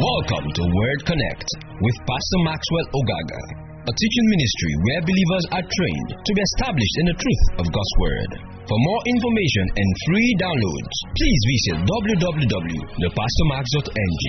Welcome 0.00 0.48
to 0.48 0.64
Word 0.64 1.00
Connect 1.04 1.44
with 1.84 1.96
Pastor 2.08 2.40
Maxwell 2.48 2.88
Ogaga, 2.88 3.42
a 3.84 3.92
teaching 3.92 4.26
ministry 4.32 4.72
where 4.80 5.04
believers 5.04 5.44
are 5.52 5.60
trained 5.60 6.10
to 6.24 6.32
be 6.32 6.40
established 6.40 6.96
in 7.04 7.12
the 7.12 7.20
truth 7.20 7.44
of 7.60 7.68
God's 7.68 7.94
Word. 8.00 8.40
For 8.64 8.80
more 8.80 9.02
information 9.04 9.76
and 9.76 9.84
free 10.08 10.30
downloads, 10.40 10.96
please 11.04 11.40
visit 11.52 11.84
www.thepastormax.ng. 11.84 14.24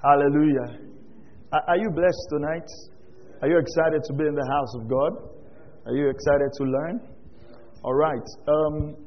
Hallelujah. 0.00 0.88
Are 1.52 1.76
you 1.76 1.92
blessed 1.92 2.26
tonight? 2.32 2.64
Are 3.44 3.48
you 3.52 3.60
excited 3.60 4.00
to 4.08 4.16
be 4.16 4.24
in 4.24 4.32
the 4.32 4.48
house 4.56 4.72
of 4.80 4.88
God? 4.88 5.36
Are 5.84 5.92
you 5.92 6.08
excited 6.08 6.48
to 6.56 6.64
learn? 6.64 6.96
All 7.84 7.92
right. 7.92 8.24
Um, 8.48 9.04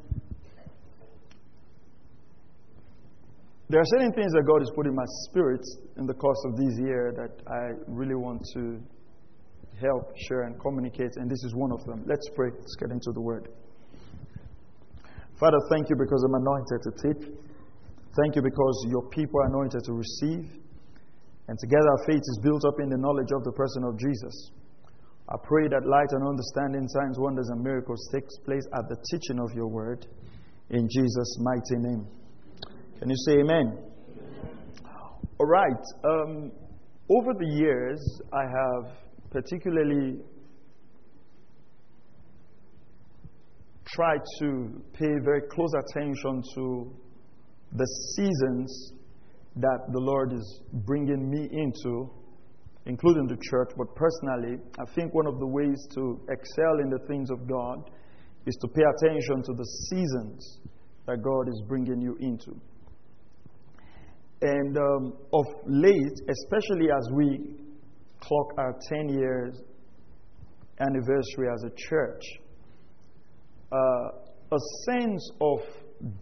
there 3.71 3.80
are 3.80 3.89
certain 3.95 4.11
things 4.11 4.34
that 4.35 4.43
God 4.43 4.59
has 4.59 4.70
put 4.75 4.85
in 4.85 4.93
my 4.93 5.07
spirit 5.23 5.63
in 5.95 6.05
the 6.05 6.13
course 6.13 6.43
of 6.43 6.57
this 6.59 6.75
year 6.77 7.16
that 7.16 7.31
I 7.48 7.71
really 7.88 8.16
want 8.16 8.43
to 8.53 8.84
help, 9.79 10.12
share, 10.27 10.43
and 10.43 10.59
communicate, 10.59 11.16
and 11.16 11.31
this 11.31 11.41
is 11.48 11.55
one 11.55 11.71
of 11.71 11.79
them. 11.85 12.03
Let's 12.05 12.27
pray. 12.35 12.52
Let's 12.52 12.76
get 12.76 12.91
into 12.91 13.15
the 13.15 13.21
word. 13.21 13.48
Father, 15.39 15.57
thank 15.71 15.89
you 15.89 15.95
because 15.95 16.21
I'm 16.27 16.35
anointed 16.35 16.79
to 16.84 16.91
teach. 16.99 17.23
Thank 18.20 18.35
you 18.35 18.43
because 18.43 18.76
your 18.91 19.07
people 19.07 19.39
are 19.39 19.48
anointed 19.48 19.81
to 19.88 19.93
receive. 19.93 20.51
And 21.48 21.55
together 21.57 21.88
our 21.95 22.03
faith 22.05 22.21
is 22.21 22.40
built 22.43 22.67
up 22.67 22.76
in 22.84 22.90
the 22.90 22.99
knowledge 22.99 23.31
of 23.31 23.43
the 23.43 23.55
person 23.55 23.84
of 23.88 23.98
Jesus. 23.98 24.51
I 25.29 25.35
pray 25.48 25.71
that 25.71 25.88
light 25.88 26.12
and 26.12 26.27
understanding, 26.27 26.88
signs, 26.91 27.17
wonders, 27.17 27.48
and 27.48 27.63
miracles 27.63 28.03
takes 28.12 28.35
place 28.43 28.67
at 28.76 28.84
the 28.91 28.99
teaching 29.09 29.40
of 29.40 29.55
your 29.55 29.67
word. 29.67 30.05
In 30.70 30.90
Jesus' 30.91 31.37
mighty 31.40 31.79
name. 31.79 32.21
Can 33.02 33.10
you 33.10 33.16
say 33.26 33.40
amen? 33.40 33.80
All 35.40 35.48
right. 35.48 35.84
Um, 36.04 36.52
over 37.10 37.34
the 37.34 37.48
years, 37.48 37.99
I 38.32 38.43
have 38.43 38.93
particularly 39.32 40.20
tried 43.88 44.21
to 44.41 44.84
pay 44.93 45.10
very 45.24 45.41
close 45.49 45.71
attention 45.80 46.43
to 46.54 46.93
the 47.71 47.88
seasons 48.16 48.93
that 49.55 49.80
the 49.91 49.99
Lord 49.99 50.34
is 50.34 50.62
bringing 50.86 51.27
me 51.27 51.49
into, 51.52 52.08
including 52.86 53.26
the 53.26 53.38
church, 53.49 53.71
but 53.80 53.96
personally, 53.96 54.60
I 54.77 54.86
think 54.93 55.12
one 55.15 55.26
of 55.26 55.40
the 55.40 55.48
ways 55.48 55.88
to 55.96 56.21
excel 56.30 56.77
in 56.84 56.91
the 56.91 56.99
things 57.08 57.32
of 57.32 57.49
God 57.49 57.90
is 58.46 58.55
to 58.62 58.68
pay 58.68 58.84
attention 58.84 59.41
to 59.41 59.54
the 59.54 59.65
seasons 59.90 60.60
that 61.08 61.24
God 61.24 61.49
is 61.49 61.63
bringing 61.68 61.99
you 61.99 62.15
into. 62.20 62.62
And 64.41 64.78
um, 64.78 65.13
of 65.34 65.45
late, 65.67 66.19
especially 66.28 66.89
as 66.91 67.09
we 67.13 67.61
clock 68.19 68.53
our 68.57 68.75
10 68.89 69.09
years 69.09 69.61
anniversary 70.79 71.47
as 71.53 71.63
a 71.63 71.72
church, 71.75 72.23
uh, 73.72 74.22
a 74.51 74.59
sense 74.85 75.31
of 75.41 75.59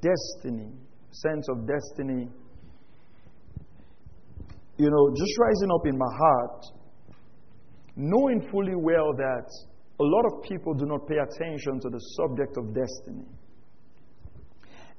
destiny, 0.01 0.71
sense 1.11 1.47
of 1.49 1.65
destiny, 1.65 2.27
you 4.77 4.89
know, 4.89 5.15
just 5.15 5.39
rising 5.39 5.69
up 5.73 5.87
in 5.87 5.97
my 5.97 6.15
heart, 6.17 6.65
knowing 7.95 8.47
fully 8.51 8.75
well 8.75 9.13
that 9.15 9.47
a 9.99 10.03
lot 10.03 10.25
of 10.31 10.43
people 10.43 10.73
do 10.73 10.85
not 10.85 11.07
pay 11.07 11.17
attention 11.17 11.79
to 11.81 11.89
the 11.89 11.99
subject 12.15 12.57
of 12.57 12.73
destiny. 12.73 13.25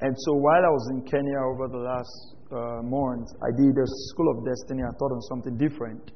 And 0.00 0.14
so 0.16 0.32
while 0.34 0.64
I 0.64 0.68
was 0.68 0.88
in 0.92 1.02
Kenya 1.02 1.38
over 1.52 1.68
the 1.68 1.78
last 1.78 2.34
uh, 2.52 2.82
I 2.82 3.50
did 3.56 3.76
a 3.78 3.86
School 4.10 4.38
of 4.38 4.44
Destiny. 4.44 4.82
I 4.82 4.92
thought 4.98 5.12
on 5.12 5.22
something 5.22 5.56
different. 5.56 6.10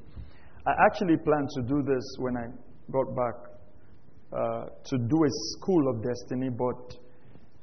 I 0.66 0.72
actually 0.86 1.16
planned 1.16 1.48
to 1.54 1.62
do 1.62 1.82
this 1.82 2.04
when 2.18 2.36
I 2.36 2.46
got 2.90 3.14
back 3.14 3.34
uh, 4.32 4.64
to 4.84 4.98
do 4.98 5.16
a 5.24 5.30
School 5.54 5.90
of 5.90 6.02
Destiny, 6.02 6.50
but 6.50 6.98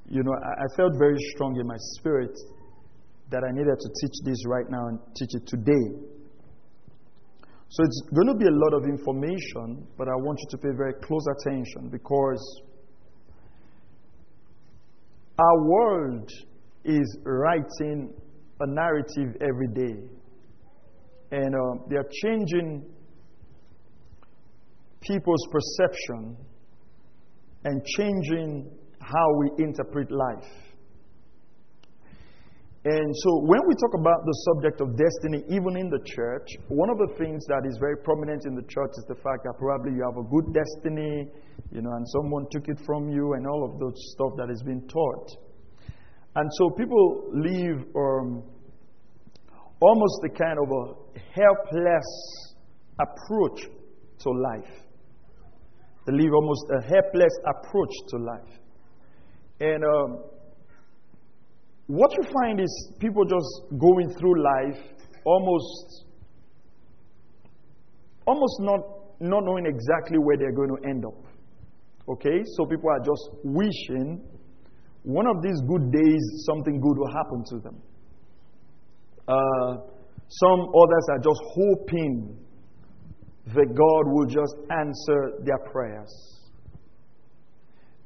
you 0.09 0.23
know, 0.23 0.33
I, 0.33 0.63
I 0.63 0.67
felt 0.77 0.93
very 0.97 1.17
strong 1.33 1.59
in 1.59 1.67
my 1.67 1.77
spirit 1.97 2.37
that 3.29 3.43
I 3.43 3.51
needed 3.51 3.77
to 3.79 3.89
teach 4.01 4.15
this 4.23 4.45
right 4.45 4.69
now 4.69 4.87
and 4.87 4.99
teach 5.15 5.33
it 5.33 5.47
today. 5.47 5.85
So 7.69 7.83
it's 7.83 8.01
going 8.13 8.27
to 8.27 8.35
be 8.35 8.45
a 8.45 8.51
lot 8.51 8.73
of 8.73 8.83
information, 8.83 9.87
but 9.97 10.09
I 10.09 10.15
want 10.15 10.37
you 10.41 10.47
to 10.51 10.57
pay 10.57 10.75
very 10.75 10.93
close 11.01 11.25
attention 11.39 11.87
because 11.89 12.61
our 15.39 15.63
world 15.63 16.29
is 16.83 17.17
writing 17.23 18.13
a 18.61 18.67
narrative 18.67 19.35
every 19.41 19.67
day. 19.73 20.09
And 21.31 21.55
uh, 21.55 21.83
they 21.89 21.95
are 21.95 22.09
changing 22.23 22.85
people's 25.01 25.47
perception 25.51 26.37
and 27.63 27.85
changing 27.97 28.71
how 28.99 29.27
we 29.39 29.63
interpret 29.63 30.11
life. 30.11 30.51
And 32.83 33.13
so, 33.15 33.29
when 33.45 33.61
we 33.67 33.75
talk 33.75 33.93
about 33.93 34.25
the 34.25 34.33
subject 34.49 34.81
of 34.81 34.97
destiny, 34.97 35.45
even 35.53 35.77
in 35.77 35.87
the 35.89 36.01
church, 36.03 36.49
one 36.67 36.89
of 36.89 36.97
the 36.97 37.13
things 37.13 37.45
that 37.45 37.61
is 37.69 37.77
very 37.77 37.97
prominent 37.97 38.41
in 38.47 38.55
the 38.55 38.63
church 38.63 38.89
is 38.97 39.05
the 39.07 39.21
fact 39.21 39.45
that 39.45 39.53
probably 39.59 39.93
you 39.93 40.01
have 40.01 40.17
a 40.17 40.25
good 40.25 40.49
destiny, 40.49 41.29
you 41.69 41.81
know, 41.85 41.93
and 41.93 42.05
someone 42.09 42.47
took 42.49 42.67
it 42.67 42.81
from 42.83 43.07
you, 43.09 43.33
and 43.33 43.45
all 43.45 43.69
of 43.69 43.79
those 43.79 43.93
stuff 44.17 44.33
that 44.37 44.49
is 44.49 44.63
being 44.65 44.81
taught. 44.89 45.29
And 46.35 46.49
so, 46.53 46.69
people 46.69 47.29
live 47.33 47.85
um, 47.95 48.43
almost 49.81 50.15
the 50.21 50.29
kind 50.29 50.57
of 50.59 50.69
a 50.71 51.19
helpless 51.35 52.55
approach 52.99 53.61
to 54.19 54.29
life. 54.29 54.71
They 56.05 56.13
live 56.13 56.33
almost 56.33 56.65
a 56.71 56.81
helpless 56.83 57.33
approach 57.45 57.93
to 58.09 58.17
life. 58.17 58.59
And 59.59 59.83
um, 59.83 60.23
what 61.87 62.11
you 62.13 62.23
find 62.41 62.59
is 62.59 62.93
people 62.99 63.25
just 63.25 63.77
going 63.77 64.09
through 64.17 64.41
life 64.41 64.81
almost 65.25 66.05
almost 68.25 68.55
not 68.61 68.79
not 69.19 69.43
knowing 69.43 69.65
exactly 69.65 70.17
where 70.17 70.37
they're 70.37 70.53
going 70.53 70.69
to 70.69 70.89
end 70.89 71.05
up 71.05 71.13
okay 72.07 72.43
so 72.55 72.65
people 72.65 72.89
are 72.89 72.99
just 72.99 73.29
wishing 73.43 74.23
one 75.03 75.27
of 75.27 75.41
these 75.41 75.59
good 75.67 75.91
days 75.91 76.23
something 76.45 76.79
good 76.79 76.97
will 76.97 77.13
happen 77.13 77.43
to 77.45 77.59
them 77.59 77.81
uh, 79.27 79.77
some 80.27 80.59
others 80.59 81.05
are 81.11 81.19
just 81.19 81.41
hoping 81.53 82.37
that 83.47 83.67
god 83.73 84.03
will 84.13 84.27
just 84.27 84.55
answer 84.69 85.39
their 85.43 85.59
prayers 85.71 86.31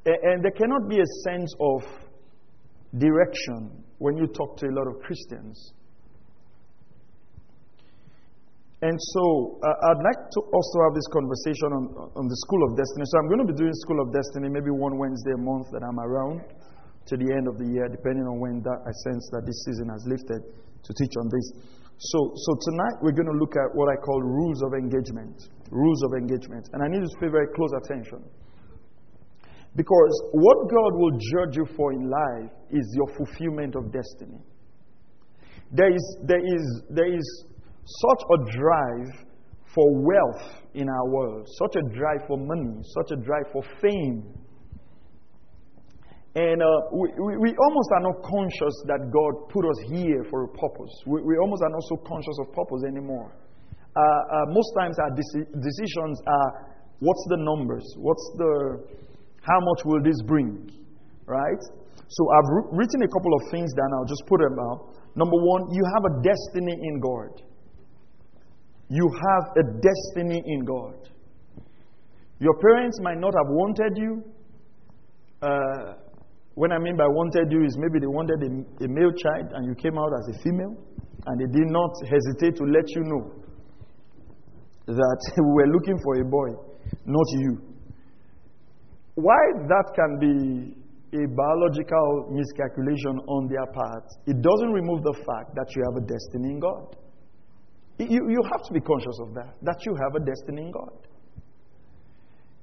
and, 0.06 0.44
there 0.44 0.52
cannot 0.52 0.88
be 0.88 0.98
a 1.00 1.08
sense 1.24 1.52
of 1.60 1.82
direction 2.96 3.84
when 3.98 4.16
you 4.16 4.26
talk 4.28 4.56
to 4.58 4.66
a 4.66 4.72
lot 4.72 4.86
of 4.86 5.02
Christians. 5.02 5.72
And 8.82 8.96
so 9.00 9.58
uh, 9.64 9.88
I'd 9.90 10.04
like 10.04 10.30
to 10.30 10.40
also 10.52 10.76
have 10.86 10.94
this 10.94 11.08
conversation 11.10 11.68
on, 11.72 11.84
on 12.14 12.28
the 12.28 12.36
School 12.46 12.62
of 12.70 12.76
Destiny. 12.76 13.04
So 13.08 13.18
I'm 13.18 13.28
going 13.28 13.46
to 13.46 13.50
be 13.52 13.56
doing 13.58 13.72
School 13.82 14.00
of 14.04 14.12
Destiny 14.12 14.48
maybe 14.48 14.70
one 14.70 14.96
Wednesday 14.98 15.32
a 15.34 15.42
month 15.42 15.66
that 15.72 15.82
I'm 15.82 15.98
around 15.98 16.44
to 17.06 17.16
the 17.16 17.28
end 17.32 17.46
of 17.46 17.58
the 17.58 17.66
year, 17.66 17.88
depending 17.88 18.26
on 18.26 18.40
when 18.40 18.62
that, 18.62 18.80
I 18.82 18.92
sense 19.06 19.24
that 19.32 19.46
this 19.46 19.58
season 19.64 19.88
has 19.90 20.02
lifted 20.06 20.42
to 20.42 20.90
teach 20.94 21.14
on 21.18 21.26
this. 21.30 21.46
So, 21.98 22.18
so 22.34 22.50
tonight 22.68 22.96
we're 23.00 23.16
going 23.16 23.30
to 23.30 23.38
look 23.38 23.56
at 23.56 23.72
what 23.72 23.88
I 23.88 23.96
call 23.96 24.20
rules 24.20 24.62
of 24.62 24.74
engagement. 24.74 25.48
Rules 25.70 26.02
of 26.04 26.12
engagement. 26.18 26.68
And 26.72 26.82
I 26.82 26.88
need 26.88 27.02
you 27.02 27.08
to 27.08 27.18
pay 27.18 27.30
very 27.32 27.48
close 27.54 27.70
attention. 27.84 28.20
Because 29.74 30.14
what 30.32 30.68
God 30.68 30.92
will 30.96 31.12
judge 31.12 31.56
you 31.56 31.66
for 31.76 31.92
in 31.92 32.08
life 32.08 32.52
is 32.70 32.84
your 32.96 33.08
fulfillment 33.16 33.76
of 33.76 33.92
destiny. 33.92 34.40
There 35.72 35.92
is, 35.94 36.16
there 36.24 36.40
is, 36.40 36.82
there 36.90 37.12
is 37.12 37.44
such 37.84 38.22
a 38.30 38.38
drive 38.56 39.26
for 39.74 39.84
wealth 40.02 40.64
in 40.74 40.88
our 40.88 41.08
world, 41.08 41.46
such 41.58 41.76
a 41.76 41.82
drive 41.94 42.26
for 42.26 42.38
money, 42.38 42.80
such 42.96 43.18
a 43.18 43.22
drive 43.22 43.44
for 43.52 43.62
fame. 43.80 44.24
And 46.36 46.60
uh, 46.60 46.68
we, 46.92 47.08
we, 47.16 47.32
we, 47.48 47.50
almost 47.56 47.88
are 47.96 48.04
not 48.12 48.20
conscious 48.20 48.76
that 48.92 49.08
God 49.08 49.48
put 49.48 49.64
us 49.64 49.80
here 49.88 50.20
for 50.28 50.44
a 50.44 50.48
purpose. 50.52 50.92
We, 51.08 51.24
we 51.24 51.38
almost 51.40 51.64
are 51.64 51.72
not 51.72 51.80
so 51.88 51.96
conscious 52.04 52.36
of 52.44 52.52
purpose 52.52 52.84
anymore. 52.86 53.32
Uh, 53.96 54.00
uh, 54.04 54.44
most 54.52 54.68
times 54.76 55.00
our 55.00 55.16
deci- 55.16 55.48
decisions 55.48 56.20
are 56.28 56.76
what's 57.00 57.24
the 57.30 57.40
numbers? 57.40 57.88
What's 57.96 58.20
the 58.36 58.84
how 59.40 59.60
much 59.64 59.80
will 59.86 60.02
this 60.04 60.20
bring? 60.28 60.68
Right? 61.24 61.62
So 62.04 62.28
I've 62.28 62.68
written 62.68 63.00
a 63.00 63.08
couple 63.08 63.32
of 63.32 63.50
things 63.50 63.72
down. 63.72 63.88
I'll 63.96 64.04
just 64.04 64.28
put 64.28 64.40
them 64.44 64.58
out. 64.60 64.92
Number 65.16 65.40
one, 65.40 65.72
you 65.72 65.82
have 65.96 66.04
a 66.04 66.20
destiny 66.20 66.76
in 66.76 67.00
God. 67.00 67.32
You 68.90 69.08
have 69.08 69.56
a 69.56 69.64
destiny 69.80 70.42
in 70.44 70.66
God. 70.66 71.08
Your 72.40 72.60
parents 72.60 73.00
might 73.00 73.16
not 73.18 73.32
have 73.32 73.48
wanted 73.48 73.96
you. 73.96 74.22
Uh, 75.40 76.05
What 76.56 76.72
I 76.72 76.78
mean 76.78 76.96
by 76.96 77.04
wanted 77.04 77.52
you 77.52 77.64
is 77.68 77.76
maybe 77.76 78.00
they 78.00 78.08
wanted 78.08 78.40
a, 78.40 78.50
a 78.84 78.88
male 78.88 79.12
child 79.12 79.52
and 79.52 79.68
you 79.68 79.74
came 79.76 80.00
out 80.00 80.08
as 80.16 80.24
a 80.32 80.36
female, 80.40 80.72
and 81.28 81.36
they 81.36 81.52
did 81.52 81.68
not 81.68 81.92
hesitate 82.08 82.56
to 82.56 82.64
let 82.64 82.88
you 82.96 83.04
know 83.04 83.28
that 84.88 85.20
we 85.36 85.52
were 85.52 85.68
looking 85.68 86.00
for 86.00 86.16
a 86.16 86.24
boy, 86.24 86.48
not 87.04 87.28
you. 87.44 87.60
Why 89.16 89.36
that 89.68 89.86
can 89.92 90.16
be 90.16 90.72
a 91.12 91.28
biological 91.28 92.32
miscalculation 92.32 93.20
on 93.28 93.48
their 93.52 93.66
part, 93.76 94.04
it 94.26 94.40
doesn't 94.40 94.72
remove 94.72 95.04
the 95.04 95.12
fact 95.28 95.54
that 95.54 95.68
you 95.76 95.84
have 95.92 96.02
a 96.02 96.04
destiny 96.08 96.56
in 96.56 96.60
God. 96.60 96.96
You, 97.98 98.32
you 98.32 98.42
have 98.50 98.64
to 98.64 98.72
be 98.72 98.80
conscious 98.80 99.18
of 99.20 99.34
that, 99.34 99.54
that 99.60 99.84
you 99.84 99.92
have 99.92 100.16
a 100.16 100.24
destiny 100.24 100.62
in 100.62 100.72
God. 100.72 101.04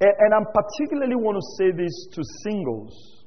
And, 0.01 0.13
and 0.18 0.34
I 0.34 0.39
particularly 0.50 1.16
want 1.16 1.38
to 1.38 1.46
say 1.62 1.72
this 1.72 1.94
to 2.13 2.22
singles, 2.44 3.23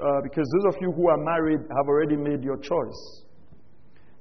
uh, 0.00 0.20
because 0.22 0.46
those 0.56 0.74
of 0.74 0.80
you 0.80 0.92
who 0.92 1.08
are 1.08 1.18
married 1.18 1.60
have 1.60 1.86
already 1.88 2.16
made 2.16 2.42
your 2.42 2.56
choice. 2.56 3.24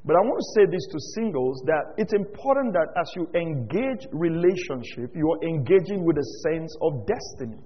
But 0.06 0.15
I 0.15 0.19
want 0.19 0.39
to 0.39 0.47
say 0.56 0.65
this 0.71 0.85
to 0.91 0.97
singles 1.15 1.62
that 1.65 1.94
it's 1.97 2.13
important 2.13 2.74
that 2.74 2.88
as 2.95 3.12
you 3.15 3.27
engage 3.35 4.07
relationship, 4.13 5.12
you 5.13 5.27
are 5.29 5.44
engaging 5.44 6.06
with 6.06 6.18
a 6.18 6.27
sense 6.47 6.74
of 6.81 7.06
destiny, 7.06 7.59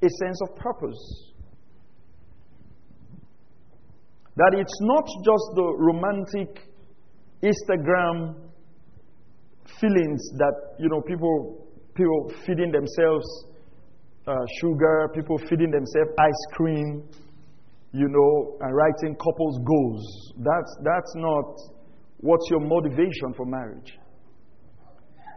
a 0.00 0.08
sense 0.22 0.38
of 0.42 0.56
purpose. 0.56 1.32
That 4.36 4.54
it's 4.54 4.78
not 4.82 5.04
just 5.24 5.46
the 5.54 5.74
romantic 5.78 6.62
Instagram 7.42 8.34
feelings 9.80 10.22
that 10.38 10.76
you 10.78 10.88
know 10.88 11.00
people 11.00 11.66
people 11.94 12.32
feeding 12.46 12.70
themselves 12.70 13.26
uh, 14.26 14.34
sugar, 14.60 15.10
people 15.14 15.38
feeding 15.38 15.70
themselves 15.70 16.10
ice 16.18 16.44
cream, 16.52 17.02
you 17.94 18.08
know, 18.08 18.58
and 18.60 18.74
writing 18.74 19.14
couples 19.14 19.58
goals. 19.64 20.32
That's 20.38 20.72
that's 20.82 21.12
not 21.14 21.46
what's 22.18 22.50
your 22.50 22.60
motivation 22.60 23.32
for 23.36 23.46
marriage. 23.46 23.96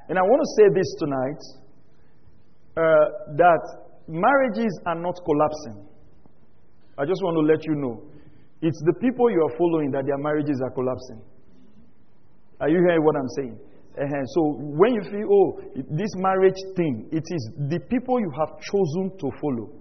And 0.10 0.18
I 0.18 0.22
want 0.24 0.42
to 0.42 0.50
say 0.58 0.66
this 0.74 0.90
tonight 0.98 1.42
uh, 2.78 3.06
that 3.38 3.62
marriages 4.08 4.74
are 4.88 4.96
not 4.96 5.20
collapsing. 5.24 5.86
I 6.98 7.06
just 7.06 7.22
want 7.22 7.36
to 7.38 7.46
let 7.46 7.62
you 7.68 7.76
know. 7.76 8.02
It's 8.62 8.82
the 8.88 8.94
people 9.02 9.30
you 9.30 9.42
are 9.46 9.56
following 9.56 9.92
that 9.92 10.06
their 10.08 10.18
marriages 10.18 10.60
are 10.64 10.72
collapsing. 10.72 11.22
Are 12.60 12.70
you 12.70 12.80
hearing 12.80 13.04
what 13.04 13.16
I'm 13.16 13.30
saying? 13.38 13.60
Uh-huh. 14.02 14.26
So 14.34 14.42
when 14.58 14.94
you 14.96 15.02
feel, 15.04 15.28
oh, 15.30 15.62
this 15.76 16.10
marriage 16.18 16.58
thing, 16.76 17.08
it 17.12 17.24
is 17.30 17.52
the 17.70 17.80
people 17.82 18.20
you 18.20 18.32
have 18.40 18.50
chosen 18.62 19.12
to 19.20 19.30
follow. 19.42 19.77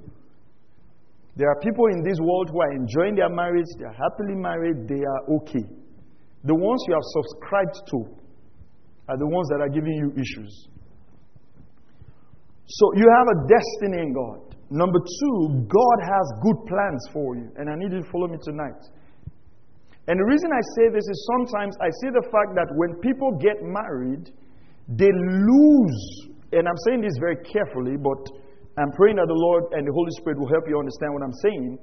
There 1.37 1.49
are 1.49 1.61
people 1.61 1.87
in 1.93 2.03
this 2.03 2.19
world 2.19 2.49
who 2.51 2.61
are 2.61 2.73
enjoying 2.73 3.15
their 3.15 3.29
marriage, 3.29 3.69
they 3.79 3.85
are 3.85 3.93
happily 3.93 4.35
married, 4.35 4.89
they 4.89 5.05
are 5.05 5.37
okay. 5.37 5.65
The 6.45 6.55
ones 6.55 6.81
you 6.89 6.95
have 6.95 7.05
subscribed 7.05 7.77
to 7.93 7.99
are 9.09 9.19
the 9.19 9.29
ones 9.29 9.49
that 9.53 9.61
are 9.61 9.69
giving 9.69 9.93
you 9.93 10.13
issues. 10.17 10.69
So 12.67 12.85
you 12.97 13.05
have 13.05 13.29
a 13.29 13.39
destiny 13.47 14.03
in 14.03 14.13
God. 14.13 14.57
Number 14.71 14.99
two, 14.99 15.67
God 15.69 15.99
has 16.03 16.27
good 16.43 16.67
plans 16.67 17.03
for 17.13 17.37
you. 17.37 17.53
And 17.57 17.71
I 17.71 17.77
need 17.77 17.93
you 17.93 18.03
to 18.03 18.11
follow 18.11 18.27
me 18.27 18.39
tonight. 18.43 18.83
And 20.09 20.19
the 20.19 20.25
reason 20.25 20.51
I 20.51 20.63
say 20.75 20.89
this 20.89 21.07
is 21.07 21.31
sometimes 21.37 21.77
I 21.83 21.91
see 22.03 22.11
the 22.11 22.27
fact 22.31 22.55
that 22.55 22.67
when 22.75 22.99
people 22.99 23.39
get 23.39 23.63
married, 23.63 24.31
they 24.89 25.11
lose. 25.11 26.31
And 26.53 26.67
I'm 26.67 26.79
saying 26.87 27.03
this 27.03 27.15
very 27.21 27.37
carefully, 27.43 27.97
but 27.99 28.23
I'm 28.79 28.93
praying 28.93 29.17
that 29.17 29.29
the 29.29 29.41
Lord 29.41 29.73
and 29.73 29.87
the 29.87 29.93
Holy 29.93 30.13
Spirit 30.21 30.39
will 30.39 30.53
help 30.53 30.69
you 30.69 30.79
understand 30.79 31.15
what 31.15 31.23
I'm 31.23 31.39
saying. 31.41 31.79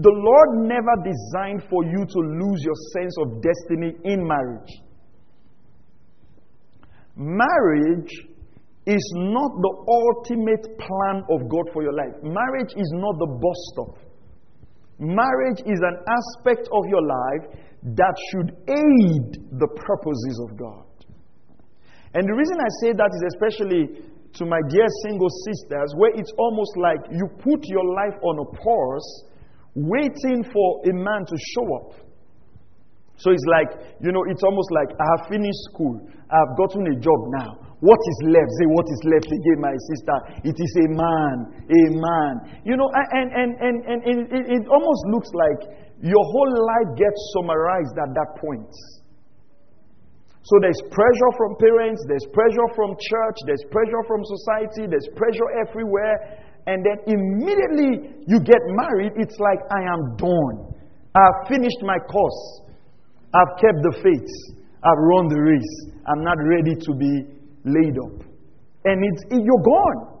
The 0.00 0.16
Lord 0.16 0.64
never 0.64 0.94
designed 1.04 1.62
for 1.68 1.84
you 1.84 2.06
to 2.08 2.20
lose 2.40 2.64
your 2.64 2.78
sense 2.96 3.14
of 3.20 3.42
destiny 3.44 3.92
in 4.04 4.26
marriage. 4.26 4.72
Marriage 7.16 8.08
is 8.86 9.04
not 9.14 9.52
the 9.60 9.72
ultimate 9.92 10.64
plan 10.80 11.22
of 11.28 11.48
God 11.52 11.68
for 11.72 11.82
your 11.82 11.92
life. 11.92 12.16
Marriage 12.22 12.72
is 12.72 12.90
not 12.96 13.18
the 13.18 13.28
bus 13.28 13.60
stop. 13.72 13.98
Marriage 14.98 15.60
is 15.66 15.80
an 15.84 15.96
aspect 16.08 16.68
of 16.72 16.82
your 16.88 17.04
life 17.04 17.60
that 17.96 18.14
should 18.32 18.56
aid 18.68 19.58
the 19.60 19.68
purposes 19.68 20.40
of 20.48 20.56
God. 20.56 20.84
And 22.14 22.26
the 22.26 22.34
reason 22.34 22.56
I 22.58 22.70
say 22.82 22.92
that 22.92 23.10
is 23.12 23.22
especially 23.36 24.09
to 24.34 24.46
my 24.46 24.60
dear 24.68 24.86
single 25.06 25.30
sisters, 25.46 25.92
where 25.96 26.12
it's 26.14 26.32
almost 26.38 26.76
like 26.76 27.00
you 27.10 27.26
put 27.42 27.60
your 27.66 27.84
life 27.94 28.18
on 28.22 28.38
a 28.38 28.48
pause, 28.56 29.24
waiting 29.74 30.44
for 30.52 30.80
a 30.86 30.92
man 30.94 31.26
to 31.26 31.36
show 31.54 31.66
up. 31.76 31.90
So 33.16 33.30
it's 33.32 33.44
like, 33.52 34.00
you 34.00 34.12
know, 34.12 34.24
it's 34.30 34.42
almost 34.42 34.70
like 34.72 34.88
I 34.96 35.06
have 35.16 35.28
finished 35.28 35.60
school, 35.72 36.00
I 36.30 36.36
have 36.40 36.56
gotten 36.56 36.86
a 36.88 36.96
job 36.96 37.20
now. 37.36 37.70
What 37.80 37.96
is 37.96 38.18
left? 38.28 38.50
Say, 38.60 38.68
what 38.68 38.84
is 38.92 39.00
left 39.08 39.28
again, 39.28 39.58
my 39.60 39.72
sister? 39.88 40.16
It 40.44 40.56
is 40.56 40.72
a 40.84 40.88
man, 40.92 41.36
a 41.64 41.82
man. 41.96 42.60
You 42.64 42.76
know, 42.76 42.88
and, 42.92 43.28
and, 43.32 43.50
and, 43.56 43.76
and, 43.88 44.00
and 44.04 44.18
it, 44.28 44.44
it 44.52 44.64
almost 44.68 45.02
looks 45.08 45.32
like 45.32 45.60
your 46.04 46.20
whole 46.20 46.52
life 46.52 46.96
gets 47.00 47.20
summarized 47.36 47.96
at 47.96 48.12
that 48.12 48.30
point. 48.36 48.68
So 50.50 50.58
there's 50.58 50.82
pressure 50.90 51.32
from 51.38 51.54
parents, 51.62 52.02
there's 52.10 52.26
pressure 52.34 52.68
from 52.74 52.98
church, 52.98 53.38
there's 53.46 53.62
pressure 53.70 54.02
from 54.10 54.18
society, 54.26 54.90
there's 54.90 55.06
pressure 55.14 55.46
everywhere. 55.62 56.42
And 56.66 56.82
then 56.82 56.98
immediately 57.06 58.18
you 58.26 58.42
get 58.42 58.58
married, 58.74 59.14
it's 59.14 59.38
like, 59.38 59.62
I 59.70 59.86
am 59.86 60.18
done. 60.18 60.74
I've 61.14 61.46
finished 61.46 61.78
my 61.86 61.98
course. 62.02 62.66
I've 63.30 63.54
kept 63.62 63.78
the 63.78 63.94
faith. 64.02 64.32
I've 64.82 64.98
run 64.98 65.30
the 65.30 65.38
race. 65.38 65.74
I'm 66.10 66.24
not 66.26 66.34
ready 66.42 66.74
to 66.74 66.92
be 66.98 67.30
laid 67.62 67.94
up. 68.10 68.26
And 68.90 68.98
it's, 69.06 69.22
you're 69.30 69.62
gone. 69.62 70.18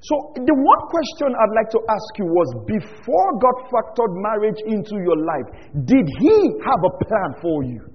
So, 0.00 0.32
the 0.40 0.56
one 0.56 0.82
question 0.88 1.36
I'd 1.36 1.52
like 1.52 1.68
to 1.76 1.80
ask 1.84 2.08
you 2.16 2.24
was 2.24 2.48
before 2.64 3.28
God 3.44 3.56
factored 3.68 4.12
marriage 4.24 4.60
into 4.64 4.96
your 5.04 5.20
life, 5.20 5.48
did 5.84 6.08
He 6.16 6.36
have 6.64 6.80
a 6.80 7.04
plan 7.04 7.30
for 7.42 7.64
you? 7.64 7.93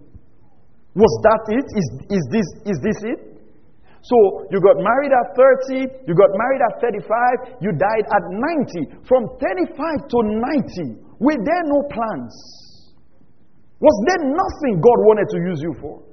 Was 1.00 1.14
that 1.24 1.44
it? 1.56 1.68
Is, 1.80 1.88
is, 2.12 2.24
this, 2.28 2.48
is 2.68 2.78
this 2.84 3.00
it? 3.08 3.20
So, 4.04 4.16
you 4.52 4.60
got 4.60 4.76
married 4.84 5.12
at 5.16 5.36
30, 5.72 6.04
you 6.08 6.14
got 6.16 6.32
married 6.36 6.62
at 6.68 6.82
35, 6.84 7.64
you 7.64 7.72
died 7.72 8.04
at 8.04 8.24
90. 8.28 9.08
From 9.08 9.28
35 9.40 10.08
to 10.12 10.18
90, 10.84 11.00
were 11.20 11.40
there 11.40 11.64
no 11.68 11.88
plans? 11.88 12.36
Was 13.80 13.96
there 14.08 14.28
nothing 14.28 14.82
God 14.84 15.00
wanted 15.08 15.28
to 15.32 15.38
use 15.40 15.60
you 15.64 15.74
for? 15.80 16.04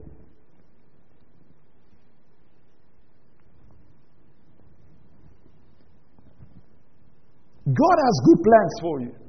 God 7.67 7.97
has 8.07 8.17
good 8.25 8.41
plans 8.45 8.75
for 8.81 9.01
you. 9.01 9.26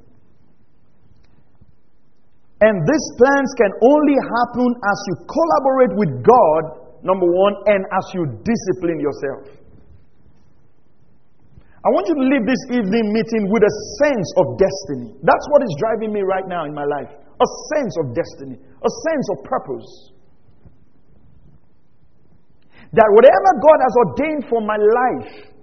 And 2.60 2.82
these 2.82 3.08
plans 3.22 3.50
can 3.54 3.72
only 3.86 4.18
happen 4.18 4.70
as 4.82 4.98
you 5.08 5.16
collaborate 5.30 5.94
with 5.94 6.12
God, 6.26 6.62
number 7.06 7.30
one, 7.30 7.54
and 7.70 7.86
as 7.94 8.06
you 8.18 8.26
discipline 8.42 8.98
yourself. 8.98 9.58
I 11.86 11.90
want 11.94 12.10
you 12.10 12.18
to 12.18 12.26
leave 12.26 12.44
this 12.50 12.64
evening 12.74 13.14
meeting 13.14 13.48
with 13.54 13.62
a 13.62 13.74
sense 14.02 14.28
of 14.42 14.58
destiny. 14.58 15.14
That's 15.22 15.46
what 15.54 15.62
is 15.62 15.72
driving 15.78 16.12
me 16.12 16.26
right 16.26 16.50
now 16.50 16.66
in 16.66 16.74
my 16.74 16.84
life. 16.84 17.14
A 17.14 17.48
sense 17.78 17.94
of 18.02 18.18
destiny, 18.18 18.58
a 18.58 18.92
sense 19.06 19.26
of 19.38 19.46
purpose. 19.46 19.88
That 22.92 23.06
whatever 23.14 23.50
God 23.62 23.80
has 23.86 23.94
ordained 24.02 24.44
for 24.50 24.62
my 24.66 24.82
life, 24.82 25.54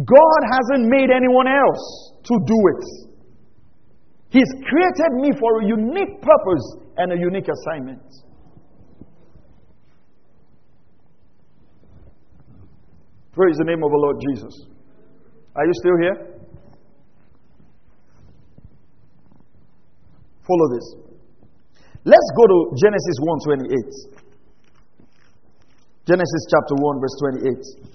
God 0.00 0.40
hasn't 0.48 0.88
made 0.88 1.12
anyone 1.12 1.46
else 1.46 2.16
to 2.24 2.34
do 2.48 2.58
it. 2.72 3.09
He's 4.30 4.46
created 4.64 5.12
me 5.20 5.32
for 5.38 5.60
a 5.60 5.66
unique 5.66 6.22
purpose 6.22 6.76
and 6.96 7.12
a 7.12 7.18
unique 7.18 7.48
assignment. 7.48 8.02
Praise 13.32 13.56
the 13.58 13.64
name 13.64 13.82
of 13.82 13.90
the 13.90 13.96
Lord 13.96 14.16
Jesus. 14.28 14.66
Are 15.56 15.66
you 15.66 15.72
still 15.74 15.96
here? 16.00 16.14
Follow 20.46 20.68
this. 20.74 20.94
Let's 22.04 22.30
go 22.36 22.46
to 22.46 22.70
Genesis 22.76 23.18
1:28. 23.20 24.20
Genesis 26.06 26.46
chapter 26.50 26.74
1 26.74 27.00
verse 27.00 27.16
28. 27.20 27.90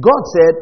God 0.00 0.22
said, 0.36 0.54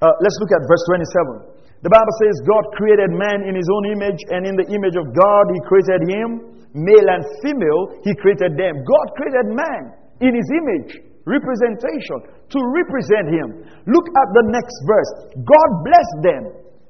uh, 0.00 0.12
let's 0.20 0.38
look 0.40 0.52
at 0.52 0.62
verse 0.68 0.84
27. 0.88 1.51
The 1.82 1.90
Bible 1.90 2.14
says, 2.22 2.34
God 2.46 2.64
created 2.78 3.10
man 3.10 3.42
in 3.46 3.58
his 3.58 3.66
own 3.66 3.84
image, 3.90 4.22
and 4.30 4.46
in 4.46 4.54
the 4.54 4.70
image 4.70 4.94
of 4.94 5.10
God, 5.10 5.44
he 5.50 5.60
created 5.66 6.06
him. 6.06 6.28
Male 6.72 7.08
and 7.10 7.22
female, 7.44 8.00
he 8.06 8.14
created 8.16 8.56
them. 8.56 8.80
God 8.86 9.06
created 9.18 9.52
man 9.52 9.82
in 10.22 10.32
his 10.32 10.48
image. 10.62 11.12
Representation. 11.24 12.26
To 12.50 12.58
represent 12.74 13.30
Him. 13.30 13.48
Look 13.86 14.06
at 14.10 14.28
the 14.34 14.44
next 14.50 14.76
verse. 14.84 15.10
God 15.38 15.70
blessed 15.86 16.18
them. 16.20 16.42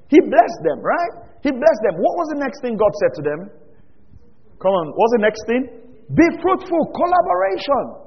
He 0.09 0.19
blessed 0.21 0.61
them, 0.65 0.81
right? 0.81 1.13
He 1.45 1.53
blessed 1.53 1.83
them. 1.85 2.01
What 2.01 2.15
was 2.17 2.29
the 2.33 2.41
next 2.41 2.61
thing 2.65 2.77
God 2.77 2.93
said 3.01 3.13
to 3.21 3.23
them? 3.23 3.41
Come 4.61 4.73
on, 4.73 4.87
what's 4.97 5.15
the 5.19 5.25
next 5.25 5.43
thing? 5.47 5.63
Be 6.17 6.27
fruitful. 6.41 6.83
Collaboration. 6.97 8.02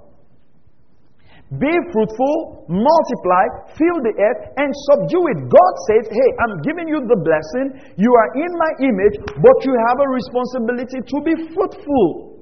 Be 1.62 1.74
fruitful, 1.94 2.66
multiply, 2.68 3.44
fill 3.78 3.98
the 4.02 4.14
earth, 4.18 4.42
and 4.58 4.70
subdue 4.92 5.26
it. 5.30 5.40
God 5.46 5.74
says, 5.92 6.10
Hey, 6.10 6.30
I'm 6.42 6.62
giving 6.66 6.90
you 6.90 7.00
the 7.06 7.20
blessing. 7.22 7.96
You 7.96 8.12
are 8.12 8.30
in 8.34 8.52
my 8.58 8.72
image, 8.82 9.16
but 9.40 9.58
you 9.62 9.74
have 9.92 9.98
a 10.02 10.08
responsibility 10.10 11.00
to 11.06 11.18
be 11.22 11.34
fruitful. 11.54 12.36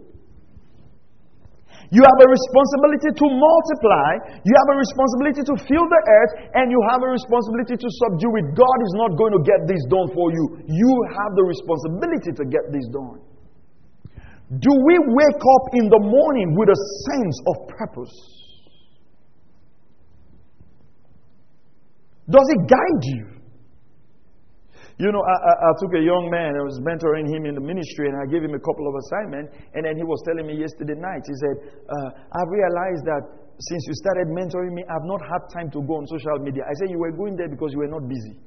You 1.94 2.02
have 2.02 2.20
a 2.26 2.30
responsibility 2.30 3.14
to 3.14 3.26
multiply. 3.30 4.42
You 4.42 4.54
have 4.66 4.70
a 4.74 4.78
responsibility 4.82 5.46
to 5.46 5.56
fill 5.62 5.86
the 5.86 6.02
earth. 6.10 6.34
And 6.58 6.74
you 6.74 6.82
have 6.90 7.06
a 7.06 7.10
responsibility 7.14 7.78
to 7.78 7.90
subdue 8.02 8.34
it. 8.42 8.58
God 8.58 8.78
is 8.82 8.94
not 8.98 9.14
going 9.14 9.30
to 9.38 9.42
get 9.46 9.70
this 9.70 9.78
done 9.94 10.10
for 10.10 10.34
you. 10.34 10.58
You 10.66 10.92
have 11.14 11.38
the 11.38 11.46
responsibility 11.46 12.34
to 12.34 12.44
get 12.50 12.66
this 12.74 12.90
done. 12.90 13.22
Do 14.58 14.74
we 14.74 14.96
wake 15.06 15.44
up 15.46 15.66
in 15.78 15.86
the 15.94 16.02
morning 16.02 16.58
with 16.58 16.74
a 16.74 16.80
sense 17.14 17.38
of 17.46 17.56
purpose? 17.70 18.43
Does 22.34 22.48
it 22.50 22.62
guide 22.66 23.04
you? 23.14 23.26
You 24.98 25.10
know, 25.14 25.22
I, 25.22 25.36
I, 25.38 25.54
I, 25.70 25.72
took 25.82 25.94
a 25.98 26.02
young 26.02 26.30
man, 26.30 26.54
I 26.54 26.66
was 26.66 26.78
mentoring 26.82 27.26
him 27.30 27.46
in 27.50 27.54
the 27.58 27.62
ministry, 27.66 28.10
and 28.10 28.18
I 28.18 28.26
gave 28.30 28.46
him 28.46 28.54
a 28.54 28.62
couple 28.62 28.86
of 28.90 28.94
assignments. 29.06 29.54
And 29.74 29.86
then 29.86 29.98
he 29.98 30.06
was 30.06 30.22
telling 30.26 30.46
me 30.46 30.58
yesterday 30.58 30.98
night, 30.98 31.26
he 31.26 31.34
said, 31.34 31.56
uh, 31.90 32.10
I 32.14 32.42
realized 32.50 33.06
that 33.10 33.22
since 33.58 33.82
you 33.86 33.94
started 33.98 34.34
mentoring 34.34 34.74
me, 34.74 34.82
I've 34.90 35.06
not 35.06 35.22
had 35.26 35.46
time 35.54 35.70
to 35.78 35.80
go 35.86 36.02
on 36.02 36.06
social 36.10 36.42
media. 36.42 36.66
I 36.66 36.74
said, 36.82 36.90
You 36.90 36.98
were 37.02 37.14
going 37.14 37.38
there 37.38 37.50
because 37.50 37.74
you 37.74 37.86
were 37.86 37.90
not 37.90 38.06
busy. 38.10 38.38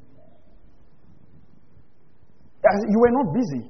Said, 2.66 2.90
you 2.90 2.99
were 2.99 3.14
not 3.14 3.28
busy. 3.35 3.62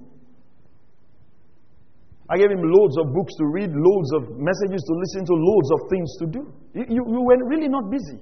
I 2.28 2.40
gave 2.40 2.50
him 2.50 2.64
loads 2.64 2.96
of 2.98 3.12
books 3.12 3.32
to 3.40 3.44
read, 3.52 3.68
loads 3.72 4.10
of 4.16 4.22
messages 4.40 4.80
to 4.80 4.92
listen 4.96 5.28
to, 5.28 5.34
loads 5.36 5.68
of 5.76 5.80
things 5.92 6.08
to 6.20 6.24
do. 6.26 6.42
You, 6.72 6.84
you, 6.88 7.02
you 7.04 7.20
were 7.20 7.40
really 7.48 7.68
not 7.68 7.88
busy. 7.92 8.20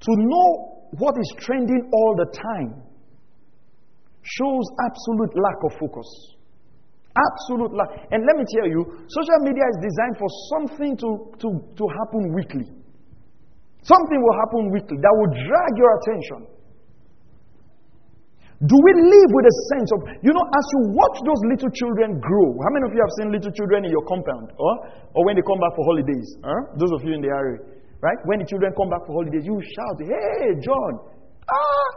To 0.00 0.12
know 0.12 0.48
what 0.98 1.14
is 1.18 1.34
trending 1.38 1.88
all 1.92 2.14
the 2.16 2.28
time 2.36 2.82
shows 4.22 4.64
absolute 4.84 5.32
lack 5.38 5.58
of 5.64 5.72
focus. 5.78 6.08
Absolute 7.16 7.72
lack. 7.72 8.12
And 8.12 8.26
let 8.26 8.36
me 8.36 8.44
tell 8.44 8.68
you, 8.68 8.84
social 9.08 9.40
media 9.40 9.64
is 9.72 9.78
designed 9.80 10.16
for 10.20 10.28
something 10.52 10.92
to, 11.00 11.08
to, 11.40 11.48
to 11.78 11.84
happen 11.88 12.34
weekly. 12.34 12.68
Something 13.86 14.20
will 14.20 14.36
happen 14.36 14.62
weekly 14.74 14.98
that 14.98 15.14
will 15.14 15.32
drag 15.32 15.72
your 15.78 15.90
attention. 16.02 16.40
Do 18.56 18.72
we 18.72 18.92
live 19.04 19.30
with 19.36 19.46
a 19.52 19.56
sense 19.76 19.88
of, 19.92 20.00
you 20.24 20.32
know, 20.32 20.40
as 20.40 20.64
you 20.72 20.80
watch 20.96 21.16
those 21.28 21.42
little 21.44 21.68
children 21.76 22.16
grow, 22.16 22.56
how 22.64 22.72
many 22.72 22.88
of 22.88 22.92
you 22.96 23.00
have 23.04 23.12
seen 23.20 23.28
little 23.28 23.52
children 23.52 23.84
in 23.84 23.92
your 23.92 24.04
compound? 24.08 24.48
Or, 24.56 24.72
or 25.12 25.20
when 25.28 25.36
they 25.36 25.44
come 25.44 25.60
back 25.60 25.76
for 25.76 25.84
holidays? 25.84 26.28
Huh? 26.40 26.72
Those 26.80 26.88
of 26.96 27.04
you 27.04 27.12
in 27.12 27.20
the 27.20 27.28
area. 27.28 27.60
Right? 28.00 28.16
When 28.24 28.38
the 28.40 28.46
children 28.46 28.72
come 28.76 28.90
back 28.90 29.06
for 29.06 29.12
holidays, 29.24 29.44
you 29.44 29.56
shout, 29.56 29.96
Hey, 30.04 30.60
John, 30.60 31.00
ah, 31.48 31.88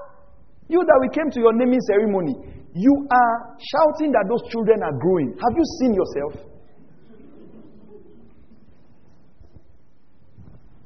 you 0.67 0.79
that 0.79 0.99
we 1.01 1.09
came 1.11 1.29
to 1.31 1.39
your 1.39 1.53
naming 1.53 1.81
ceremony, 1.91 2.35
you 2.73 3.07
are 3.11 3.57
shouting 3.59 4.11
that 4.15 4.23
those 4.29 4.43
children 4.47 4.81
are 4.83 4.93
growing. 4.95 5.33
Have 5.35 5.57
you 5.57 5.65
seen 5.81 5.93
yourself? 5.97 6.33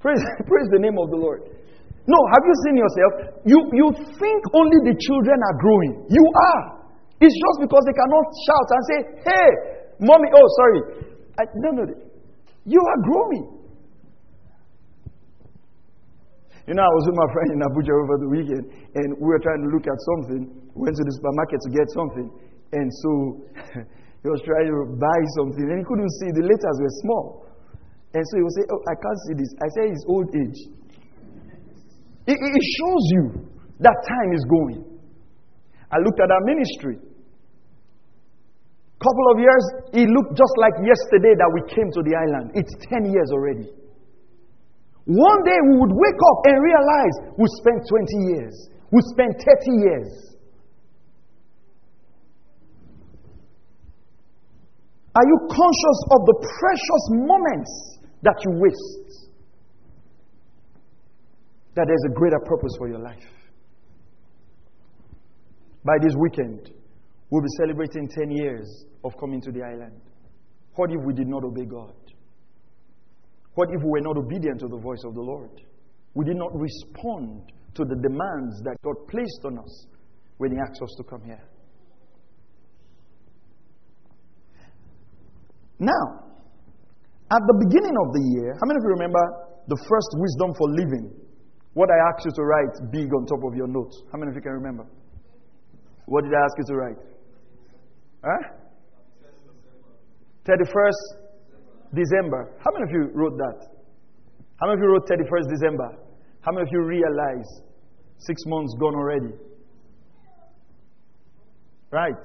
Praise, 0.01 0.23
praise 0.49 0.67
the 0.73 0.79
name 0.81 0.97
of 0.97 1.11
the 1.11 1.17
Lord. 1.17 1.43
No, 2.03 2.19
have 2.35 2.43
you 2.43 2.51
seen 2.67 2.75
yourself? 2.75 3.39
You, 3.47 3.63
you 3.71 3.87
think 4.19 4.39
only 4.51 4.75
the 4.83 4.91
children 4.99 5.39
are 5.39 5.55
growing. 5.55 6.03
You 6.11 6.25
are. 6.35 6.83
It's 7.23 7.31
just 7.31 7.63
because 7.63 7.79
they 7.87 7.95
cannot 7.95 8.27
shout 8.43 8.67
and 8.67 8.83
say, 8.83 8.99
Hey, 9.23 9.47
mommy, 10.03 10.27
oh, 10.35 10.43
sorry. 10.59 11.07
I, 11.39 11.47
no, 11.63 11.71
no. 11.71 11.87
You 12.65 12.81
are 12.83 12.99
growing. 13.07 13.62
You 16.63 16.73
know, 16.79 16.83
I 16.87 16.93
was 16.95 17.03
with 17.11 17.19
my 17.19 17.29
friend 17.35 17.49
in 17.51 17.59
Abuja 17.59 17.91
over 17.91 18.15
the 18.23 18.29
weekend, 18.31 18.65
and 18.95 19.07
we 19.19 19.27
were 19.27 19.43
trying 19.43 19.67
to 19.67 19.69
look 19.75 19.83
at 19.83 19.99
something. 20.15 20.47
We 20.71 20.87
went 20.87 20.95
to 20.95 21.03
the 21.03 21.13
supermarket 21.19 21.59
to 21.59 21.69
get 21.75 21.87
something, 21.91 22.27
and 22.71 22.87
so 22.87 23.09
he 24.23 24.27
was 24.31 24.39
trying 24.47 24.71
to 24.71 24.95
buy 24.95 25.19
something, 25.43 25.59
and 25.59 25.83
he 25.83 25.83
couldn't 25.83 26.13
see. 26.23 26.31
The 26.31 26.47
letters 26.47 26.77
were 26.79 26.95
small. 27.03 27.25
And 28.15 28.23
so 28.31 28.33
he 28.39 28.43
would 28.47 28.55
say, 28.55 28.65
Oh, 28.71 28.79
I 28.87 28.95
can't 28.95 29.19
see 29.27 29.35
this. 29.43 29.51
I 29.59 29.67
say 29.75 29.83
it's 29.91 30.05
old 30.07 30.29
age. 30.31 30.59
It, 32.31 32.37
it 32.39 32.65
shows 32.79 33.03
you 33.11 33.23
that 33.83 33.97
time 34.07 34.29
is 34.31 34.45
going. 34.47 34.79
I 35.91 35.99
looked 35.99 36.21
at 36.23 36.31
our 36.31 36.43
ministry. 36.47 36.95
Couple 39.03 39.27
of 39.35 39.37
years, 39.43 39.65
it 39.99 40.07
looked 40.07 40.39
just 40.39 40.55
like 40.63 40.79
yesterday 40.79 41.35
that 41.35 41.49
we 41.51 41.59
came 41.67 41.91
to 41.91 42.01
the 42.07 42.15
island. 42.15 42.55
It's 42.55 42.71
10 42.87 43.11
years 43.11 43.27
already. 43.35 43.67
One 45.05 45.43
day 45.43 45.57
we 45.69 45.77
would 45.79 45.91
wake 45.91 46.21
up 46.31 46.39
and 46.45 46.55
realize 46.63 47.35
we 47.37 47.45
spent 47.59 47.83
20 47.89 48.05
years, 48.33 48.69
we 48.91 49.01
spent 49.11 49.35
30 49.35 49.71
years. 49.83 50.33
Are 55.15 55.27
you 55.27 55.37
conscious 55.49 55.99
of 56.09 56.25
the 56.25 56.35
precious 56.41 57.03
moments 57.11 57.99
that 58.23 58.35
you 58.45 58.51
waste? 58.59 59.29
That 61.75 61.85
there's 61.87 62.05
a 62.09 62.13
greater 62.13 62.39
purpose 62.45 62.71
for 62.77 62.87
your 62.87 62.99
life. 62.99 63.23
By 65.85 65.97
this 66.01 66.13
weekend, 66.17 66.71
we'll 67.29 67.43
be 67.43 67.49
celebrating 67.57 68.07
10 68.07 68.31
years 68.31 68.85
of 69.03 69.11
coming 69.19 69.41
to 69.41 69.51
the 69.51 69.61
island. 69.61 69.99
What 70.75 70.91
if 70.91 70.97
we 71.05 71.13
did 71.13 71.27
not 71.27 71.43
obey 71.43 71.65
God? 71.65 71.93
What 73.55 73.69
if 73.69 73.81
we 73.83 73.89
were 73.89 74.01
not 74.01 74.17
obedient 74.17 74.59
to 74.61 74.67
the 74.67 74.77
voice 74.77 75.03
of 75.05 75.13
the 75.13 75.21
Lord? 75.21 75.49
We 76.15 76.25
did 76.25 76.37
not 76.37 76.53
respond 76.53 77.51
to 77.75 77.83
the 77.85 77.95
demands 77.95 78.61
that 78.63 78.77
God 78.83 78.95
placed 79.09 79.41
on 79.45 79.59
us 79.59 79.87
when 80.37 80.51
He 80.51 80.57
asked 80.57 80.81
us 80.81 80.93
to 80.97 81.03
come 81.03 81.21
here. 81.23 81.41
Now, 85.79 86.33
at 87.29 87.41
the 87.49 87.57
beginning 87.65 87.95
of 87.97 88.13
the 88.13 88.23
year, 88.37 88.53
how 88.61 88.65
many 88.65 88.77
of 88.77 88.83
you 88.83 88.93
remember 88.93 89.23
the 89.67 89.77
first 89.89 90.09
wisdom 90.15 90.53
for 90.57 90.69
living? 90.69 91.11
What 91.73 91.89
I 91.89 91.97
asked 92.09 92.25
you 92.25 92.31
to 92.31 92.43
write 92.43 92.91
big 92.91 93.09
on 93.13 93.25
top 93.25 93.43
of 93.43 93.55
your 93.55 93.67
notes. 93.67 94.03
How 94.11 94.19
many 94.19 94.29
of 94.29 94.35
you 94.35 94.41
can 94.41 94.53
remember? 94.53 94.85
What 96.05 96.23
did 96.23 96.33
I 96.33 96.41
ask 96.45 96.57
you 96.57 96.65
to 96.65 96.75
write? 96.75 97.01
Huh? 98.23 98.43
31st 100.45 101.22
December. 101.93 102.57
How 102.59 102.71
many 102.73 102.83
of 102.85 102.91
you 102.91 103.11
wrote 103.13 103.37
that? 103.37 103.67
How 104.59 104.67
many 104.67 104.79
of 104.79 104.83
you 104.83 104.89
wrote 104.91 105.07
31st 105.07 105.49
December? 105.49 105.89
How 106.41 106.51
many 106.51 106.63
of 106.63 106.69
you 106.71 106.81
realize 106.83 107.49
six 108.17 108.41
months 108.45 108.75
gone 108.79 108.95
already? 108.95 109.33
Right? 111.91 112.23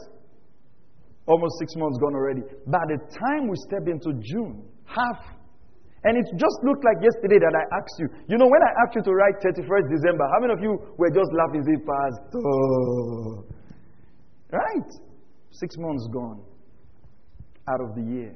Almost 1.27 1.59
six 1.61 1.77
months 1.77 1.99
gone 1.99 2.15
already. 2.15 2.43
By 2.67 2.81
the 2.89 2.99
time 3.13 3.49
we 3.49 3.57
step 3.69 3.87
into 3.87 4.17
June, 4.23 4.65
half. 4.87 5.21
And 6.05 6.17
it 6.17 6.25
just 6.39 6.59
looked 6.63 6.85
like 6.85 7.03
yesterday 7.03 7.39
that 7.39 7.53
I 7.53 7.65
asked 7.77 7.99
you. 7.99 8.09
You 8.29 8.39
know, 8.39 8.47
when 8.47 8.63
I 8.63 8.73
asked 8.87 8.97
you 8.97 9.03
to 9.03 9.13
write 9.13 9.35
31st 9.45 9.91
December, 9.93 10.25
how 10.33 10.41
many 10.41 10.53
of 10.55 10.61
you 10.63 10.79
were 10.97 11.11
just 11.11 11.31
laughing, 11.35 11.63
say, 11.67 11.77
Pastor? 11.85 12.41
Right? 14.51 14.91
Six 15.51 15.77
months 15.77 16.09
gone 16.13 16.41
out 17.69 17.81
of 17.81 17.95
the 17.95 18.03
year. 18.03 18.35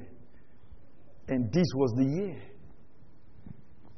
And 1.27 1.51
this 1.51 1.67
was 1.75 1.93
the 1.97 2.05
year 2.05 2.41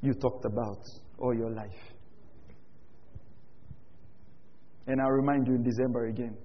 you 0.02 0.14
talked 0.14 0.46
about 0.46 0.84
all 1.18 1.34
your 1.34 1.50
life. 1.50 1.72
And 4.88 5.02
I'll 5.02 5.12
remind 5.12 5.48
you 5.48 5.56
in 5.56 5.64
December 5.64 6.08
again. 6.08 6.38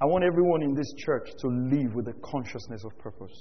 I 0.00 0.04
want 0.04 0.24
everyone 0.24 0.62
in 0.62 0.74
this 0.74 0.92
church 0.98 1.30
to 1.38 1.48
live 1.48 1.94
with 1.94 2.06
a 2.08 2.12
consciousness 2.22 2.84
of 2.84 2.96
purpose. 2.98 3.32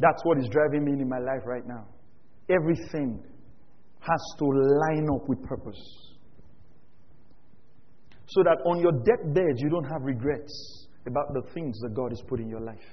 That's 0.00 0.24
what 0.24 0.38
is 0.38 0.48
driving 0.48 0.84
me 0.84 0.92
in 0.92 1.08
my 1.08 1.18
life 1.18 1.42
right 1.46 1.66
now. 1.66 1.86
Everything 2.50 3.22
has 4.00 4.20
to 4.38 4.44
line 4.44 5.06
up 5.14 5.28
with 5.28 5.42
purpose. 5.44 5.80
So 8.26 8.42
that 8.42 8.58
on 8.66 8.80
your 8.80 8.92
deathbed, 8.92 9.58
you 9.58 9.68
don't 9.68 9.84
have 9.84 10.02
regrets 10.02 10.83
about 11.06 11.32
the 11.34 11.42
things 11.52 11.78
that 11.80 11.94
God 11.94 12.10
has 12.10 12.22
put 12.26 12.40
in 12.40 12.48
your 12.48 12.60
life 12.60 12.88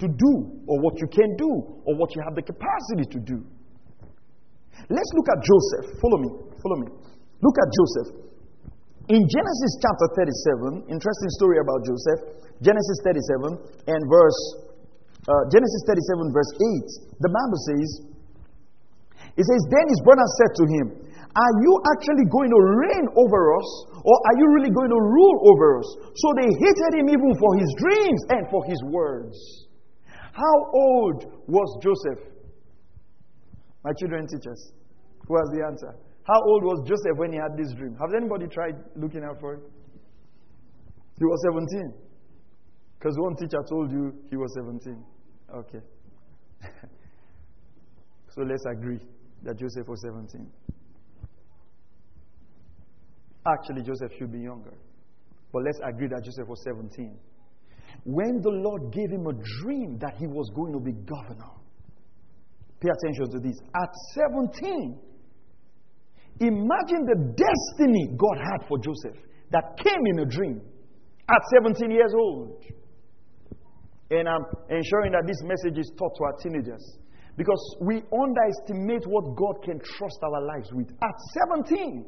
to 0.00 0.08
do, 0.08 0.32
or 0.66 0.82
what 0.82 0.98
you 0.98 1.06
can 1.06 1.36
do, 1.38 1.50
or 1.86 1.94
what 1.94 2.10
you 2.16 2.22
have 2.26 2.34
the 2.34 2.42
capacity 2.42 3.06
to 3.14 3.20
do. 3.22 3.38
Let's 4.90 5.10
look 5.14 5.28
at 5.30 5.38
Joseph. 5.38 6.02
Follow 6.02 6.18
me. 6.18 6.30
Follow 6.58 6.78
me. 6.82 6.88
Look 7.38 7.56
at 7.62 7.68
Joseph. 7.70 8.08
In 9.06 9.22
Genesis 9.22 9.72
chapter 9.78 10.06
37, 10.18 10.90
interesting 10.90 11.30
story 11.38 11.62
about 11.62 11.78
Joseph. 11.86 12.42
Genesis 12.58 12.98
37 13.06 13.86
and 13.86 14.00
verse 14.10 14.64
uh, 15.24 15.48
Genesis 15.48 15.82
37, 15.88 16.36
verse 16.36 16.52
8, 16.52 17.24
the 17.24 17.32
Bible 17.32 17.60
says, 17.64 17.88
it 19.40 19.44
says, 19.48 19.62
Then 19.72 19.86
his 19.88 20.00
brother 20.04 20.28
said 20.36 20.52
to 20.52 20.64
him, 20.68 20.86
Are 21.34 21.54
you 21.66 21.72
actually 21.90 22.30
going 22.30 22.46
to 22.46 22.60
reign 22.78 23.06
over 23.18 23.58
us, 23.58 23.68
or 24.06 24.14
are 24.14 24.36
you 24.38 24.46
really 24.54 24.70
going 24.70 24.90
to 24.90 25.00
rule 25.02 25.38
over 25.50 25.78
us? 25.82 25.88
So 26.14 26.26
they 26.38 26.46
hated 26.46 26.92
him 26.94 27.08
even 27.10 27.34
for 27.34 27.58
his 27.58 27.70
dreams 27.74 28.20
and 28.30 28.46
for 28.50 28.62
his 28.64 28.78
words. 28.86 29.34
How 30.32 30.56
old 30.72 31.26
was 31.46 31.68
Joseph? 31.82 32.22
My 33.82 33.92
children 33.98 34.26
teachers. 34.26 34.72
Who 35.26 35.36
has 35.36 35.48
the 35.50 35.64
answer? 35.66 35.94
How 36.24 36.40
old 36.40 36.62
was 36.64 36.86
Joseph 36.86 37.18
when 37.18 37.32
he 37.32 37.38
had 37.38 37.56
this 37.56 37.72
dream? 37.74 37.96
Has 38.00 38.14
anybody 38.14 38.46
tried 38.46 38.76
looking 38.96 39.24
out 39.24 39.40
for 39.40 39.54
it? 39.54 39.60
He 41.18 41.24
was 41.24 41.40
17. 41.50 41.92
Because 42.98 43.18
one 43.18 43.36
teacher 43.36 43.62
told 43.68 43.90
you 43.90 44.14
he 44.30 44.36
was 44.36 44.54
17. 44.54 45.04
Okay. 45.54 45.80
so 48.34 48.42
let's 48.42 48.64
agree 48.66 49.00
that 49.42 49.58
Joseph 49.58 49.86
was 49.86 50.00
17. 50.02 50.46
Actually, 53.46 53.82
Joseph 53.82 54.12
should 54.18 54.32
be 54.32 54.40
younger. 54.40 54.72
But 55.52 55.64
let's 55.64 55.78
agree 55.84 56.08
that 56.08 56.24
Joseph 56.24 56.48
was 56.48 56.62
17. 56.64 57.16
When 58.04 58.40
the 58.42 58.50
Lord 58.50 58.92
gave 58.92 59.10
him 59.10 59.26
a 59.26 59.34
dream 59.62 59.98
that 60.00 60.16
he 60.18 60.26
was 60.26 60.50
going 60.54 60.72
to 60.72 60.80
be 60.80 60.92
governor, 60.92 61.52
pay 62.80 62.88
attention 62.90 63.30
to 63.30 63.38
this. 63.38 63.56
At 63.76 63.90
17, 64.14 64.98
imagine 66.40 67.02
the 67.06 67.34
destiny 67.36 68.16
God 68.16 68.38
had 68.38 68.66
for 68.66 68.78
Joseph 68.78 69.16
that 69.52 69.78
came 69.78 70.02
in 70.06 70.18
a 70.20 70.26
dream 70.26 70.60
at 71.28 71.40
17 71.62 71.90
years 71.90 72.12
old. 72.14 72.64
And 74.10 74.28
I'm 74.28 74.44
ensuring 74.68 75.12
that 75.12 75.24
this 75.26 75.40
message 75.44 75.78
is 75.78 75.90
taught 75.96 76.14
to 76.16 76.24
our 76.24 76.36
teenagers. 76.42 76.98
Because 77.36 77.76
we 77.80 78.02
underestimate 78.12 79.06
what 79.06 79.34
God 79.36 79.62
can 79.64 79.80
trust 79.80 80.18
our 80.22 80.42
lives 80.42 80.70
with 80.72 80.90
at 81.02 81.16
17. 81.66 82.04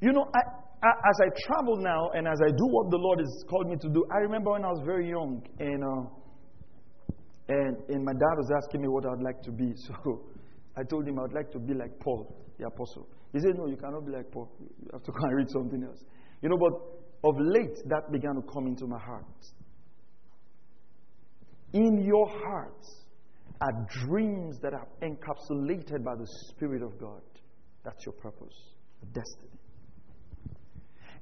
You 0.00 0.12
know, 0.12 0.28
I, 0.34 0.40
I, 0.82 0.90
as 1.08 1.18
I 1.22 1.28
travel 1.46 1.76
now 1.76 2.10
and 2.14 2.28
as 2.28 2.38
I 2.44 2.50
do 2.50 2.66
what 2.66 2.90
the 2.90 2.98
Lord 2.98 3.18
has 3.18 3.44
called 3.48 3.68
me 3.68 3.76
to 3.76 3.88
do, 3.88 4.04
I 4.12 4.18
remember 4.18 4.52
when 4.52 4.64
I 4.64 4.68
was 4.68 4.82
very 4.84 5.08
young 5.08 5.42
and, 5.58 5.82
uh, 5.82 6.10
and, 7.48 7.76
and 7.88 8.04
my 8.04 8.12
dad 8.12 8.36
was 8.36 8.50
asking 8.62 8.82
me 8.82 8.88
what 8.88 9.04
I'd 9.06 9.22
like 9.22 9.42
to 9.42 9.52
be. 9.52 9.72
So 9.86 10.22
I 10.76 10.82
told 10.82 11.08
him 11.08 11.18
I'd 11.18 11.32
like 11.32 11.50
to 11.52 11.58
be 11.58 11.72
like 11.72 11.98
Paul, 12.00 12.36
the 12.58 12.66
apostle. 12.66 13.08
He 13.32 13.40
said, 13.40 13.56
No, 13.56 13.66
you 13.66 13.76
cannot 13.76 14.04
be 14.04 14.12
like 14.12 14.30
Paul. 14.30 14.50
You 14.60 14.90
have 14.92 15.02
to 15.02 15.12
go 15.12 15.18
and 15.22 15.36
read 15.36 15.48
something 15.50 15.82
else. 15.82 16.04
You 16.42 16.50
know, 16.50 16.58
but 16.58 17.28
of 17.28 17.34
late, 17.38 17.78
that 17.86 18.12
began 18.12 18.34
to 18.34 18.42
come 18.52 18.66
into 18.66 18.86
my 18.86 18.98
heart. 18.98 19.24
In 21.72 22.04
your 22.04 22.28
heart 22.28 22.84
are 23.60 23.86
dreams 24.06 24.58
that 24.60 24.74
are 24.74 24.86
encapsulated 25.02 26.04
by 26.04 26.14
the 26.14 26.26
Spirit 26.50 26.82
of 26.82 26.98
God. 27.00 27.22
That's 27.84 28.04
your 28.04 28.12
purpose, 28.12 28.54
destiny. 29.12 29.55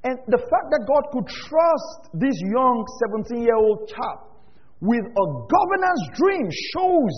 And 0.04 0.20
the 0.28 0.36
fact 0.36 0.68
that 0.68 0.84
God 0.84 1.08
could 1.16 1.24
trust 1.24 2.12
this 2.12 2.36
young 2.52 2.84
17 3.24 3.40
year 3.40 3.56
old 3.56 3.88
chap 3.88 4.36
with 4.84 5.00
a 5.00 5.26
governor's 5.48 6.04
dream 6.12 6.44
shows 6.76 7.16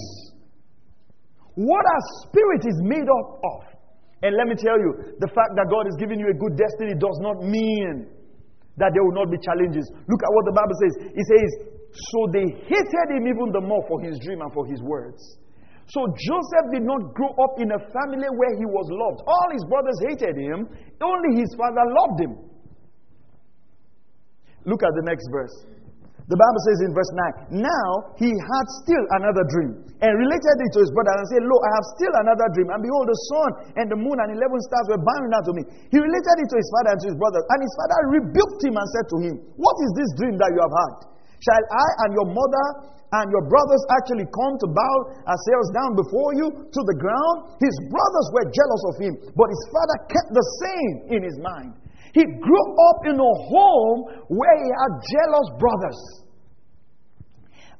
what 1.58 1.82
our 1.82 2.04
spirit 2.22 2.62
is 2.62 2.78
made 2.86 3.10
up 3.10 3.28
of. 3.42 3.60
And 4.22 4.38
let 4.38 4.46
me 4.46 4.54
tell 4.54 4.78
you, 4.78 5.18
the 5.18 5.26
fact 5.34 5.58
that 5.58 5.66
God 5.66 5.90
is 5.90 5.98
giving 5.98 6.22
you 6.22 6.30
a 6.30 6.36
good 6.38 6.54
destiny 6.54 6.94
does 6.94 7.18
not 7.20 7.42
mean 7.42 8.06
that 8.78 8.94
there 8.94 9.02
will 9.02 9.18
not 9.18 9.34
be 9.34 9.40
challenges. 9.42 9.88
Look 10.06 10.22
at 10.22 10.30
what 10.30 10.44
the 10.46 10.54
Bible 10.54 10.76
says. 10.78 10.94
It 11.10 11.26
says, 11.26 11.50
So 11.90 12.18
they 12.30 12.46
hated 12.70 13.08
him 13.18 13.26
even 13.26 13.50
the 13.50 13.64
more 13.66 13.82
for 13.90 13.98
his 13.98 14.14
dream 14.22 14.46
and 14.46 14.52
for 14.54 14.62
his 14.62 14.78
words. 14.84 15.20
So 15.90 16.06
Joseph 16.14 16.66
did 16.70 16.82
not 16.86 17.14
grow 17.18 17.34
up 17.42 17.58
in 17.58 17.70
a 17.70 17.80
family 17.90 18.30
where 18.30 18.54
he 18.58 18.66
was 18.66 18.86
loved. 18.90 19.22
All 19.26 19.48
his 19.54 19.64
brothers 19.70 19.98
hated 20.06 20.38
him, 20.38 20.70
only 21.02 21.40
his 21.40 21.50
father 21.58 21.82
loved 21.82 22.18
him. 22.20 22.34
Look 24.66 24.82
at 24.82 24.92
the 24.98 25.06
next 25.06 25.30
verse. 25.30 25.54
The 26.26 26.34
Bible 26.34 26.62
says 26.66 26.78
in 26.82 26.90
verse 26.90 27.12
9, 27.54 27.62
Now 27.62 27.88
he 28.18 28.26
had 28.26 28.66
still 28.82 29.04
another 29.14 29.46
dream, 29.46 29.78
and 30.02 30.10
related 30.10 30.56
it 30.58 30.70
to 30.74 30.82
his 30.82 30.90
brother, 30.90 31.14
and 31.14 31.22
said, 31.30 31.46
Lo, 31.46 31.54
I 31.54 31.70
have 31.78 31.86
still 31.94 32.14
another 32.18 32.50
dream, 32.50 32.66
and 32.74 32.82
behold, 32.82 33.06
the 33.06 33.20
sun 33.30 33.50
and 33.78 33.86
the 33.86 33.94
moon 33.94 34.18
and 34.18 34.34
eleven 34.34 34.58
stars 34.66 34.90
were 34.90 34.98
bowing 34.98 35.30
down 35.30 35.46
to 35.46 35.54
me. 35.54 35.62
He 35.94 36.02
related 36.02 36.34
it 36.42 36.48
to 36.50 36.58
his 36.58 36.66
father 36.74 36.98
and 36.98 37.00
to 37.06 37.08
his 37.14 37.18
brothers, 37.22 37.46
and 37.46 37.58
his 37.62 37.74
father 37.78 37.98
rebuked 38.10 38.60
him 38.66 38.74
and 38.74 38.86
said 38.90 39.06
to 39.06 39.16
him, 39.22 39.34
What 39.54 39.78
is 39.86 39.90
this 39.94 40.10
dream 40.18 40.34
that 40.34 40.50
you 40.50 40.58
have 40.58 40.74
had? 40.74 40.94
Shall 41.38 41.62
I 41.62 41.86
and 42.02 42.10
your 42.10 42.26
mother 42.26 42.66
and 43.22 43.30
your 43.30 43.46
brothers 43.46 43.82
actually 43.94 44.26
come 44.34 44.58
to 44.58 44.68
bow 44.74 44.96
ourselves 45.30 45.68
down 45.78 45.94
before 45.94 46.34
you 46.42 46.50
to 46.50 46.80
the 46.90 46.96
ground? 46.98 47.54
His 47.62 47.76
brothers 47.86 48.26
were 48.34 48.50
jealous 48.50 48.82
of 48.90 48.94
him, 48.98 49.14
but 49.30 49.46
his 49.46 49.62
father 49.70 49.96
kept 50.10 50.34
the 50.34 50.46
same 50.58 50.94
in 51.14 51.20
his 51.22 51.38
mind. 51.38 51.85
He 52.16 52.24
grew 52.24 52.66
up 52.88 53.04
in 53.04 53.20
a 53.20 53.34
home 53.52 54.24
where 54.32 54.56
he 54.56 54.68
had 54.72 54.92
jealous 55.04 55.48
brothers. 55.60 56.00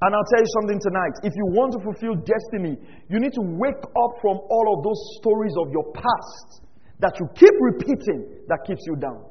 And 0.03 0.13
I'll 0.13 0.29
tell 0.29 0.45
you 0.45 0.53
something 0.61 0.77
tonight. 0.77 1.25
If 1.25 1.33
you 1.33 1.47
want 1.57 1.73
to 1.73 1.81
fulfill 1.81 2.21
destiny, 2.21 2.77
you 3.09 3.19
need 3.19 3.33
to 3.33 3.41
wake 3.57 3.81
up 3.81 4.13
from 4.21 4.37
all 4.53 4.77
of 4.77 4.85
those 4.85 5.01
stories 5.17 5.57
of 5.57 5.73
your 5.73 5.89
past 5.97 6.69
that 7.01 7.17
you 7.17 7.25
keep 7.33 7.57
repeating 7.65 8.45
that 8.49 8.61
keeps 8.67 8.85
you 8.85 8.97
down. 8.97 9.25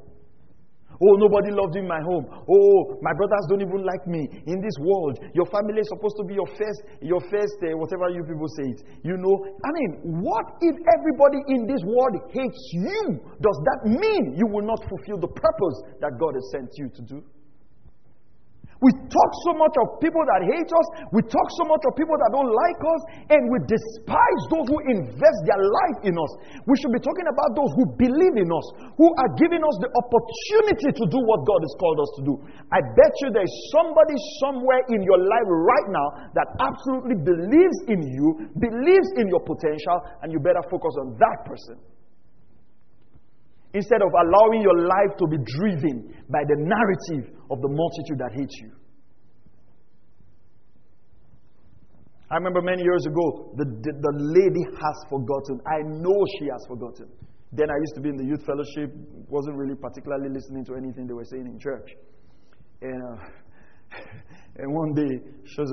Oh, 1.01 1.15
nobody 1.19 1.51
loved 1.51 1.75
in 1.75 1.87
my 1.87 1.99
home. 2.01 2.25
Oh, 2.29 2.97
my 3.01 3.13
brothers 3.13 3.45
don't 3.49 3.61
even 3.61 3.83
like 3.83 4.05
me 4.07 4.27
in 4.47 4.61
this 4.61 4.77
world. 4.79 5.19
Your 5.33 5.45
family 5.51 5.81
is 5.81 5.89
supposed 5.89 6.15
to 6.19 6.25
be 6.25 6.35
your 6.35 6.47
first, 6.55 6.81
your 7.01 7.21
first, 7.27 7.57
uh, 7.63 7.75
whatever 7.75 8.09
you 8.09 8.23
people 8.23 8.47
say 8.55 8.71
it. 8.71 8.79
You 9.03 9.17
know, 9.17 9.35
I 9.63 9.69
mean, 9.75 10.23
what 10.23 10.55
if 10.61 10.75
everybody 10.95 11.39
in 11.51 11.67
this 11.67 11.83
world 11.83 12.15
hates 12.31 12.63
you? 12.73 13.19
Does 13.41 13.57
that 13.67 13.79
mean 13.89 14.35
you 14.37 14.47
will 14.47 14.65
not 14.65 14.79
fulfill 14.87 15.19
the 15.19 15.31
purpose 15.31 15.77
that 15.99 16.15
God 16.19 16.35
has 16.35 16.45
sent 16.51 16.69
you 16.77 16.89
to 16.89 17.01
do? 17.03 17.17
We 18.85 18.93
talk 19.09 19.31
so 19.49 19.57
much 19.57 19.73
of 19.81 19.97
people 19.97 20.21
that 20.21 20.45
hate 20.45 20.69
us. 20.69 20.87
We 21.09 21.25
talk 21.25 21.47
so 21.57 21.65
much 21.65 21.81
of 21.89 21.97
people 21.97 22.13
that 22.21 22.29
don't 22.29 22.53
like 22.53 22.81
us. 22.85 23.01
And 23.33 23.49
we 23.49 23.57
despise 23.65 24.41
those 24.53 24.69
who 24.69 24.77
invest 24.85 25.39
their 25.49 25.57
life 25.57 26.05
in 26.05 26.13
us. 26.13 26.31
We 26.69 26.77
should 26.77 26.93
be 26.93 27.01
talking 27.01 27.25
about 27.25 27.57
those 27.57 27.73
who 27.81 27.97
believe 27.97 28.37
in 28.37 28.45
us, 28.45 28.67
who 28.93 29.09
are 29.09 29.31
giving 29.41 29.65
us 29.65 29.75
the 29.81 29.89
opportunity 29.89 30.93
to 31.01 31.05
do 31.09 31.17
what 31.17 31.49
God 31.49 31.65
has 31.65 31.73
called 31.81 31.97
us 31.97 32.11
to 32.13 32.21
do. 32.29 32.33
I 32.69 32.85
bet 32.93 33.13
you 33.25 33.33
there's 33.33 33.55
somebody 33.73 34.13
somewhere 34.45 34.85
in 34.93 35.01
your 35.01 35.17
life 35.17 35.49
right 35.49 35.89
now 35.89 36.07
that 36.37 36.53
absolutely 36.61 37.17
believes 37.25 37.77
in 37.89 38.05
you, 38.05 38.53
believes 38.61 39.09
in 39.17 39.25
your 39.33 39.41
potential, 39.41 39.97
and 40.21 40.29
you 40.29 40.37
better 40.37 40.61
focus 40.69 40.93
on 41.01 41.17
that 41.17 41.41
person 41.49 41.81
instead 43.75 44.01
of 44.01 44.07
allowing 44.07 44.61
your 44.63 44.87
life 44.87 45.19
to 45.19 45.27
be 45.27 45.35
driven 45.59 46.07
by 46.31 46.39
the 46.47 46.55
narrative 46.55 47.35
of 47.51 47.59
the 47.59 47.67
multitude 47.67 48.17
that 48.17 48.31
hates 48.31 48.55
you. 48.63 48.71
I 52.31 52.35
remember 52.35 52.61
many 52.61 52.81
years 52.81 53.05
ago, 53.05 53.53
the, 53.57 53.65
the, 53.65 53.91
the, 53.99 54.13
lady 54.15 54.63
has 54.63 54.97
forgotten. 55.09 55.59
I 55.67 55.83
know 55.83 56.15
she 56.39 56.47
has 56.47 56.63
forgotten. 56.67 57.11
Then 57.51 57.69
I 57.69 57.77
used 57.79 57.95
to 57.95 58.01
be 58.01 58.09
in 58.09 58.17
the 58.17 58.25
youth 58.25 58.43
fellowship, 58.45 58.95
wasn't 59.27 59.57
really 59.57 59.75
particularly 59.75 60.29
listening 60.29 60.65
to 60.65 60.75
anything 60.75 61.05
they 61.05 61.13
were 61.13 61.25
saying 61.25 61.45
in 61.45 61.59
church. 61.59 61.91
And, 62.81 63.03
uh, 63.03 63.99
and 64.57 64.73
one 64.73 64.95
day, 64.95 65.19
she 65.45 65.61
was 65.61 65.71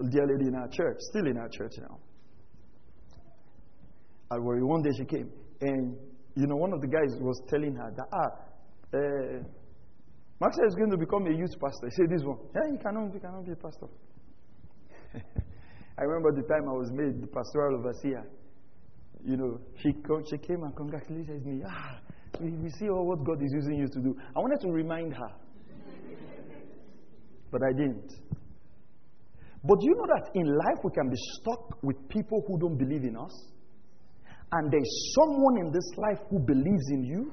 a 0.00 0.10
dear 0.10 0.26
lady 0.26 0.48
in 0.48 0.54
our 0.54 0.68
church, 0.68 0.96
still 1.10 1.26
in 1.26 1.36
our 1.36 1.48
church 1.48 1.72
now. 1.78 1.98
I 4.30 4.38
worry. 4.38 4.62
One 4.62 4.82
day 4.82 4.90
she 4.96 5.04
came, 5.04 5.30
and 5.60 5.96
you 6.36 6.46
know, 6.46 6.56
one 6.56 6.72
of 6.72 6.80
the 6.80 6.88
guys 6.88 7.16
was 7.20 7.40
telling 7.48 7.74
her 7.76 7.92
that, 7.96 8.06
ah, 8.12 8.30
uh, 8.94 9.42
Maxwell 10.40 10.66
is 10.66 10.74
going 10.74 10.90
to 10.90 10.96
become 10.96 11.26
a 11.26 11.30
youth 11.30 11.54
pastor. 11.60 11.88
Said, 11.90 12.10
This 12.10 12.22
one. 12.24 12.38
Yeah, 12.54 12.70
he 12.72 12.78
cannot, 12.78 13.12
he 13.12 13.20
cannot 13.20 13.46
be 13.46 13.52
a 13.52 13.56
pastor. 13.56 13.86
I 15.98 16.02
remember 16.02 16.32
the 16.32 16.46
time 16.48 16.68
I 16.68 16.72
was 16.72 16.90
made 16.92 17.22
the 17.22 17.28
pastoral 17.28 17.78
overseer. 17.78 18.24
You 19.24 19.36
know, 19.36 19.60
she, 19.78 19.94
she 20.28 20.38
came 20.38 20.62
and 20.64 20.76
congratulated 20.76 21.46
me. 21.46 21.62
Ah, 21.66 22.00
we, 22.40 22.50
we 22.50 22.68
see 22.70 22.88
all 22.88 23.06
what 23.06 23.24
God 23.24 23.40
is 23.42 23.52
using 23.54 23.78
you 23.78 23.86
to 23.86 24.00
do. 24.00 24.16
I 24.36 24.40
wanted 24.40 24.60
to 24.62 24.68
remind 24.72 25.14
her, 25.14 25.30
but 27.50 27.62
I 27.62 27.72
didn't. 27.72 28.12
But 29.62 29.80
do 29.80 29.86
you 29.86 29.94
know 29.94 30.06
that 30.06 30.30
in 30.34 30.46
life 30.46 30.84
we 30.84 30.90
can 30.90 31.08
be 31.08 31.16
stuck 31.40 31.82
with 31.82 31.96
people 32.08 32.44
who 32.46 32.58
don't 32.58 32.76
believe 32.76 33.04
in 33.04 33.16
us? 33.16 33.32
And 34.54 34.70
there's 34.70 35.14
someone 35.14 35.58
in 35.58 35.72
this 35.72 35.88
life 35.96 36.18
who 36.30 36.38
believes 36.38 36.88
in 36.90 37.04
you, 37.04 37.32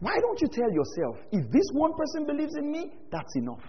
why 0.00 0.14
don't 0.20 0.40
you 0.40 0.48
tell 0.48 0.70
yourself, 0.70 1.16
if 1.32 1.50
this 1.50 1.64
one 1.72 1.92
person 1.94 2.26
believes 2.26 2.54
in 2.56 2.70
me, 2.70 2.92
that's 3.10 3.34
enough? 3.36 3.62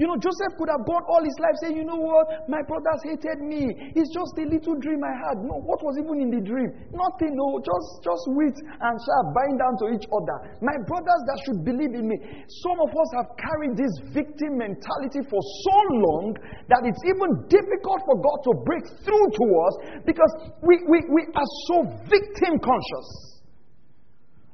You 0.00 0.08
know, 0.08 0.16
Joseph 0.16 0.56
could 0.56 0.72
have 0.72 0.84
gone 0.88 1.04
all 1.04 1.20
his 1.20 1.36
life 1.36 1.56
saying, 1.60 1.76
You 1.76 1.84
know 1.84 2.00
what? 2.00 2.48
My 2.48 2.64
brothers 2.64 3.00
hated 3.04 3.44
me. 3.44 3.92
It's 3.92 4.08
just 4.12 4.32
a 4.40 4.46
little 4.48 4.76
dream 4.80 5.04
I 5.04 5.12
had. 5.12 5.44
No, 5.44 5.60
what 5.60 5.84
was 5.84 6.00
even 6.00 6.16
in 6.24 6.30
the 6.32 6.40
dream? 6.40 6.72
Nothing, 6.96 7.36
no. 7.36 7.60
Just, 7.60 7.88
just 8.00 8.24
wheat 8.32 8.56
and 8.56 8.94
chaff 8.96 9.26
bind 9.36 9.60
down 9.60 9.74
to 9.84 9.86
each 9.92 10.08
other. 10.08 10.36
My 10.64 10.76
brothers 10.88 11.22
that 11.28 11.38
should 11.44 11.60
believe 11.64 11.92
in 11.92 12.08
me. 12.08 12.16
Some 12.64 12.80
of 12.80 12.88
us 12.88 13.10
have 13.20 13.28
carried 13.36 13.76
this 13.76 13.92
victim 14.16 14.56
mentality 14.56 15.20
for 15.28 15.40
so 15.40 15.76
long 16.08 16.36
that 16.72 16.82
it's 16.88 17.02
even 17.04 17.28
difficult 17.52 18.00
for 18.08 18.16
God 18.16 18.38
to 18.48 18.52
break 18.64 18.84
through 19.04 19.26
to 19.28 19.44
us 19.68 19.74
because 20.08 20.32
we, 20.64 20.80
we, 20.88 21.04
we 21.12 21.22
are 21.36 21.50
so 21.68 21.76
victim 22.08 22.56
conscious. 22.64 23.32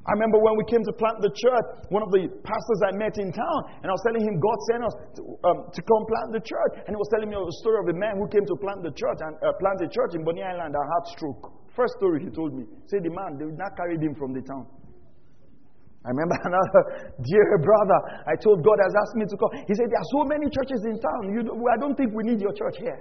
I 0.09 0.17
remember 0.17 0.41
when 0.41 0.57
we 0.57 0.65
came 0.65 0.81
to 0.81 0.93
plant 0.97 1.21
the 1.21 1.29
church, 1.29 1.67
one 1.93 2.01
of 2.01 2.09
the 2.09 2.25
pastors 2.41 2.79
I 2.81 2.97
met 2.97 3.21
in 3.21 3.29
town, 3.29 3.59
and 3.85 3.87
I 3.87 3.93
was 3.93 4.01
telling 4.01 4.25
him 4.25 4.41
God 4.41 4.57
sent 4.73 4.81
us 4.81 4.95
to, 5.13 5.21
um, 5.45 5.57
to 5.69 5.81
come 5.85 6.03
plant 6.09 6.33
the 6.33 6.41
church. 6.41 6.81
And 6.89 6.97
he 6.97 6.99
was 6.99 7.05
telling 7.13 7.29
me 7.29 7.37
the 7.37 7.57
story 7.61 7.77
of 7.77 7.93
a 7.93 7.93
man 7.93 8.17
who 8.17 8.25
came 8.25 8.41
to 8.41 8.55
plant 8.57 8.81
the 8.81 8.89
church 8.89 9.21
and 9.21 9.37
uh, 9.45 9.53
plant 9.61 9.85
a 9.85 9.89
church 9.93 10.17
in 10.17 10.25
Bonny 10.25 10.41
Island 10.41 10.73
and 10.73 10.81
had 10.81 11.03
stroke. 11.13 11.53
First 11.77 11.93
story 12.01 12.25
he 12.25 12.33
told 12.33 12.57
me. 12.57 12.65
Say 12.89 12.97
the 13.05 13.13
man, 13.13 13.37
they 13.37 13.45
not 13.53 13.77
carry 13.77 14.01
him 14.01 14.17
from 14.17 14.33
the 14.33 14.41
town. 14.41 14.65
I 16.01 16.09
remember 16.09 16.41
another 16.49 17.13
dear 17.21 17.61
brother. 17.61 17.99
I 18.25 18.33
told 18.41 18.65
God 18.65 18.81
has 18.81 18.93
asked 19.05 19.13
me 19.13 19.29
to 19.29 19.35
come. 19.37 19.51
He 19.69 19.77
said, 19.77 19.93
There 19.93 20.01
are 20.01 20.11
so 20.17 20.25
many 20.25 20.49
churches 20.49 20.81
in 20.89 20.97
town. 20.97 21.21
You, 21.37 21.45
I 21.69 21.77
don't 21.77 21.93
think 21.93 22.17
we 22.17 22.25
need 22.25 22.41
your 22.41 22.57
church 22.57 22.81
here. 22.81 22.97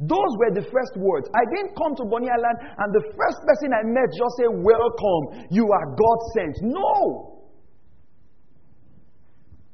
Those 0.00 0.32
were 0.40 0.52
the 0.54 0.66
first 0.66 0.96
words. 0.96 1.28
I 1.34 1.44
didn't 1.54 1.76
come 1.76 1.94
to 1.96 2.04
Bonny 2.08 2.28
Island 2.30 2.58
and 2.78 2.88
the 2.94 3.04
first 3.14 3.38
person 3.46 3.70
I 3.70 3.84
met 3.86 4.10
just 4.10 4.34
said, 4.40 4.50
Welcome, 4.50 5.46
you 5.50 5.68
are 5.70 5.86
God 5.94 6.18
sent. 6.34 6.56
No. 6.62 7.42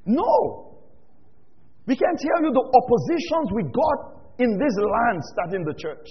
No. 0.05 0.69
We 1.87 1.97
can 1.97 2.15
tell 2.17 2.45
you 2.45 2.53
the 2.53 2.67
oppositions 2.69 3.47
we 3.57 3.63
got 3.73 3.99
in 4.39 4.59
this 4.59 4.75
land 4.77 5.19
starting 5.33 5.65
the 5.65 5.75
church. 5.75 6.09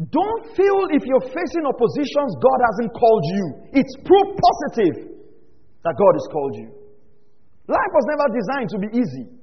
Don't 0.00 0.44
feel 0.56 0.88
if 0.90 1.04
you're 1.04 1.28
facing 1.28 1.64
oppositions, 1.68 2.30
God 2.40 2.58
hasn't 2.64 2.90
called 2.96 3.24
you. 3.28 3.44
It's 3.76 3.94
proof 4.02 4.26
positive 4.40 5.12
that 5.84 5.94
God 5.94 6.14
has 6.16 6.26
called 6.32 6.54
you. 6.56 6.68
Life 7.68 7.92
was 7.92 8.04
never 8.08 8.26
designed 8.32 8.70
to 8.70 8.78
be 8.80 8.88
easy. 8.98 9.41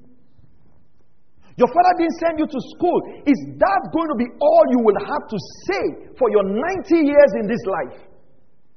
Your 1.58 1.68
father 1.68 1.92
didn't 1.98 2.18
send 2.22 2.38
you 2.38 2.46
to 2.46 2.60
school. 2.76 2.98
Is 3.26 3.38
that 3.58 3.82
going 3.90 4.08
to 4.08 4.16
be 4.18 4.28
all 4.38 4.64
you 4.70 4.80
will 4.86 5.00
have 5.02 5.24
to 5.26 5.38
say 5.66 5.84
for 6.14 6.30
your 6.30 6.46
90 6.46 6.94
years 6.94 7.30
in 7.42 7.50
this 7.50 7.62
life? 7.66 7.98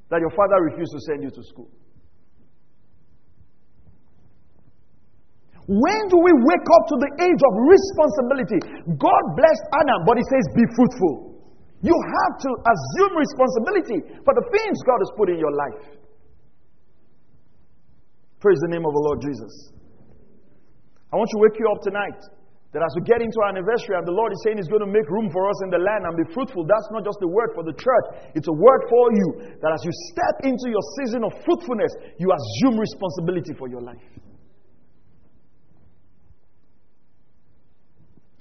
That 0.09 0.19
your 0.19 0.33
father 0.33 0.57
refused 0.61 0.93
to 0.93 1.01
send 1.05 1.23
you 1.23 1.31
to 1.31 1.43
school. 1.43 1.69
When 5.63 6.01
do 6.11 6.17
we 6.19 6.33
wake 6.33 6.67
up 6.67 6.83
to 6.91 6.95
the 6.99 7.11
age 7.23 7.39
of 7.39 7.53
responsibility? 7.55 8.59
God 8.99 9.23
blessed 9.39 9.65
Adam, 9.79 9.99
but 10.03 10.19
He 10.19 10.25
says, 10.27 10.43
Be 10.51 10.65
fruitful. 10.75 11.39
You 11.83 11.95
have 11.95 12.33
to 12.39 12.49
assume 12.67 13.11
responsibility 13.15 13.99
for 14.23 14.33
the 14.35 14.45
things 14.51 14.75
God 14.83 14.99
has 14.99 15.11
put 15.15 15.29
in 15.29 15.39
your 15.39 15.51
life. 15.51 15.99
Praise 18.39 18.59
the 18.59 18.71
name 18.75 18.83
of 18.83 18.91
the 18.91 19.03
Lord 19.07 19.23
Jesus. 19.23 19.71
I 21.11 21.15
want 21.15 21.29
to 21.31 21.39
wake 21.39 21.55
you 21.59 21.67
up 21.71 21.79
tonight 21.83 22.19
that 22.73 22.81
as 22.81 22.89
we 22.97 23.05
get 23.05 23.21
into 23.21 23.37
our 23.45 23.53
anniversary 23.53 23.93
and 23.93 24.01
the 24.01 24.17
Lord 24.17 24.33
is 24.33 24.41
saying 24.41 24.57
He's 24.57 24.67
going 24.67 24.81
to 24.81 24.89
make 24.89 25.05
room 25.05 25.29
for 25.29 25.45
us 25.45 25.57
in 25.61 25.69
the 25.69 25.77
land 25.77 26.09
and 26.09 26.17
be 26.17 26.25
fruitful, 26.33 26.65
that's 26.65 26.89
not 26.89 27.05
just 27.05 27.21
a 27.21 27.29
word 27.29 27.53
for 27.53 27.61
the 27.61 27.77
church, 27.77 28.33
it's 28.33 28.49
a 28.49 28.57
word 28.57 28.81
for 28.89 29.05
you. 29.13 29.27
That 29.61 29.77
as 29.77 29.85
you 29.85 29.93
step 30.09 30.41
into 30.41 30.73
your 30.73 30.81
season 30.97 31.21
of 31.21 31.37
fruitfulness, 31.45 31.93
you 32.17 32.33
assume 32.33 32.81
responsibility 32.81 33.53
for 33.53 33.69
your 33.69 33.85
life. 33.85 34.01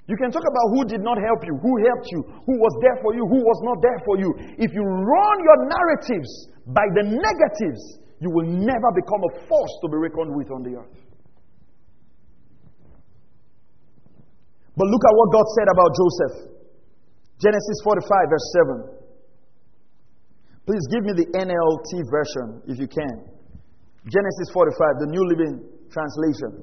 You 0.09 0.17
can 0.17 0.33
talk 0.33 0.43
about 0.43 0.67
who 0.75 0.83
did 0.89 1.05
not 1.05 1.21
help 1.21 1.45
you, 1.45 1.55
who 1.61 1.73
helped 1.85 2.09
you, 2.11 2.21
who 2.49 2.57
was 2.57 2.75
there 2.81 2.99
for 3.05 3.15
you, 3.15 3.29
who 3.29 3.41
was 3.45 3.61
not 3.63 3.85
there 3.85 4.01
for 4.05 4.17
you. 4.17 4.33
If 4.57 4.73
you 4.73 4.83
run 4.83 5.37
your 5.45 5.59
narratives 5.69 6.49
by 6.73 6.89
the 6.97 7.05
negatives, 7.05 7.81
you 8.19 8.33
will 8.33 8.49
never 8.49 8.91
become 8.97 9.23
a 9.29 9.33
force 9.45 9.75
to 9.85 9.89
be 9.93 9.97
reckoned 10.01 10.35
with 10.35 10.51
on 10.51 10.65
the 10.65 10.81
earth. 10.81 11.02
But 14.77 14.89
look 14.89 15.05
at 15.05 15.15
what 15.15 15.29
God 15.33 15.47
said 15.59 15.69
about 15.69 15.91
Joseph. 15.93 16.35
Genesis 17.43 17.79
45, 17.85 18.09
verse 18.31 18.49
7. 18.65 19.03
Please 20.65 20.85
give 20.95 21.03
me 21.05 21.13
the 21.13 21.29
NLT 21.35 21.91
version 22.09 22.63
if 22.71 22.79
you 22.79 22.87
can. 22.87 23.27
Genesis 24.07 24.49
45, 24.55 25.03
the 25.03 25.11
New 25.11 25.25
Living 25.27 25.61
Translation. 25.91 26.63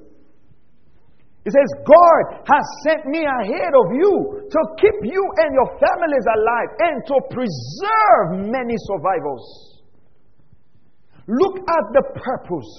It 1.45 1.52
says, 1.56 1.69
God 1.84 2.24
has 2.48 2.65
sent 2.84 3.06
me 3.06 3.24
ahead 3.24 3.74
of 3.76 3.88
you 3.95 4.48
to 4.50 4.60
keep 4.80 4.98
you 5.04 5.24
and 5.38 5.50
your 5.56 5.69
families 5.80 6.26
alive 6.28 6.69
and 6.80 6.95
to 7.08 7.15
preserve 7.32 8.28
many 8.52 8.76
survivors. 8.89 9.45
Look 11.28 11.60
at 11.60 11.86
the 11.93 12.04
purpose. 12.15 12.72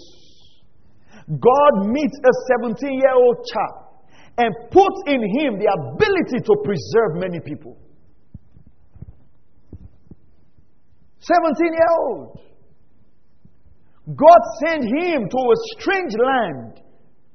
God 1.30 1.86
meets 1.86 2.16
a 2.18 2.32
17 2.58 2.98
year 2.98 3.14
old 3.14 3.46
child 3.46 3.79
and 4.40 4.54
put 4.70 4.94
in 5.06 5.20
him 5.20 5.60
the 5.60 5.68
ability 5.68 6.40
to 6.40 6.54
preserve 6.64 7.20
many 7.20 7.40
people. 7.40 7.76
17 11.20 11.72
year 11.72 11.92
old. 12.00 12.40
God 14.16 14.40
sent 14.64 14.84
him 14.84 15.28
to 15.28 15.36
a 15.36 15.56
strange 15.76 16.14
land. 16.16 16.80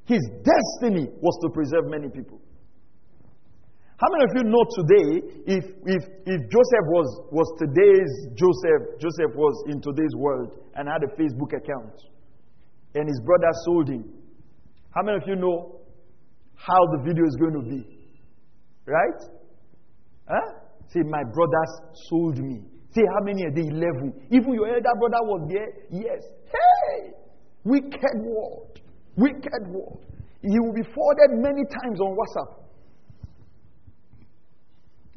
His 0.06 0.22
destiny 0.42 1.08
was 1.22 1.38
to 1.44 1.50
preserve 1.54 1.86
many 1.86 2.10
people. 2.10 2.42
How 3.98 4.08
many 4.12 4.26
of 4.26 4.32
you 4.36 4.44
know 4.50 4.66
today, 4.76 5.10
if, 5.46 5.66
if, 5.86 6.04
if 6.26 6.42
Joseph 6.50 6.86
was, 6.90 7.08
was 7.32 7.48
today's 7.58 8.12
Joseph, 8.36 9.00
Joseph 9.00 9.32
was 9.38 9.64
in 9.70 9.80
today's 9.80 10.16
world 10.18 10.58
and 10.76 10.90
had 10.90 11.02
a 11.04 11.12
Facebook 11.16 11.56
account, 11.56 11.94
and 12.96 13.08
his 13.08 13.22
brother 13.24 13.54
sold 13.64 13.90
him, 13.90 14.04
how 14.90 15.02
many 15.04 15.18
of 15.18 15.24
you 15.28 15.36
know 15.36 15.75
how 16.66 16.82
the 16.98 17.04
video 17.06 17.26
is 17.26 17.36
going 17.40 17.54
to 17.54 17.62
be. 17.62 17.86
Right? 18.86 19.22
Huh? 20.28 20.54
Say, 20.90 21.02
my 21.06 21.24
brothers 21.24 21.72
sold 22.10 22.38
me. 22.40 22.62
Say, 22.92 23.02
how 23.14 23.24
many 23.24 23.44
are 23.44 23.54
they? 23.54 23.68
11. 23.68 24.28
Even 24.32 24.54
your 24.54 24.68
elder 24.68 24.96
brother 24.98 25.22
was 25.22 25.50
there? 25.52 25.70
Yes. 25.92 26.24
Hey! 26.50 27.12
Wicked 27.64 28.18
world. 28.22 28.80
Wicked 29.18 29.68
world. 29.70 30.02
He 30.42 30.60
will 30.60 30.74
be 30.74 30.84
forwarded 30.94 31.42
many 31.42 31.64
times 31.84 32.00
on 32.00 32.16
WhatsApp. 32.16 32.66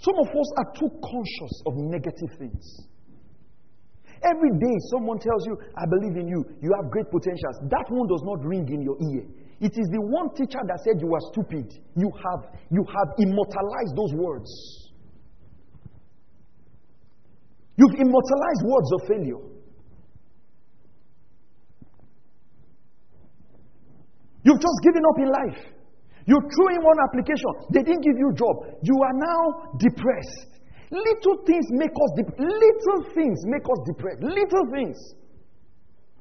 Some 0.00 0.14
of 0.20 0.28
us 0.28 0.52
are 0.58 0.72
too 0.78 0.90
conscious 1.02 1.62
of 1.66 1.74
negative 1.76 2.38
things. 2.38 2.88
Every 4.22 4.50
day, 4.58 4.76
someone 4.90 5.18
tells 5.18 5.46
you, 5.46 5.56
I 5.76 5.84
believe 5.86 6.16
in 6.16 6.26
you, 6.26 6.44
you 6.60 6.72
have 6.80 6.90
great 6.90 7.06
potentials. 7.10 7.56
That 7.70 7.86
one 7.88 8.08
does 8.08 8.22
not 8.24 8.44
ring 8.44 8.66
in 8.68 8.82
your 8.82 8.96
ear. 9.14 9.24
It 9.60 9.74
is 9.74 9.88
the 9.90 10.00
one 10.00 10.30
teacher 10.34 10.62
that 10.62 10.78
said 10.84 11.02
you 11.02 11.10
are 11.12 11.24
stupid. 11.32 11.66
You 11.96 12.10
have, 12.14 12.54
you 12.70 12.84
have 12.86 13.08
immortalized 13.18 13.94
those 13.96 14.14
words. 14.14 14.50
You've 17.74 17.98
immortalized 17.98 18.62
words 18.64 18.90
of 18.94 19.00
failure. 19.08 19.42
You've 24.42 24.60
just 24.62 24.78
given 24.82 25.02
up 25.02 25.18
in 25.18 25.28
life. 25.28 25.60
You 26.26 26.38
threw 26.38 26.68
in 26.76 26.82
one 26.84 26.98
application, 27.08 27.50
they 27.72 27.82
didn't 27.82 28.02
give 28.02 28.16
you 28.18 28.30
a 28.30 28.36
job. 28.36 28.56
You 28.82 28.94
are 29.02 29.16
now 29.16 29.72
depressed. 29.78 30.60
Little 30.90 31.44
things 31.46 31.66
make 31.70 31.90
us 31.90 32.10
depressed. 32.16 32.40
Little 32.40 33.00
things 33.14 33.38
make 33.46 33.64
us 33.64 33.80
depressed. 33.86 34.22
Little 34.22 34.66
things. 34.72 34.98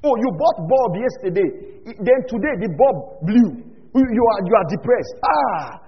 Oh, 0.03 0.13
you 0.15 0.29
bought 0.38 0.57
bulb 0.69 0.93
yesterday. 1.01 1.49
Then 1.97 2.19
today 2.29 2.53
the 2.62 2.69
bulb 2.77 3.25
blew. 3.25 3.49
You 3.97 4.23
are, 4.29 4.39
you 4.45 4.53
are 4.53 4.67
depressed. 4.69 5.15
Ah, 5.25 5.81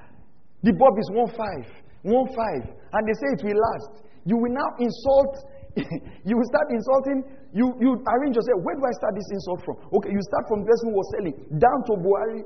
the 0.63 0.73
bulb 0.73 0.97
is 0.97 1.09
one 1.13 1.29
five, 1.37 1.65
one 2.01 2.25
five, 2.33 2.63
and 2.65 3.01
they 3.05 3.13
say 3.13 3.27
it 3.37 3.41
will 3.45 3.59
last. 3.61 4.01
You 4.25 4.37
will 4.37 4.53
now 4.53 4.69
insult. 4.81 5.33
you 6.25 6.33
will 6.35 6.49
start 6.49 6.67
insulting. 6.73 7.21
You 7.53 7.69
you 7.77 8.01
arrange 8.01 8.33
yourself. 8.35 8.65
Where 8.65 8.75
do 8.75 8.83
I 8.83 8.93
start 8.97 9.13
this 9.13 9.29
insult 9.29 9.61
from? 9.61 9.75
Okay, 9.93 10.09
you 10.09 10.21
start 10.25 10.45
from 10.49 10.65
the 10.65 10.67
person 10.73 10.89
who 10.89 10.95
was 10.97 11.07
selling 11.13 11.35
down 11.61 11.79
to 11.85 11.93
Buhari. 12.01 12.41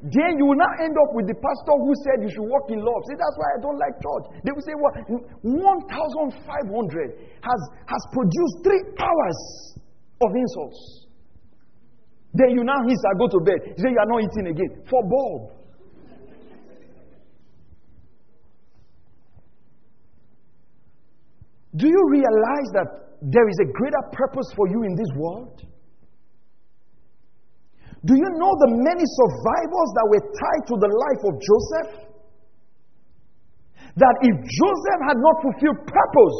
Then 0.00 0.40
you 0.40 0.48
will 0.48 0.56
now 0.56 0.72
end 0.80 0.96
up 0.96 1.12
with 1.12 1.28
the 1.28 1.36
pastor 1.36 1.76
who 1.76 1.92
said 2.00 2.24
you 2.24 2.32
should 2.32 2.48
walk 2.48 2.72
in 2.72 2.80
love. 2.80 3.04
See, 3.04 3.20
that's 3.20 3.36
why 3.36 3.48
I 3.52 3.58
don't 3.60 3.76
like 3.76 4.00
church. 4.00 4.24
They 4.48 4.52
will 4.56 4.64
say, 4.64 4.72
well, 4.80 4.96
1,500 5.44 6.40
has, 7.44 7.60
has 7.84 8.02
produced 8.08 8.56
three 8.64 8.80
hours 8.96 9.40
of 10.24 10.32
insults. 10.32 11.04
Then 12.32 12.56
you 12.56 12.64
now 12.64 12.80
hiss, 12.88 12.96
I 13.04 13.12
go 13.18 13.28
to 13.28 13.40
bed. 13.44 13.60
You 13.76 13.80
say, 13.84 13.90
you 13.92 14.00
are 14.00 14.08
not 14.08 14.24
eating 14.24 14.48
again. 14.48 14.72
For 14.88 15.02
Bob. 15.04 15.60
Do 21.76 21.86
you 21.86 22.02
realize 22.08 22.68
that 22.72 22.88
there 23.20 23.48
is 23.48 23.58
a 23.60 23.68
greater 23.70 24.02
purpose 24.12 24.48
for 24.56 24.66
you 24.68 24.82
in 24.82 24.96
this 24.96 25.12
world? 25.14 25.62
Do 28.04 28.14
you 28.16 28.28
know 28.40 28.52
the 28.64 28.70
many 28.80 29.04
survivors 29.04 29.90
that 29.96 30.06
were 30.08 30.24
tied 30.32 30.64
to 30.72 30.74
the 30.80 30.88
life 30.88 31.22
of 31.28 31.34
Joseph? 31.36 31.90
That 33.96 34.16
if 34.22 34.36
Joseph 34.40 35.00
had 35.06 35.18
not 35.18 35.36
fulfilled 35.42 35.84
purpose, 35.84 36.38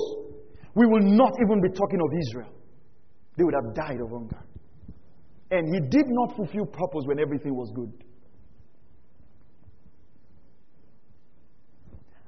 we 0.74 0.86
will 0.86 1.04
not 1.04 1.32
even 1.44 1.60
be 1.60 1.68
talking 1.68 2.00
of 2.00 2.10
Israel. 2.16 2.52
They 3.36 3.44
would 3.44 3.54
have 3.54 3.74
died 3.74 4.00
of 4.00 4.10
hunger. 4.10 4.40
And 5.50 5.68
he 5.74 5.80
did 5.80 6.06
not 6.08 6.36
fulfill 6.36 6.64
purpose 6.66 7.04
when 7.06 7.18
everything 7.18 7.54
was 7.54 7.70
good. 7.74 7.92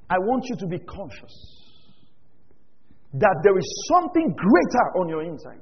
I 0.09 0.19
want 0.19 0.43
you 0.49 0.55
to 0.57 0.67
be 0.67 0.77
conscious 0.77 1.63
that 3.13 3.35
there 3.43 3.57
is 3.57 3.87
something 3.93 4.35
greater 4.35 4.99
on 4.99 5.09
your 5.09 5.23
inside. 5.23 5.61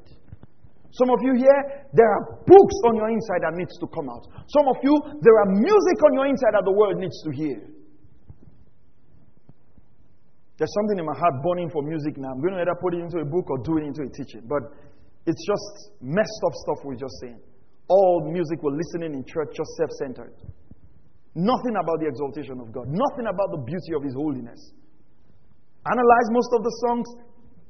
Some 0.91 1.09
of 1.09 1.19
you 1.23 1.33
here, 1.39 1.61
there 1.95 2.09
are 2.09 2.43
books 2.43 2.77
on 2.83 2.99
your 2.99 3.07
inside 3.07 3.47
that 3.47 3.55
needs 3.55 3.71
to 3.79 3.87
come 3.95 4.11
out. 4.11 4.27
Some 4.51 4.67
of 4.67 4.75
you, 4.83 4.91
there 5.23 5.37
are 5.39 5.47
music 5.47 5.97
on 6.03 6.11
your 6.19 6.27
inside 6.27 6.51
that 6.51 6.67
the 6.67 6.75
world 6.75 6.99
needs 6.99 7.15
to 7.23 7.31
hear. 7.31 7.63
There's 10.59 10.73
something 10.83 10.99
in 10.99 11.05
my 11.07 11.17
heart 11.17 11.41
burning 11.41 11.71
for 11.71 11.81
music 11.81 12.19
now. 12.19 12.35
I'm 12.35 12.41
going 12.43 12.53
to 12.53 12.61
either 12.61 12.75
put 12.77 12.93
it 12.93 13.01
into 13.01 13.17
a 13.17 13.25
book 13.25 13.49
or 13.49 13.57
do 13.63 13.79
it 13.79 13.87
into 13.87 14.03
a 14.03 14.09
teaching. 14.11 14.45
But 14.45 14.61
it's 15.25 15.41
just 15.47 15.95
messed 16.03 16.41
up 16.45 16.53
stuff 16.67 16.85
we're 16.85 16.99
just 16.99 17.15
saying. 17.23 17.39
All 17.87 18.29
music 18.29 18.61
we're 18.61 18.75
listening 18.75 19.15
in 19.15 19.25
church 19.25 19.55
just 19.55 19.71
self 19.79 19.89
centered. 19.97 20.35
Nothing 21.33 21.75
about 21.79 22.03
the 22.03 22.07
exaltation 22.11 22.59
of 22.59 22.69
God. 22.75 22.91
Nothing 22.91 23.25
about 23.31 23.49
the 23.55 23.63
beauty 23.63 23.95
of 23.95 24.03
His 24.03 24.13
holiness. 24.13 24.59
Analyze 25.87 26.27
most 26.29 26.51
of 26.53 26.61
the 26.61 26.73
songs. 26.85 27.07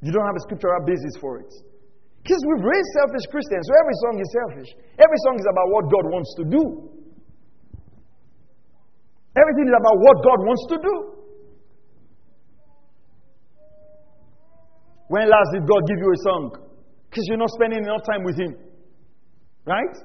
You 0.01 0.11
don't 0.11 0.25
have 0.25 0.35
a 0.35 0.43
scriptural 0.43 0.83
basis 0.83 1.15
for 1.21 1.39
it. 1.39 1.53
Because 2.21 2.41
we've 2.45 2.63
raised 2.63 2.91
selfish 3.01 3.25
Christians, 3.33 3.65
so 3.65 3.73
every 3.81 3.97
song 4.05 4.15
is 4.21 4.29
selfish. 4.29 4.69
Every 5.01 5.19
song 5.25 5.35
is 5.41 5.47
about 5.49 5.67
what 5.73 5.83
God 5.89 6.05
wants 6.13 6.31
to 6.37 6.43
do. 6.45 6.63
Everything 9.33 9.67
is 9.67 9.75
about 9.77 9.97
what 9.97 10.17
God 10.21 10.39
wants 10.45 10.63
to 10.69 10.77
do. 10.77 10.95
When 15.07 15.27
last 15.27 15.49
did 15.51 15.67
God 15.67 15.81
give 15.87 15.97
you 15.97 16.11
a 16.13 16.19
song? 16.23 16.43
Because 17.09 17.25
you're 17.27 17.41
not 17.41 17.49
spending 17.57 17.83
enough 17.83 18.05
time 18.05 18.23
with 18.23 18.37
Him. 18.37 18.55
Right? 19.65 19.95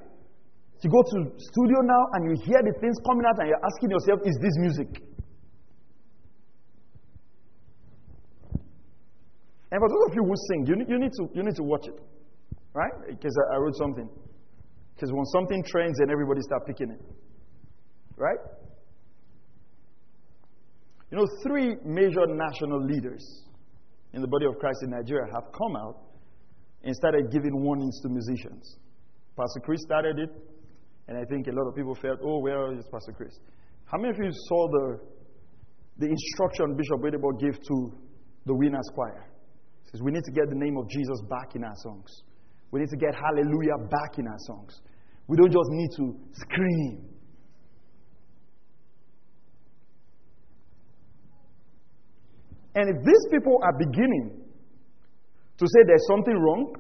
You 0.83 0.91
go 0.91 1.03
to 1.03 1.19
studio 1.39 1.83
now 1.83 2.03
and 2.15 2.31
you 2.31 2.35
hear 2.45 2.63
the 2.63 2.73
things 2.79 2.97
coming 3.03 3.27
out 3.27 3.39
and 3.39 3.49
you're 3.49 3.65
asking 3.65 3.91
yourself, 3.91 4.21
is 4.25 4.39
this 4.39 4.55
music? 4.59 5.03
And 9.73 9.81
for 9.81 9.89
those 9.89 10.11
of 10.11 10.15
you 10.15 10.25
who 10.25 10.35
sing, 10.49 10.67
you 10.67 10.75
you 10.89 10.99
need, 10.99 11.13
to, 11.13 11.29
you 11.35 11.43
need 11.43 11.57
to 11.57 11.63
watch 11.65 11.87
it. 11.87 11.99
Right? 12.73 12.93
Because 13.09 13.37
I, 13.51 13.57
I 13.57 13.59
wrote 13.59 13.77
something. 13.77 14.09
Because 14.95 15.13
when 15.13 15.25
something 15.27 15.63
trends, 15.65 15.99
then 15.99 16.11
everybody 16.11 16.41
start 16.43 16.67
picking 16.67 16.91
it. 16.91 17.01
Right? 18.17 18.39
You 21.11 21.19
know, 21.19 21.27
three 21.43 21.77
major 21.85 22.27
national 22.27 22.85
leaders 22.85 23.45
in 24.13 24.21
the 24.21 24.29
body 24.29 24.47
of 24.47 24.59
Christ 24.59 24.79
in 24.83 24.91
Nigeria 24.91 25.27
have 25.33 25.53
come 25.53 25.77
out 25.77 25.99
and 26.83 26.95
started 26.97 27.31
giving 27.31 27.63
warnings 27.63 28.01
to 28.03 28.09
musicians. 28.09 28.79
Pastor 29.37 29.61
Chris 29.65 29.81
started 29.83 30.19
it, 30.19 30.31
and 31.09 31.19
I 31.19 31.25
think 31.25 31.47
a 31.47 31.53
lot 31.53 31.69
of 31.69 31.75
people 31.77 31.95
felt, 31.95 32.19
oh, 32.23 32.41
where 32.41 32.73
is 32.73 32.85
Pastor 32.91 33.13
Chris? 33.13 33.39
How 33.85 33.99
many 33.99 34.11
of 34.11 34.19
you 34.19 34.31
saw 34.33 34.69
the, 34.69 35.01
the 35.99 36.07
instruction 36.07 36.77
Bishop 36.77 37.01
Oyedepo 37.01 37.39
gave 37.41 37.61
to 37.61 37.93
the 38.47 38.55
Winners 38.55 38.89
Choir? 38.95 39.29
Says 39.91 40.03
we 40.03 40.11
need 40.11 40.25
to 40.25 40.33
get 40.33 40.49
the 40.49 40.57
name 40.57 40.77
of 40.77 40.89
Jesus 40.89 41.21
back 41.29 41.55
in 41.55 41.65
our 41.65 41.77
songs. 41.77 42.23
We 42.71 42.81
need 42.81 42.91
to 42.91 42.97
get 42.97 43.15
hallelujah 43.15 43.79
back 43.91 44.19
in 44.19 44.27
our 44.27 44.39
songs. 44.47 44.81
We 45.29 45.37
don't 45.37 45.53
just 45.53 45.71
need 45.71 45.91
to 45.97 46.15
scream. 46.33 47.09
And 52.75 52.91
if 52.91 53.05
these 53.05 53.27
people 53.31 53.59
are 53.63 53.73
beginning 53.79 54.43
to 55.59 55.67
say 55.67 55.81
there's 55.87 56.07
something 56.09 56.35
wrong, 56.35 56.77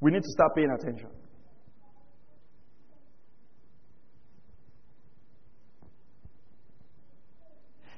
we 0.00 0.10
need 0.10 0.22
to 0.22 0.30
start 0.30 0.54
paying 0.54 0.70
attention. 0.70 1.08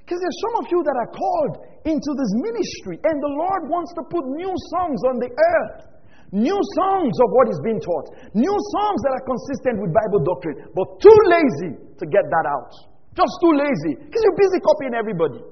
Because 0.04 0.20
there's 0.20 0.40
some 0.40 0.64
of 0.64 0.70
you 0.70 0.82
that 0.84 0.96
are 0.96 1.10
called 1.10 1.71
into 1.84 2.10
this 2.14 2.32
ministry, 2.38 2.96
and 3.02 3.16
the 3.18 3.32
Lord 3.38 3.68
wants 3.68 3.90
to 3.98 4.02
put 4.06 4.24
new 4.38 4.52
songs 4.70 5.00
on 5.10 5.18
the 5.18 5.30
earth. 5.30 5.92
New 6.32 6.56
songs 6.80 7.14
of 7.20 7.28
what 7.36 7.46
is 7.52 7.60
being 7.60 7.80
taught. 7.80 8.08
New 8.32 8.56
songs 8.72 8.98
that 9.04 9.12
are 9.12 9.24
consistent 9.28 9.76
with 9.84 9.92
Bible 9.92 10.24
doctrine, 10.24 10.64
but 10.72 10.86
too 10.96 11.18
lazy 11.28 11.76
to 11.76 12.04
get 12.08 12.24
that 12.24 12.46
out. 12.48 12.72
Just 13.12 13.34
too 13.44 13.52
lazy. 13.52 14.00
Because 14.00 14.22
you're 14.24 14.40
busy 14.40 14.58
copying 14.64 14.96
everybody. 14.96 15.44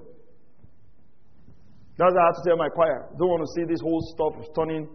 That's 2.00 2.16
what 2.16 2.22
I 2.22 2.26
have 2.32 2.38
to 2.40 2.44
tell 2.48 2.56
my 2.56 2.72
choir. 2.72 3.12
Don't 3.20 3.28
want 3.28 3.44
to 3.44 3.50
see 3.52 3.68
this 3.68 3.84
whole 3.84 4.00
stuff 4.16 4.32
of 4.40 4.48
turning 4.56 4.88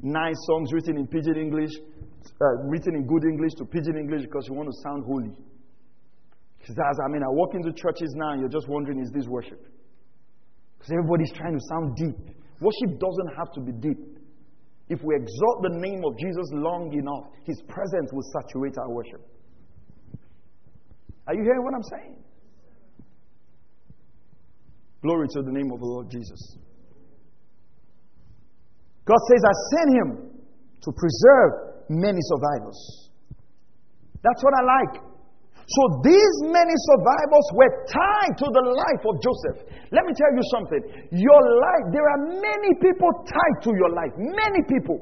nice 0.00 0.40
songs 0.48 0.72
written 0.72 0.96
in 0.96 1.06
pidgin 1.06 1.36
English, 1.36 1.76
uh, 2.40 2.64
written 2.64 2.96
in 2.96 3.04
good 3.04 3.28
English 3.28 3.52
to 3.60 3.66
pidgin 3.66 4.00
English 4.00 4.22
because 4.22 4.48
you 4.48 4.54
want 4.54 4.72
to 4.72 4.76
sound 4.80 5.04
holy. 5.04 5.36
Because 6.56 6.80
I 6.80 7.12
mean, 7.12 7.22
I 7.22 7.28
walk 7.28 7.52
into 7.52 7.76
churches 7.76 8.16
now 8.16 8.32
and 8.32 8.40
you're 8.40 8.48
just 8.48 8.68
wondering, 8.68 9.00
is 9.00 9.12
this 9.12 9.28
worship? 9.28 9.60
Because 10.78 10.92
everybody's 10.92 11.32
trying 11.32 11.54
to 11.54 11.64
sound 11.68 11.96
deep. 11.96 12.16
Worship 12.60 12.98
doesn't 12.98 13.36
have 13.36 13.52
to 13.54 13.60
be 13.60 13.72
deep. 13.72 14.18
If 14.88 15.02
we 15.02 15.16
exalt 15.16 15.62
the 15.62 15.78
name 15.80 16.02
of 16.04 16.16
Jesus 16.18 16.46
long 16.52 16.92
enough, 16.92 17.32
His 17.44 17.60
presence 17.68 18.10
will 18.12 18.24
saturate 18.40 18.78
our 18.78 18.90
worship. 18.90 19.20
Are 21.26 21.34
you 21.34 21.42
hearing 21.42 21.64
what 21.64 21.74
I'm 21.74 21.82
saying? 21.82 22.16
Glory 25.02 25.26
to 25.28 25.42
the 25.42 25.52
name 25.52 25.72
of 25.72 25.80
the 25.80 25.86
Lord 25.86 26.10
Jesus. 26.10 26.56
God 29.04 29.18
says, 29.30 29.42
I 29.44 29.54
sent 29.76 29.96
Him 29.96 30.30
to 30.82 30.92
preserve 30.92 31.76
many 31.88 32.18
survivors. 32.20 33.10
That's 34.22 34.42
what 34.42 34.54
I 34.54 34.62
like. 34.62 35.02
So 35.66 35.82
these 36.06 36.36
many 36.46 36.74
survivors 36.94 37.46
were 37.58 37.72
tied 37.90 38.38
to 38.38 38.46
the 38.54 38.64
life 38.70 39.02
of 39.02 39.14
Joseph. 39.18 39.66
Let 39.90 40.06
me 40.06 40.14
tell 40.14 40.30
you 40.30 40.44
something. 40.54 40.82
Your 41.10 41.42
life, 41.42 41.86
there 41.90 42.06
are 42.06 42.20
many 42.38 42.70
people 42.78 43.10
tied 43.26 43.56
to 43.66 43.70
your 43.74 43.90
life. 43.90 44.14
Many 44.14 44.62
people. 44.70 44.94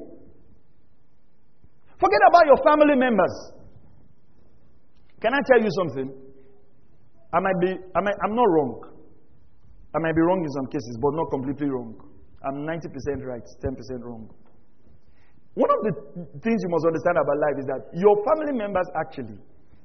Forget 2.01 2.23
about 2.33 2.49
your 2.49 2.61
family 2.65 2.97
members. 2.97 3.35
Can 5.21 5.37
I 5.37 5.41
tell 5.53 5.61
you 5.61 5.69
something? 5.85 6.09
I 7.33 7.41
might 7.41 7.61
be, 7.61 7.77
I 7.95 8.01
might, 8.01 8.17
I'm 8.25 8.35
not 8.35 8.49
wrong. 8.49 8.89
I 9.95 9.99
might 10.01 10.17
be 10.17 10.23
wrong 10.23 10.41
in 10.41 10.51
some 10.57 10.67
cases, 10.73 10.97
but 11.01 11.13
not 11.13 11.29
completely 11.31 11.69
wrong. 11.69 11.93
I'm 12.41 12.65
90% 12.65 12.89
right, 13.21 13.45
10% 13.61 14.01
wrong. 14.01 14.33
One 15.55 15.71
of 15.71 15.81
the 15.85 15.93
things 16.41 16.59
you 16.65 16.71
must 16.73 16.87
understand 16.89 17.17
about 17.21 17.37
life 17.37 17.57
is 17.61 17.67
that 17.69 17.83
your 17.93 18.17
family 18.25 18.57
members 18.57 18.89
actually 18.97 19.39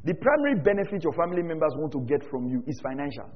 the 0.03 0.13
primary 0.15 0.55
benefit 0.63 1.03
your 1.03 1.13
family 1.13 1.43
members 1.43 1.75
want 1.75 1.91
to 1.91 2.01
get 2.07 2.23
from 2.29 2.47
you 2.47 2.63
is 2.67 2.79
financial. 2.81 3.27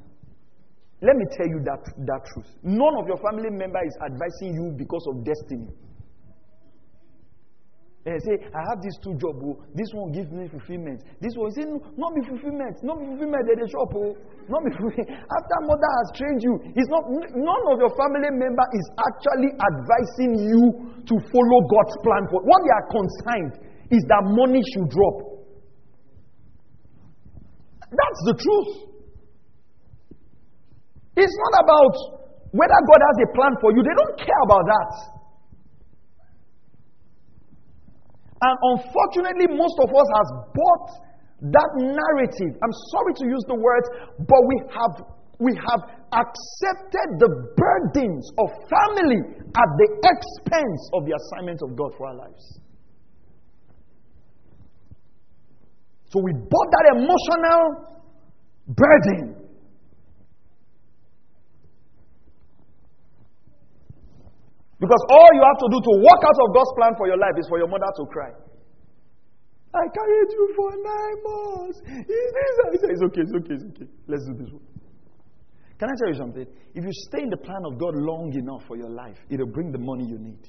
Let 1.04 1.19
me 1.19 1.26
tell 1.36 1.47
you 1.52 1.60
that, 1.67 1.84
that 2.08 2.21
truth. 2.32 2.47
None 2.63 2.95
of 2.95 3.08
your 3.12 3.19
family 3.19 3.52
member 3.52 3.84
is 3.84 3.95
advising 3.99 4.56
you 4.56 4.71
because 4.71 5.04
of 5.12 5.28
destiny. 5.28 5.67
They 8.04 8.19
say, 8.19 8.36
I 8.36 8.62
have 8.67 8.84
these 8.84 8.95
two 8.99 9.15
jobs. 9.15 9.39
Oh. 9.43 9.63
This 9.76 9.88
one 9.95 10.12
gives 10.12 10.28
me 10.28 10.47
fulfillment. 10.52 11.04
This 11.23 11.32
one, 11.39 11.52
say, 11.56 11.63
no, 11.63 11.80
not 11.95 12.12
be 12.15 12.23
fulfillment. 12.28 12.76
Not 12.84 12.99
be 12.99 13.08
fulfillment. 13.15 13.47
They 13.47 13.56
shop. 13.71 13.95
Oh. 13.95 14.12
Not 14.52 14.60
fulfillment. 14.76 15.08
After 15.39 15.58
mother 15.63 15.91
has 16.04 16.08
trained 16.19 16.43
you, 16.43 16.54
it's 16.76 16.91
not, 16.91 17.04
none 17.08 17.63
of 17.71 17.80
your 17.80 17.91
family 17.95 18.28
member 18.36 18.67
is 18.76 18.86
actually 19.08 19.52
advising 19.56 20.32
you 20.36 20.63
to 20.99 21.15
follow 21.32 21.60
God's 21.67 21.95
plan. 22.04 22.23
For 22.28 22.43
what 22.43 22.60
they 22.67 22.73
are 22.76 22.88
concerned 22.91 23.54
is 23.88 24.04
that 24.12 24.23
money 24.36 24.60
should 24.76 24.91
drop. 24.91 25.33
That's 27.93 28.21
the 28.25 28.36
truth. 28.36 28.71
It's 31.15 31.38
not 31.45 31.53
about 31.62 31.95
whether 32.53 32.79
God 32.86 33.01
has 33.01 33.17
a 33.21 33.29
plan 33.34 33.53
for 33.62 33.69
you, 33.73 33.82
they 33.82 33.97
don't 33.97 34.17
care 34.17 34.41
about 34.45 34.65
that. 34.65 34.91
And 38.43 38.56
unfortunately, 38.75 39.56
most 39.56 39.77
of 39.79 39.89
us 39.89 40.10
has 40.19 40.27
bought 40.51 40.89
that 41.53 41.71
narrative. 41.79 42.60
I'm 42.62 42.75
sorry 42.91 43.13
to 43.23 43.25
use 43.25 43.43
the 43.47 43.56
word, 43.56 43.84
but 44.19 44.41
we 44.47 44.58
have 44.69 44.93
we 45.39 45.51
have 45.58 45.82
accepted 46.13 47.08
the 47.19 47.32
burdens 47.58 48.29
of 48.38 48.47
family 48.69 49.19
at 49.41 49.69
the 49.75 49.88
expense 50.08 50.82
of 50.93 51.06
the 51.06 51.17
assignment 51.17 51.60
of 51.63 51.75
God 51.75 51.91
for 51.97 52.08
our 52.08 52.15
lives. 52.15 52.60
So 56.13 56.21
we 56.21 56.32
bought 56.32 56.69
that 56.69 56.86
emotional 56.93 57.62
burden. 58.69 59.34
Because 64.78 65.04
all 65.10 65.30
you 65.34 65.41
have 65.41 65.58
to 65.58 65.69
do 65.73 65.80
to 65.82 65.93
walk 66.06 66.21
out 66.21 66.38
of 66.38 66.54
God's 66.54 66.73
plan 66.78 66.93
for 67.02 67.08
your 67.08 67.17
life 67.17 67.34
is 67.39 67.47
for 67.49 67.58
your 67.58 67.67
mother 67.67 67.89
to 67.97 68.06
cry. 68.13 68.30
I 69.73 69.84
carried 69.89 70.30
you 70.38 70.54
for 70.56 70.69
nine 70.78 71.17
months. 71.26 71.82
It's 71.82 73.02
okay, 73.10 73.21
it's 73.26 73.34
okay, 73.34 73.54
it's 73.58 73.65
okay. 73.73 73.88
Let's 74.06 74.26
do 74.28 74.34
this 74.38 74.54
one. 74.54 74.62
Can 75.80 75.89
I 75.89 75.95
tell 75.97 76.10
you 76.13 76.19
something? 76.19 76.45
If 76.76 76.84
you 76.84 76.93
stay 77.10 77.23
in 77.23 77.32
the 77.32 77.38
plan 77.38 77.65
of 77.65 77.80
God 77.80 77.95
long 77.95 78.32
enough 78.38 78.67
for 78.67 78.78
your 78.78 78.89
life, 78.89 79.17
it'll 79.32 79.49
bring 79.49 79.71
the 79.71 79.80
money 79.80 80.06
you 80.06 80.19
need. 80.19 80.45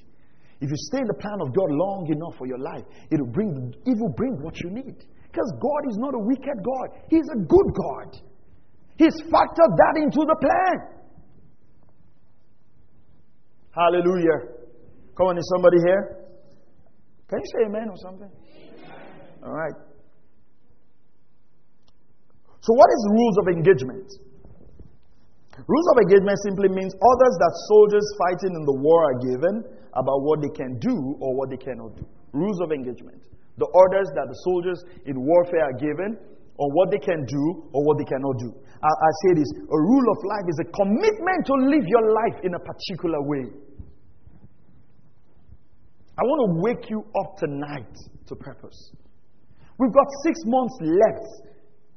If 0.61 0.69
you 0.69 0.77
stay 0.93 0.99
in 0.99 1.07
the 1.09 1.15
plan 1.15 1.41
of 1.41 1.57
God 1.57 1.71
long 1.71 2.07
enough 2.13 2.37
for 2.37 2.47
your 2.47 2.59
life, 2.59 2.85
it'll 3.11 3.33
bring 3.33 3.73
it 3.87 3.97
will 3.99 4.13
bring 4.13 4.37
what 4.43 4.61
you 4.61 4.69
need. 4.69 5.07
Because 5.35 5.51
God 5.59 5.91
is 5.91 5.99
not 5.99 6.15
a 6.15 6.19
wicked 6.19 6.63
God. 6.63 6.95
He's 7.11 7.27
a 7.35 7.39
good 7.43 7.69
God. 7.75 8.23
He's 8.97 9.19
factored 9.27 9.75
that 9.75 9.95
into 9.99 10.23
the 10.23 10.37
plan. 10.39 10.77
Hallelujah. 13.75 14.55
Come 15.19 15.35
on, 15.35 15.39
is 15.39 15.51
somebody 15.51 15.79
here? 15.85 16.23
Can 17.29 17.41
you 17.43 17.49
say 17.51 17.67
amen 17.67 17.91
or 17.91 17.97
something? 17.97 18.31
Amen. 18.31 19.43
All 19.43 19.53
right. 19.53 19.75
So, 22.61 22.71
what 22.73 22.87
is 22.95 23.01
rules 23.11 23.37
of 23.43 23.49
engagement? 23.49 24.07
Rules 25.67 25.89
of 25.91 25.99
engagement 25.99 26.39
simply 26.47 26.69
means 26.69 26.95
orders 26.95 27.35
that 27.43 27.53
soldiers 27.67 28.07
fighting 28.23 28.55
in 28.55 28.65
the 28.65 28.77
war 28.79 29.03
are 29.03 29.19
given 29.19 29.65
about 29.95 30.23
what 30.23 30.43
they 30.43 30.55
can 30.55 30.79
do 30.79 31.17
or 31.19 31.35
what 31.35 31.51
they 31.51 31.57
cannot 31.57 31.97
do. 31.97 32.07
Rules 32.33 32.61
of 32.63 32.71
engagement. 32.71 33.21
The 33.57 33.69
orders 33.71 34.09
that 34.15 34.27
the 34.27 34.39
soldiers 34.51 34.79
in 35.07 35.15
warfare 35.21 35.71
are 35.71 35.79
given 35.79 36.19
on 36.59 36.69
what 36.75 36.91
they 36.91 36.99
can 36.99 37.25
do 37.27 37.71
or 37.73 37.85
what 37.87 37.99
they 37.99 38.05
cannot 38.05 38.39
do. 38.39 38.51
I, 38.83 38.91
I 38.91 39.11
say 39.27 39.31
this 39.39 39.51
a 39.59 39.79
rule 39.79 40.07
of 40.11 40.19
life 40.27 40.47
is 40.49 40.59
a 40.63 40.69
commitment 40.71 41.41
to 41.47 41.55
live 41.71 41.87
your 41.87 42.05
life 42.13 42.39
in 42.43 42.55
a 42.55 42.63
particular 42.63 43.23
way. 43.23 43.47
I 46.15 46.23
want 46.23 46.41
to 46.47 46.51
wake 46.63 46.91
you 46.91 47.03
up 47.19 47.39
tonight 47.39 47.91
to 48.27 48.37
purpose. 48.37 48.93
We've 49.79 49.93
got 49.93 50.07
six 50.23 50.39
months 50.47 50.77
left 50.81 51.27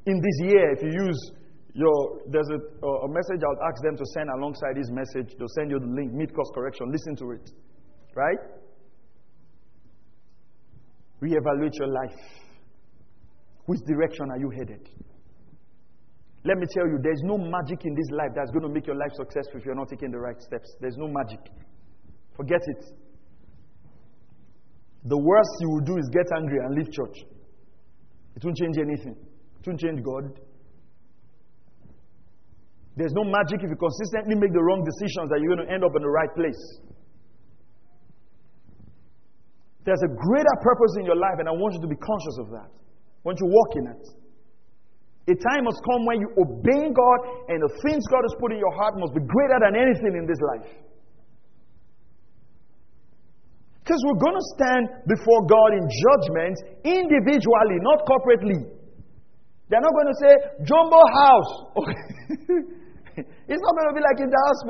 in 0.07 0.17
this 0.17 0.49
year 0.49 0.73
if 0.73 0.81
you 0.81 0.89
use 0.89 1.31
your, 1.77 2.21
there's 2.25 2.49
a, 2.49 2.57
a 2.57 3.09
message 3.09 3.45
I'll 3.45 3.69
ask 3.69 3.83
them 3.83 3.95
to 3.95 4.05
send 4.17 4.29
alongside 4.33 4.73
this 4.75 4.89
message. 4.89 5.37
They'll 5.37 5.53
send 5.53 5.69
you 5.69 5.79
the 5.79 5.85
link, 5.85 6.11
mid 6.11 6.33
course 6.33 6.49
correction. 6.55 6.91
Listen 6.91 7.15
to 7.17 7.31
it. 7.37 7.51
Right? 8.15 8.39
Reevaluate 11.21 11.73
your 11.79 11.87
life. 11.87 12.19
Which 13.65 13.79
direction 13.87 14.29
are 14.31 14.39
you 14.39 14.49
headed? 14.49 14.87
Let 16.45 16.57
me 16.57 16.65
tell 16.73 16.87
you, 16.87 16.99
there's 17.01 17.21
no 17.23 17.37
magic 17.37 17.83
in 17.83 17.93
this 17.95 18.09
life 18.11 18.31
that's 18.35 18.51
going 18.51 18.63
to 18.63 18.69
make 18.69 18.87
your 18.87 18.95
life 18.95 19.11
successful 19.13 19.59
if 19.59 19.65
you're 19.65 19.75
not 19.75 19.89
taking 19.89 20.11
the 20.11 20.19
right 20.19 20.39
steps. 20.41 20.75
There's 20.79 20.95
no 20.95 21.07
magic. 21.07 21.39
Forget 22.37 22.61
it. 22.67 22.85
The 25.03 25.17
worst 25.17 25.49
you 25.59 25.69
will 25.69 25.83
do 25.83 25.97
is 25.97 26.09
get 26.13 26.27
angry 26.35 26.59
and 26.63 26.75
leave 26.75 26.91
church. 26.91 27.17
It 28.35 28.43
won't 28.45 28.57
change 28.57 28.77
anything. 28.77 29.15
It 29.59 29.67
won't 29.67 29.79
change 29.79 30.03
God. 30.03 30.39
There's 32.95 33.13
no 33.13 33.23
magic 33.23 33.61
if 33.61 33.69
you 33.69 33.75
consistently 33.75 34.35
make 34.35 34.53
the 34.53 34.63
wrong 34.63 34.83
decisions 34.85 35.29
that 35.29 35.39
you're 35.41 35.55
going 35.55 35.67
to 35.67 35.73
end 35.73 35.83
up 35.83 35.91
in 35.95 36.01
the 36.01 36.09
right 36.09 36.33
place. 36.33 36.61
There's 39.87 40.03
a 40.03 40.11
greater 40.11 40.55
purpose 40.59 40.99
in 40.99 41.07
your 41.07 41.15
life, 41.15 41.39
and 41.39 41.47
I 41.47 41.55
want 41.55 41.79
you 41.79 41.81
to 41.81 41.87
be 41.87 41.95
conscious 41.95 42.43
of 42.43 42.51
that. 42.51 42.67
I 42.67 43.23
want 43.23 43.39
you 43.39 43.47
to 43.47 43.53
walk 43.55 43.71
in 43.79 43.87
it. 43.87 44.03
A 45.31 45.35
time 45.39 45.63
must 45.63 45.79
come 45.87 46.03
when 46.03 46.19
you 46.19 46.27
obey 46.35 46.91
God, 46.91 47.19
and 47.47 47.63
the 47.63 47.71
things 47.87 48.03
God 48.11 48.19
has 48.27 48.35
put 48.35 48.51
in 48.51 48.59
your 48.59 48.75
heart 48.75 48.99
must 48.99 49.15
be 49.15 49.23
greater 49.23 49.63
than 49.63 49.79
anything 49.79 50.19
in 50.19 50.27
this 50.27 50.43
life. 50.43 50.67
Because 53.79 54.03
we're 54.03 54.19
going 54.19 54.35
to 54.35 54.47
stand 54.59 54.83
before 55.07 55.47
God 55.47 55.71
in 55.79 55.87
judgment 55.87 56.55
individually, 56.83 57.79
not 57.79 58.03
corporately. 58.03 58.67
They're 59.71 59.79
not 59.79 59.95
going 59.95 60.11
to 60.11 60.19
say, 60.19 60.33
Jumbo 60.67 60.99
House. 61.15 61.51
It's 63.17 63.63
not 63.65 63.73
going 63.73 63.89
to 63.89 63.95
be 63.97 64.03
like 64.05 64.19
in 64.21 64.29
the 64.29 64.37
house 64.45 64.61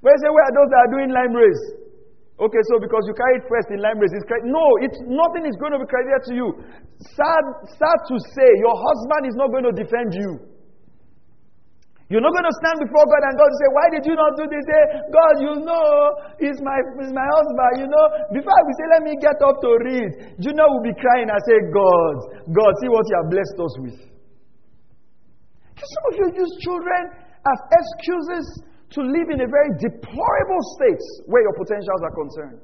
Where 0.00 0.16
say, 0.24 0.30
where 0.32 0.46
are 0.48 0.54
those 0.56 0.70
that 0.72 0.80
are 0.88 0.92
doing 0.96 1.12
lime 1.12 1.36
race? 1.36 1.89
Okay, 2.40 2.62
so 2.72 2.80
because 2.80 3.04
you 3.04 3.12
carried 3.12 3.44
first 3.52 3.68
in 3.68 3.84
lime 3.84 4.00
race, 4.00 4.16
it's. 4.16 4.24
No, 4.48 4.64
it's 4.80 4.96
nothing 5.04 5.44
is 5.44 5.60
going 5.60 5.76
to 5.76 5.80
be 5.80 5.84
credited 5.84 6.24
to 6.24 6.32
you. 6.32 6.48
Sad, 7.12 7.44
sad 7.76 7.98
to 8.08 8.16
say, 8.32 8.48
your 8.64 8.76
husband 8.80 9.28
is 9.28 9.36
not 9.36 9.52
going 9.52 9.68
to 9.68 9.76
defend 9.76 10.16
you. 10.16 10.40
You're 12.10 12.24
not 12.24 12.34
going 12.34 12.48
to 12.48 12.56
stand 12.58 12.82
before 12.82 13.06
God 13.06 13.22
and 13.22 13.34
God 13.38 13.50
say, 13.54 13.68
Why 13.70 13.86
did 13.92 14.02
you 14.02 14.16
not 14.18 14.34
do 14.34 14.48
this? 14.50 14.64
Say, 14.66 14.82
God, 15.14 15.34
you 15.46 15.54
know, 15.62 15.86
he's 16.42 16.58
my, 16.58 16.74
he's 16.98 17.14
my 17.14 17.22
husband, 17.22 17.72
you 17.84 17.88
know. 17.92 18.04
Before 18.34 18.60
we 18.66 18.72
say, 18.74 18.86
Let 18.98 19.02
me 19.06 19.14
get 19.20 19.38
up 19.44 19.62
to 19.62 19.70
read, 19.86 20.10
you 20.42 20.52
know, 20.56 20.66
we'll 20.74 20.90
be 20.90 20.96
crying 20.96 21.30
and 21.30 21.40
say, 21.46 21.60
God, 21.70 22.16
God, 22.50 22.72
see 22.82 22.90
what 22.90 23.06
you 23.06 23.14
have 23.20 23.28
blessed 23.30 23.56
us 23.62 23.74
with. 23.84 23.98
Some 25.76 26.04
of 26.10 26.14
you 26.18 26.26
use 26.34 26.52
children 26.66 27.14
as 27.46 27.58
excuses 27.68 28.44
to 28.90 29.00
live 29.00 29.28
in 29.30 29.40
a 29.40 29.48
very 29.48 29.70
deplorable 29.78 30.62
state 30.74 31.04
where 31.26 31.42
your 31.42 31.54
potentials 31.54 32.02
are 32.02 32.14
concerned. 32.14 32.60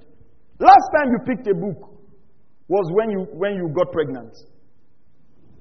Last 0.59 0.87
time 0.97 1.15
you 1.15 1.19
picked 1.23 1.47
a 1.47 1.55
book 1.55 1.97
was 2.67 2.87
when 2.99 3.11
you, 3.11 3.27
when 3.31 3.55
you 3.55 3.71
got 3.71 3.93
pregnant. 3.93 4.35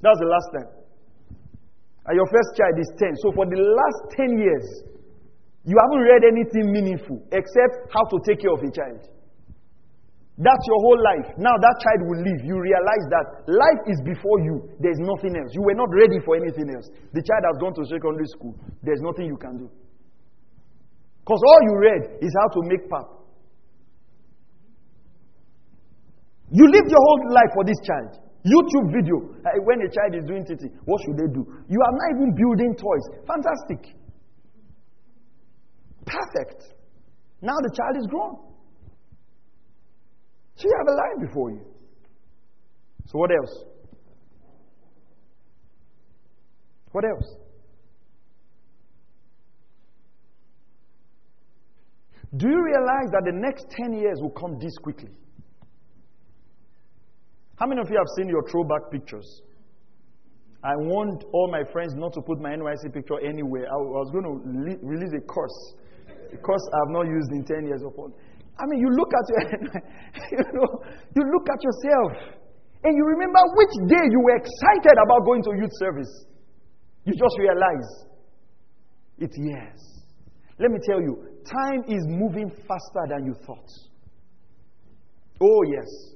That 0.01 0.09
was 0.09 0.21
the 0.21 0.31
last 0.31 0.49
time. 0.57 0.71
And 2.09 2.13
your 2.17 2.29
first 2.29 2.57
child 2.57 2.75
is 2.77 2.89
10. 2.97 3.13
So 3.21 3.33
for 3.33 3.45
the 3.45 3.57
last 3.61 3.99
10 4.17 4.37
years, 4.37 4.65
you 5.65 5.77
haven't 5.77 6.03
read 6.05 6.23
anything 6.25 6.69
meaningful 6.69 7.21
except 7.33 7.89
how 7.93 8.05
to 8.09 8.17
take 8.25 8.41
care 8.41 8.53
of 8.53 8.61
a 8.61 8.69
child. 8.69 9.01
That's 10.37 10.65
your 10.67 10.79
whole 10.83 10.99
life. 10.99 11.27
Now 11.39 11.55
that 11.55 11.75
child 11.79 12.11
will 12.11 12.21
leave. 12.21 12.41
You 12.43 12.59
realize 12.59 13.05
that 13.09 13.27
life 13.47 13.81
is 13.87 13.97
before 14.03 14.41
you. 14.43 14.67
There's 14.83 14.99
nothing 14.99 15.33
else. 15.37 15.49
You 15.55 15.63
were 15.63 15.77
not 15.77 15.89
ready 15.89 16.19
for 16.25 16.35
anything 16.35 16.69
else. 16.75 16.89
The 17.13 17.23
child 17.23 17.43
has 17.49 17.57
gone 17.57 17.73
to 17.79 17.83
secondary 17.87 18.27
school. 18.35 18.53
There's 18.83 19.01
nothing 19.01 19.25
you 19.25 19.37
can 19.37 19.57
do. 19.57 19.67
Because 21.25 21.41
all 21.41 21.59
you 21.63 21.75
read 21.81 22.21
is 22.21 22.31
how 22.37 22.47
to 22.53 22.59
make 22.69 22.87
pap. 22.87 23.09
You 26.51 26.69
lived 26.69 26.91
your 26.91 27.01
whole 27.01 27.33
life 27.33 27.49
for 27.55 27.65
this 27.65 27.81
child. 27.81 28.21
YouTube 28.45 28.93
video. 28.93 29.33
When 29.65 29.81
a 29.81 29.89
child 29.89 30.13
is 30.13 30.23
doing 30.29 30.45
TT, 30.45 30.69
what 30.85 31.01
should 31.01 31.17
they 31.17 31.33
do? 31.33 31.41
You 31.67 31.81
are 31.81 31.93
not 31.97 32.07
even 32.13 32.35
building 32.35 32.75
toys. 32.77 33.05
Fantastic. 33.25 33.95
Perfect. 36.05 36.75
Now 37.41 37.55
the 37.57 37.73
child 37.75 37.97
is 37.97 38.05
grown. 38.05 38.37
So 40.57 40.67
you 40.69 40.75
have 40.77 40.87
a 40.87 40.95
life 40.95 41.27
before 41.27 41.49
you. 41.49 41.61
So 43.07 43.17
what 43.17 43.31
else? 43.31 43.63
What 46.91 47.03
else? 47.03 47.44
Do 52.37 52.49
you 52.49 52.63
realize 52.63 53.09
that 53.11 53.23
the 53.23 53.31
next 53.31 53.69
10 53.69 53.93
years 53.93 54.19
will 54.19 54.31
come 54.31 54.57
this 54.59 54.75
quickly? 54.81 55.11
How 57.55 57.67
many 57.67 57.79
of 57.79 57.89
you 57.89 57.95
have 57.95 58.09
seen 58.17 58.27
your 58.27 58.43
throwback 58.49 58.91
pictures? 58.91 59.41
I 60.63 60.75
warned 60.75 61.23
all 61.31 61.47
my 61.51 61.63
friends 61.71 61.93
not 61.95 62.11
to 62.13 62.21
put 62.21 62.41
my 62.41 62.49
NYSC 62.57 62.91
picture 62.91 63.21
anywhere. 63.21 63.69
I 63.69 63.77
was 63.77 64.09
going 64.11 64.25
to 64.25 64.33
release 64.81 65.13
a 65.13 65.21
course, 65.21 65.75
A 66.33 66.37
course 66.41 66.65
I 66.73 66.77
have 66.83 66.91
not 66.91 67.05
used 67.05 67.31
in 67.31 67.45
10 67.45 67.67
years 67.69 67.83
upon. 67.85 68.11
I 68.57 68.63
mean, 68.67 68.79
you 68.81 68.89
look 68.89 69.11
at 69.13 69.25
your, 69.29 69.41
you 70.41 70.43
know, 70.57 70.69
you 71.15 71.23
look 71.31 71.45
at 71.47 71.61
yourself, 71.61 72.35
and 72.83 72.91
you 72.97 73.03
remember 73.05 73.39
which 73.55 73.75
day 73.87 74.03
you 74.09 74.19
were 74.19 74.35
excited 74.35 74.95
about 75.05 75.23
going 75.23 75.43
to 75.43 75.51
youth 75.55 75.75
service. 75.79 76.11
You 77.05 77.13
just 77.13 77.37
realize 77.37 77.89
it's 79.19 79.37
years. 79.37 79.79
Let 80.57 80.71
me 80.71 80.79
tell 80.83 80.99
you, 80.99 81.34
time 81.45 81.83
is 81.87 82.03
moving 82.07 82.49
faster 82.49 83.03
than 83.09 83.25
you 83.25 83.35
thought. 83.45 83.69
Oh, 85.41 85.63
yes. 85.71 86.15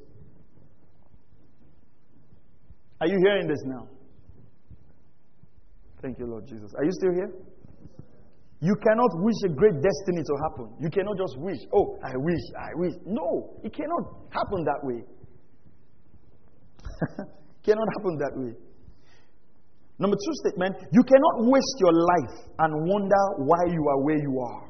Are 3.01 3.07
you 3.07 3.17
hearing 3.23 3.47
this 3.47 3.61
now? 3.65 3.87
Thank 6.01 6.19
you, 6.19 6.27
Lord 6.27 6.47
Jesus. 6.47 6.73
Are 6.77 6.83
you 6.83 6.91
still 6.91 7.13
here? 7.13 7.31
You 8.61 8.75
cannot 8.75 9.11
wish 9.23 9.35
a 9.45 9.49
great 9.49 9.75
destiny 9.81 10.23
to 10.23 10.33
happen. 10.43 10.75
You 10.81 10.89
cannot 10.89 11.17
just 11.17 11.39
wish, 11.39 11.59
oh, 11.73 11.97
I 12.03 12.11
wish, 12.15 12.43
I 12.59 12.69
wish. 12.75 12.93
No, 13.05 13.55
it 13.63 13.73
cannot 13.73 14.03
happen 14.31 14.65
that 14.65 14.79
way. 14.83 15.03
cannot 17.63 17.87
happen 17.97 18.17
that 18.17 18.31
way. 18.35 18.53
Number 19.97 20.15
two 20.15 20.33
statement 20.45 20.75
you 20.91 21.03
cannot 21.03 21.51
waste 21.51 21.75
your 21.79 21.93
life 21.93 22.35
and 22.59 22.87
wonder 22.87 23.23
why 23.37 23.63
you 23.67 23.87
are 23.87 24.01
where 24.03 24.17
you 24.17 24.39
are. 24.39 24.68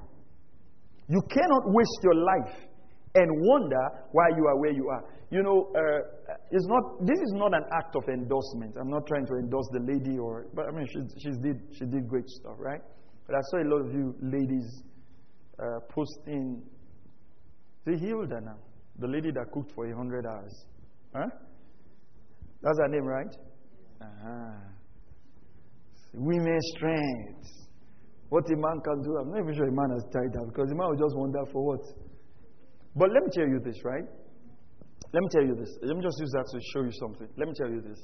You 1.09 1.21
cannot 1.29 1.63
waste 1.73 1.99
your 2.03 2.15
life 2.15 2.55
and 3.15 3.27
wonder 3.41 3.83
why 4.11 4.29
you 4.37 4.45
are 4.45 4.59
where 4.59 4.71
you 4.71 4.87
are. 4.89 5.03
You 5.31 5.43
know, 5.43 5.71
uh, 5.75 6.33
it's 6.51 6.67
not. 6.67 7.05
This 7.05 7.19
is 7.19 7.33
not 7.33 7.53
an 7.53 7.63
act 7.73 7.95
of 7.95 8.03
endorsement. 8.07 8.75
I'm 8.79 8.89
not 8.89 9.05
trying 9.07 9.25
to 9.27 9.33
endorse 9.33 9.67
the 9.73 9.79
lady, 9.79 10.17
or 10.17 10.45
but 10.53 10.65
I 10.67 10.71
mean, 10.71 10.87
she, 10.87 10.99
she 11.21 11.29
did 11.41 11.57
she 11.73 11.85
did 11.85 12.07
great 12.07 12.27
stuff, 12.27 12.55
right? 12.57 12.81
But 13.27 13.35
I 13.35 13.41
saw 13.49 13.57
a 13.57 13.67
lot 13.67 13.85
of 13.85 13.93
you 13.93 14.15
ladies 14.21 14.83
uh, 15.59 15.79
posting. 15.89 16.63
See, 17.85 17.97
Hilda 17.97 18.41
now, 18.41 18.57
the 18.97 19.07
lady 19.07 19.31
that 19.31 19.51
cooked 19.51 19.71
for 19.73 19.85
a 19.87 19.95
hundred 19.95 20.25
hours. 20.25 20.65
Huh? 21.15 21.27
That's 22.61 22.77
her 22.79 22.87
name, 22.87 23.05
right? 23.05 23.35
Uh-huh. 24.01 24.51
Women's 26.13 26.71
strength. 26.75 27.58
What 28.29 28.45
a 28.45 28.55
man 28.55 28.79
can 28.85 29.01
do. 29.01 29.17
I'm 29.17 29.31
not 29.31 29.41
even 29.41 29.55
sure 29.55 29.67
a 29.67 29.71
man 29.71 29.89
has 29.89 30.05
tried 30.11 30.33
that 30.33 30.45
because 30.45 30.71
a 30.71 30.75
man 30.75 30.89
will 30.89 31.01
just 31.01 31.17
wonder 31.17 31.41
for 31.51 31.65
what. 31.65 31.81
But 32.95 33.09
let 33.11 33.23
me 33.25 33.29
tell 33.33 33.47
you 33.47 33.59
this, 33.59 33.77
right? 33.83 34.05
Let 35.11 35.21
me 35.21 35.29
tell 35.31 35.43
you 35.43 35.55
this. 35.55 35.69
Let 35.81 35.97
me 35.97 36.03
just 36.03 36.19
use 36.19 36.31
that 36.33 36.45
to 36.53 36.59
show 36.73 36.83
you 36.85 36.91
something. 36.99 37.27
Let 37.37 37.47
me 37.47 37.53
tell 37.57 37.69
you 37.69 37.81
this. 37.81 37.99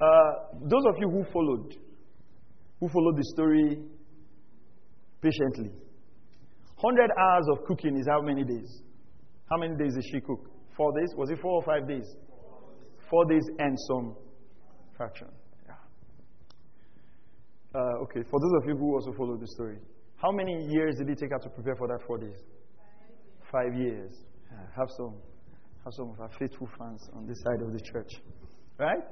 Uh, 0.00 0.60
those 0.68 0.84
of 0.86 0.96
you 0.98 1.08
who 1.08 1.24
followed, 1.32 1.74
who 2.80 2.88
followed 2.88 3.16
the 3.16 3.24
story 3.32 3.78
patiently, 5.22 5.70
100 6.80 7.10
hours 7.16 7.46
of 7.52 7.64
cooking 7.64 7.96
is 7.96 8.06
how 8.08 8.20
many 8.20 8.44
days? 8.44 8.82
How 9.48 9.56
many 9.56 9.76
days 9.76 9.94
did 9.94 10.04
she 10.12 10.20
cook? 10.20 10.50
Four 10.76 10.92
days? 10.98 11.08
Was 11.16 11.30
it 11.30 11.38
four 11.40 11.52
or 11.52 11.62
five 11.62 11.88
days? 11.88 12.04
Four 13.08 13.24
days 13.26 13.44
and 13.58 13.78
some 13.88 14.16
fraction. 14.96 15.28
Uh, 17.74 18.02
okay, 18.02 18.22
for 18.30 18.38
those 18.38 18.52
of 18.62 18.68
you 18.68 18.76
who 18.76 18.94
also 18.94 19.12
follow 19.16 19.36
the 19.36 19.46
story, 19.48 19.78
how 20.16 20.30
many 20.30 20.66
years 20.68 20.96
did 20.98 21.08
it 21.08 21.18
take 21.18 21.30
her 21.30 21.38
to 21.38 21.48
prepare 21.48 21.74
for 21.76 21.88
that 21.88 22.00
four 22.06 22.18
days? 22.18 22.38
Five 23.50 23.74
years. 23.74 24.12
Yeah, 24.50 24.58
have 24.76 24.88
some, 24.96 25.14
have 25.84 25.92
some 25.94 26.10
of 26.10 26.20
our 26.20 26.30
faithful 26.38 26.68
fans 26.78 27.08
on 27.14 27.26
this 27.26 27.40
side 27.40 27.62
of 27.62 27.72
the 27.72 27.80
church, 27.80 28.12
right? 28.78 29.02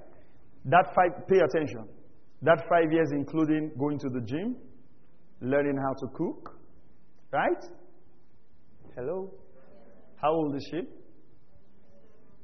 That 0.67 0.93
five. 0.95 1.27
Pay 1.27 1.39
attention. 1.39 1.89
That 2.43 2.59
five 2.69 2.93
years, 2.93 3.09
including 3.13 3.73
going 3.79 3.99
to 3.99 4.09
the 4.11 4.21
gym, 4.21 4.57
learning 5.41 5.77
how 5.77 5.95
to 5.95 6.07
cook, 6.15 6.59
right? 7.33 7.65
Hello. 8.95 9.33
How 10.21 10.33
old 10.33 10.55
is 10.55 10.69
she? 10.71 10.83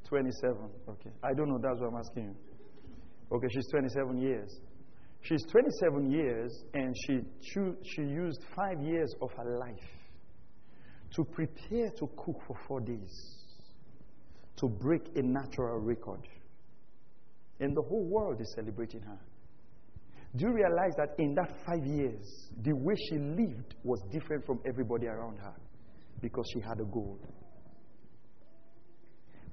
27. 0.09 0.57
Okay. 0.89 1.11
I 1.23 1.35
don't 1.35 1.49
know. 1.49 1.59
That's 1.61 1.81
what 1.81 1.89
I'm 1.89 1.97
asking 1.99 2.25
you. 2.25 2.37
Okay, 3.37 3.49
she's 3.53 3.67
27 3.71 4.19
years. 4.19 4.61
She's 5.29 5.45
27 5.51 6.11
years 6.11 6.62
and 6.74 6.95
she, 7.07 7.20
she 7.43 8.03
used 8.03 8.41
five 8.55 8.81
years 8.81 9.14
of 9.20 9.31
her 9.33 9.59
life 9.59 9.74
to 11.14 11.24
prepare 11.24 11.91
to 11.99 12.09
cook 12.16 12.41
for 12.47 12.57
four 12.68 12.81
days 12.81 13.37
to 14.57 14.68
break 14.68 15.03
a 15.16 15.22
natural 15.22 15.79
record. 15.79 16.20
And 17.61 17.77
the 17.77 17.83
whole 17.83 18.05
world 18.05 18.41
is 18.41 18.53
celebrating 18.55 19.01
her. 19.03 19.18
Do 20.37 20.47
you 20.47 20.53
realize 20.55 20.93
that 20.97 21.14
in 21.18 21.35
that 21.35 21.51
five 21.66 21.85
years, 21.85 22.51
the 22.62 22.72
way 22.74 22.95
she 23.09 23.18
lived 23.18 23.74
was 23.83 24.01
different 24.12 24.45
from 24.47 24.61
everybody 24.66 25.07
around 25.07 25.39
her 25.39 25.55
because 26.20 26.45
she 26.53 26.61
had 26.61 26.81
a 26.81 26.85
goal? 26.85 27.18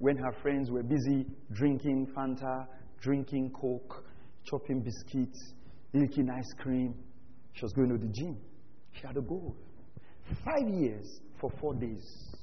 when 0.04 0.18
her 0.18 0.34
friends 0.42 0.70
were 0.70 0.84
busy 0.84 1.26
drinking 1.54 2.06
Fanta, 2.14 2.68
drinking 3.00 3.50
Coke, 3.52 4.04
chopping 4.44 4.82
biscuits, 4.82 5.54
eating 5.94 6.30
ice 6.30 6.54
cream, 6.58 6.96
she 7.54 7.62
was 7.64 7.74
going 7.74 7.90
to 7.90 7.98
the 7.98 8.12
gym. 8.12 8.38
She 8.94 9.06
had 9.06 9.18
a 9.18 9.22
goal. 9.22 9.56
Five 10.44 10.68
years 10.68 11.20
for 11.40 11.52
four 11.60 11.74
days. 11.76 12.36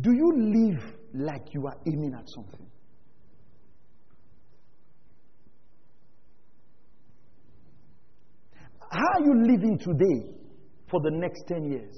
Do 0.00 0.12
you 0.12 0.32
live 0.36 0.94
like 1.14 1.54
you 1.54 1.66
are 1.66 1.76
aiming 1.86 2.14
at 2.14 2.28
something? 2.28 2.66
How 8.90 9.20
are 9.20 9.24
you 9.24 9.34
living 9.46 9.78
today 9.78 10.34
for 10.90 11.00
the 11.00 11.10
next 11.12 11.44
10 11.48 11.70
years? 11.70 11.94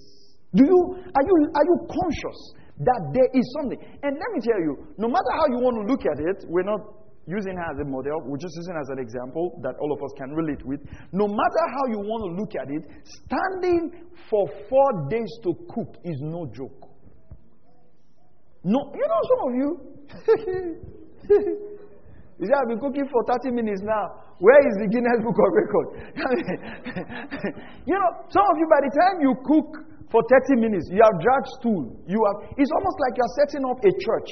Do 0.55 0.65
you, 0.65 0.97
are, 1.15 1.23
you, 1.23 1.51
are 1.55 1.65
you 1.65 1.89
conscious 1.89 2.55
that 2.79 3.03
there 3.15 3.31
is 3.33 3.45
something. 3.61 3.79
And 4.03 4.19
let 4.19 4.31
me 4.35 4.41
tell 4.43 4.59
you, 4.59 4.89
no 4.99 5.07
matter 5.07 5.31
how 5.31 5.47
you 5.47 5.63
want 5.63 5.79
to 5.79 5.85
look 5.87 6.03
at 6.03 6.19
it, 6.19 6.45
we're 6.49 6.67
not 6.67 6.81
using 7.27 7.57
her 7.57 7.65
as 7.73 7.79
a 7.81 7.85
model, 7.85 8.21
we're 8.25 8.39
just 8.39 8.55
using 8.57 8.75
her 8.75 8.81
as 8.81 8.89
an 8.91 8.99
example 8.99 9.59
that 9.63 9.77
all 9.81 9.93
of 9.93 10.03
us 10.03 10.13
can 10.17 10.33
relate 10.33 10.65
with. 10.65 10.81
No 11.13 11.27
matter 11.27 11.69
how 11.73 11.87
you 11.91 11.99
want 12.01 12.25
to 12.29 12.35
look 12.37 12.55
at 12.57 12.71
it, 12.71 12.85
standing 13.27 13.93
for 14.29 14.47
four 14.69 15.09
days 15.09 15.39
to 15.45 15.55
cook 15.73 15.97
is 16.05 16.21
no 16.21 16.47
joke. 16.53 16.91
No, 18.65 18.93
you 18.95 19.09
know, 19.09 19.21
some 19.29 19.41
of 19.45 19.55
you. 19.61 19.79
you 22.41 22.47
say, 22.49 22.55
I've 22.57 22.69
been 22.69 22.81
cooking 22.81 23.07
for 23.13 23.23
30 23.29 23.51
minutes 23.53 23.83
now. 23.85 24.25
Where 24.39 24.67
is 24.67 24.75
the 24.81 24.89
Guinness 24.89 25.21
Book 25.23 25.37
of 25.37 25.53
Record? 25.53 25.89
you 27.87 27.95
know, 27.95 28.11
some 28.29 28.47
of 28.51 28.59
you, 28.59 28.67
by 28.69 28.81
the 28.83 28.91
time 28.93 29.21
you 29.21 29.37
cook 29.45 29.77
for 30.15 30.23
30 30.31 30.63
minutes. 30.63 30.87
You 30.95 31.03
have 31.03 31.19
dragged 31.19 31.51
stool. 31.59 31.91
You 32.07 32.23
have, 32.23 32.55
it's 32.55 32.71
almost 32.71 32.99
like 33.03 33.19
you're 33.19 33.35
setting 33.43 33.67
up 33.67 33.83
a 33.83 33.91
church. 33.99 34.31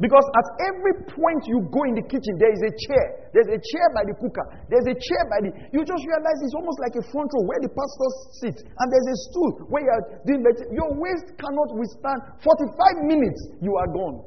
Because 0.00 0.24
at 0.32 0.48
every 0.64 0.96
point 1.12 1.44
you 1.44 1.60
go 1.68 1.84
in 1.84 1.92
the 1.92 2.00
kitchen, 2.08 2.40
there 2.40 2.48
is 2.48 2.64
a 2.64 2.72
chair. 2.72 3.06
There's 3.36 3.52
a 3.52 3.60
chair 3.60 3.86
by 3.92 4.08
the 4.08 4.16
cooker. 4.16 4.48
There's 4.72 4.88
a 4.88 4.96
chair 4.96 5.22
by 5.28 5.44
the. 5.44 5.52
You 5.76 5.84
just 5.84 6.00
realize 6.08 6.40
it's 6.40 6.56
almost 6.56 6.80
like 6.80 6.96
a 6.96 7.04
front 7.12 7.28
row 7.36 7.44
where 7.44 7.60
the 7.60 7.68
pastor 7.68 8.08
sits. 8.40 8.60
And 8.64 8.86
there's 8.88 9.08
a 9.12 9.18
stool 9.28 9.68
where 9.68 9.84
you 9.84 9.92
are 9.92 10.04
doing 10.24 10.40
the. 10.40 10.52
Your 10.72 10.88
waist 10.96 11.36
cannot 11.36 11.76
withstand 11.76 12.32
45 12.40 13.12
minutes, 13.12 13.40
you 13.60 13.76
are 13.76 13.92
gone. 13.92 14.24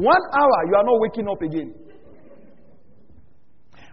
One 0.00 0.24
hour, 0.32 0.58
you 0.64 0.74
are 0.80 0.86
not 0.88 0.96
waking 1.04 1.28
up 1.28 1.44
again. 1.44 1.76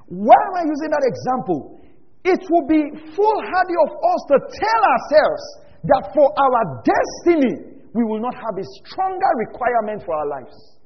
Why 0.08 0.40
am 0.40 0.56
I 0.56 0.64
using 0.72 0.92
that 0.96 1.04
example? 1.04 1.84
It 2.24 2.40
will 2.48 2.68
be 2.72 2.80
foolhardy 3.12 3.76
of 3.84 3.92
us 3.92 4.22
to 4.32 4.38
tell 4.40 4.82
ourselves 4.88 5.44
that 5.84 6.16
for 6.16 6.32
our 6.32 6.80
destiny, 6.88 7.76
we 7.92 8.08
will 8.08 8.24
not 8.24 8.36
have 8.36 8.56
a 8.56 8.66
stronger 8.80 9.32
requirement 9.52 10.00
for 10.08 10.16
our 10.16 10.28
lives. 10.40 10.80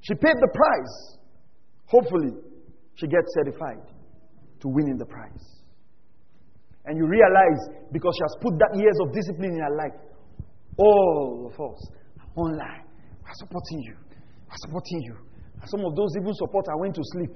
She 0.00 0.14
paid 0.14 0.36
the 0.40 0.50
price. 0.52 1.18
Hopefully, 1.86 2.32
she 2.94 3.06
gets 3.06 3.26
certified 3.34 3.84
to 4.60 4.68
winning 4.68 4.96
the 4.96 5.06
prize. 5.06 5.60
And 6.86 6.96
you 6.96 7.06
realize 7.06 7.60
because 7.92 8.14
she 8.16 8.24
has 8.24 8.34
put 8.40 8.54
that 8.56 8.72
years 8.76 8.96
of 9.04 9.12
discipline 9.12 9.52
in 9.52 9.60
her 9.60 9.76
life, 9.76 9.96
all 10.76 11.52
of 11.52 11.54
us 11.60 11.80
online, 12.36 12.84
we're 13.20 13.36
supporting 13.36 13.80
you. 13.84 13.96
We're 14.48 14.62
supporting 14.64 15.00
you. 15.04 15.16
And 15.60 15.68
some 15.68 15.84
of 15.84 15.94
those 15.94 16.08
even 16.16 16.32
support 16.34 16.64
I 16.72 16.76
went 16.80 16.94
to 16.96 17.04
sleep. 17.12 17.32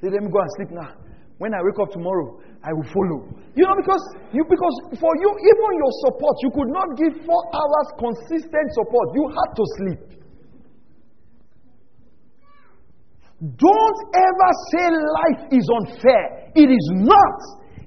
Say, 0.00 0.08
let 0.08 0.22
me 0.24 0.30
go 0.32 0.40
and 0.40 0.50
sleep 0.56 0.70
now. 0.72 0.92
When 1.36 1.52
I 1.52 1.60
wake 1.60 1.76
up 1.76 1.92
tomorrow, 1.92 2.40
I 2.64 2.72
will 2.72 2.88
follow. 2.88 3.28
You 3.52 3.68
know, 3.68 3.76
because 3.76 4.00
you 4.32 4.40
because 4.48 4.96
for 4.96 5.12
you, 5.20 5.30
even 5.36 5.70
your 5.76 5.92
support, 6.08 6.36
you 6.40 6.50
could 6.56 6.72
not 6.72 6.88
give 6.96 7.12
four 7.28 7.42
hours 7.52 7.88
consistent 8.00 8.66
support. 8.72 9.06
You 9.12 9.24
had 9.28 9.50
to 9.52 9.64
sleep. 9.76 10.00
Don't 13.40 14.00
ever 14.14 14.50
say 14.72 14.88
life 14.88 15.52
is 15.52 15.68
unfair. 15.80 16.52
It 16.54 16.70
is 16.70 16.90
not. 16.94 17.38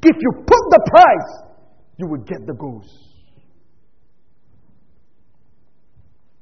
If 0.01 0.15
you 0.15 0.31
put 0.45 0.63
the 0.69 0.81
price, 0.91 1.49
you 1.97 2.07
will 2.07 2.23
get 2.23 2.45
the 2.45 2.53
goals. 2.53 2.87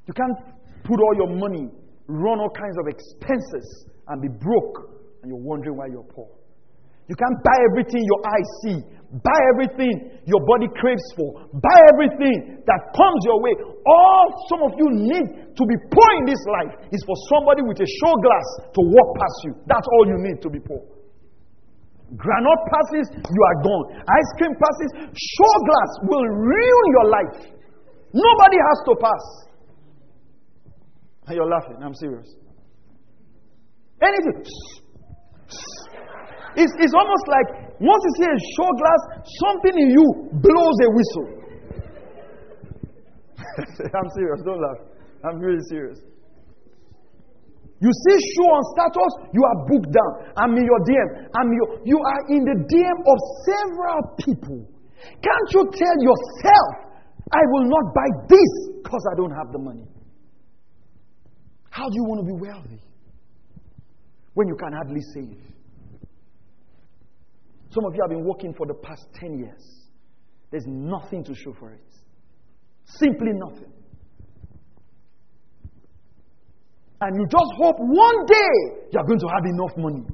You 0.08 0.14
can't 0.14 0.56
put 0.84 1.00
all 1.00 1.16
your 1.16 1.36
money, 1.36 1.70
run 2.08 2.40
all 2.40 2.50
kinds 2.50 2.78
of 2.80 2.88
expenses, 2.88 3.88
and 4.08 4.22
be 4.22 4.30
broke 4.30 4.98
and 5.22 5.30
you're 5.30 5.44
wondering 5.44 5.78
why 5.78 5.88
you're 5.88 6.04
poor. 6.04 6.30
You 7.08 7.16
can't 7.16 7.40
buy 7.40 7.58
everything 7.72 8.04
your 8.04 8.22
eyes 8.28 8.50
see, 8.64 8.78
buy 9.24 9.40
everything 9.56 10.20
your 10.28 10.44
body 10.44 10.68
craves 10.76 11.08
for, 11.16 11.48
buy 11.56 11.80
everything 11.96 12.60
that 12.68 12.82
comes 12.92 13.20
your 13.24 13.40
way. 13.40 13.56
All 13.88 14.26
some 14.52 14.62
of 14.68 14.76
you 14.76 14.88
need 14.92 15.56
to 15.56 15.64
be 15.64 15.78
poor 15.88 16.10
in 16.20 16.28
this 16.28 16.44
life 16.52 16.76
is 16.92 17.00
for 17.08 17.16
somebody 17.32 17.64
with 17.64 17.80
a 17.80 17.88
show 17.88 18.14
glass 18.20 18.48
to 18.76 18.82
walk 18.92 19.10
past 19.16 19.38
you. 19.48 19.54
That's 19.72 19.88
all 19.88 20.04
you 20.12 20.20
need 20.20 20.44
to 20.44 20.50
be 20.52 20.60
poor. 20.60 20.84
Granite 22.16 22.64
passes, 22.72 23.08
you 23.16 23.42
are 23.44 23.58
gone. 23.64 23.86
Ice 24.04 24.32
cream 24.40 24.56
passes, 24.56 24.92
show 25.12 25.54
glass 25.64 25.92
will 26.08 26.28
ruin 26.28 26.88
your 26.92 27.08
life. 27.08 27.40
Nobody 28.12 28.58
has 28.60 28.80
to 28.84 28.94
pass. 29.00 29.26
And 31.28 31.36
you're 31.36 31.50
laughing. 31.50 31.78
I'm 31.84 31.96
serious. 31.96 32.28
Anything. 34.02 34.44
It's, 36.58 36.74
it's 36.82 36.96
almost 36.98 37.26
like 37.30 37.48
once 37.78 38.02
you 38.02 38.14
see 38.18 38.30
a 38.34 38.40
show 38.58 38.72
glass, 38.82 39.02
something 39.46 39.76
in 39.78 39.90
you 39.94 40.06
blows 40.42 40.78
a 40.82 40.90
whistle. 40.90 41.28
I'm 43.94 44.10
serious, 44.18 44.42
don't 44.42 44.62
laugh. 44.62 44.82
I'm 45.24 45.38
really 45.38 45.62
serious. 45.70 46.00
You 47.80 47.92
see 47.94 48.18
show 48.34 48.50
on 48.58 48.64
status, 48.74 49.30
you 49.38 49.42
are 49.46 49.58
booked 49.70 49.94
down. 49.94 50.34
I'm 50.34 50.58
in 50.58 50.66
your 50.66 50.82
DM. 50.82 51.30
I'm 51.38 51.50
your, 51.54 51.68
you 51.86 52.00
are 52.02 52.22
in 52.34 52.42
the 52.42 52.58
DM 52.66 52.98
of 53.06 53.18
several 53.46 54.18
people. 54.18 54.66
Can't 55.22 55.50
you 55.54 55.62
tell 55.78 55.98
yourself, 56.02 56.90
I 57.32 57.42
will 57.54 57.70
not 57.70 57.94
buy 57.94 58.10
this 58.28 58.82
because 58.82 59.06
I 59.14 59.16
don't 59.16 59.36
have 59.38 59.52
the 59.54 59.60
money? 59.60 59.86
How 61.70 61.86
do 61.86 61.94
you 61.94 62.06
want 62.06 62.26
to 62.26 62.34
be 62.34 62.50
wealthy 62.50 62.82
when 64.34 64.48
you 64.48 64.56
can 64.56 64.74
hardly 64.74 65.02
save? 65.14 65.57
Some 67.78 67.86
of 67.86 67.94
you 67.94 68.02
have 68.02 68.10
been 68.10 68.26
working 68.26 68.56
for 68.56 68.66
the 68.66 68.74
past 68.74 69.06
10 69.20 69.38
years. 69.38 69.62
There's 70.50 70.66
nothing 70.66 71.24
to 71.26 71.36
show 71.36 71.54
for 71.60 71.74
it. 71.74 71.86
Simply 72.86 73.34
nothing. 73.34 73.72
And 77.00 77.16
you 77.16 77.28
just 77.30 77.52
hope 77.62 77.76
one 77.78 78.26
day 78.26 78.88
you're 78.92 79.04
going 79.04 79.20
to 79.20 79.28
have 79.28 79.46
enough 79.46 79.78
money. 79.78 80.08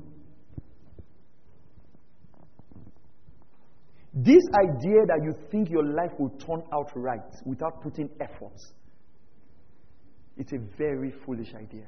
This 4.14 4.43
idea 4.61 5.05
that 5.07 5.22
you 5.24 5.34
think 5.49 5.70
your 5.70 5.86
life 5.86 6.11
will 6.20 6.32
turn 6.32 6.64
out 6.74 6.91
right 6.95 7.22
without 7.45 7.82
putting 7.82 8.09
efforts, 8.20 8.74
it's 10.36 10.51
a 10.51 10.59
very 10.78 11.14
foolish 11.26 11.53
idea. 11.55 11.86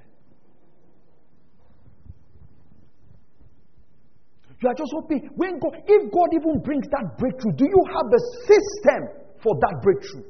You 4.66 4.72
are 4.72 4.82
just 4.82 4.90
hoping 4.98 5.30
when 5.36 5.60
God, 5.60 5.78
if 5.86 6.10
God 6.10 6.30
even 6.34 6.58
brings 6.66 6.90
that 6.90 7.22
breakthrough, 7.22 7.54
do 7.54 7.70
you 7.70 7.82
have 7.94 8.10
the 8.10 8.18
system 8.50 9.14
for 9.38 9.54
that 9.62 9.78
breakthrough? 9.86 10.26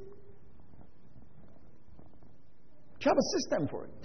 Do 3.00 3.00
you 3.00 3.10
have 3.16 3.16
a 3.16 3.30
system 3.40 3.72
for 3.72 3.86
it? 3.88 3.96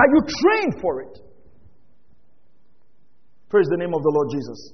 Are 0.00 0.08
you 0.16 0.24
trained 0.24 0.80
for 0.80 1.02
it? 1.02 1.20
Praise 3.50 3.68
the 3.68 3.76
name 3.76 3.92
of 3.92 4.00
the 4.00 4.08
Lord 4.08 4.32
Jesus. 4.32 4.72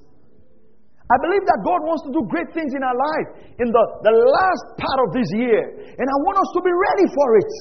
I 1.03 1.19
believe 1.19 1.43
that 1.43 1.59
God 1.59 1.83
wants 1.83 2.07
to 2.07 2.15
do 2.15 2.23
great 2.31 2.47
things 2.55 2.71
in 2.71 2.81
our 2.81 2.95
life 2.95 3.35
in 3.59 3.67
the, 3.67 3.83
the 4.07 4.15
last 4.15 4.79
part 4.79 4.99
of 5.03 5.11
this 5.11 5.27
year. 5.35 5.67
And 5.99 6.07
I 6.07 6.17
want 6.23 6.39
us 6.39 6.49
to 6.55 6.61
be 6.63 6.71
ready 6.71 7.07
for 7.11 7.27
it. 7.43 7.51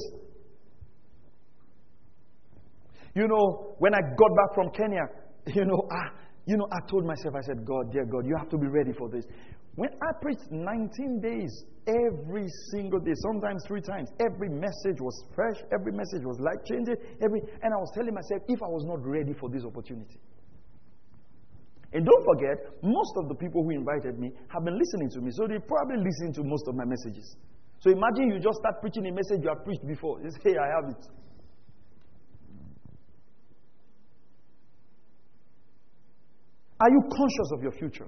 You 3.18 3.26
know, 3.26 3.74
when 3.82 3.94
I 3.94 4.00
got 4.14 4.30
back 4.38 4.54
from 4.54 4.70
Kenya, 4.70 5.10
you 5.58 5.64
know, 5.64 5.88
I, 5.90 6.22
you 6.46 6.56
know, 6.56 6.68
I 6.72 6.80
told 6.90 7.06
myself, 7.06 7.34
I 7.34 7.42
said, 7.42 7.64
God, 7.64 7.92
dear 7.92 8.04
God, 8.04 8.26
you 8.26 8.36
have 8.36 8.50
to 8.50 8.58
be 8.58 8.66
ready 8.66 8.92
for 8.92 9.08
this. 9.08 9.24
When 9.76 9.90
I 9.90 10.12
preached 10.20 10.50
19 10.50 11.20
days, 11.20 11.64
every 11.88 12.46
single 12.70 13.00
day, 13.00 13.12
sometimes 13.16 13.64
three 13.66 13.80
times, 13.80 14.10
every 14.20 14.48
message 14.48 15.00
was 15.00 15.14
fresh, 15.34 15.56
every 15.72 15.92
message 15.92 16.22
was 16.22 16.38
life 16.38 16.62
changing, 16.68 16.94
every, 17.20 17.40
and 17.62 17.74
I 17.74 17.76
was 17.76 17.90
telling 17.94 18.14
myself, 18.14 18.42
if 18.46 18.62
I 18.62 18.68
was 18.68 18.84
not 18.86 19.02
ready 19.04 19.34
for 19.34 19.50
this 19.50 19.64
opportunity, 19.64 20.20
and 21.94 22.04
don't 22.04 22.24
forget, 22.26 22.58
most 22.82 23.14
of 23.16 23.28
the 23.28 23.34
people 23.34 23.62
who 23.62 23.70
invited 23.70 24.18
me 24.18 24.32
have 24.48 24.64
been 24.64 24.78
listening 24.78 25.10
to 25.10 25.20
me, 25.20 25.30
so 25.30 25.46
they 25.46 25.58
probably 25.58 26.02
listen 26.02 26.32
to 26.34 26.42
most 26.42 26.66
of 26.66 26.74
my 26.74 26.84
messages. 26.84 27.36
So 27.78 27.90
imagine 27.90 28.30
you 28.30 28.40
just 28.40 28.58
start 28.58 28.80
preaching 28.80 29.06
a 29.06 29.12
message 29.12 29.42
you 29.42 29.48
have 29.48 29.64
preached 29.64 29.86
before. 29.86 30.20
You 30.20 30.30
say, 30.30 30.50
hey, 30.50 30.56
I 30.58 30.66
have 30.74 30.90
it. 30.90 31.02
Are 36.84 36.92
you 36.92 37.00
conscious 37.08 37.48
of 37.56 37.64
your 37.64 37.72
future? 37.72 38.04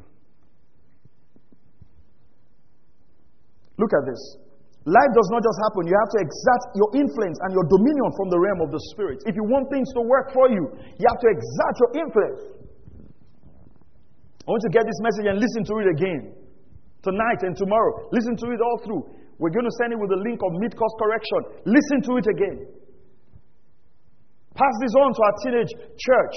Look 3.81 3.93
at 3.97 4.05
this. 4.05 4.21
Life 4.85 5.13
does 5.17 5.29
not 5.33 5.41
just 5.41 5.59
happen. 5.65 5.89
You 5.89 5.97
have 5.97 6.13
to 6.13 6.21
exert 6.21 6.63
your 6.77 6.91
influence 6.93 7.41
and 7.41 7.57
your 7.57 7.65
dominion 7.73 8.13
from 8.21 8.29
the 8.29 8.37
realm 8.37 8.61
of 8.61 8.71
the 8.71 8.81
spirit. 8.93 9.25
If 9.25 9.33
you 9.33 9.49
want 9.49 9.73
things 9.73 9.89
to 9.97 10.05
work 10.05 10.29
for 10.37 10.53
you, 10.53 10.63
you 10.77 11.05
have 11.09 11.21
to 11.25 11.29
exert 11.33 11.75
your 11.81 11.91
influence. 12.05 12.43
I 14.45 14.49
want 14.53 14.61
you 14.61 14.69
to 14.71 14.77
get 14.77 14.85
this 14.85 15.01
message 15.01 15.27
and 15.27 15.41
listen 15.41 15.65
to 15.73 15.75
it 15.81 15.89
again. 15.97 16.23
Tonight 17.01 17.41
and 17.49 17.57
tomorrow. 17.57 18.13
Listen 18.13 18.37
to 18.45 18.47
it 18.53 18.61
all 18.61 18.79
through. 18.85 19.03
We're 19.41 19.57
going 19.57 19.67
to 19.67 19.77
send 19.81 19.97
it 19.97 19.99
with 19.99 20.13
a 20.13 20.21
link 20.21 20.39
of 20.45 20.53
mid 20.61 20.77
course 20.77 20.95
correction. 21.01 21.65
Listen 21.65 21.99
to 22.13 22.21
it 22.21 22.27
again. 22.29 22.59
Pass 24.53 24.75
this 24.85 24.95
on 25.01 25.11
to 25.17 25.21
our 25.25 25.35
teenage 25.45 25.73
church. 25.97 26.37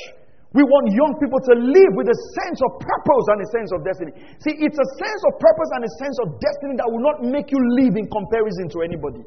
We 0.50 0.66
want 0.66 0.90
young 0.98 1.14
people 1.22 1.38
to 1.38 1.54
live 1.62 1.94
with 1.94 2.10
a 2.10 2.18
sense 2.42 2.58
of 2.66 2.82
purpose 2.82 3.26
and 3.30 3.38
a 3.38 3.48
sense 3.54 3.70
of 3.70 3.86
destiny. 3.86 4.12
See, 4.42 4.58
it's 4.58 4.82
a 4.82 4.90
sense 4.98 5.22
of 5.30 5.38
purpose 5.38 5.70
and 5.78 5.86
a 5.86 5.92
sense 6.02 6.18
of 6.26 6.28
destiny 6.42 6.74
that 6.82 6.90
will 6.90 7.06
not 7.06 7.22
make 7.22 7.54
you 7.54 7.62
live 7.78 7.94
in 7.94 8.10
comparison 8.10 8.66
to 8.74 8.82
anybody. 8.82 9.22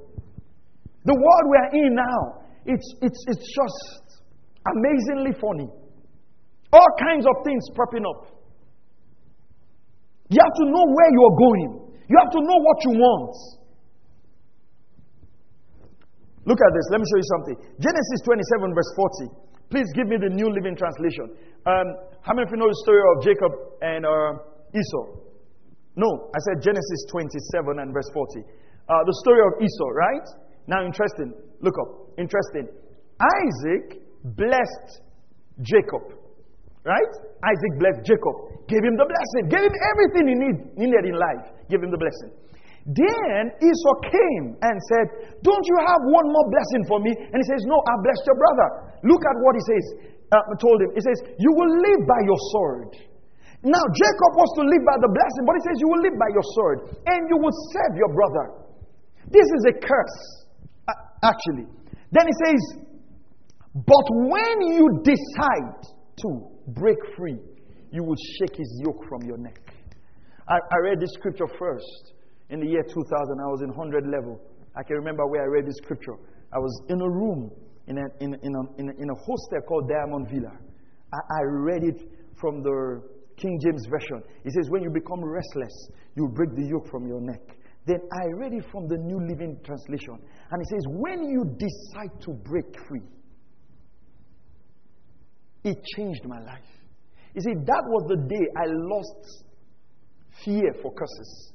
The 1.07 1.15
world 1.15 1.45
we 1.47 1.57
are 1.63 1.71
in 1.79 1.95
now, 1.95 2.21
it's, 2.67 2.87
it's, 3.07 3.23
it's 3.31 3.47
just 3.55 4.23
amazingly 4.67 5.39
funny. 5.39 5.71
All 6.75 6.91
kinds 6.99 7.23
of 7.23 7.35
things 7.47 7.71
popping 7.79 8.03
up. 8.03 8.35
You 10.27 10.43
have 10.43 10.57
to 10.59 10.67
know 10.75 10.85
where 10.91 11.11
you 11.15 11.23
are 11.23 11.37
going. 11.39 11.71
You 12.11 12.17
have 12.19 12.33
to 12.35 12.43
know 12.43 12.59
what 12.67 12.79
you 12.83 12.93
want. 12.99 13.35
Look 16.51 16.59
at 16.59 16.71
this. 16.75 16.87
Let 16.91 16.99
me 16.99 17.07
show 17.07 17.19
you 17.23 17.31
something. 17.31 17.57
Genesis 17.79 18.19
27, 18.27 18.75
verse 18.75 18.91
40. 19.31 19.52
Please 19.73 19.89
give 19.97 20.05
me 20.05 20.21
the 20.21 20.29
New 20.29 20.53
Living 20.53 20.77
Translation. 20.77 21.33
Um, 21.65 21.89
how 22.21 22.37
many 22.37 22.45
of 22.45 22.53
you 22.53 22.61
know 22.61 22.69
the 22.69 22.81
story 22.85 23.01
of 23.01 23.25
Jacob 23.25 23.53
and 23.81 24.05
uh, 24.05 24.37
Esau? 24.77 25.17
No, 25.97 26.29
I 26.29 26.39
said 26.45 26.61
Genesis 26.61 27.09
27 27.09 27.81
and 27.81 27.89
verse 27.89 28.13
40. 28.13 28.45
Uh, 28.45 29.01
the 29.09 29.17
story 29.25 29.41
of 29.41 29.65
Esau, 29.65 29.89
right? 29.97 30.29
Now, 30.69 30.85
interesting. 30.85 31.33
Look 31.65 31.73
up. 31.81 32.13
Interesting. 32.21 32.69
Isaac 33.17 34.05
blessed 34.37 35.01
Jacob. 35.65 36.21
Right? 36.85 37.13
Isaac 37.41 37.73
blessed 37.81 38.05
Jacob, 38.05 38.67
gave 38.69 38.83
him 38.83 38.99
the 38.99 39.07
blessing, 39.09 39.43
gave 39.49 39.63
him 39.63 39.77
everything 39.95 40.25
he 40.29 40.37
need, 40.37 40.59
needed 40.77 41.05
in 41.09 41.17
life, 41.17 41.47
gave 41.71 41.79
him 41.79 41.95
the 41.95 41.97
blessing. 41.97 42.35
Then 42.85 43.55
Esau 43.63 43.95
came 44.11 44.59
and 44.59 44.77
said, 44.91 45.07
Don't 45.47 45.63
you 45.63 45.79
have 45.87 46.03
one 46.11 46.27
more 46.27 46.47
blessing 46.51 46.83
for 46.91 46.99
me? 46.99 47.15
And 47.15 47.39
he 47.39 47.47
says, 47.55 47.63
No, 47.71 47.79
I 47.79 47.95
blessed 48.03 48.25
your 48.27 48.35
brother. 48.37 48.92
Look 49.03 49.23
at 49.23 49.37
what 49.43 49.55
he 49.59 49.63
says. 49.67 49.85
Uh, 50.33 50.41
told 50.57 50.81
him, 50.81 50.91
He 50.95 51.03
says, 51.03 51.19
You 51.39 51.53
will 51.53 51.73
live 51.83 52.03
by 52.09 52.21
your 52.25 52.41
sword. 52.55 52.91
Now, 53.63 53.85
Jacob 53.95 54.33
was 54.35 54.51
to 54.59 54.63
live 54.67 54.83
by 54.83 54.99
the 54.99 55.11
blessing, 55.13 55.45
but 55.47 55.55
he 55.55 55.63
says, 55.63 55.77
You 55.79 55.89
will 55.93 56.03
live 56.03 56.17
by 56.19 56.31
your 56.35 56.47
sword 56.57 56.79
and 57.07 57.21
you 57.31 57.39
will 57.39 57.55
serve 57.71 57.95
your 57.95 58.11
brother. 58.11 58.47
This 59.31 59.47
is 59.47 59.63
a 59.71 59.75
curse, 59.79 60.19
uh, 60.89 60.99
actually. 61.23 61.71
Then 62.11 62.27
he 62.27 62.35
says, 62.43 62.61
But 63.75 64.07
when 64.27 64.57
you 64.67 64.87
decide 65.07 65.79
to 66.27 66.29
break 66.75 66.99
free, 67.17 67.39
you 67.93 68.03
will 68.03 68.19
shake 68.39 68.57
his 68.57 68.83
yoke 68.85 69.05
from 69.09 69.23
your 69.23 69.39
neck. 69.39 69.61
I, 70.49 70.59
I 70.59 70.79
read 70.83 70.99
this 70.99 71.13
scripture 71.15 71.47
first 71.59 72.15
in 72.51 72.59
the 72.59 72.67
year 72.67 72.83
2000. 72.83 72.97
I 72.99 73.47
was 73.47 73.63
in 73.63 73.69
100 73.69 74.07
level. 74.07 74.41
I 74.75 74.83
can 74.83 74.97
remember 74.97 75.27
where 75.27 75.43
I 75.43 75.47
read 75.47 75.67
this 75.67 75.77
scripture. 75.83 76.15
I 76.53 76.59
was 76.59 76.73
in 76.89 77.01
a 77.01 77.09
room 77.09 77.51
in 77.87 77.99
a, 77.99 78.07
in, 78.21 78.35
in 78.43 78.55
a, 78.55 78.81
in 78.81 78.89
a, 78.89 79.03
in 79.03 79.11
a 79.11 79.15
hostel 79.15 79.61
called 79.67 79.89
Diamond 79.89 80.29
Villa. 80.31 80.53
I, 81.13 81.17
I 81.17 81.43
read 81.43 81.85
it 81.85 82.01
from 82.41 82.63
the 82.63 83.03
King 83.37 83.59
James 83.65 83.87
Version. 83.91 84.23
It 84.45 84.53
says, 84.53 84.71
When 84.71 84.83
you 84.83 84.91
become 84.91 85.25
restless, 85.25 85.91
you 86.17 86.29
break 86.29 86.51
the 86.55 86.67
yoke 86.67 86.89
from 86.91 87.07
your 87.07 87.21
neck. 87.21 87.43
Then 87.87 87.99
I 88.13 88.27
read 88.39 88.53
it 88.53 88.65
from 88.71 88.87
the 88.87 88.97
New 88.97 89.19
Living 89.27 89.59
Translation. 89.65 90.19
And 90.51 90.63
it 90.63 90.69
says, 90.69 90.85
When 90.89 91.25
you 91.25 91.45
decide 91.59 92.21
to 92.23 92.33
break 92.33 92.67
free, 92.89 93.03
it 95.65 95.79
changed 95.97 96.25
my 96.27 96.41
life. 96.41 96.71
You 97.35 97.41
see, 97.41 97.55
that 97.55 97.83
was 97.87 98.05
the 98.09 98.29
day 98.29 98.47
I 98.57 98.67
lost 98.67 99.45
fear 100.45 100.75
for 100.83 100.93
curses. 100.93 101.53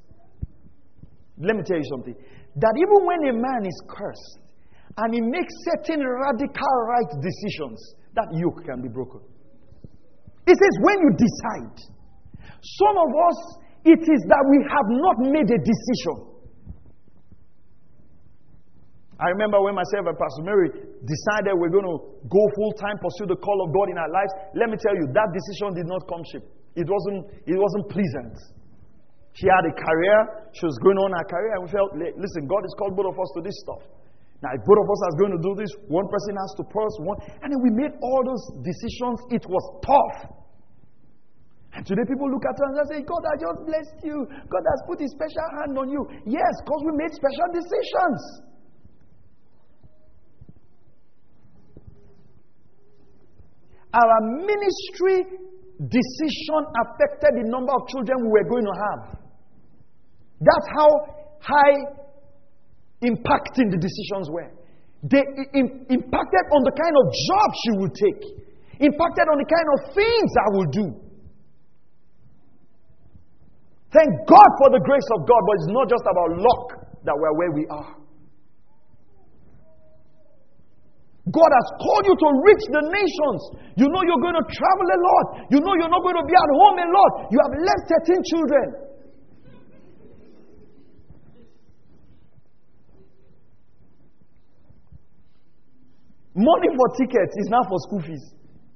Let 1.38 1.56
me 1.56 1.64
tell 1.64 1.78
you 1.78 1.84
something. 1.92 2.16
That 2.56 2.74
even 2.76 3.06
when 3.06 3.30
a 3.30 3.34
man 3.34 3.66
is 3.66 3.82
cursed 3.88 4.47
and 4.98 5.14
he 5.14 5.22
makes 5.22 5.54
certain 5.70 6.02
radical 6.02 6.76
right 6.90 7.12
decisions, 7.22 7.78
that 8.16 8.28
yoke 8.34 8.66
can 8.66 8.82
be 8.82 8.90
broken. 8.90 9.22
It 10.48 10.58
says, 10.58 10.76
when 10.82 10.98
you 11.00 11.12
decide. 11.14 11.78
Some 12.58 12.96
of 12.98 13.10
us, 13.14 13.40
it 13.86 14.02
is 14.02 14.22
that 14.28 14.44
we 14.50 14.58
have 14.66 14.90
not 14.90 15.18
made 15.30 15.46
a 15.54 15.60
decision. 15.62 16.34
I 19.20 19.30
remember 19.34 19.62
when 19.62 19.74
myself 19.74 20.06
and 20.06 20.18
Pastor 20.18 20.46
Mary 20.46 20.70
decided 21.02 21.58
we're 21.58 21.74
going 21.74 21.90
to 21.90 21.98
go 22.30 22.42
full 22.58 22.74
time, 22.78 22.98
pursue 23.02 23.26
the 23.26 23.38
call 23.38 23.66
of 23.66 23.74
God 23.74 23.90
in 23.90 23.98
our 23.98 24.10
lives. 24.10 24.30
Let 24.54 24.70
me 24.70 24.78
tell 24.78 24.94
you, 24.94 25.10
that 25.14 25.30
decision 25.34 25.74
did 25.74 25.90
not 25.90 26.06
come 26.06 26.22
cheap. 26.30 26.46
It 26.78 26.86
wasn't, 26.86 27.26
it 27.50 27.58
wasn't 27.58 27.90
pleasant. 27.90 28.38
She 29.34 29.50
had 29.50 29.66
a 29.66 29.74
career, 29.74 30.50
she 30.54 30.66
was 30.66 30.78
going 30.82 30.98
on 30.98 31.14
her 31.14 31.26
career, 31.30 31.54
and 31.58 31.62
we 31.66 31.70
felt, 31.70 31.94
listen, 31.98 32.46
God 32.50 32.62
has 32.62 32.74
called 32.78 32.98
both 32.98 33.14
of 33.14 33.18
us 33.18 33.30
to 33.38 33.42
this 33.42 33.58
stuff. 33.62 33.82
Now, 34.42 34.54
if 34.54 34.62
both 34.70 34.78
of 34.78 34.90
us 34.90 35.02
are 35.10 35.16
going 35.18 35.34
to 35.34 35.42
do 35.42 35.58
this, 35.58 35.74
one 35.90 36.06
person 36.06 36.38
has 36.38 36.54
to 36.62 36.64
purse 36.70 36.96
one. 37.02 37.18
And 37.42 37.50
then 37.50 37.60
we 37.62 37.74
made 37.74 37.98
all 38.06 38.22
those 38.22 38.62
decisions. 38.62 39.18
It 39.34 39.46
was 39.50 39.66
tough. 39.82 40.38
And 41.74 41.86
today 41.86 42.06
people 42.06 42.30
look 42.30 42.46
at 42.46 42.54
us 42.54 42.74
and 42.74 42.88
say, 42.90 43.00
God 43.02 43.22
I 43.26 43.36
just 43.38 43.66
blessed 43.66 43.98
you. 44.06 44.26
God 44.30 44.64
has 44.66 44.80
put 44.86 45.02
his 45.02 45.10
special 45.14 45.48
hand 45.62 45.78
on 45.78 45.90
you. 45.90 46.06
Yes, 46.26 46.54
because 46.62 46.82
we 46.86 46.94
made 46.98 47.14
special 47.14 47.50
decisions. 47.54 48.22
Our 53.94 54.18
ministry 54.46 55.18
decision 55.82 56.62
affected 56.86 57.42
the 57.42 57.46
number 57.50 57.74
of 57.74 57.88
children 57.90 58.26
we 58.26 58.38
were 58.38 58.50
going 58.50 58.66
to 58.66 58.78
have. 58.78 59.18
That's 60.42 60.68
how 60.78 60.90
high 61.42 62.06
impacting 63.04 63.70
the 63.70 63.80
decisions 63.80 64.30
were. 64.30 64.52
They 65.04 65.22
impacted 65.54 66.46
on 66.52 66.62
the 66.66 66.74
kind 66.74 66.96
of 66.98 67.06
job 67.14 67.48
she 67.62 67.72
would 67.78 67.94
take, 67.94 68.22
impacted 68.82 69.26
on 69.30 69.38
the 69.38 69.50
kind 69.50 69.68
of 69.74 69.78
things 69.94 70.30
I 70.38 70.48
will 70.58 70.70
do. 70.74 70.88
Thank 73.94 74.10
God 74.28 74.50
for 74.60 74.70
the 74.74 74.82
grace 74.84 75.08
of 75.16 75.24
God, 75.24 75.42
but 75.48 75.54
it's 75.62 75.72
not 75.72 75.88
just 75.88 76.04
about 76.04 76.30
luck. 76.38 76.88
that 77.08 77.16
we're 77.16 77.34
where 77.40 77.54
we 77.56 77.64
are. 77.72 77.96
God 81.28 81.52
has 81.52 81.68
called 81.80 82.06
you 82.08 82.16
to 82.16 82.30
reach 82.40 82.64
the 82.72 82.84
nations. 82.88 83.40
You 83.76 83.88
know 83.92 84.00
you're 84.04 84.24
going 84.24 84.40
to 84.40 84.48
travel 84.48 84.88
a 84.88 85.00
lot. 85.00 85.26
You 85.52 85.60
know 85.60 85.76
you're 85.76 85.92
not 85.92 86.04
going 86.04 86.20
to 86.20 86.28
be 86.28 86.36
at 86.36 86.52
home 86.56 86.78
a 86.80 86.88
lot. 86.88 87.12
You 87.32 87.40
have 87.44 87.54
left 87.60 87.84
13 88.08 88.32
children. 88.32 88.87
Money 96.38 96.70
for 96.78 96.88
tickets 97.02 97.34
is 97.42 97.50
now 97.50 97.66
for 97.66 97.82
school 97.90 98.02
fees. 98.06 98.22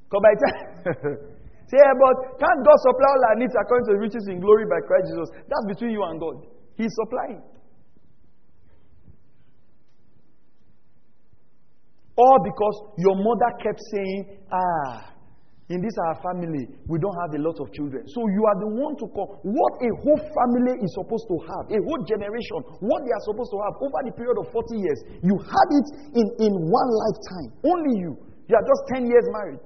Come 0.10 0.22
by 0.26 0.34
time. 0.34 0.66
Say, 1.70 1.78
yeah, 1.78 1.94
but 1.94 2.42
can't 2.42 2.62
God 2.66 2.78
supply 2.82 3.06
all 3.06 3.24
our 3.30 3.36
needs 3.38 3.54
according 3.54 3.88
to 3.88 4.02
riches 4.02 4.28
in 4.28 4.42
glory 4.42 4.66
by 4.66 4.82
Christ 4.82 5.14
Jesus? 5.14 5.30
That's 5.48 5.66
between 5.70 5.92
you 5.92 6.04
and 6.04 6.20
God. 6.20 6.44
He's 6.76 6.92
supplying. 7.06 7.42
All 12.18 12.40
because 12.44 12.76
your 12.98 13.16
mother 13.16 13.56
kept 13.64 13.80
saying, 13.94 14.40
ah, 14.52 15.11
in 15.72 15.80
this 15.80 15.96
our 16.12 16.20
family, 16.20 16.68
we 16.92 17.00
don't 17.00 17.16
have 17.24 17.32
a 17.32 17.42
lot 17.42 17.56
of 17.64 17.72
children. 17.72 18.04
So 18.12 18.20
you 18.28 18.44
are 18.44 18.58
the 18.60 18.72
one 18.76 19.00
to 19.00 19.08
call 19.16 19.40
what 19.48 19.74
a 19.80 19.90
whole 20.04 20.20
family 20.20 20.76
is 20.84 20.92
supposed 21.00 21.32
to 21.32 21.38
have, 21.48 21.64
a 21.72 21.80
whole 21.80 22.04
generation, 22.04 22.60
what 22.84 23.08
they 23.08 23.14
are 23.16 23.24
supposed 23.24 23.56
to 23.56 23.60
have 23.64 23.80
over 23.80 24.00
the 24.04 24.12
period 24.12 24.36
of 24.36 24.52
40 24.52 24.76
years. 24.76 25.00
You 25.24 25.40
had 25.40 25.70
it 25.72 25.88
in, 26.20 26.28
in 26.44 26.54
one 26.68 26.90
lifetime. 26.92 27.50
Only 27.64 28.04
you. 28.04 28.20
You 28.52 28.54
are 28.60 28.68
just 28.68 28.82
10 29.00 29.08
years 29.08 29.24
married. 29.32 29.64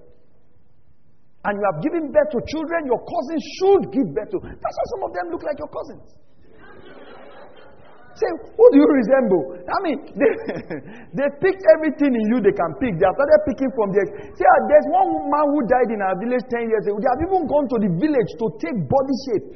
And 1.49 1.53
you 1.57 1.65
have 1.73 1.81
given 1.81 2.13
birth 2.13 2.29
to 2.37 2.39
children 2.53 2.85
your 2.85 3.01
cousins 3.01 3.43
should 3.57 3.83
give 3.89 4.07
birth 4.13 4.29
to. 4.33 4.39
That's 4.45 4.77
why 4.77 4.85
some 4.93 5.03
of 5.09 5.11
them 5.13 5.25
look 5.33 5.41
like 5.41 5.57
your 5.57 5.73
cousins. 5.73 6.05
Say, 8.15 8.31
who 8.55 8.65
do 8.71 8.77
you 8.79 8.87
resemble? 8.87 9.43
I 9.67 9.77
mean, 9.83 9.97
they, 11.19 11.27
they 11.43 11.51
everything 11.75 12.15
in 12.15 12.25
you 12.31 12.39
they 12.39 12.55
can 12.55 12.71
pick. 12.79 12.95
They 12.95 13.03
started 13.11 13.41
picking 13.43 13.67
from 13.75 13.91
the. 13.91 14.07
See, 14.39 14.47
uh, 14.47 14.59
there's 14.71 14.87
one 14.87 15.27
man 15.27 15.45
who 15.51 15.59
died 15.67 15.91
in 15.91 15.99
our 15.99 16.15
village 16.15 16.47
10 16.47 16.71
years 16.71 16.87
ago. 16.87 16.95
They 16.95 17.11
have 17.11 17.23
even 17.27 17.43
gone 17.43 17.67
to 17.75 17.77
the 17.83 17.91
village 17.91 18.31
to 18.39 18.45
take 18.63 18.77
body 18.87 19.15
shape. 19.27 19.47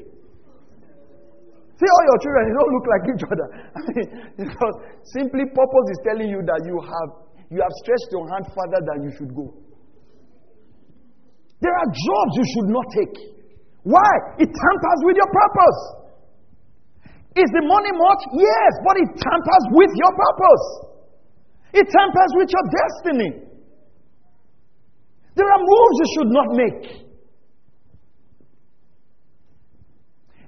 See, 1.80 1.88
all 1.88 2.04
your 2.12 2.20
children, 2.20 2.42
they 2.52 2.56
don't 2.60 2.72
look 2.76 2.88
like 2.92 3.04
each 3.08 3.24
other. 3.32 3.48
I 3.80 3.82
mean, 3.96 4.08
because 4.44 4.76
simply 5.16 5.48
purpose 5.56 5.88
is 5.96 6.00
telling 6.04 6.28
you 6.28 6.44
that 6.44 6.60
you 6.68 6.76
have, 6.84 7.10
you 7.48 7.64
have 7.64 7.74
stretched 7.80 8.12
your 8.12 8.28
hand 8.28 8.44
further 8.52 8.84
than 8.84 9.08
you 9.08 9.12
should 9.16 9.32
go. 9.32 9.56
There 11.64 11.72
are 11.72 11.88
jobs 11.88 12.32
you 12.36 12.46
should 12.52 12.70
not 12.76 12.84
take. 12.92 13.16
Why? 13.88 14.12
It 14.44 14.52
tampers 14.52 15.02
with 15.08 15.16
your 15.16 15.32
purpose. 15.32 15.80
Is 17.38 17.50
the 17.54 17.62
money 17.62 17.94
much? 17.94 18.22
Yes, 18.34 18.72
but 18.82 18.96
it 18.98 19.10
tampers 19.22 19.66
with 19.76 19.92
your 19.94 20.14
purpose. 20.18 20.66
It 21.74 21.86
tampers 21.86 22.32
with 22.34 22.50
your 22.50 22.66
destiny. 22.74 23.32
There 25.36 25.46
are 25.46 25.62
moves 25.62 25.96
you 26.02 26.08
should 26.18 26.32
not 26.34 26.48
make. 26.58 27.10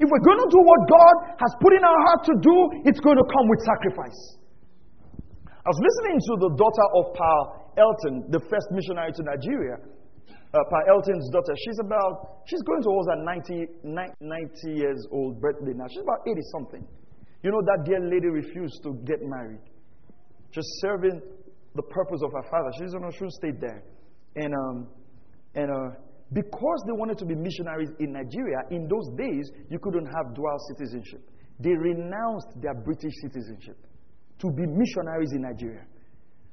If 0.02 0.10
we're 0.10 0.26
going 0.26 0.42
to 0.42 0.50
do 0.50 0.62
what 0.66 0.82
God 0.90 1.16
has 1.38 1.54
put 1.62 1.74
in 1.78 1.84
our 1.86 2.00
heart 2.10 2.26
to 2.26 2.36
do, 2.42 2.56
it's 2.90 3.00
going 3.00 3.18
to 3.22 3.28
come 3.30 3.46
with 3.46 3.62
sacrifice. 3.62 4.42
I 5.46 5.70
was 5.70 5.78
listening 5.78 6.18
to 6.18 6.34
the 6.42 6.50
daughter 6.58 6.88
of 6.98 7.14
Pa 7.14 7.34
Elton, 7.78 8.26
the 8.34 8.42
first 8.50 8.66
missionary 8.74 9.14
to 9.14 9.22
Nigeria, 9.22 9.78
uh, 10.54 10.60
Pa 10.70 10.80
Elton's 10.90 11.30
daughter. 11.32 11.54
She's 11.66 11.80
about, 11.80 12.44
she's 12.46 12.62
going 12.64 12.84
towards 12.84 13.08
her 13.10 13.24
90, 13.24 13.68
90 13.84 14.72
years 14.72 15.08
old 15.12 15.40
birthday 15.42 15.74
now. 15.74 15.86
She's 15.90 16.04
about 16.04 16.28
80 16.28 16.40
something. 16.52 16.88
You 17.44 17.52
know, 17.52 17.62
that 17.62 17.86
dear 17.86 18.00
lady 18.00 18.28
refused 18.28 18.84
to 18.84 18.94
get 19.06 19.22
married. 19.22 19.62
Just 20.52 20.68
serving 20.82 21.22
the 21.76 21.82
purpose 21.84 22.22
of 22.24 22.32
her 22.34 22.44
father. 22.50 22.70
She's 22.80 22.94
on 22.94 23.04
a 23.06 23.12
shoe 23.12 23.30
stayed 23.30 23.60
there. 23.62 23.84
And, 24.36 24.54
um, 24.54 24.88
and 25.56 25.72
uh, 25.72 25.98
because 26.34 26.84
they 26.86 26.94
wanted 26.94 27.18
to 27.20 27.26
be 27.26 27.36
missionaries 27.36 27.90
in 28.00 28.14
Nigeria, 28.14 28.60
in 28.72 28.88
those 28.88 29.08
days, 29.18 29.52
you 29.70 29.80
couldn't 29.80 30.06
have 30.06 30.36
dual 30.36 30.58
citizenship. 30.70 31.22
They 31.60 31.72
renounced 31.72 32.48
their 32.62 32.74
British 32.74 33.14
citizenship 33.22 33.78
to 34.40 34.48
be 34.52 34.64
missionaries 34.66 35.32
in 35.34 35.42
Nigeria. 35.42 35.86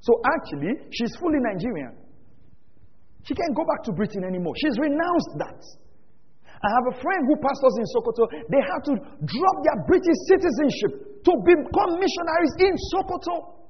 So 0.00 0.20
actually, 0.24 0.74
she's 0.92 1.16
fully 1.16 1.38
Nigerian. 1.40 1.96
She 3.28 3.36
can't 3.36 3.52
go 3.52 3.60
back 3.68 3.84
to 3.84 3.92
Britain 3.92 4.24
anymore. 4.24 4.56
She's 4.56 4.80
renounced 4.80 5.36
that. 5.36 5.60
I 6.64 6.68
have 6.80 6.86
a 6.88 6.96
friend 6.96 7.20
who 7.28 7.36
pastors 7.44 7.76
in 7.76 7.86
Sokoto. 7.92 8.24
They 8.48 8.62
had 8.64 8.80
to 8.88 8.94
drop 8.96 9.56
their 9.68 9.84
British 9.84 10.16
citizenship 10.32 11.22
to 11.28 11.32
become 11.44 12.00
missionaries 12.00 12.54
in 12.64 12.72
Sokoto. 12.88 13.60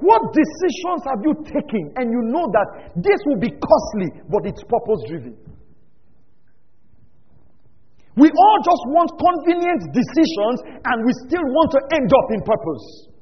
What 0.00 0.32
decisions 0.32 1.00
have 1.04 1.20
you 1.28 1.32
taken 1.44 1.92
and 2.00 2.08
you 2.08 2.24
know 2.24 2.48
that 2.48 3.04
this 3.04 3.20
will 3.28 3.40
be 3.40 3.52
costly, 3.52 4.16
but 4.32 4.48
it's 4.48 4.64
purpose 4.64 5.00
driven? 5.12 5.36
We 8.16 8.32
all 8.32 8.58
just 8.64 8.82
want 8.96 9.12
convenient 9.12 9.92
decisions 9.92 10.80
and 10.88 11.04
we 11.04 11.12
still 11.28 11.44
want 11.44 11.68
to 11.76 11.80
end 12.00 12.08
up 12.08 12.28
in 12.32 12.40
purpose. 12.48 13.12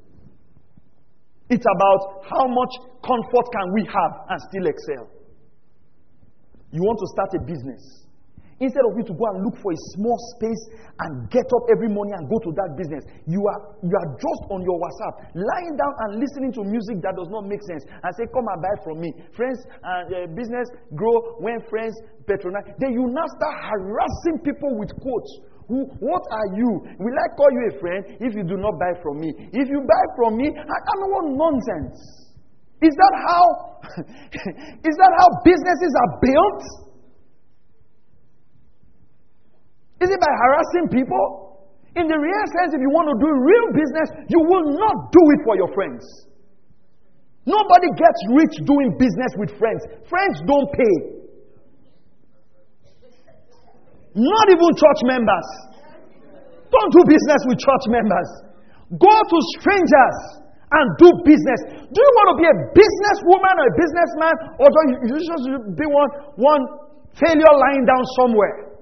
It's 1.49 1.65
about 1.65 2.25
how 2.25 2.47
much 2.47 2.73
comfort 3.05 3.45
can 3.53 3.67
we 3.73 3.85
have 3.85 4.11
and 4.29 4.41
still 4.49 4.65
excel. 4.65 5.05
You 6.71 6.81
want 6.81 6.97
to 6.99 7.07
start 7.13 7.29
a 7.37 7.41
business. 7.45 8.05
Instead 8.55 8.87
of 8.87 8.95
you 8.95 9.03
to 9.03 9.11
go 9.11 9.27
and 9.35 9.43
look 9.43 9.59
for 9.59 9.75
a 9.75 9.79
small 9.99 10.15
space 10.39 10.63
and 11.03 11.27
get 11.27 11.43
up 11.43 11.67
every 11.75 11.91
morning 11.91 12.15
and 12.15 12.23
go 12.31 12.39
to 12.39 12.55
that 12.55 12.71
business, 12.79 13.03
you 13.27 13.43
are, 13.43 13.59
you 13.83 13.91
are 13.91 14.09
just 14.15 14.41
on 14.47 14.63
your 14.63 14.79
WhatsApp, 14.79 15.35
lying 15.35 15.75
down 15.75 15.93
and 16.07 16.23
listening 16.23 16.55
to 16.55 16.63
music 16.63 17.03
that 17.03 17.19
does 17.19 17.27
not 17.27 17.43
make 17.43 17.59
sense 17.67 17.83
and 17.83 18.11
say, 18.15 18.23
Come 18.31 18.47
and 18.47 18.59
buy 18.63 18.75
from 18.79 19.03
me. 19.03 19.11
Friends 19.35 19.59
and 19.59 20.07
uh, 20.07 20.17
business 20.39 20.71
grow 20.95 21.35
when 21.43 21.59
friends 21.67 21.99
patronize. 22.23 22.63
Then 22.79 22.95
you 22.95 23.11
now 23.11 23.27
start 23.35 23.55
harassing 23.59 24.39
people 24.47 24.71
with 24.79 24.95
quotes. 25.03 25.31
Who, 25.67 25.89
what 25.97 26.21
are 26.29 26.49
you? 26.53 26.69
Will 27.01 27.17
I 27.17 27.27
call 27.33 27.49
you 27.49 27.63
a 27.73 27.79
friend 27.81 28.05
if 28.21 28.35
you 28.37 28.43
do 28.45 28.57
not 28.57 28.77
buy 28.77 28.93
from 29.01 29.19
me? 29.19 29.33
If 29.33 29.65
you 29.65 29.81
buy 29.81 30.03
from 30.15 30.37
me, 30.37 30.53
I, 30.53 30.77
don't 31.01 31.09
want 31.09 31.27
nonsense. 31.33 31.97
Is 32.85 32.93
that 32.93 33.13
how 33.25 33.45
is 34.89 34.95
that 34.97 35.11
how 35.17 35.27
businesses 35.41 35.93
are 35.97 36.11
built? 36.21 36.61
Is 40.05 40.09
it 40.13 40.19
by 40.21 40.33
harassing 40.37 40.87
people? 40.93 41.25
In 41.95 42.05
the 42.11 42.19
real 42.19 42.45
sense, 42.59 42.75
if 42.75 42.81
you 42.83 42.91
want 42.91 43.07
to 43.07 43.17
do 43.17 43.29
real 43.31 43.67
business, 43.71 44.09
you 44.27 44.37
will 44.43 44.75
not 44.75 45.15
do 45.15 45.23
it 45.33 45.41
for 45.47 45.55
your 45.55 45.71
friends. 45.73 46.03
Nobody 47.47 47.87
gets 47.95 48.19
rich 48.35 48.55
doing 48.67 48.99
business 48.99 49.31
with 49.39 49.55
friends. 49.57 49.81
Friends 50.11 50.43
don't 50.45 50.69
pay. 50.75 51.14
Not 54.15 54.45
even 54.47 54.71
church 54.79 55.01
members. 55.03 55.47
Don't 56.71 56.91
do 56.95 57.03
business 57.03 57.41
with 57.51 57.59
church 57.59 57.85
members. 57.91 58.29
Go 58.95 59.11
to 59.11 59.37
strangers 59.59 60.17
and 60.71 60.85
do 60.97 61.07
business. 61.27 61.59
Do 61.91 61.99
you 61.99 62.11
want 62.19 62.27
to 62.33 62.37
be 62.39 62.47
a 62.47 62.57
businesswoman 62.73 63.55
or 63.59 63.67
a 63.69 63.75
businessman, 63.75 64.33
or 64.59 64.67
do 64.71 64.79
you 65.11 65.19
just 65.19 65.45
be 65.77 65.85
one, 65.87 66.09
one 66.39 66.63
failure 67.19 67.53
lying 67.53 67.85
down 67.85 68.03
somewhere 68.19 68.75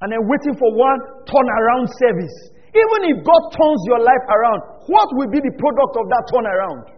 and 0.00 0.12
then 0.12 0.22
waiting 0.26 0.56
for 0.56 0.68
one 0.74 0.98
turnaround 1.28 1.86
service? 2.00 2.36
Even 2.72 3.00
if 3.12 3.24
God 3.24 3.42
turns 3.52 3.80
your 3.88 4.00
life 4.00 4.24
around, 4.28 4.60
what 4.88 5.08
will 5.16 5.30
be 5.32 5.40
the 5.40 5.54
product 5.56 5.94
of 5.96 6.04
that 6.08 6.24
turnaround? 6.32 6.97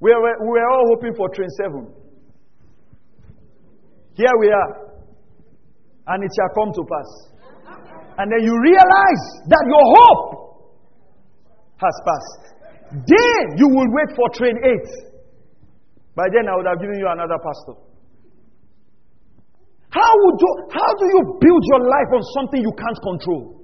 We 0.00 0.10
were, 0.14 0.36
we 0.40 0.48
were 0.48 0.70
all 0.70 0.84
hoping 0.94 1.14
for 1.16 1.28
train 1.30 1.48
7. 1.50 1.86
Here 4.14 4.34
we 4.40 4.48
are. 4.50 4.72
And 6.06 6.24
it 6.24 6.30
shall 6.34 6.52
come 6.54 6.72
to 6.72 6.82
pass. 6.86 7.10
And 8.18 8.32
then 8.32 8.42
you 8.42 8.54
realize 8.62 9.24
that 9.46 9.64
your 9.66 9.84
hope 9.94 10.48
has 11.78 11.94
passed. 12.06 12.58
Then 12.90 13.42
you 13.58 13.68
will 13.68 13.90
wait 13.94 14.16
for 14.16 14.26
train 14.34 14.56
8. 14.58 15.08
By 16.14 16.26
then 16.34 16.48
I 16.48 16.56
would 16.56 16.66
have 16.66 16.80
given 16.80 16.98
you 16.98 17.06
another 17.06 17.38
pastor. 17.38 17.78
How, 19.90 20.10
would 20.14 20.38
you, 20.40 20.52
how 20.70 20.90
do 20.98 21.06
you 21.06 21.20
build 21.40 21.62
your 21.64 21.80
life 21.86 22.10
on 22.12 22.22
something 22.34 22.60
you 22.60 22.72
can't 22.76 22.98
control? 23.02 23.58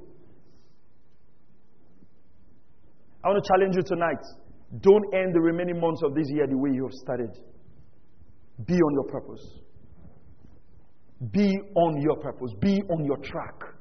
I 3.23 3.29
want 3.29 3.43
to 3.43 3.49
challenge 3.49 3.77
you 3.77 3.83
tonight. 3.83 4.23
Don't 4.81 5.15
end 5.15 5.35
the 5.35 5.41
remaining 5.41 5.81
months 5.81 6.03
of 6.03 6.15
this 6.15 6.27
year 6.31 6.47
the 6.47 6.57
way 6.57 6.71
you 6.73 6.85
have 6.85 6.93
started. 6.93 7.31
Be 8.67 8.75
on 8.75 8.93
your 8.95 9.05
purpose. 9.05 9.45
Be 11.31 11.53
on 11.75 12.01
your 12.01 12.17
purpose. 12.17 12.53
Be 12.61 12.83
on 12.91 13.05
your 13.05 13.19
track. 13.19 13.75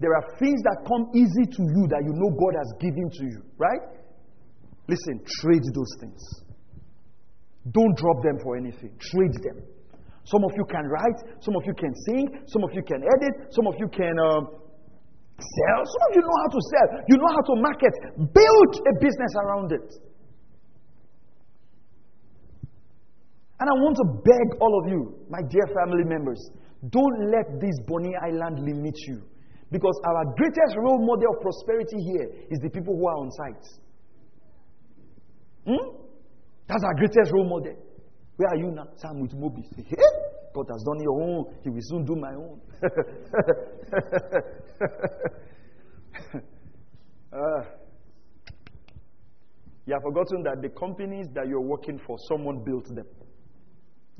There 0.00 0.14
are 0.16 0.24
things 0.38 0.60
that 0.64 0.84
come 0.88 1.12
easy 1.14 1.44
to 1.44 1.62
you 1.62 1.84
that 1.92 2.00
you 2.04 2.12
know 2.16 2.30
God 2.32 2.54
has 2.56 2.72
given 2.80 3.10
to 3.20 3.24
you, 3.24 3.42
right? 3.58 3.84
Listen, 4.88 5.20
trade 5.40 5.62
those 5.74 5.92
things. 6.00 6.20
Don't 7.70 7.96
drop 7.96 8.22
them 8.22 8.38
for 8.42 8.56
anything. 8.56 8.96
Trade 8.98 9.36
them. 9.44 9.60
Some 10.24 10.44
of 10.44 10.52
you 10.56 10.64
can 10.64 10.84
write, 10.88 11.18
some 11.40 11.56
of 11.56 11.64
you 11.66 11.74
can 11.74 11.92
sing, 12.08 12.28
some 12.46 12.64
of 12.64 12.70
you 12.72 12.82
can 12.82 13.02
edit, 13.04 13.52
some 13.52 13.66
of 13.66 13.74
you 13.78 13.88
can 13.88 14.16
um, 14.20 14.48
sell, 15.36 15.80
some 15.84 16.02
of 16.08 16.12
you 16.16 16.22
know 16.22 16.38
how 16.44 16.50
to 16.52 16.60
sell, 16.60 16.88
you 17.08 17.16
know 17.16 17.30
how 17.32 17.42
to 17.44 17.54
market. 17.60 17.94
Build 18.16 18.72
a 18.88 18.92
business 19.00 19.32
around 19.36 19.72
it. 19.72 19.88
And 23.60 23.68
I 23.68 23.74
want 23.76 23.96
to 24.00 24.06
beg 24.24 24.56
all 24.60 24.72
of 24.80 24.88
you, 24.88 25.20
my 25.28 25.42
dear 25.50 25.68
family 25.76 26.04
members, 26.04 26.40
don't 26.88 27.30
let 27.30 27.60
this 27.60 27.76
Bonny 27.86 28.16
Island 28.16 28.64
limit 28.64 28.96
you. 29.06 29.20
Because 29.70 30.00
our 30.08 30.24
greatest 30.34 30.76
role 30.78 30.98
model 30.98 31.36
of 31.36 31.42
prosperity 31.42 32.00
here 32.02 32.28
is 32.50 32.58
the 32.60 32.70
people 32.70 32.96
who 32.96 33.06
are 33.06 33.18
on 33.20 33.30
site. 33.30 33.66
Hmm? 35.66 35.88
That's 36.66 36.82
our 36.84 36.94
greatest 36.94 37.32
role 37.32 37.48
model. 37.48 37.76
Where 38.36 38.48
are 38.48 38.56
you 38.56 38.70
now? 38.72 38.88
Sam 38.96 39.20
with 39.20 39.34
Moby. 39.34 39.68
God 40.54 40.66
has 40.72 40.82
done 40.82 41.00
your 41.02 41.20
own. 41.22 41.44
He 41.62 41.68
will 41.68 41.82
soon 41.82 42.04
do 42.06 42.16
my 42.16 42.32
own. 42.34 42.60
uh, 47.32 47.62
you 49.86 49.92
have 49.92 50.02
forgotten 50.02 50.42
that 50.44 50.62
the 50.62 50.70
companies 50.70 51.26
that 51.34 51.46
you're 51.46 51.60
working 51.60 52.00
for, 52.06 52.16
someone 52.26 52.64
built 52.64 52.86
them. 52.86 53.06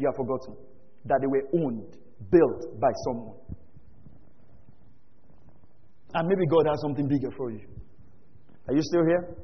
You 0.01 0.07
have 0.07 0.17
forgotten 0.17 0.57
that 1.05 1.19
they 1.21 1.27
were 1.27 1.45
owned, 1.63 1.95
built 2.31 2.81
by 2.81 2.89
someone. 3.05 3.37
And 6.15 6.27
maybe 6.27 6.47
God 6.49 6.67
has 6.71 6.81
something 6.81 7.07
bigger 7.07 7.31
for 7.37 7.51
you. 7.51 7.61
Are 8.67 8.75
you 8.75 8.81
still 8.83 9.05
here? 9.05 9.37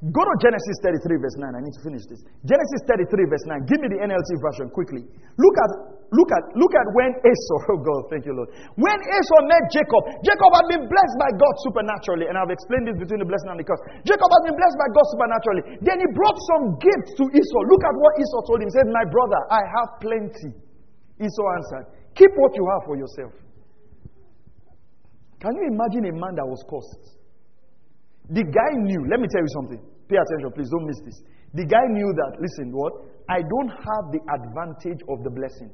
Go 0.00 0.24
to 0.24 0.34
Genesis 0.40 0.80
33, 0.80 1.20
verse 1.20 1.36
9. 1.36 1.44
I 1.44 1.60
need 1.60 1.76
to 1.76 1.84
finish 1.84 2.08
this. 2.08 2.24
Genesis 2.48 2.80
33, 2.88 3.20
verse 3.28 3.44
9. 3.44 3.68
Give 3.68 3.84
me 3.84 3.92
the 3.92 4.00
NLT 4.00 4.30
version 4.40 4.72
quickly. 4.72 5.04
Look 5.36 5.56
at, 5.60 5.70
look 6.08 6.30
at, 6.32 6.44
look 6.56 6.72
at 6.72 6.86
when 6.96 7.12
Esau, 7.20 7.60
oh 7.76 7.80
God, 7.84 8.08
thank 8.08 8.24
you, 8.24 8.32
Lord. 8.32 8.48
When 8.80 8.96
Esau 8.96 9.44
met 9.44 9.60
Jacob, 9.68 10.24
Jacob 10.24 10.50
had 10.56 10.72
been 10.72 10.88
blessed 10.88 11.16
by 11.20 11.28
God 11.36 11.54
supernaturally. 11.68 12.32
And 12.32 12.40
I've 12.40 12.48
explained 12.48 12.88
this 12.88 12.96
between 12.96 13.20
the 13.20 13.28
blessing 13.28 13.52
and 13.52 13.60
the 13.60 13.66
curse. 13.68 13.84
Jacob 14.08 14.24
had 14.24 14.42
been 14.48 14.56
blessed 14.56 14.78
by 14.80 14.88
God 14.88 15.06
supernaturally. 15.12 15.62
Then 15.84 16.00
he 16.00 16.08
brought 16.16 16.38
some 16.48 16.80
gifts 16.80 17.12
to 17.20 17.24
Esau. 17.36 17.60
Look 17.68 17.84
at 17.84 17.92
what 17.92 18.12
Esau 18.16 18.40
told 18.48 18.64
him. 18.64 18.72
He 18.72 18.74
said, 18.80 18.88
My 18.88 19.04
brother, 19.04 19.40
I 19.52 19.60
have 19.60 20.00
plenty. 20.00 20.56
Esau 21.20 21.46
answered, 21.60 21.92
Keep 22.16 22.32
what 22.40 22.56
you 22.56 22.64
have 22.72 22.88
for 22.88 22.96
yourself. 22.96 23.36
Can 25.44 25.52
you 25.60 25.76
imagine 25.76 26.08
a 26.08 26.14
man 26.16 26.40
that 26.40 26.48
was 26.48 26.64
cursed? 26.64 27.19
The 28.30 28.44
guy 28.46 28.70
knew, 28.78 29.06
let 29.10 29.18
me 29.18 29.26
tell 29.26 29.42
you 29.42 29.52
something. 29.58 29.80
Pay 30.08 30.16
attention, 30.16 30.50
please, 30.54 30.70
don't 30.70 30.86
miss 30.86 31.00
this. 31.04 31.18
The 31.54 31.66
guy 31.66 31.82
knew 31.90 32.14
that, 32.14 32.38
listen, 32.38 32.70
what? 32.70 32.92
I 33.28 33.42
don't 33.42 33.70
have 33.74 34.04
the 34.14 34.22
advantage 34.30 35.02
of 35.10 35.22
the 35.26 35.30
blessing. 35.30 35.70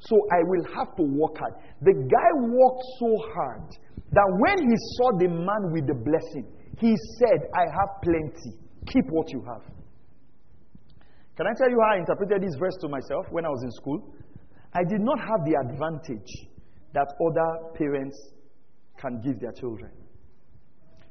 So 0.00 0.16
I 0.32 0.40
will 0.44 0.64
have 0.76 0.96
to 0.96 1.04
work 1.04 1.36
hard. 1.36 1.54
The 1.80 1.92
guy 1.92 2.30
worked 2.36 2.84
so 3.00 3.10
hard 3.32 3.68
that 4.12 4.28
when 4.40 4.58
he 4.68 4.76
saw 4.96 5.12
the 5.16 5.28
man 5.28 5.72
with 5.72 5.86
the 5.86 5.96
blessing, 5.96 6.48
he 6.78 6.96
said, 7.18 7.48
I 7.56 7.64
have 7.68 8.00
plenty. 8.02 8.56
Keep 8.86 9.08
what 9.10 9.32
you 9.32 9.44
have. 9.44 9.62
Can 11.36 11.46
I 11.46 11.52
tell 11.56 11.70
you 11.70 11.78
how 11.80 11.96
I 11.96 11.98
interpreted 11.98 12.42
this 12.42 12.56
verse 12.58 12.76
to 12.80 12.88
myself 12.88 13.26
when 13.30 13.44
I 13.44 13.48
was 13.48 13.62
in 13.62 13.72
school? 13.72 14.14
I 14.72 14.84
did 14.84 15.00
not 15.00 15.18
have 15.18 15.44
the 15.44 15.56
advantage 15.68 16.32
that 16.92 17.08
other 17.20 17.72
parents 17.76 18.16
can 18.98 19.20
give 19.20 19.40
their 19.40 19.52
children. 19.52 19.92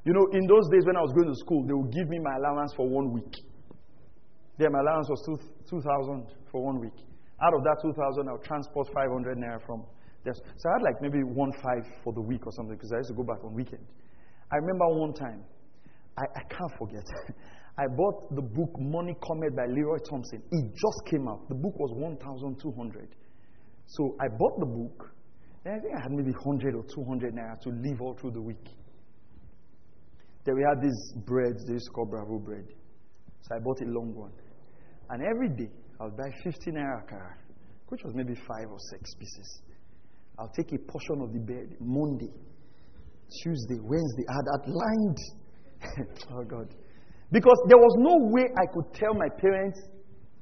You 0.06 0.14
know, 0.14 0.26
in 0.32 0.48
those 0.48 0.70
days 0.72 0.86
when 0.86 0.96
I 0.96 1.02
was 1.02 1.12
going 1.12 1.28
to 1.28 1.36
school, 1.36 1.68
they 1.68 1.74
would 1.74 1.92
give 1.92 2.08
me 2.08 2.20
my 2.20 2.36
allowance 2.40 2.74
for 2.76 2.88
one 2.88 3.12
week. 3.12 3.34
Then 4.58 4.72
my 4.72 4.80
allowance 4.80 5.08
was 5.10 5.22
2,000 5.70 6.28
for 6.52 6.64
one 6.64 6.80
week. 6.80 6.96
Out 7.42 7.54
of 7.54 7.64
that 7.64 7.78
2,000, 7.82 8.28
I 8.28 8.32
would 8.32 8.44
transport 8.44 8.88
500 8.94 9.38
naira 9.38 9.60
from 9.66 9.84
there. 10.24 10.34
So 10.34 10.70
I 10.70 10.74
had 10.80 10.84
like 10.84 11.02
maybe 11.02 11.24
one 11.24 11.52
five 11.64 11.88
for 12.04 12.12
the 12.14 12.22
week 12.22 12.46
or 12.46 12.52
something 12.52 12.76
because 12.76 12.92
I 12.92 12.98
used 12.98 13.10
to 13.10 13.16
go 13.16 13.24
back 13.24 13.44
on 13.44 13.54
weekend. 13.54 13.84
I 14.52 14.58
remember 14.58 14.88
one 15.00 15.14
time, 15.14 15.44
I, 16.18 16.24
I 16.36 16.44
can't 16.52 16.74
forget. 16.78 17.06
I 17.78 17.88
bought 17.88 18.36
the 18.36 18.42
book 18.42 18.76
Money 18.80 19.16
Cometh 19.24 19.56
by 19.56 19.68
Leroy 19.68 20.00
Thompson. 20.10 20.44
It 20.52 20.66
just 20.76 21.00
came 21.10 21.28
out. 21.30 21.48
The 21.48 21.56
book 21.56 21.80
was 21.80 21.92
1,200. 21.96 23.16
So 23.88 24.18
I 24.20 24.28
bought 24.28 24.60
the 24.60 24.66
book 24.66 25.12
and 25.64 25.76
I 25.76 25.80
think 25.80 25.94
I 25.96 26.02
had 26.04 26.12
maybe 26.12 26.32
100 26.32 26.76
or 26.76 26.84
200 26.84 27.34
naira 27.34 27.60
to 27.62 27.70
live 27.70 28.02
all 28.02 28.18
through 28.20 28.32
the 28.32 28.42
week. 28.42 28.68
Then 30.46 30.56
we 30.56 30.64
had 30.64 30.82
these 30.82 31.14
breads, 31.26 31.66
they 31.66 31.74
used 31.74 31.88
to 31.88 31.92
call 31.92 32.06
Bravo 32.06 32.40
bread. 32.40 32.66
So 33.42 33.56
I 33.56 33.60
bought 33.60 33.82
a 33.82 33.86
long 33.86 34.14
one. 34.16 34.32
And 35.10 35.24
every 35.24 35.50
day, 35.50 35.72
I 36.00 36.06
would 36.06 36.18
buy 36.18 36.30
15 36.44 36.74
naira 36.74 37.04
akara, 37.04 37.34
which 37.90 38.02
was 38.04 38.14
maybe 38.16 38.36
five 38.36 38.70
or 38.70 38.80
six 38.92 39.14
pieces. 39.16 39.62
I'll 40.38 40.52
take 40.56 40.72
a 40.72 40.80
portion 40.80 41.22
of 41.22 41.34
the 41.34 41.40
bread 41.40 41.76
Monday, 41.82 42.32
Tuesday, 43.44 43.80
Wednesday. 43.82 44.26
I 44.30 44.34
had 44.34 44.48
outlined. 44.56 45.20
oh, 46.32 46.44
God. 46.44 46.74
Because 47.32 47.60
there 47.68 47.78
was 47.78 47.96
no 48.00 48.16
way 48.32 48.48
I 48.58 48.66
could 48.74 48.94
tell 48.94 49.14
my 49.14 49.28
parents 49.30 49.80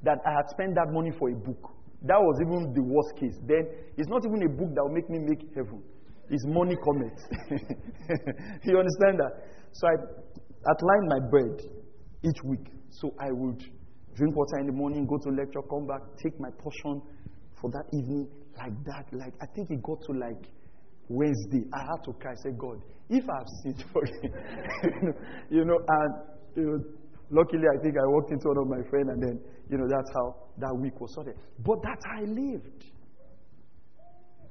that 0.04 0.18
I 0.24 0.30
had 0.30 0.48
spent 0.50 0.74
that 0.76 0.88
money 0.92 1.10
for 1.18 1.30
a 1.30 1.34
book. 1.34 1.74
That 2.02 2.20
was 2.20 2.38
even 2.40 2.72
the 2.72 2.82
worst 2.82 3.18
case. 3.18 3.34
Then 3.42 3.66
it's 3.96 4.08
not 4.08 4.22
even 4.24 4.46
a 4.46 4.48
book 4.48 4.70
that 4.74 4.82
will 4.86 4.94
make 4.94 5.10
me 5.10 5.18
make 5.18 5.42
heaven. 5.54 5.82
It's 6.30 6.44
Money 6.46 6.76
Cometh. 6.76 7.18
you 8.64 8.78
understand 8.78 9.18
that? 9.18 9.32
So 9.72 9.86
I 9.86 9.94
outlined 10.70 11.08
my 11.08 11.20
bread 11.30 11.62
each 12.24 12.42
week. 12.44 12.68
So 12.90 13.14
I 13.20 13.32
would 13.32 13.60
drink 14.14 14.36
water 14.36 14.58
in 14.60 14.66
the 14.66 14.72
morning, 14.72 15.06
go 15.06 15.16
to 15.18 15.30
lecture, 15.30 15.62
come 15.70 15.86
back, 15.86 16.02
take 16.22 16.38
my 16.40 16.50
portion 16.58 17.00
for 17.60 17.70
that 17.70 17.84
evening, 17.96 18.28
like 18.58 18.74
that. 18.84 19.06
Like 19.12 19.34
I 19.40 19.46
think 19.54 19.70
it 19.70 19.82
got 19.82 20.00
to 20.02 20.12
like 20.12 20.44
Wednesday. 21.08 21.64
I 21.72 21.80
had 21.80 22.04
to 22.04 22.12
cry. 22.20 22.34
Said, 22.42 22.58
God, 22.58 22.82
if 23.08 23.24
I've 23.24 23.48
sinned 23.62 23.84
for 23.92 24.02
you, 24.04 24.30
you 25.50 25.64
know, 25.64 25.78
and 25.88 26.14
you 26.56 26.64
know, 26.64 26.78
luckily 27.30 27.64
I 27.72 27.82
think 27.82 27.94
I 27.96 28.06
walked 28.06 28.32
into 28.32 28.48
one 28.48 28.58
of 28.58 28.68
my 28.68 28.82
friends, 28.90 29.08
and 29.08 29.22
then 29.22 29.40
you 29.70 29.78
know 29.78 29.86
that's 29.88 30.10
how 30.14 30.36
that 30.58 30.74
week 30.76 31.00
was 31.00 31.14
sorted. 31.14 31.36
But 31.64 31.78
that's 31.82 32.04
how 32.04 32.22
I 32.22 32.26
lived. 32.26 32.84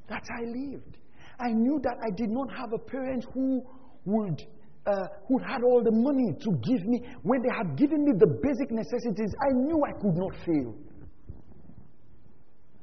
That's 0.10 0.28
how 0.30 0.42
I 0.42 0.48
lived. 0.48 0.98
I 1.40 1.52
knew 1.52 1.80
that 1.84 1.96
I 2.02 2.10
did 2.16 2.30
not 2.30 2.50
have 2.52 2.74
a 2.74 2.80
parent 2.80 3.26
who 3.34 3.62
would 4.06 4.42
uh, 4.88 5.06
who 5.28 5.38
had 5.40 5.62
all 5.64 5.84
the 5.84 5.92
money 5.92 6.34
to 6.40 6.52
give 6.64 6.88
me 6.88 7.02
when 7.24 7.42
they 7.42 7.50
had 7.50 7.78
given 7.78 8.06
me 8.06 8.14
the 8.18 8.40
basic 8.42 8.72
necessities. 8.72 9.34
I 9.44 9.54
knew 9.54 9.82
I 9.84 9.92
could 10.02 10.16
not 10.16 10.34
fail. 10.46 10.74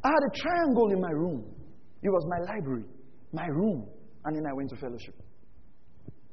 I 0.04 0.08
had 0.08 0.22
a 0.22 0.38
triangle 0.38 0.92
in 0.92 1.00
my 1.00 1.10
room. 1.10 1.44
It 2.02 2.10
was 2.10 2.26
my 2.28 2.54
library, 2.54 2.84
my 3.32 3.46
room, 3.46 3.88
and 4.26 4.36
then 4.36 4.44
I 4.46 4.52
went 4.52 4.68
to 4.70 4.76
fellowship. 4.76 5.14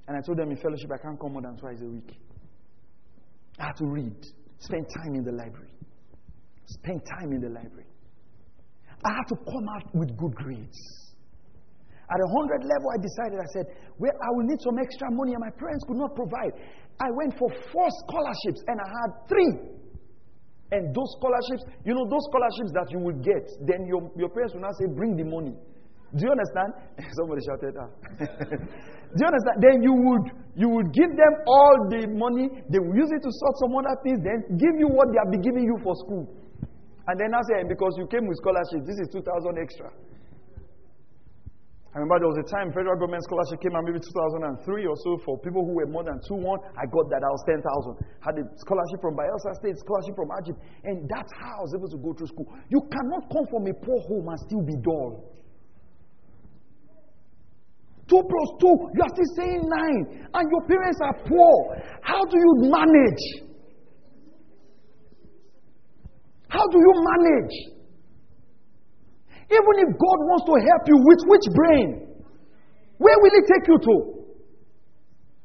And 0.07 0.17
I 0.17 0.21
told 0.25 0.37
them 0.37 0.51
in 0.51 0.57
fellowship 0.57 0.91
I 0.93 1.01
can't 1.01 1.17
come 1.17 1.31
more 1.33 1.41
than 1.41 1.55
twice 1.55 1.79
a 1.81 1.85
week. 1.85 2.11
I 3.57 3.67
had 3.67 3.77
to 3.77 3.85
read, 3.85 4.15
spend 4.59 4.85
time 4.97 5.15
in 5.15 5.23
the 5.23 5.31
library. 5.31 5.71
Spend 6.65 7.01
time 7.17 7.31
in 7.31 7.39
the 7.39 7.49
library. 7.49 7.87
I 9.05 9.09
had 9.13 9.27
to 9.29 9.35
come 9.35 9.67
out 9.75 9.95
with 9.95 10.17
good 10.17 10.35
grades. 10.35 11.10
At 12.11 12.19
a 12.19 12.27
hundred 12.27 12.67
level, 12.67 12.91
I 12.91 12.99
decided, 12.99 13.39
I 13.39 13.49
said, 13.55 13.65
well, 13.95 14.11
I 14.11 14.29
will 14.35 14.43
need 14.43 14.59
some 14.59 14.75
extra 14.77 15.07
money, 15.15 15.31
and 15.31 15.39
my 15.39 15.53
parents 15.55 15.87
could 15.87 15.95
not 15.95 16.11
provide. 16.11 16.51
I 16.99 17.07
went 17.15 17.39
for 17.39 17.47
four 17.71 17.87
scholarships, 18.03 18.59
and 18.67 18.75
I 18.83 18.87
had 18.87 19.09
three. 19.31 19.53
And 20.75 20.91
those 20.91 21.09
scholarships, 21.19 21.63
you 21.87 21.95
know, 21.95 22.03
those 22.11 22.23
scholarships 22.27 22.71
that 22.75 22.91
you 22.91 22.99
will 22.99 23.19
get, 23.23 23.47
then 23.63 23.87
your, 23.87 24.11
your 24.19 24.27
parents 24.27 24.55
will 24.55 24.63
now 24.63 24.75
say, 24.75 24.91
bring 24.91 25.15
the 25.15 25.23
money. 25.23 25.55
Do 26.15 26.27
you 26.27 26.31
understand? 26.31 26.75
Somebody 27.15 27.41
shouted, 27.47 27.75
ah. 27.79 27.89
Do 29.11 29.19
you 29.19 29.27
understand? 29.27 29.57
Then 29.63 29.83
you 29.83 29.91
would 29.95 30.25
you 30.55 30.67
would 30.67 30.91
give 30.91 31.11
them 31.15 31.33
all 31.47 31.75
the 31.87 32.07
money, 32.11 32.51
they 32.67 32.79
will 32.79 32.95
use 32.95 33.11
it 33.11 33.23
to 33.23 33.31
sort 33.31 33.55
some 33.63 33.71
other 33.75 33.95
things, 34.03 34.19
then 34.19 34.43
give 34.59 34.75
you 34.75 34.91
what 34.91 35.07
they 35.11 35.19
have 35.23 35.31
been 35.31 35.43
giving 35.43 35.63
you 35.63 35.79
for 35.79 35.95
school. 36.03 36.27
And 37.07 37.15
then 37.15 37.31
I 37.31 37.39
say, 37.47 37.63
because 37.67 37.95
you 37.95 38.07
came 38.07 38.27
with 38.27 38.35
scholarship, 38.43 38.83
this 38.83 38.99
is 38.99 39.07
2,000 39.15 39.23
extra. 39.59 39.89
I 41.91 41.99
remember 41.99 42.23
there 42.23 42.31
was 42.31 42.39
a 42.39 42.47
time 42.47 42.71
federal 42.71 42.95
government 42.95 43.19
scholarship 43.27 43.59
came 43.59 43.75
out 43.75 43.83
maybe 43.83 43.99
2003 43.99 44.63
or 44.87 44.95
so 45.03 45.19
for 45.27 45.35
people 45.43 45.67
who 45.67 45.75
were 45.75 45.91
more 45.91 46.07
than 46.07 46.23
2 46.23 46.39
1. 46.39 46.47
I 46.79 46.87
got 46.87 47.11
that. 47.11 47.19
I 47.19 47.27
was 47.27 47.43
10,000. 47.43 47.67
Had 48.23 48.39
a 48.39 48.47
scholarship 48.63 49.03
from 49.03 49.19
Bayelsa 49.19 49.51
State, 49.59 49.75
scholarship 49.75 50.15
from 50.15 50.31
Agip. 50.31 50.55
And 50.87 51.03
that's 51.11 51.27
how 51.35 51.51
I 51.51 51.61
was 51.67 51.75
able 51.75 51.91
to 51.91 51.99
go 51.99 52.15
through 52.15 52.31
school. 52.31 52.47
You 52.71 52.79
cannot 52.87 53.27
come 53.27 53.43
from 53.51 53.67
a 53.67 53.75
poor 53.75 53.99
home 54.07 54.23
and 54.23 54.39
still 54.39 54.63
be 54.63 54.79
dull. 54.79 55.35
2 58.07 58.23
plus 58.23 58.49
2, 58.63 58.71
you 58.95 59.01
are 59.03 59.11
still 59.11 59.31
saying 59.35 59.59
9. 59.59 60.31
And 60.31 60.45
your 60.47 60.63
parents 60.71 60.99
are 61.03 61.17
poor. 61.27 61.75
How 62.07 62.23
do 62.23 62.39
you 62.39 62.71
manage? 62.71 63.51
How 66.47 66.63
do 66.71 66.77
you 66.79 66.93
manage? 67.03 67.80
Even 69.51 69.75
if 69.83 69.89
God 69.99 70.19
wants 70.31 70.47
to 70.47 70.55
help 70.55 70.83
you, 70.87 70.97
with 70.97 71.21
which 71.27 71.45
brain? 71.51 71.89
Where 72.97 73.17
will 73.19 73.33
He 73.35 73.43
take 73.45 73.67
you 73.67 73.77
to? 73.77 73.95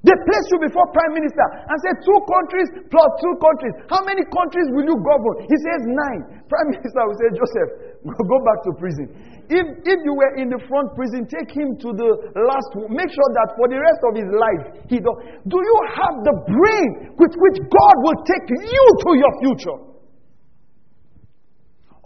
They 0.06 0.14
place 0.14 0.46
you 0.54 0.62
before 0.62 0.86
Prime 0.94 1.18
Minister 1.18 1.46
and 1.66 1.76
say 1.82 1.92
two 2.06 2.20
countries 2.30 2.68
plus 2.94 3.10
two 3.18 3.34
countries. 3.42 3.74
How 3.90 4.06
many 4.06 4.22
countries 4.30 4.70
will 4.70 4.86
you 4.86 4.94
govern? 5.02 5.50
He 5.50 5.56
says 5.58 5.82
nine. 5.82 6.22
Prime 6.52 6.68
Minister 6.70 7.02
will 7.02 7.18
say, 7.18 7.28
Joseph, 7.34 7.70
Go 8.30 8.38
back 8.46 8.58
to 8.62 8.70
prison. 8.78 9.06
If, 9.50 9.66
if 9.82 9.98
you 10.02 10.14
were 10.14 10.34
in 10.38 10.50
the 10.50 10.62
front 10.70 10.94
prison, 10.94 11.26
take 11.26 11.50
him 11.54 11.74
to 11.82 11.88
the 11.94 12.10
last 12.38 12.70
one. 12.78 12.94
Make 12.94 13.10
sure 13.10 13.30
that 13.34 13.54
for 13.58 13.66
the 13.66 13.78
rest 13.78 14.00
of 14.06 14.12
his 14.14 14.30
life, 14.30 14.62
he 14.90 14.98
do, 15.02 15.10
do 15.46 15.58
you 15.58 15.78
have 15.94 16.14
the 16.22 16.34
brain 16.46 16.90
with 17.18 17.34
which 17.34 17.58
God 17.66 17.96
will 18.02 18.20
take 18.26 18.46
you 18.46 18.84
to 19.06 19.10
your 19.18 19.32
future? 19.42 19.78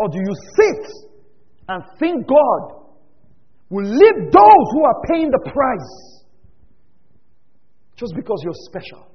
Or 0.01 0.09
do 0.09 0.21
you 0.21 0.35
sit 0.57 0.85
and 1.71 1.85
think 2.01 2.27
God 2.27 2.83
will 3.71 3.87
leave 3.87 4.19
those 4.33 4.67
who 4.75 4.85
are 4.85 5.01
paying 5.07 5.31
the 5.31 5.39
price 5.39 6.25
just 7.95 8.13
because 8.17 8.41
you're 8.43 8.61
special? 8.67 9.07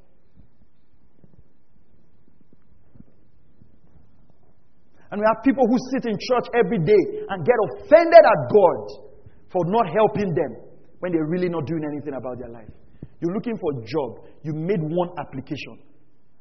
And 5.12 5.20
we 5.20 5.26
have 5.28 5.44
people 5.44 5.68
who 5.68 5.78
sit 5.92 6.10
in 6.10 6.18
church 6.18 6.48
every 6.56 6.80
day 6.80 7.04
and 7.30 7.46
get 7.46 7.56
offended 7.68 8.24
at 8.24 8.40
God 8.52 9.04
for 9.52 9.64
not 9.68 9.88
helping 9.92 10.34
them 10.34 10.56
when 11.00 11.12
they're 11.12 11.28
really 11.28 11.50
not 11.50 11.66
doing 11.68 11.84
anything 11.84 12.14
about 12.18 12.40
their 12.40 12.50
life. 12.50 12.72
You're 13.20 13.34
looking 13.34 13.58
for 13.58 13.72
a 13.72 13.86
job, 13.86 14.26
you 14.44 14.54
made 14.54 14.80
one 14.82 15.10
application, 15.20 15.80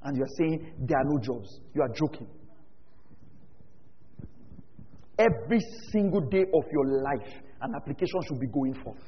and 0.03 0.17
you're 0.17 0.35
saying 0.39 0.75
there 0.79 0.99
are 0.99 1.05
no 1.05 1.19
jobs. 1.19 1.61
You 1.75 1.83
are 1.83 1.89
joking. 1.89 2.29
Every 5.19 5.61
single 5.93 6.21
day 6.21 6.43
of 6.43 6.65
your 6.73 7.03
life, 7.03 7.33
an 7.62 7.75
application 7.75 8.21
should 8.27 8.41
be 8.41 8.49
going 8.49 8.75
forth. 8.83 9.03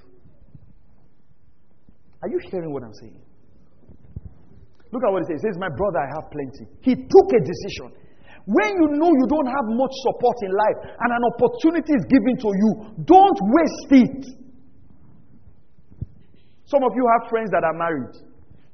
Are 2.23 2.29
you 2.29 2.39
hearing 2.51 2.73
what 2.73 2.83
I'm 2.83 2.95
saying? 2.95 3.21
Look 4.93 5.03
at 5.03 5.13
what 5.13 5.23
it 5.23 5.29
says. 5.29 5.43
It 5.43 5.53
says, 5.53 5.59
My 5.59 5.69
brother, 5.69 5.99
I 5.99 6.09
have 6.15 6.31
plenty. 6.31 6.65
He 6.81 6.95
took 6.95 7.29
a 7.35 7.41
decision. 7.43 7.91
When 8.47 8.71
you 8.79 8.87
know 8.95 9.11
you 9.11 9.27
don't 9.27 9.51
have 9.51 9.67
much 9.67 9.91
support 10.07 10.37
in 10.47 10.55
life 10.55 10.79
and 11.03 11.11
an 11.11 11.23
opportunity 11.35 11.91
is 11.91 12.05
given 12.07 12.39
to 12.39 12.51
you, 12.55 12.71
don't 13.03 13.39
waste 13.43 13.93
it. 14.07 14.23
Some 16.67 16.83
of 16.83 16.95
you 16.95 17.05
have 17.19 17.29
friends 17.29 17.51
that 17.51 17.67
are 17.67 17.75
married. 17.75 18.15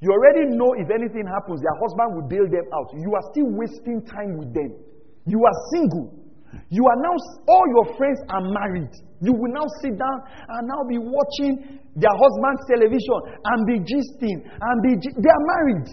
You 0.01 0.13
already 0.13 0.53
know 0.53 0.75
if 0.77 0.91
anything 0.93 1.25
happens, 1.25 1.63
their 1.65 1.77
husband 1.81 2.09
will 2.17 2.29
bail 2.29 2.45
them 2.45 2.69
out. 2.77 2.93
You 3.01 3.15
are 3.17 3.25
still 3.33 3.49
wasting 3.57 4.05
time 4.05 4.37
with 4.37 4.53
them. 4.53 4.77
You 5.25 5.41
are 5.41 5.57
single. 5.73 6.22
You 6.69 6.85
are 6.85 6.99
now, 7.01 7.17
all 7.49 7.67
your 7.73 7.97
friends 7.97 8.19
are 8.29 8.45
married. 8.45 8.93
You 9.21 9.33
will 9.33 9.53
now 9.53 9.65
sit 9.81 9.97
down 9.97 10.19
and 10.49 10.69
now 10.69 10.83
be 10.89 10.99
watching 10.99 11.81
their 11.97 12.17
husband's 12.17 12.63
television 12.69 13.19
and 13.45 13.59
be 13.67 13.77
gisting 13.85 14.39
and 14.45 14.77
be, 14.83 14.91
they 15.01 15.33
are 15.33 15.45
married. 15.57 15.89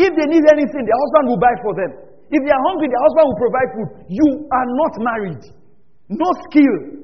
If 0.00 0.10
they 0.16 0.26
need 0.32 0.44
anything, 0.48 0.82
their 0.88 0.96
husband 0.96 1.24
will 1.28 1.40
buy 1.40 1.54
for 1.60 1.74
them. 1.76 1.92
If 2.32 2.40
they 2.46 2.52
are 2.52 2.64
hungry, 2.72 2.88
their 2.88 3.04
husband 3.04 3.24
will 3.28 3.40
provide 3.42 3.68
food. 3.74 3.88
You 4.08 4.28
are 4.48 4.68
not 4.80 4.92
married. 5.02 5.42
No 6.08 6.28
skill. 6.48 6.99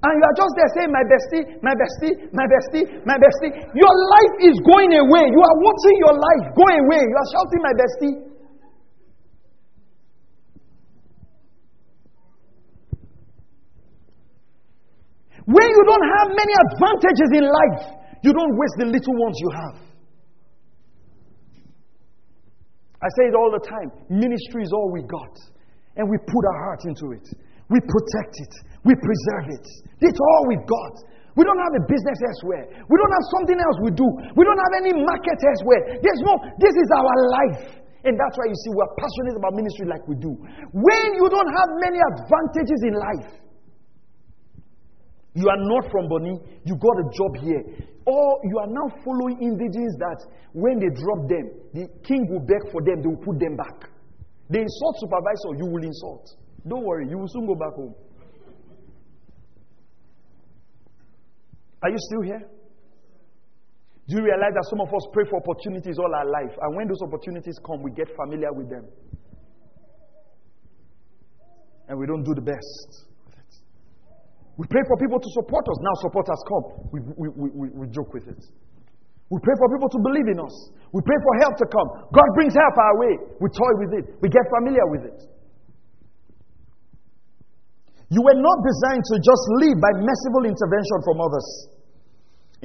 And 0.00 0.12
you 0.16 0.24
are 0.24 0.36
just 0.36 0.52
there 0.56 0.70
saying, 0.80 0.92
My 0.92 1.04
bestie, 1.04 1.44
my 1.60 1.74
bestie, 1.76 2.14
my 2.32 2.46
bestie, 2.48 2.84
my 3.04 3.16
bestie. 3.20 3.52
Your 3.76 3.94
life 4.16 4.34
is 4.48 4.56
going 4.64 4.96
away. 4.96 5.24
You 5.28 5.42
are 5.44 5.56
watching 5.60 5.96
your 6.00 6.16
life 6.16 6.44
go 6.56 6.64
away. 6.64 7.02
You 7.04 7.16
are 7.20 7.30
shouting, 7.36 7.60
My 7.60 7.74
bestie. 7.76 8.30
When 15.44 15.68
you 15.68 15.82
don't 15.84 16.06
have 16.16 16.28
many 16.32 16.54
advantages 16.70 17.30
in 17.34 17.44
life, 17.44 18.00
you 18.22 18.32
don't 18.32 18.56
waste 18.56 18.76
the 18.78 18.86
little 18.86 19.16
ones 19.20 19.36
you 19.40 19.50
have. 19.50 19.76
I 23.02 23.08
say 23.16 23.28
it 23.28 23.34
all 23.34 23.50
the 23.50 23.64
time 23.66 23.90
ministry 24.08 24.62
is 24.62 24.72
all 24.72 24.92
we 24.92 25.02
got. 25.02 25.36
And 25.96 26.08
we 26.08 26.16
put 26.18 26.44
our 26.54 26.64
heart 26.64 26.80
into 26.84 27.12
it, 27.12 27.26
we 27.70 27.78
protect 27.78 28.34
it, 28.42 28.52
we 28.82 28.92
preserve 28.98 29.46
it. 29.54 29.66
It's 30.02 30.18
all 30.18 30.42
we've 30.50 30.66
got. 30.66 30.94
We 31.38 31.46
don't 31.46 31.62
have 31.62 31.74
a 31.78 31.84
business 31.86 32.18
elsewhere. 32.26 32.66
We 32.90 32.94
don't 32.98 33.14
have 33.14 33.26
something 33.38 33.58
else 33.58 33.76
we 33.86 33.94
do. 33.94 34.08
We 34.34 34.42
don't 34.42 34.58
have 34.58 34.74
any 34.82 34.92
market 34.98 35.38
elsewhere. 35.38 36.02
There's 36.02 36.22
no, 36.26 36.34
this 36.58 36.74
is 36.74 36.88
our 36.90 37.14
life. 37.30 37.62
And 38.02 38.18
that's 38.18 38.34
why 38.34 38.50
you 38.50 38.56
see 38.66 38.70
we're 38.74 38.92
passionate 38.98 39.36
about 39.38 39.54
ministry 39.54 39.86
like 39.86 40.02
we 40.08 40.16
do. 40.18 40.32
When 40.74 41.06
you 41.14 41.26
don't 41.30 41.52
have 41.54 41.70
many 41.78 42.00
advantages 42.02 42.80
in 42.82 42.94
life, 42.98 43.30
you 45.38 45.46
are 45.46 45.62
not 45.62 45.86
from 45.92 46.08
Bonny, 46.08 46.34
you 46.66 46.74
got 46.74 46.96
a 46.98 47.06
job 47.14 47.32
here. 47.38 47.62
Or 48.06 48.40
you 48.42 48.58
are 48.58 48.66
now 48.66 48.90
following 49.04 49.38
indigenous 49.38 49.94
that 50.02 50.18
when 50.52 50.80
they 50.80 50.90
drop 50.90 51.28
them, 51.30 51.46
the 51.70 51.86
king 52.02 52.26
will 52.26 52.42
beg 52.42 52.66
for 52.72 52.82
them, 52.82 52.98
they 53.04 53.08
will 53.08 53.22
put 53.22 53.38
them 53.38 53.54
back. 53.54 53.86
They 54.50 54.66
insult 54.66 54.98
supervisor, 54.98 55.54
you 55.62 55.70
will 55.70 55.84
insult. 55.84 56.34
Don't 56.66 56.84
worry, 56.84 57.08
you 57.08 57.18
will 57.18 57.28
soon 57.28 57.46
go 57.46 57.54
back 57.54 57.74
home. 57.74 57.94
Are 61.82 61.90
you 61.90 61.96
still 61.98 62.22
here? 62.22 62.44
Do 64.08 64.18
you 64.18 64.24
realize 64.24 64.52
that 64.52 64.66
some 64.68 64.80
of 64.80 64.88
us 64.92 65.06
pray 65.12 65.24
for 65.30 65.40
opportunities 65.40 65.96
all 65.96 66.12
our 66.12 66.26
life, 66.26 66.52
and 66.60 66.76
when 66.76 66.88
those 66.88 67.00
opportunities 67.00 67.56
come, 67.64 67.82
we 67.82 67.92
get 67.92 68.08
familiar 68.18 68.52
with 68.52 68.68
them? 68.68 68.84
And 71.88 71.98
we 71.98 72.06
don't 72.06 72.22
do 72.22 72.34
the 72.34 72.42
best. 72.42 73.06
We 74.58 74.66
pray 74.68 74.82
for 74.86 74.96
people 75.00 75.18
to 75.18 75.30
support 75.40 75.64
us. 75.64 75.78
Now 75.80 75.94
support 76.04 76.26
has 76.28 76.42
come. 76.44 76.64
We, 76.92 77.00
we, 77.16 77.26
we, 77.32 77.68
we, 77.72 77.86
joke 77.88 78.12
with 78.12 78.28
it. 78.28 78.44
We 79.30 79.38
pray 79.40 79.54
for 79.56 79.66
people 79.72 79.88
to 79.88 80.00
believe 80.04 80.28
in 80.28 80.38
us. 80.42 80.54
We 80.92 81.00
pray 81.00 81.16
for 81.22 81.32
help 81.40 81.56
to 81.56 81.66
come. 81.70 81.88
God 82.12 82.28
brings 82.36 82.52
help 82.52 82.76
our 82.76 82.94
way. 83.00 83.14
We 83.40 83.48
toy 83.48 83.72
with 83.80 83.92
it. 83.96 84.04
We 84.20 84.28
get 84.28 84.44
familiar 84.52 84.84
with 84.90 85.02
it. 85.06 85.18
You 88.10 88.20
were 88.26 88.38
not 88.42 88.58
designed 88.66 89.06
to 89.14 89.16
just 89.22 89.44
live 89.62 89.78
by 89.78 89.92
merciful 90.02 90.42
intervention 90.50 90.98
from 91.06 91.22
others. 91.22 91.46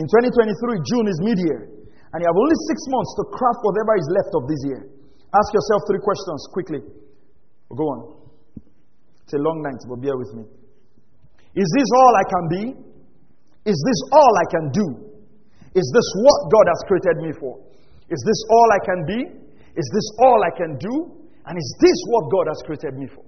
In 0.02 0.10
2023, 0.10 0.82
June 0.82 1.06
is 1.06 1.18
mid 1.22 1.38
year, 1.38 1.62
and 1.70 2.18
you 2.18 2.26
have 2.26 2.36
only 2.36 2.58
six 2.66 2.82
months 2.89 3.14
to 3.22 3.24
craft 3.30 3.62
whatever 3.62 3.93
is 3.93 4.10
left 4.10 4.34
of 4.34 4.43
this 4.50 4.62
year. 4.66 4.82
Ask 5.38 5.50
yourself 5.54 5.86
three 5.86 6.02
questions 6.02 6.41
quickly. 6.50 6.82
Go 7.70 7.86
on. 7.93 8.00
It's 9.22 9.34
a 9.38 9.41
long 9.41 9.62
night, 9.62 9.82
but 9.86 10.02
bear 10.02 10.18
with 10.18 10.34
me. 10.34 10.43
Is 11.54 11.70
this 11.78 11.89
all 11.93 12.14
I 12.18 12.26
can 12.26 12.46
be? 12.50 12.64
Is 13.70 13.78
this 13.86 14.00
all 14.14 14.34
I 14.38 14.48
can 14.50 14.66
do? 14.74 14.88
Is 15.74 15.88
this 15.93 16.08
what 16.22 16.39
God 16.54 16.66
has 16.70 16.82
created 16.89 17.18
me 17.22 17.32
for? 17.38 17.54
Is 18.10 18.22
this 18.22 18.39
all 18.50 18.68
I 18.70 18.82
can 18.86 19.00
be? 19.06 19.20
Is 19.76 19.88
this 19.93 20.08
all 20.22 20.39
I 20.46 20.52
can 20.56 20.78
do? 20.78 20.96
And 21.46 21.58
is 21.58 21.70
this 21.82 21.98
what 22.08 22.32
God 22.32 22.46
has 22.48 22.60
created 22.66 22.98
me 22.98 23.08
for? 23.14 23.24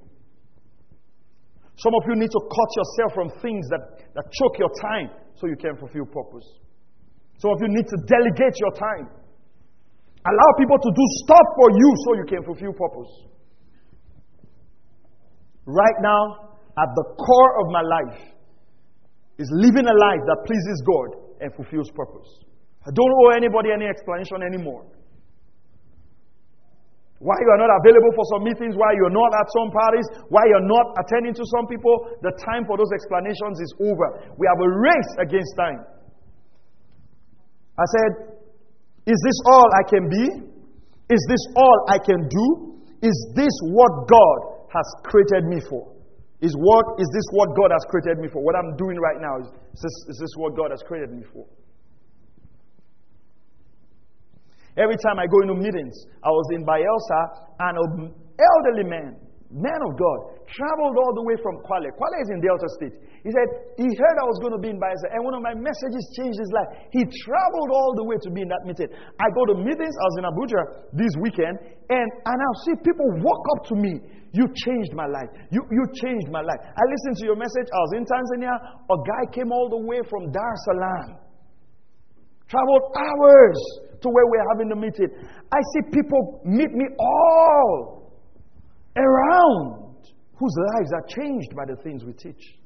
Some 1.77 1.93
of 1.93 2.03
you 2.09 2.15
need 2.17 2.33
to 2.33 2.41
cut 2.41 2.69
yourself 2.73 3.11
from 3.13 3.27
things 3.41 3.69
that, 3.69 4.01
that 4.17 4.25
choke 4.33 4.57
your 4.57 4.73
time 4.81 5.13
so 5.37 5.45
you 5.45 5.55
can 5.55 5.77
fulfill 5.77 6.05
purpose. 6.09 6.45
Some 7.37 7.53
of 7.53 7.61
you 7.61 7.69
need 7.69 7.85
to 7.85 7.97
delegate 8.09 8.57
your 8.57 8.73
time. 8.73 9.13
Allow 10.25 10.49
people 10.57 10.79
to 10.81 10.91
do 10.91 11.05
stuff 11.21 11.47
for 11.53 11.69
you 11.69 11.89
so 12.03 12.09
you 12.17 12.25
can 12.25 12.41
fulfill 12.43 12.73
purpose. 12.73 13.11
Right 15.65 15.97
now, 16.01 16.49
at 16.81 16.89
the 16.97 17.05
core 17.13 17.53
of 17.61 17.67
my 17.69 17.83
life 17.85 18.21
is 19.37 19.49
living 19.53 19.85
a 19.85 19.93
life 19.93 20.23
that 20.25 20.37
pleases 20.45 20.81
God 20.81 21.09
and 21.41 21.53
fulfills 21.53 21.91
purpose. 21.93 22.27
I 22.85 22.89
don't 22.89 23.13
owe 23.21 23.37
anybody 23.37 23.69
any 23.69 23.85
explanation 23.85 24.41
anymore. 24.41 24.85
Why 27.17 27.33
you 27.41 27.49
are 27.49 27.61
not 27.61 27.73
available 27.81 28.13
for 28.13 28.25
some 28.29 28.45
meetings, 28.45 28.77
why 28.77 28.93
you're 28.93 29.13
not 29.13 29.33
at 29.33 29.47
some 29.57 29.73
parties, 29.73 30.05
why 30.29 30.45
you're 30.45 30.69
not 30.69 30.93
attending 31.01 31.33
to 31.33 31.43
some 31.49 31.65
people, 31.65 32.13
the 32.21 32.29
time 32.45 32.69
for 32.69 32.77
those 32.77 32.93
explanations 32.93 33.57
is 33.57 33.71
over. 33.81 34.07
We 34.37 34.45
have 34.45 34.61
a 34.61 34.69
race 34.69 35.11
against 35.17 35.51
time. 35.57 35.81
I 37.73 37.85
said, 37.89 38.11
Is 39.09 39.17
this 39.17 39.37
all 39.49 39.67
I 39.73 39.83
can 39.89 40.05
be? 40.05 40.25
Is 41.09 41.21
this 41.25 41.43
all 41.57 41.77
I 41.89 41.97
can 41.97 42.29
do? 42.29 42.47
Is 43.01 43.17
this 43.33 43.53
what 43.73 44.05
God 44.05 44.67
has 44.69 44.87
created 45.05 45.49
me 45.49 45.61
for? 45.69 45.97
Is, 46.41 46.53
what, 46.53 46.85
is 47.01 47.09
this 47.13 47.25
what 47.33 47.49
God 47.57 47.73
has 47.73 47.81
created 47.89 48.21
me 48.21 48.29
for? 48.29 48.43
What 48.45 48.53
I'm 48.53 48.77
doing 48.77 48.97
right 49.01 49.17
now, 49.17 49.41
is, 49.41 49.47
is, 49.73 49.81
this, 49.81 49.95
is 50.13 50.17
this 50.21 50.33
what 50.37 50.55
God 50.55 50.69
has 50.69 50.85
created 50.85 51.09
me 51.09 51.23
for? 51.33 51.49
Every 54.77 54.97
time 54.97 55.17
I 55.19 55.25
go 55.25 55.41
into 55.41 55.55
meetings, 55.55 55.95
I 56.23 56.29
was 56.29 56.47
in 56.53 56.63
Bayelsa, 56.63 57.21
and 57.59 57.77
an 57.77 58.13
elderly 58.37 58.85
man 58.85 59.27
man 59.51 59.79
of 59.79 59.95
God, 59.95 60.43
traveled 60.47 60.95
all 60.99 61.13
the 61.15 61.23
way 61.23 61.35
from 61.39 61.63
Kwale. 61.63 61.87
Kwale 61.95 62.17
is 62.19 62.29
in 62.35 62.39
Delta 62.43 62.67
State. 62.79 62.95
He 63.23 63.31
said 63.31 63.47
he 63.79 63.87
heard 63.87 64.15
I 64.19 64.27
was 64.27 64.39
going 64.43 64.55
to 64.55 64.61
be 64.61 64.71
in 64.71 64.79
Bayelsa, 64.79 65.07
and 65.15 65.23
one 65.23 65.35
of 65.35 65.43
my 65.43 65.55
messages 65.55 66.03
changed 66.15 66.39
his 66.39 66.51
life. 66.51 66.69
He 66.91 67.03
traveled 67.23 67.71
all 67.71 67.95
the 67.95 68.05
way 68.07 68.19
to 68.27 68.29
be 68.31 68.43
in 68.43 68.49
that 68.51 68.63
meeting. 68.67 68.91
I 68.91 69.27
go 69.31 69.43
to 69.51 69.55
meetings. 69.59 69.95
I 69.95 70.05
was 70.11 70.15
in 70.19 70.25
Abuja 70.27 70.61
this 70.95 71.13
weekend, 71.23 71.55
and, 71.91 72.07
and 72.27 72.37
I 72.39 72.49
see 72.67 72.75
people 72.83 73.07
walk 73.23 73.43
up 73.55 73.67
to 73.71 73.75
me. 73.75 73.99
You 74.35 74.47
changed 74.51 74.91
my 74.93 75.07
life. 75.07 75.31
You, 75.51 75.63
you 75.71 75.83
changed 75.95 76.27
my 76.27 76.43
life. 76.43 76.59
I 76.59 76.83
listened 76.91 77.15
to 77.23 77.25
your 77.31 77.39
message. 77.39 77.67
I 77.71 77.79
was 77.79 77.91
in 77.95 78.03
Tanzania. 78.03 78.53
A 78.91 78.97
guy 78.99 79.23
came 79.31 79.51
all 79.51 79.71
the 79.71 79.79
way 79.79 80.03
from 80.11 80.31
Dar 80.31 80.53
es 80.53 80.61
Salaam. 80.67 81.09
Traveled 82.51 82.91
hours 82.95 83.59
to 84.01 84.09
where 84.09 84.25
we're 84.27 84.47
having 84.53 84.69
the 84.69 84.75
meeting. 84.75 85.09
I 85.51 85.57
see 85.73 85.91
people 85.91 86.41
meet 86.45 86.71
me 86.71 86.85
all 86.99 88.13
around 88.95 89.95
whose 90.35 90.55
lives 90.75 90.91
are 90.93 91.05
changed 91.07 91.55
by 91.55 91.65
the 91.65 91.81
things 91.83 92.03
we 92.03 92.13
teach. 92.13 92.57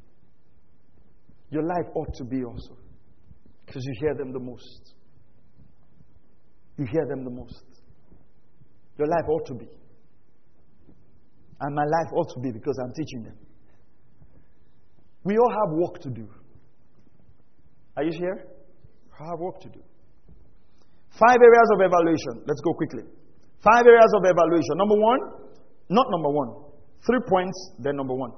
Your 1.50 1.64
life 1.64 1.88
ought 1.96 2.14
to 2.16 2.24
be 2.24 2.44
also. 2.44 2.78
Because 3.66 3.84
you 3.86 3.94
hear 4.00 4.16
them 4.16 4.34
the 4.34 4.40
most. 4.40 4.94
You 6.78 6.86
hear 6.92 7.06
them 7.08 7.24
the 7.24 7.32
most. 7.32 7.64
Your 8.98 9.08
life 9.08 9.28
ought 9.30 9.46
to 9.48 9.54
be. 9.54 9.68
And 11.60 11.76
my 11.76 11.84
life 11.84 12.12
ought 12.14 12.34
to 12.34 12.40
be 12.42 12.52
because 12.52 12.78
I'm 12.84 12.94
teaching 12.94 13.24
them. 13.24 13.38
We 15.24 15.38
all 15.38 15.52
have 15.52 15.78
work 15.78 16.00
to 16.02 16.10
do. 16.10 16.28
Are 17.96 18.04
you 18.04 18.12
here? 18.18 18.46
I 19.20 19.26
have 19.30 19.40
work 19.40 19.60
to 19.62 19.70
do. 19.70 19.82
Five 21.20 21.40
areas 21.40 21.70
of 21.76 21.80
evaluation. 21.84 22.44
Let's 22.48 22.62
go 22.62 22.74
quickly. 22.74 23.04
Five 23.60 23.86
areas 23.86 24.12
of 24.16 24.24
evaluation. 24.26 24.76
Number 24.80 24.96
one, 24.96 25.20
not 25.90 26.08
number 26.10 26.32
one. 26.32 26.50
Three 27.06 27.22
points, 27.28 27.58
then 27.80 27.96
number 27.98 28.14
one. 28.16 28.32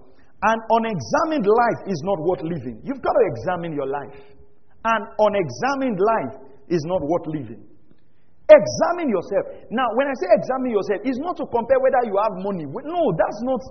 An 0.44 0.60
unexamined 0.60 1.48
life 1.48 1.82
is 1.88 2.00
not 2.04 2.20
worth 2.20 2.44
living. 2.44 2.82
You've 2.84 3.00
got 3.00 3.14
to 3.16 3.24
examine 3.32 3.72
your 3.72 3.88
life. 3.88 4.20
An 4.84 5.02
unexamined 5.16 6.00
life 6.00 6.36
is 6.68 6.84
not 6.84 7.00
worth 7.08 7.28
living. 7.28 7.64
Examine 8.52 9.08
yourself. 9.08 9.46
Now, 9.72 9.88
when 9.96 10.12
I 10.12 10.16
say 10.20 10.28
examine 10.36 10.76
yourself, 10.76 11.00
it's 11.08 11.20
not 11.24 11.40
to 11.40 11.48
compare 11.48 11.80
whether 11.80 12.04
you 12.04 12.20
have 12.20 12.36
money. 12.44 12.68
No, 12.68 13.02
that's 13.16 13.40
not. 13.48 13.62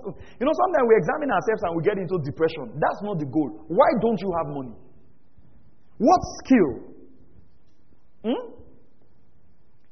You 0.41 0.49
know, 0.49 0.55
sometimes 0.57 0.85
we 0.89 0.97
examine 0.97 1.29
ourselves 1.29 1.61
and 1.61 1.71
we 1.77 1.81
get 1.85 1.97
into 2.01 2.17
depression. 2.25 2.73
That's 2.81 3.01
not 3.05 3.21
the 3.21 3.29
goal. 3.29 3.53
Why 3.69 3.85
don't 4.01 4.17
you 4.17 4.33
have 4.33 4.47
money? 4.49 4.73
What 6.01 6.21
skill? 6.41 6.69
Hmm? 8.25 8.52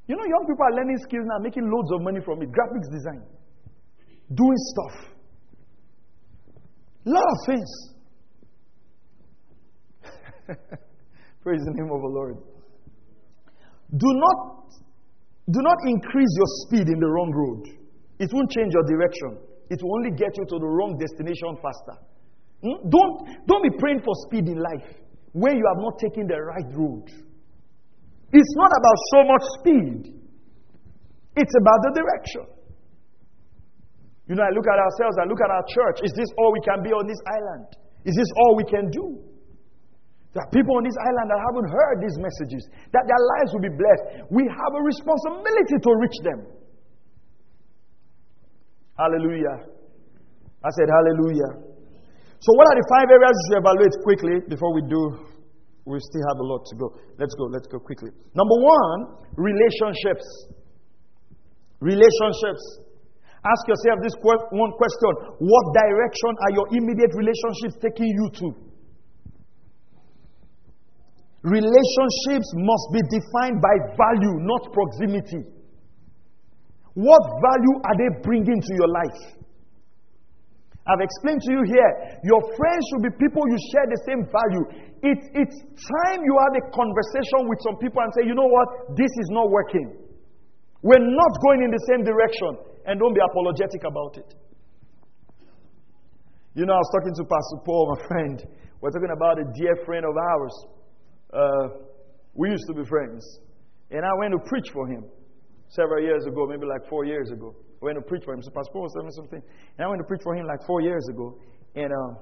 You 0.08 0.16
know, 0.16 0.26
young 0.26 0.46
people 0.48 0.66
are 0.66 0.76
learning 0.76 0.98
skills 0.98 1.26
now, 1.28 1.40
making 1.40 1.70
loads 1.70 1.92
of 1.94 2.02
money 2.02 2.20
from 2.24 2.42
it. 2.42 2.50
Graphics 2.50 2.90
design, 2.92 3.24
doing 4.34 4.58
stuff. 4.74 5.12
A 7.06 7.10
lot 7.10 7.24
of 7.24 7.38
things. 7.46 7.70
Praise 11.44 11.62
the 11.66 11.74
name 11.74 11.92
of 11.92 12.02
the 12.02 12.08
Lord. 12.08 12.38
Do 13.98 14.08
not, 14.08 14.70
do 15.50 15.60
not 15.62 15.78
increase 15.86 16.30
your 16.38 16.48
speed 16.66 16.88
in 16.88 17.00
the 17.00 17.08
wrong 17.08 17.32
road. 17.34 17.68
It 18.20 18.30
won't 18.32 18.52
change 18.52 18.74
your 18.74 18.84
direction. 18.84 19.38
It 19.70 19.82
will 19.82 19.96
only 19.96 20.12
get 20.12 20.38
you 20.38 20.46
to 20.46 20.60
the 20.60 20.68
wrong 20.68 20.98
destination 21.00 21.58
faster. 21.58 21.98
Hmm? 22.62 22.90
Don't, 22.90 23.48
don't 23.48 23.64
be 23.64 23.72
praying 23.80 24.02
for 24.06 24.14
speed 24.28 24.48
in 24.48 24.58
life 24.62 25.02
when 25.34 25.58
you 25.58 25.66
have 25.66 25.82
not 25.82 25.98
taken 25.98 26.28
the 26.28 26.38
right 26.38 26.70
road. 26.76 27.10
It's 28.32 28.54
not 28.56 28.72
about 28.72 28.98
so 29.12 29.20
much 29.28 29.44
speed, 29.60 30.00
it's 31.36 31.56
about 31.60 31.80
the 31.84 31.92
direction. 32.00 32.46
You 34.32 34.40
know, 34.40 34.48
I 34.48 34.54
look 34.56 34.64
at 34.64 34.80
ourselves, 34.80 35.20
I 35.20 35.28
look 35.28 35.44
at 35.44 35.52
our 35.52 35.66
church. 35.68 36.08
Is 36.08 36.14
this 36.16 36.32
all 36.40 36.56
we 36.56 36.64
can 36.64 36.80
be 36.80 36.96
on 36.96 37.04
this 37.04 37.20
island? 37.28 37.68
Is 38.08 38.16
this 38.16 38.32
all 38.40 38.56
we 38.56 38.64
can 38.64 38.88
do? 38.88 39.20
There 40.32 40.40
are 40.40 40.52
people 40.56 40.80
on 40.80 40.88
this 40.88 40.96
island 40.96 41.28
that 41.28 41.40
haven't 41.52 41.68
heard 41.68 41.98
these 42.00 42.16
messages, 42.16 42.64
that 42.96 43.04
their 43.04 43.20
lives 43.36 43.52
will 43.52 43.66
be 43.68 43.76
blessed. 43.76 44.32
We 44.32 44.48
have 44.48 44.72
a 44.72 44.82
responsibility 44.88 45.76
to 45.84 45.92
reach 46.00 46.18
them. 46.24 46.40
Hallelujah. 48.96 49.68
I 50.64 50.70
said, 50.80 50.88
Hallelujah. 50.88 51.52
So, 52.40 52.50
what 52.56 52.72
are 52.72 52.78
the 52.80 52.88
five 52.88 53.08
areas 53.12 53.36
you 53.52 53.60
evaluate 53.60 53.96
quickly 54.08 54.36
before 54.48 54.72
we 54.72 54.82
do? 54.88 55.31
We 55.86 55.98
still 55.98 56.26
have 56.30 56.40
a 56.40 56.46
lot 56.46 56.62
to 56.70 56.76
go. 56.78 56.88
Let's 57.18 57.34
go, 57.34 57.46
let's 57.50 57.68
go 57.68 57.80
quickly. 57.80 58.12
Number 58.36 58.58
one, 58.62 59.00
relationships. 59.34 60.26
Relationships. 61.82 62.64
Ask 63.42 63.66
yourself 63.66 63.98
this 64.06 64.14
one 64.22 64.72
question 64.78 65.12
What 65.42 65.66
direction 65.74 66.32
are 66.46 66.52
your 66.54 66.68
immediate 66.78 67.10
relationships 67.18 67.82
taking 67.82 68.06
you 68.06 68.30
to? 68.38 68.48
Relationships 71.42 72.54
must 72.54 72.86
be 72.94 73.02
defined 73.10 73.58
by 73.58 73.74
value, 73.98 74.38
not 74.46 74.72
proximity. 74.72 75.42
What 76.94 77.24
value 77.42 77.76
are 77.82 77.98
they 77.98 78.22
bringing 78.22 78.62
to 78.62 78.74
your 78.78 78.88
life? 78.88 79.41
I've 80.88 81.02
explained 81.02 81.42
to 81.46 81.52
you 81.54 81.64
here, 81.66 81.92
your 82.26 82.42
friends 82.58 82.82
should 82.90 83.04
be 83.06 83.14
people 83.22 83.46
you 83.46 83.58
share 83.70 83.86
the 83.86 84.02
same 84.02 84.22
value. 84.26 84.66
It, 85.06 85.20
it's 85.38 85.58
time 85.62 86.26
you 86.26 86.36
have 86.42 86.54
a 86.58 86.64
conversation 86.74 87.46
with 87.46 87.62
some 87.62 87.78
people 87.78 88.02
and 88.02 88.10
say, 88.18 88.26
you 88.26 88.34
know 88.34 88.50
what, 88.50 88.98
this 88.98 89.10
is 89.22 89.30
not 89.30 89.50
working. 89.54 89.94
We're 90.82 91.06
not 91.06 91.34
going 91.46 91.62
in 91.62 91.70
the 91.70 91.84
same 91.86 92.02
direction. 92.02 92.58
And 92.86 93.00
don't 93.00 93.14
be 93.14 93.22
apologetic 93.22 93.86
about 93.86 94.18
it. 94.18 94.34
You 96.56 96.66
know, 96.66 96.74
I 96.74 96.82
was 96.82 96.90
talking 96.98 97.14
to 97.14 97.24
Pastor 97.30 97.62
Paul, 97.64 97.96
my 97.96 98.08
friend. 98.08 98.44
We're 98.82 98.90
talking 98.90 99.14
about 99.14 99.38
a 99.38 99.46
dear 99.54 99.78
friend 99.86 100.04
of 100.04 100.18
ours. 100.18 100.66
Uh, 101.32 101.68
we 102.34 102.50
used 102.50 102.66
to 102.68 102.74
be 102.74 102.84
friends. 102.90 103.22
And 103.92 104.02
I 104.02 104.14
went 104.18 104.34
to 104.34 104.40
preach 104.50 104.66
for 104.74 104.88
him 104.88 105.06
several 105.70 106.02
years 106.04 106.26
ago, 106.26 106.48
maybe 106.48 106.66
like 106.66 106.90
four 106.90 107.06
years 107.06 107.30
ago. 107.30 107.56
I 107.82 107.86
went 107.86 107.98
to 107.98 108.06
preach 108.06 108.24
for 108.24 108.34
him. 108.34 108.42
So 108.44 108.52
Pastor 108.52 108.72
Paul 108.74 108.84
was 108.84 108.94
telling 108.94 109.08
me 109.10 109.14
something. 109.18 109.42
And 109.42 109.82
I 109.82 109.90
went 109.90 110.00
to 110.00 110.08
preach 110.08 110.22
for 110.24 110.36
him 110.36 110.46
like 110.46 110.62
four 110.68 110.82
years 110.82 111.02
ago. 111.10 111.40
And 111.74 111.90
um, 111.90 112.18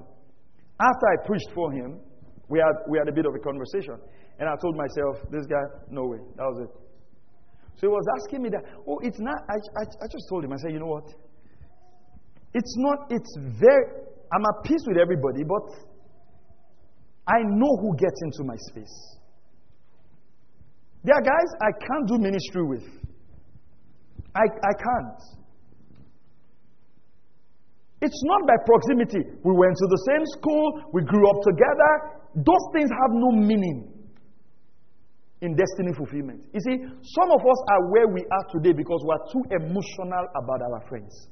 after 0.80 1.04
I 1.12 1.26
preached 1.26 1.52
for 1.54 1.70
him, 1.70 2.00
we 2.48 2.58
had, 2.58 2.74
we 2.88 2.96
had 2.98 3.08
a 3.08 3.12
bit 3.12 3.26
of 3.26 3.34
a 3.34 3.38
conversation. 3.38 4.00
And 4.38 4.48
I 4.48 4.56
told 4.56 4.74
myself, 4.76 5.20
this 5.30 5.44
guy, 5.44 5.60
no 5.90 6.08
way. 6.08 6.18
That 6.36 6.48
was 6.48 6.64
it. 6.64 6.72
So 7.76 7.86
he 7.86 7.92
was 7.92 8.04
asking 8.20 8.42
me 8.42 8.48
that, 8.50 8.64
oh, 8.88 8.98
it's 9.02 9.20
not, 9.20 9.36
I, 9.48 9.56
I, 9.56 9.84
I 9.84 10.06
just 10.08 10.24
told 10.28 10.44
him, 10.44 10.52
I 10.52 10.56
said, 10.56 10.72
you 10.72 10.80
know 10.80 10.92
what? 10.92 11.12
It's 12.52 12.74
not, 12.78 13.06
it's 13.10 13.36
very, 13.38 13.84
I'm 14.32 14.42
at 14.42 14.64
peace 14.64 14.84
with 14.88 14.96
everybody, 14.96 15.44
but 15.44 15.68
I 17.26 17.40
know 17.44 17.76
who 17.80 17.96
gets 17.96 18.20
into 18.24 18.44
my 18.44 18.56
space. 18.68 19.16
There 21.04 21.14
are 21.14 21.22
guys 21.22 21.50
I 21.60 21.70
can't 21.84 22.08
do 22.08 22.18
ministry 22.18 22.64
with. 22.66 22.84
I, 24.34 24.44
I 24.44 24.72
can't. 24.76 25.39
It's 28.00 28.22
not 28.24 28.46
by 28.46 28.56
proximity. 28.64 29.20
We 29.44 29.52
went 29.52 29.76
to 29.76 29.86
the 29.86 30.00
same 30.08 30.24
school, 30.40 30.90
we 30.92 31.02
grew 31.02 31.28
up 31.28 31.42
together. 31.44 31.92
Those 32.34 32.64
things 32.72 32.88
have 32.88 33.12
no 33.12 33.32
meaning 33.32 33.92
in 35.42 35.56
destiny 35.56 35.92
fulfillment. 35.96 36.44
You 36.52 36.60
see, 36.60 36.76
some 37.16 37.30
of 37.30 37.40
us 37.40 37.60
are 37.72 37.90
where 37.90 38.08
we 38.08 38.20
are 38.20 38.44
today 38.52 38.72
because 38.72 39.00
we 39.04 39.12
are 39.12 39.24
too 39.32 39.64
emotional 39.64 40.24
about 40.36 40.62
our 40.62 40.88
friends. 40.88 41.28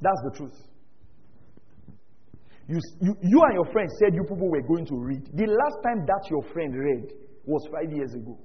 That's 0.00 0.20
the 0.24 0.36
truth. 0.36 0.58
You, 2.68 2.80
you, 3.00 3.16
you 3.22 3.40
and 3.42 3.54
your 3.54 3.72
friend 3.72 3.88
said 3.98 4.14
you 4.14 4.22
people 4.22 4.50
were 4.50 4.62
going 4.62 4.86
to 4.86 4.96
read. 4.96 5.22
The 5.34 5.46
last 5.46 5.78
time 5.84 6.04
that 6.06 6.30
your 6.30 6.42
friend 6.52 6.74
read 6.74 7.12
was 7.44 7.66
five 7.72 7.92
years 7.92 8.12
ago. 8.14 8.38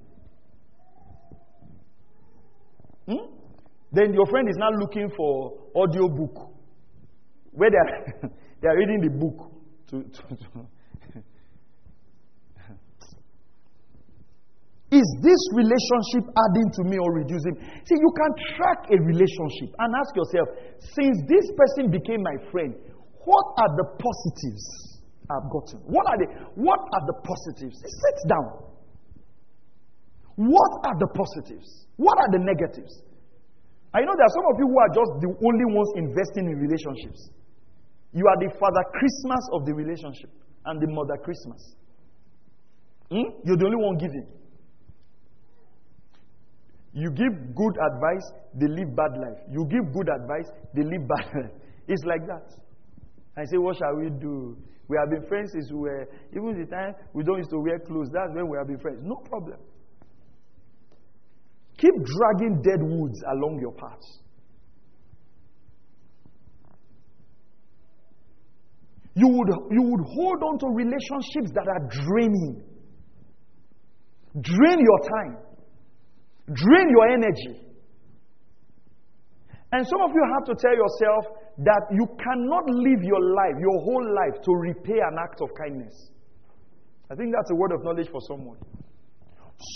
Hmm? 3.08 3.41
Then 3.92 4.14
your 4.14 4.26
friend 4.26 4.48
is 4.48 4.56
now 4.56 4.70
looking 4.80 5.10
for 5.14 5.52
audio 5.76 6.08
book. 6.08 6.48
Where 7.52 7.70
they 7.70 7.76
are, 7.76 8.30
they 8.62 8.68
are 8.68 8.76
reading 8.76 9.00
the 9.02 9.10
book. 9.10 9.52
To, 9.90 10.02
to, 10.02 10.36
to. 10.36 10.66
Is 14.92 15.08
this 15.24 15.40
relationship 15.56 16.28
adding 16.36 16.68
to 16.76 16.84
me 16.84 16.96
or 17.00 17.12
reducing? 17.16 17.56
See, 17.84 17.96
you 17.96 18.12
can 18.12 18.32
track 18.56 18.92
a 18.92 18.96
relationship 19.00 19.72
and 19.78 19.88
ask 19.96 20.12
yourself, 20.16 20.48
since 20.80 21.16
this 21.28 21.48
person 21.56 21.90
became 21.90 22.20
my 22.22 22.36
friend, 22.52 22.74
what 23.24 23.44
are 23.56 23.72
the 23.76 23.84
positives 23.96 24.64
I've 25.30 25.48
gotten? 25.48 25.80
What 25.88 26.06
are 26.08 26.18
the 26.18 26.28
what 26.56 26.80
are 26.80 27.04
the 27.06 27.16
positives? 27.24 27.76
Sit 27.80 28.28
down. 28.28 28.68
What 30.36 30.72
are 30.84 30.96
the 30.98 31.08
positives? 31.12 31.86
What 31.96 32.18
are 32.18 32.30
the 32.32 32.40
negatives? 32.44 32.92
I 33.94 34.00
know 34.00 34.12
there 34.16 34.24
are 34.24 34.36
some 34.36 34.46
of 34.48 34.56
you 34.58 34.66
who 34.72 34.78
are 34.80 34.92
just 34.92 35.12
the 35.20 35.30
only 35.44 35.66
ones 35.68 35.90
investing 35.96 36.48
in 36.48 36.56
relationships. 36.56 37.28
You 38.12 38.24
are 38.28 38.38
the 38.40 38.48
father 38.58 38.84
Christmas 38.92 39.44
of 39.52 39.66
the 39.66 39.74
relationship 39.74 40.30
and 40.64 40.80
the 40.80 40.88
mother 40.88 41.16
Christmas. 41.22 41.76
Hmm? 43.10 43.36
You're 43.44 43.56
the 43.56 43.66
only 43.66 43.76
one 43.76 43.96
giving. 43.98 44.26
You 46.94 47.10
give 47.10 47.54
good 47.54 47.76
advice, 47.80 48.24
they 48.54 48.68
live 48.68 48.96
bad 48.96 49.12
life. 49.16 49.40
You 49.50 49.64
give 49.68 49.92
good 49.92 50.08
advice, 50.08 50.48
they 50.74 50.82
live 50.84 51.08
bad 51.08 51.24
life. 51.42 51.52
It's 51.88 52.04
like 52.04 52.26
that. 52.26 52.48
I 53.36 53.44
say, 53.44 53.56
What 53.56 53.76
shall 53.76 53.96
we 53.96 54.08
do? 54.10 54.56
We 54.88 54.96
have 55.00 55.08
been 55.08 55.26
friends 55.28 55.52
since 55.52 55.72
we 55.72 55.78
were, 55.88 56.08
even 56.36 56.58
the 56.60 56.66
time 56.66 56.94
we 57.14 57.24
don't 57.24 57.38
used 57.38 57.50
to 57.50 57.60
wear 57.60 57.78
clothes, 57.78 58.08
that's 58.12 58.32
when 58.34 58.48
we 58.48 58.58
have 58.58 58.66
been 58.66 58.78
friends. 58.78 59.00
No 59.02 59.16
problem. 59.24 59.56
Keep 61.78 61.94
dragging 62.04 62.62
dead 62.62 62.80
woods 62.80 63.22
along 63.32 63.58
your 63.60 63.72
path. 63.72 64.02
You 69.14 69.28
would, 69.28 69.48
you 69.70 69.82
would 69.82 70.04
hold 70.06 70.42
on 70.42 70.58
to 70.60 70.66
relationships 70.74 71.52
that 71.54 71.68
are 71.68 71.88
draining. 71.88 72.64
Drain 74.40 74.78
your 74.80 75.00
time. 75.00 75.36
Drain 76.46 76.88
your 76.88 77.08
energy. 77.08 77.60
And 79.72 79.86
some 79.86 80.00
of 80.02 80.10
you 80.14 80.22
have 80.34 80.44
to 80.44 80.54
tell 80.54 80.74
yourself 80.74 81.24
that 81.58 81.82
you 81.92 82.06
cannot 82.06 82.64
live 82.68 83.02
your 83.02 83.20
life, 83.20 83.56
your 83.60 83.80
whole 83.82 84.14
life, 84.14 84.40
to 84.42 84.52
repay 84.52 85.00
an 85.00 85.16
act 85.20 85.40
of 85.42 85.48
kindness. 85.56 86.10
I 87.10 87.14
think 87.14 87.32
that's 87.34 87.50
a 87.50 87.54
word 87.54 87.72
of 87.72 87.84
knowledge 87.84 88.08
for 88.10 88.20
someone. 88.26 88.56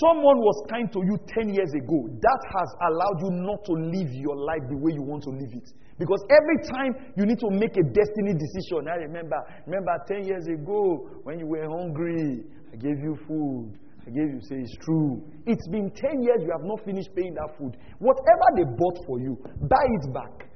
Someone 0.03 0.39
was 0.39 0.67
kind 0.71 0.91
to 0.93 1.01
you 1.05 1.17
10 1.39 1.55
years 1.55 1.71
ago. 1.75 2.09
That 2.11 2.43
has 2.59 2.69
allowed 2.91 3.19
you 3.23 3.31
not 3.47 3.65
to 3.67 3.73
live 3.73 4.11
your 4.13 4.37
life 4.37 4.63
the 4.69 4.77
way 4.77 4.93
you 4.95 5.03
want 5.03 5.23
to 5.25 5.31
live 5.31 5.53
it. 5.55 5.69
Because 5.99 6.21
every 6.29 6.59
time 6.69 6.93
you 7.17 7.25
need 7.25 7.39
to 7.41 7.51
make 7.51 7.77
a 7.77 7.85
destiny 7.87 8.35
decision, 8.35 8.89
I 8.91 8.97
remember, 9.07 9.37
remember 9.67 9.95
10 10.09 10.25
years 10.25 10.47
ago 10.47 11.09
when 11.23 11.39
you 11.39 11.47
were 11.47 11.65
hungry, 11.65 12.45
I 12.73 12.77
gave 12.77 12.99
you 12.99 13.17
food. 13.27 13.79
I 14.07 14.11
gave 14.11 14.29
you, 14.31 14.41
say 14.43 14.57
it's 14.63 14.77
true. 14.85 15.23
It's 15.47 15.67
been 15.69 15.91
10 15.91 16.23
years 16.23 16.39
you 16.43 16.53
have 16.53 16.63
not 16.63 16.85
finished 16.85 17.11
paying 17.17 17.35
that 17.35 17.57
food. 17.59 17.77
Whatever 17.99 18.47
they 18.55 18.65
bought 18.77 19.05
for 19.07 19.19
you, 19.19 19.39
buy 19.67 19.87
it 20.03 20.15
back. 20.15 20.47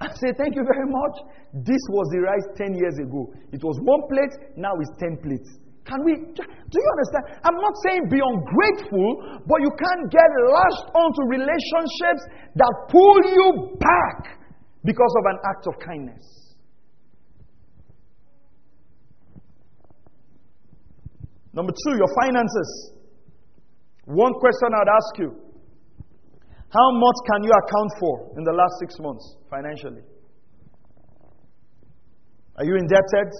I 0.00 0.08
say, 0.18 0.34
Thank 0.36 0.56
you 0.56 0.64
very 0.64 0.88
much. 0.90 1.16
This 1.54 1.80
was 1.88 2.08
the 2.12 2.20
rice 2.20 2.48
10 2.56 2.74
years 2.74 2.98
ago. 2.98 3.32
It 3.52 3.62
was 3.62 3.78
one 3.80 4.02
plate, 4.10 4.56
now 4.56 4.72
it's 4.80 4.90
10 4.98 5.18
plates. 5.22 5.58
Can 5.84 5.98
we, 6.04 6.14
do 6.14 6.76
you 6.78 6.88
understand? 6.94 7.42
I'm 7.42 7.58
not 7.58 7.74
saying 7.84 8.06
be 8.08 8.22
ungrateful, 8.22 9.40
but 9.46 9.58
you 9.60 9.70
can't 9.74 10.06
get 10.10 10.28
lashed 10.46 10.88
onto 10.94 11.22
relationships 11.26 12.22
that 12.54 12.72
pull 12.88 13.18
you 13.26 13.76
back 13.78 14.38
because 14.84 15.12
of 15.18 15.24
an 15.26 15.38
act 15.50 15.66
of 15.66 15.74
kindness. 15.84 16.42
Number 21.52 21.72
two, 21.72 21.96
your 21.96 22.08
finances. 22.22 22.92
One 24.06 24.32
question 24.34 24.68
I'd 24.74 24.88
ask 24.88 25.18
you 25.18 25.30
How 26.70 26.88
much 26.92 27.16
can 27.30 27.44
you 27.44 27.50
account 27.50 27.90
for 28.00 28.38
in 28.38 28.44
the 28.44 28.52
last 28.52 28.72
six 28.80 28.94
months 29.00 29.36
financially? 29.50 30.02
Are 32.56 32.64
you 32.64 32.76
indebted? 32.76 33.32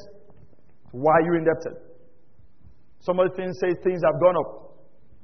Why 0.90 1.12
are 1.12 1.22
you 1.22 1.38
indebted? 1.38 1.91
Some 3.02 3.18
of 3.18 3.30
the 3.30 3.34
things 3.36 3.58
say 3.58 3.74
things 3.82 4.00
have 4.06 4.18
gone 4.22 4.38
up. 4.38 4.78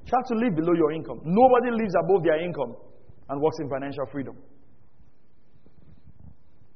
Try 0.07 0.19
to 0.19 0.35
live 0.35 0.55
below 0.57 0.75
your 0.75 0.93
income. 0.93 1.21
Nobody 1.23 1.71
lives 1.71 1.95
above 2.05 2.25
their 2.25 2.43
income 2.43 2.75
and 3.31 3.41
works 3.41 3.59
in 3.61 3.69
financial 3.71 4.07
freedom. 4.11 4.37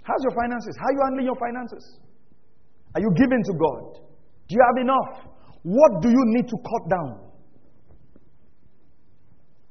How's 0.03 0.23
your 0.23 0.35
finances? 0.35 0.75
How 0.79 0.87
are 0.87 0.95
you 0.95 1.03
handling 1.07 1.27
your 1.27 1.39
finances? 1.39 1.99
Are 2.95 3.01
you 3.01 3.11
giving 3.17 3.43
to 3.43 3.55
God? 3.59 3.99
Do 4.47 4.51
you 4.55 4.63
have 4.63 4.79
enough? 4.79 5.27
What 5.63 6.03
do 6.03 6.09
you 6.11 6.23
need 6.39 6.47
to 6.49 6.57
cut 6.59 6.85
down? 6.91 7.33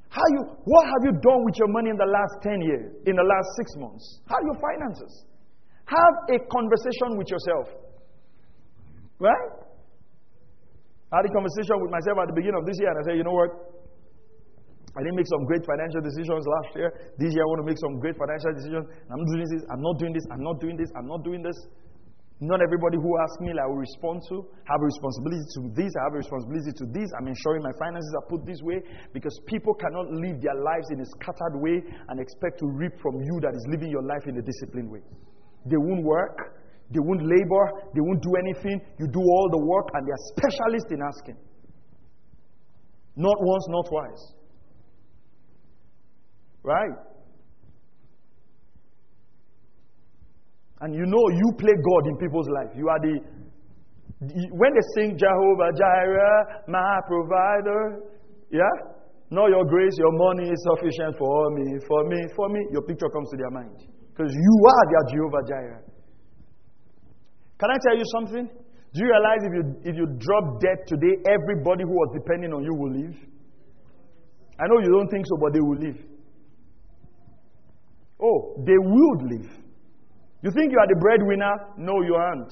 How 0.09 0.23
you, 0.35 0.41
what 0.65 0.85
have 0.85 1.03
you 1.03 1.13
done 1.21 1.45
with 1.45 1.55
your 1.55 1.69
money 1.69 1.89
in 1.89 1.95
the 1.95 2.07
last 2.11 2.43
10 2.43 2.61
years, 2.61 2.91
in 3.07 3.15
the 3.15 3.23
last 3.23 3.47
six 3.55 3.71
months? 3.79 4.19
How 4.27 4.35
are 4.35 4.43
your 4.43 4.59
finances? 4.59 5.25
Have 5.85 6.15
a 6.35 6.39
conversation 6.51 7.15
with 7.15 7.31
yourself. 7.31 7.67
Right? 9.19 9.70
I 11.11 11.19
had 11.19 11.27
a 11.27 11.33
conversation 11.35 11.75
with 11.83 11.91
myself 11.91 12.23
at 12.23 12.31
the 12.31 12.37
beginning 12.39 12.63
of 12.63 12.65
this 12.65 12.79
year, 12.79 12.87
and 12.87 12.97
I 12.99 13.03
said, 13.03 13.15
you 13.19 13.27
know 13.27 13.35
what? 13.35 13.51
I 14.95 15.03
didn't 15.03 15.15
make 15.19 15.27
some 15.27 15.43
great 15.47 15.63
financial 15.63 15.99
decisions 16.03 16.43
last 16.43 16.71
year. 16.75 16.89
This 17.19 17.31
year, 17.31 17.43
I 17.43 17.47
want 17.51 17.63
to 17.63 17.67
make 17.67 17.79
some 17.79 17.99
great 17.99 18.15
financial 18.19 18.51
decisions. 18.55 18.87
I'm 19.07 19.23
doing 19.23 19.47
this, 19.47 19.63
I'm 19.71 19.83
not 19.83 19.95
doing 19.99 20.13
this, 20.15 20.25
I'm 20.31 20.43
not 20.43 20.57
doing 20.59 20.75
this, 20.75 20.89
I'm 20.95 21.07
not 21.07 21.21
doing 21.23 21.41
this. 21.43 21.57
Not 22.41 22.59
everybody 22.59 22.97
who 22.97 23.11
asks 23.21 23.39
me, 23.39 23.53
I 23.53 23.67
will 23.69 23.77
respond 23.77 24.23
to. 24.33 24.41
have 24.65 24.81
a 24.81 24.87
responsibility 24.89 25.45
to 25.61 25.61
this. 25.77 25.93
I 25.93 26.09
have 26.09 26.15
a 26.17 26.21
responsibility 26.25 26.73
to 26.73 26.85
this. 26.89 27.07
I'm 27.13 27.29
ensuring 27.29 27.61
my 27.61 27.75
finances 27.77 28.11
are 28.17 28.25
put 28.25 28.47
this 28.49 28.57
way 28.65 28.81
because 29.13 29.37
people 29.45 29.77
cannot 29.77 30.09
live 30.09 30.41
their 30.41 30.57
lives 30.57 30.89
in 30.89 30.99
a 30.99 31.05
scattered 31.05 31.61
way 31.61 31.85
and 32.09 32.19
expect 32.19 32.57
to 32.59 32.67
reap 32.67 32.97
from 32.97 33.21
you 33.21 33.37
that 33.45 33.53
is 33.53 33.63
living 33.69 33.91
your 33.93 34.01
life 34.01 34.25
in 34.25 34.39
a 34.39 34.41
disciplined 34.41 34.89
way. 34.89 35.05
They 35.69 35.77
won't 35.77 36.03
work. 36.03 36.60
They 36.91 36.99
won't 36.99 37.23
labor. 37.23 37.63
They 37.95 38.01
won't 38.01 38.21
do 38.21 38.33
anything. 38.35 38.81
You 38.99 39.07
do 39.07 39.19
all 39.19 39.49
the 39.51 39.63
work, 39.65 39.87
and 39.93 40.07
they 40.07 40.11
are 40.11 40.23
specialists 40.35 40.91
in 40.91 40.99
asking. 41.01 41.37
Not 43.15 43.37
once, 43.39 43.65
not 43.69 43.85
twice. 43.89 44.33
Right? 46.63 46.95
And 50.81 50.95
you 50.95 51.05
know 51.05 51.29
you 51.29 51.51
play 51.57 51.73
God 51.73 52.07
in 52.07 52.17
people's 52.17 52.49
life. 52.49 52.75
You 52.75 52.89
are 52.89 52.99
the, 52.99 53.19
when 54.51 54.73
they 54.73 54.85
sing 54.95 55.17
Jehovah 55.17 55.71
Jireh, 55.77 56.63
my 56.67 56.99
provider, 57.07 58.01
yeah? 58.51 58.91
Know 59.29 59.47
your 59.47 59.63
grace, 59.63 59.93
your 59.97 60.11
money 60.11 60.49
is 60.49 60.67
sufficient 60.75 61.17
for 61.17 61.51
me, 61.51 61.79
for 61.87 62.03
me, 62.09 62.19
for 62.35 62.49
me. 62.49 62.59
Your 62.71 62.81
picture 62.81 63.07
comes 63.09 63.29
to 63.31 63.37
their 63.37 63.49
mind. 63.49 63.77
Because 64.11 64.33
you 64.33 64.55
are 64.67 64.85
their 64.91 65.15
Jehovah 65.15 65.47
Jireh. 65.47 65.83
Can 67.61 67.69
I 67.69 67.77
tell 67.77 67.93
you 67.95 68.07
something? 68.17 68.49
Do 68.49 68.97
you 68.97 69.05
realize 69.05 69.41
if 69.45 69.53
you, 69.53 69.63
if 69.85 69.95
you 69.95 70.05
drop 70.17 70.59
dead 70.59 70.81
today, 70.89 71.21
everybody 71.29 71.85
who 71.85 71.93
was 71.93 72.09
depending 72.11 72.51
on 72.57 72.65
you 72.65 72.73
will 72.73 72.89
leave? 72.89 73.15
I 74.57 74.65
know 74.65 74.81
you 74.81 74.89
don't 74.89 75.09
think 75.13 75.29
so, 75.29 75.37
but 75.37 75.53
they 75.53 75.61
will 75.61 75.77
leave. 75.77 76.01
Oh, 78.17 78.57
they 78.65 78.77
would 78.81 79.21
leave. 79.29 79.49
You 80.41 80.49
think 80.49 80.73
you 80.73 80.79
are 80.81 80.89
the 80.89 80.97
breadwinner? 80.97 81.53
No, 81.77 82.01
you 82.01 82.17
aren't. 82.17 82.51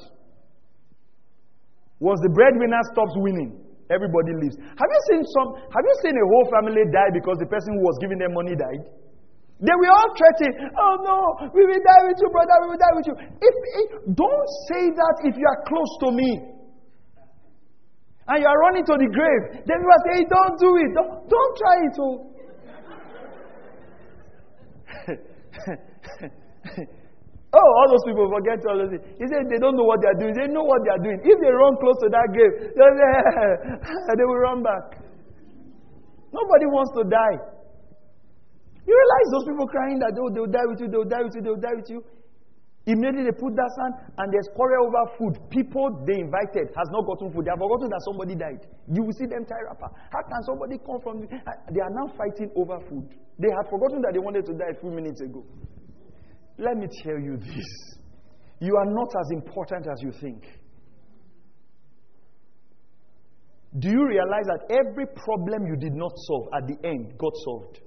Once 1.99 2.22
the 2.22 2.30
breadwinner 2.30 2.80
stops 2.93 3.12
winning, 3.18 3.57
everybody 3.89 4.38
leaves. 4.38 4.55
Have 4.62 4.89
you 4.93 5.01
seen 5.10 5.24
some? 5.26 5.57
Have 5.57 5.86
you 5.89 5.95
seen 6.05 6.14
a 6.14 6.26
whole 6.26 6.47
family 6.53 6.86
die 6.93 7.12
because 7.18 7.41
the 7.41 7.49
person 7.49 7.74
who 7.78 7.82
was 7.82 7.97
giving 7.97 8.22
them 8.22 8.34
money 8.38 8.53
died? 8.53 8.86
They 9.60 9.76
were 9.76 9.91
all 9.91 10.07
threatening. 10.16 10.72
Oh 10.80 10.95
no, 11.03 11.51
we 11.51 11.68
will 11.68 11.84
die 11.84 12.03
with 12.07 12.16
you, 12.24 12.30
brother. 12.32 12.55
We 12.64 12.68
will 12.72 12.80
die 12.80 12.95
with 12.95 13.07
you. 13.12 13.16
If, 13.20 13.55
if 13.84 14.16
don't 14.16 14.49
say 14.72 14.88
that 14.88 15.16
if 15.28 15.36
you 15.36 15.43
are 15.43 15.62
close 15.68 15.91
to 16.07 16.12
me 16.16 16.32
and 18.30 18.39
you 18.39 18.47
are 18.47 18.60
running 18.72 18.86
to 18.88 18.95
the 18.95 19.10
grave, 19.12 19.68
then 19.68 19.84
you 19.84 19.89
are 19.91 20.03
saying, 20.07 20.32
"Don't 20.32 20.55
do 20.64 20.72
it. 20.80 20.95
Don't, 20.95 21.28
don't 21.28 21.53
try 21.60 21.76
it." 21.84 21.95
Oh. 21.99 22.16
Oh, 27.49 27.66
all 27.82 27.89
those 27.89 28.05
people 28.05 28.30
forget 28.30 28.62
all 28.70 28.78
those 28.78 28.93
things. 28.93 29.01
He 29.18 29.26
said 29.26 29.49
they 29.49 29.57
don't 29.57 29.74
know 29.74 29.82
what 29.89 29.97
they 30.05 30.10
are 30.14 30.20
doing. 30.22 30.38
They 30.38 30.45
know 30.53 30.62
what 30.62 30.86
they 30.86 30.93
are 30.93 31.01
doing. 31.01 31.18
If 31.18 31.41
they 31.41 31.49
run 31.49 31.82
close 31.82 31.97
to 32.05 32.10
that 32.14 32.30
grave, 32.30 32.53
they 32.78 34.26
will 34.30 34.38
run 34.38 34.62
back. 34.62 35.01
Nobody 36.30 36.70
wants 36.70 36.93
to 36.93 37.10
die. 37.10 37.59
You 38.89 38.97
realize 38.97 39.27
those 39.37 39.45
people 39.45 39.67
crying 39.69 40.01
that 40.01 40.17
oh, 40.17 40.33
they 40.33 40.41
will 40.41 40.49
die 40.49 40.65
with 40.65 40.81
you, 40.81 40.89
they 40.89 40.97
will 40.97 41.05
die 41.05 41.21
with 41.21 41.37
you, 41.37 41.41
they 41.45 41.53
will 41.53 41.61
die 41.61 41.77
with 41.77 41.89
you. 41.93 42.01
Immediately 42.89 43.29
they 43.29 43.37
put 43.37 43.53
that 43.53 43.69
sand 43.77 43.93
and 44.18 44.34
there's 44.34 44.49
quarrel 44.57 44.89
over 44.89 45.05
food. 45.14 45.38
People 45.53 45.93
they 46.09 46.18
invited 46.18 46.73
has 46.73 46.89
not 46.89 47.05
gotten 47.05 47.30
food. 47.30 47.45
They 47.45 47.53
have 47.53 47.61
forgotten 47.61 47.85
that 47.93 48.01
somebody 48.09 48.34
died. 48.34 48.65
You 48.89 49.05
will 49.05 49.14
see 49.14 49.30
them 49.30 49.45
tie 49.45 49.61
wrapper. 49.61 49.93
How 50.09 50.26
can 50.26 50.41
somebody 50.41 50.81
come 50.81 50.97
from? 51.05 51.22
Ah, 51.45 51.53
they 51.69 51.85
are 51.85 51.93
now 51.93 52.09
fighting 52.18 52.49
over 52.57 52.81
food. 52.89 53.14
They 53.38 53.53
had 53.53 53.69
forgotten 53.69 54.01
that 54.09 54.18
they 54.18 54.23
wanted 54.26 54.49
to 54.49 54.57
die 54.57 54.73
a 54.73 54.80
few 54.81 54.89
minutes 54.89 55.22
ago. 55.22 55.45
Let 56.57 56.73
me 56.81 56.89
tell 57.05 57.22
you 57.22 57.38
this 57.38 57.69
you 58.57 58.73
are 58.73 58.89
not 58.89 59.14
as 59.14 59.30
important 59.38 59.85
as 59.85 60.01
you 60.01 60.18
think. 60.18 60.49
Do 63.77 63.85
you 63.85 64.01
realize 64.01 64.49
that 64.49 64.65
every 64.73 65.05
problem 65.14 65.69
you 65.69 65.77
did 65.77 65.93
not 65.93 66.09
solve 66.26 66.49
at 66.57 66.65
the 66.65 66.77
end 66.81 67.14
got 67.22 67.38
solved? 67.45 67.85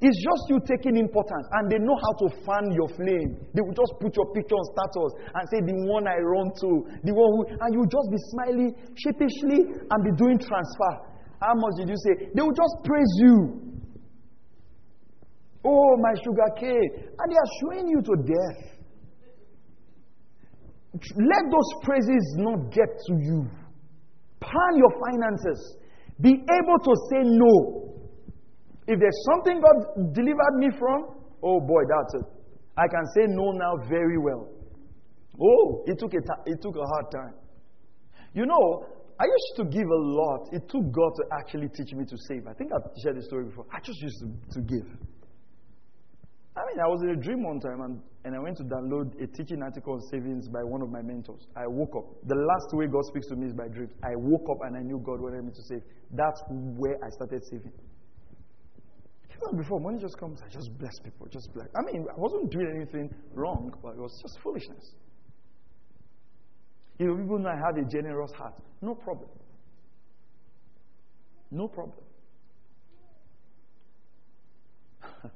It's 0.00 0.16
just 0.16 0.42
you 0.48 0.56
taking 0.64 0.96
importance, 0.96 1.44
and 1.60 1.68
they 1.68 1.76
know 1.76 1.92
how 1.92 2.12
to 2.24 2.26
fan 2.48 2.72
your 2.72 2.88
flame. 2.96 3.36
They 3.52 3.60
will 3.60 3.76
just 3.76 4.00
put 4.00 4.16
your 4.16 4.32
picture 4.32 4.56
on 4.56 4.64
status 4.72 5.12
and 5.36 5.44
say, 5.52 5.60
The 5.60 5.76
one 5.84 6.08
I 6.08 6.16
run 6.16 6.48
to, 6.56 6.70
the 7.04 7.12
one 7.12 7.28
who, 7.36 7.40
and 7.52 7.70
you 7.76 7.84
just 7.84 8.08
be 8.08 8.16
smiling 8.32 8.72
sheepishly 8.96 9.60
and 9.76 9.98
be 10.00 10.16
doing 10.16 10.40
transfer. 10.40 10.92
How 11.44 11.52
much 11.52 11.84
did 11.84 11.92
you 11.92 12.00
say? 12.00 12.32
They 12.32 12.40
will 12.40 12.56
just 12.56 12.76
praise 12.84 13.12
you. 13.20 13.60
Oh, 15.68 15.96
my 16.00 16.16
sugar 16.24 16.48
cane. 16.56 17.12
And 17.20 17.26
they 17.28 17.36
are 17.36 17.52
showing 17.60 17.88
you 17.88 18.00
to 18.00 18.14
death. 18.24 18.80
Let 20.96 21.44
those 21.52 21.70
praises 21.84 22.24
not 22.40 22.72
get 22.72 22.88
to 22.88 23.14
you. 23.20 23.44
Plan 24.40 24.72
your 24.76 24.92
finances. 24.96 25.76
Be 26.20 26.30
able 26.32 26.78
to 26.88 26.92
say 27.12 27.20
no. 27.24 27.89
If 28.90 28.98
there's 28.98 29.22
something 29.30 29.62
God 29.62 30.12
delivered 30.12 30.54
me 30.58 30.68
from, 30.76 31.14
oh 31.44 31.60
boy, 31.60 31.82
that's 31.86 32.14
it. 32.18 32.26
I 32.76 32.88
can 32.88 33.06
say 33.14 33.22
no 33.28 33.52
now 33.52 33.76
very 33.88 34.18
well. 34.18 34.48
Oh, 35.40 35.84
it 35.86 35.96
took 35.96 36.12
a, 36.12 36.20
ta- 36.20 36.42
it 36.44 36.60
took 36.60 36.74
a 36.74 36.84
hard 36.84 37.06
time. 37.14 37.34
You 38.34 38.46
know, 38.46 38.86
I 39.20 39.24
used 39.30 39.54
to 39.58 39.64
give 39.64 39.86
a 39.86 40.00
lot. 40.18 40.48
It 40.50 40.68
took 40.68 40.90
God 40.90 41.12
to 41.14 41.24
actually 41.38 41.68
teach 41.68 41.94
me 41.94 42.04
to 42.04 42.16
save. 42.26 42.48
I 42.48 42.52
think 42.54 42.72
I've 42.74 42.90
shared 43.00 43.16
this 43.16 43.26
story 43.26 43.44
before. 43.44 43.64
I 43.72 43.78
just 43.78 44.02
used 44.02 44.18
to, 44.26 44.58
to 44.58 44.60
give. 44.66 44.86
I 46.56 46.66
mean, 46.66 46.82
I 46.82 46.88
was 46.90 47.00
in 47.02 47.10
a 47.10 47.16
dream 47.16 47.44
one 47.44 47.60
time 47.60 47.80
and, 47.82 48.02
and 48.24 48.34
I 48.34 48.40
went 48.40 48.56
to 48.56 48.64
download 48.64 49.14
a 49.22 49.26
teaching 49.28 49.62
article 49.62 49.94
on 49.94 50.00
savings 50.10 50.48
by 50.48 50.64
one 50.64 50.82
of 50.82 50.90
my 50.90 51.00
mentors. 51.00 51.46
I 51.54 51.68
woke 51.68 51.94
up. 51.94 52.26
The 52.26 52.34
last 52.34 52.74
way 52.74 52.88
God 52.88 53.04
speaks 53.06 53.28
to 53.28 53.36
me 53.36 53.46
is 53.46 53.54
by 53.54 53.68
dreams. 53.68 53.92
I 54.02 54.16
woke 54.16 54.50
up 54.50 54.66
and 54.66 54.76
I 54.76 54.82
knew 54.82 54.98
God 54.98 55.20
wanted 55.20 55.44
me 55.44 55.52
to 55.54 55.62
save. 55.62 55.82
That's 56.10 56.42
where 56.50 56.98
I 57.04 57.08
started 57.10 57.44
saving. 57.48 57.72
Before, 59.56 59.80
money 59.80 59.98
just 59.98 60.18
comes, 60.18 60.40
I 60.44 60.48
just 60.48 60.76
bless 60.78 60.98
people, 61.02 61.26
just 61.28 61.52
bless. 61.54 61.68
I 61.74 61.80
mean, 61.90 62.06
I 62.08 62.18
wasn't 62.18 62.50
doing 62.50 62.72
anything 62.76 63.14
wrong, 63.32 63.72
but 63.82 63.94
it 63.94 63.98
was 63.98 64.12
just 64.22 64.38
foolishness. 64.42 64.94
You 66.98 67.06
know, 67.06 67.16
people 67.16 67.46
I 67.46 67.56
have 67.56 67.76
a 67.80 67.84
generous 67.88 68.30
heart. 68.36 68.54
No 68.82 68.94
problem. 68.94 69.30
No 71.50 71.66
problem. 71.66 71.96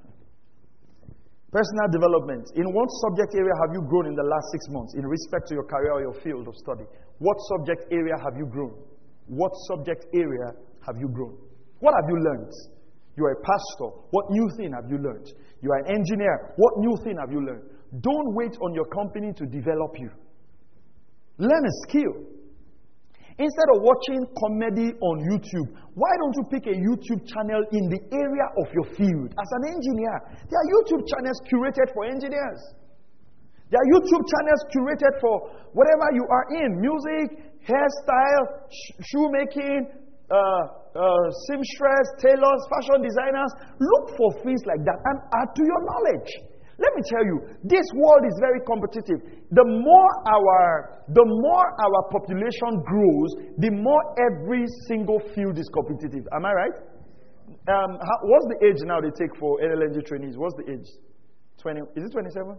Personal 1.51 1.89
development. 1.91 2.51
In 2.57 2.67
what 2.73 2.89
subject 3.09 3.35
area 3.35 3.55
have 3.65 3.73
you 3.73 3.81
grown 3.89 4.07
in 4.07 4.15
the 4.15 4.23
last 4.23 4.45
six 4.53 4.69
months 4.69 4.95
in 4.95 5.07
respect 5.07 5.49
to 5.49 5.55
your 5.55 5.65
career 5.65 5.93
or 5.93 6.03
your 6.03 6.15
field 6.21 6.47
of 6.47 6.55
study? 6.57 6.85
What 7.19 7.37
subject 7.57 7.91
area 7.91 8.15
have 8.23 8.37
you 8.37 8.45
grown? 8.45 8.77
What 9.27 9.53
subject 9.73 10.05
area 10.13 10.53
have 10.87 10.97
you 11.01 11.09
grown? 11.09 11.39
What 11.81 11.95
have 11.95 12.05
you 12.09 12.19
learned? 12.21 12.53
You 13.17 13.25
are 13.27 13.33
a 13.33 13.43
pastor. 13.43 13.95
What 14.11 14.27
new 14.31 14.49
thing 14.57 14.73
have 14.73 14.91
you 14.91 14.99
learned? 14.99 15.31
You 15.63 15.71
are 15.71 15.79
an 15.87 15.95
engineer. 15.95 16.53
What 16.57 16.79
new 16.79 16.97
thing 17.05 17.17
have 17.21 17.31
you 17.31 17.41
learned? 17.45 17.63
Don't 18.01 18.35
wait 18.35 18.57
on 18.61 18.75
your 18.75 18.87
company 18.87 19.33
to 19.33 19.47
develop 19.47 19.95
you. 19.99 20.11
Learn 21.39 21.65
a 21.65 21.75
skill. 21.87 22.35
Instead 23.39 23.69
of 23.75 23.83
watching 23.83 24.23
comedy 24.39 24.95
on 24.95 25.17
YouTube, 25.27 25.67
why 25.95 26.11
don't 26.23 26.35
you 26.39 26.45
pick 26.55 26.67
a 26.71 26.77
YouTube 26.79 27.27
channel 27.27 27.63
in 27.75 27.91
the 27.91 27.99
area 28.15 28.47
of 28.63 28.71
your 28.71 28.87
field? 28.95 29.35
As 29.35 29.51
an 29.59 29.75
engineer, 29.75 30.15
there 30.47 30.59
are 30.59 30.69
YouTube 30.71 31.03
channels 31.11 31.39
curated 31.51 31.91
for 31.95 32.07
engineers. 32.07 32.63
There 33.71 33.81
are 33.83 33.89
YouTube 33.91 34.23
channels 34.23 34.63
curated 34.71 35.19
for 35.21 35.51
whatever 35.75 36.07
you 36.15 36.27
are 36.31 36.47
in 36.63 36.79
music, 36.79 37.43
hairstyle, 37.67 38.71
sh- 38.71 39.03
shoemaking, 39.03 39.91
uh, 40.31 40.84
uh, 40.95 41.27
seamstress, 41.51 42.07
tailors, 42.23 42.63
fashion 42.71 43.03
designers. 43.03 43.51
Look 43.79 44.17
for 44.17 44.31
things 44.47 44.63
like 44.67 44.83
that 44.87 44.99
and 45.11 45.17
add 45.35 45.51
to 45.51 45.63
your 45.63 45.81
knowledge. 45.83 46.31
Let 46.79 46.91
me 46.95 47.03
tell 47.07 47.23
you, 47.23 47.39
this 47.63 47.87
world 47.95 48.27
is 48.27 48.35
very 48.43 48.59
competitive. 48.67 49.23
The 49.55 49.63
more 49.63 50.11
our 50.27 51.05
the 51.07 51.23
more 51.23 51.67
our 51.79 52.01
population 52.11 52.83
grows, 52.83 53.31
the 53.59 53.71
more 53.71 54.03
every 54.19 54.67
single 54.89 55.21
field 55.35 55.59
is 55.59 55.71
competitive. 55.71 56.27
Am 56.35 56.45
I 56.45 56.53
right? 56.53 56.77
Um, 57.69 57.99
how, 58.01 58.19
what's 58.27 58.47
the 58.49 58.67
age 58.67 58.81
now 58.83 59.01
they 59.01 59.13
take 59.15 59.37
for 59.39 59.61
NLNG 59.61 60.05
trainees? 60.07 60.37
What's 60.37 60.57
the 60.57 60.73
age? 60.73 60.89
20, 61.61 61.81
is 61.97 62.05
it 62.05 62.13
27? 62.13 62.57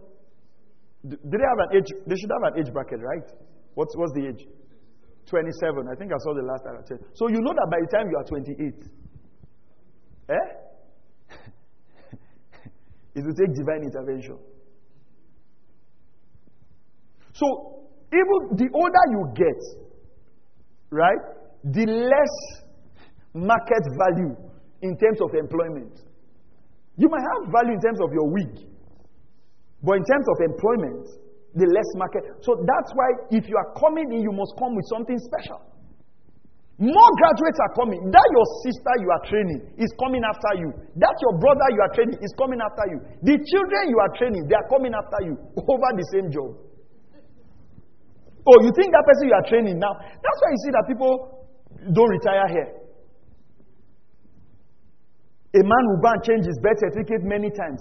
Do, 1.06 1.16
do 1.16 1.34
they 1.38 1.46
have 1.46 1.70
an 1.70 1.76
age? 1.76 1.90
They 2.06 2.16
should 2.16 2.30
have 2.30 2.54
an 2.54 2.58
age 2.58 2.72
bracket, 2.72 3.00
right? 3.00 3.26
What's, 3.74 3.94
what's 3.96 4.12
the 4.14 4.28
age? 4.28 4.46
27. 5.26 5.88
I 5.90 5.94
think 5.98 6.12
I 6.12 6.18
saw 6.18 6.34
the 6.34 6.42
last 6.42 6.64
time 6.64 6.78
I 6.78 6.82
checked. 6.86 7.04
So 7.14 7.28
you 7.28 7.40
know 7.40 7.52
that 7.52 7.68
by 7.70 7.78
the 7.82 7.90
time 7.90 8.06
you 8.10 8.16
are 8.16 8.24
28, 8.24 8.56
eh? 10.30 10.34
is 13.14 13.24
to 13.24 13.32
take 13.34 13.54
divine 13.54 13.82
intervention. 13.82 14.38
So, 17.32 17.84
even 18.12 18.56
the 18.56 18.68
older 18.72 19.04
you 19.12 19.28
get, 19.34 19.60
right, 20.90 21.20
the 21.64 21.84
less 21.84 22.64
market 23.34 23.84
value 23.92 24.34
in 24.80 24.96
terms 24.96 25.20
of 25.20 25.34
employment. 25.34 26.00
You 26.96 27.08
might 27.10 27.20
have 27.20 27.52
value 27.52 27.74
in 27.74 27.80
terms 27.80 28.00
of 28.00 28.08
your 28.12 28.30
wig, 28.30 28.56
but 29.82 29.96
in 30.00 30.04
terms 30.04 30.26
of 30.32 30.36
employment, 30.48 31.25
the 31.56 31.66
less 31.72 31.90
market. 31.96 32.22
So 32.44 32.60
that's 32.60 32.92
why 32.92 33.08
if 33.32 33.48
you 33.48 33.56
are 33.56 33.72
coming 33.80 34.12
in, 34.12 34.20
you 34.20 34.30
must 34.30 34.52
come 34.60 34.76
with 34.76 34.84
something 34.92 35.16
special. 35.16 35.64
More 36.76 37.10
graduates 37.16 37.56
are 37.64 37.72
coming. 37.72 38.12
That 38.12 38.28
your 38.36 38.46
sister 38.68 38.92
you 39.00 39.08
are 39.08 39.22
training 39.24 39.60
is 39.80 39.88
coming 39.96 40.20
after 40.20 40.60
you. 40.60 40.68
That 41.00 41.16
your 41.24 41.40
brother 41.40 41.68
you 41.72 41.80
are 41.80 41.92
training 41.96 42.20
is 42.20 42.32
coming 42.36 42.60
after 42.60 42.84
you. 42.92 42.98
The 43.24 43.40
children 43.40 43.82
you 43.88 43.96
are 43.96 44.12
training, 44.20 44.44
they 44.44 44.56
are 44.60 44.68
coming 44.68 44.92
after 44.92 45.24
you 45.24 45.34
over 45.72 45.88
the 45.96 46.06
same 46.12 46.28
job. 46.28 46.52
Oh, 48.46 48.58
you 48.60 48.70
think 48.76 48.92
that 48.92 49.02
person 49.08 49.24
you 49.26 49.34
are 49.34 49.48
training 49.48 49.80
now? 49.80 49.96
That's 49.96 50.38
why 50.44 50.48
you 50.52 50.60
see 50.68 50.72
that 50.76 50.84
people 50.86 51.12
don't 51.96 52.12
retire 52.12 52.46
here. 52.52 52.70
A 55.56 55.62
man 55.64 55.82
will 55.88 56.00
go 56.04 56.12
and 56.12 56.20
change 56.22 56.44
his 56.44 56.60
birth 56.60 56.76
certificate 56.78 57.24
many 57.24 57.48
times. 57.48 57.80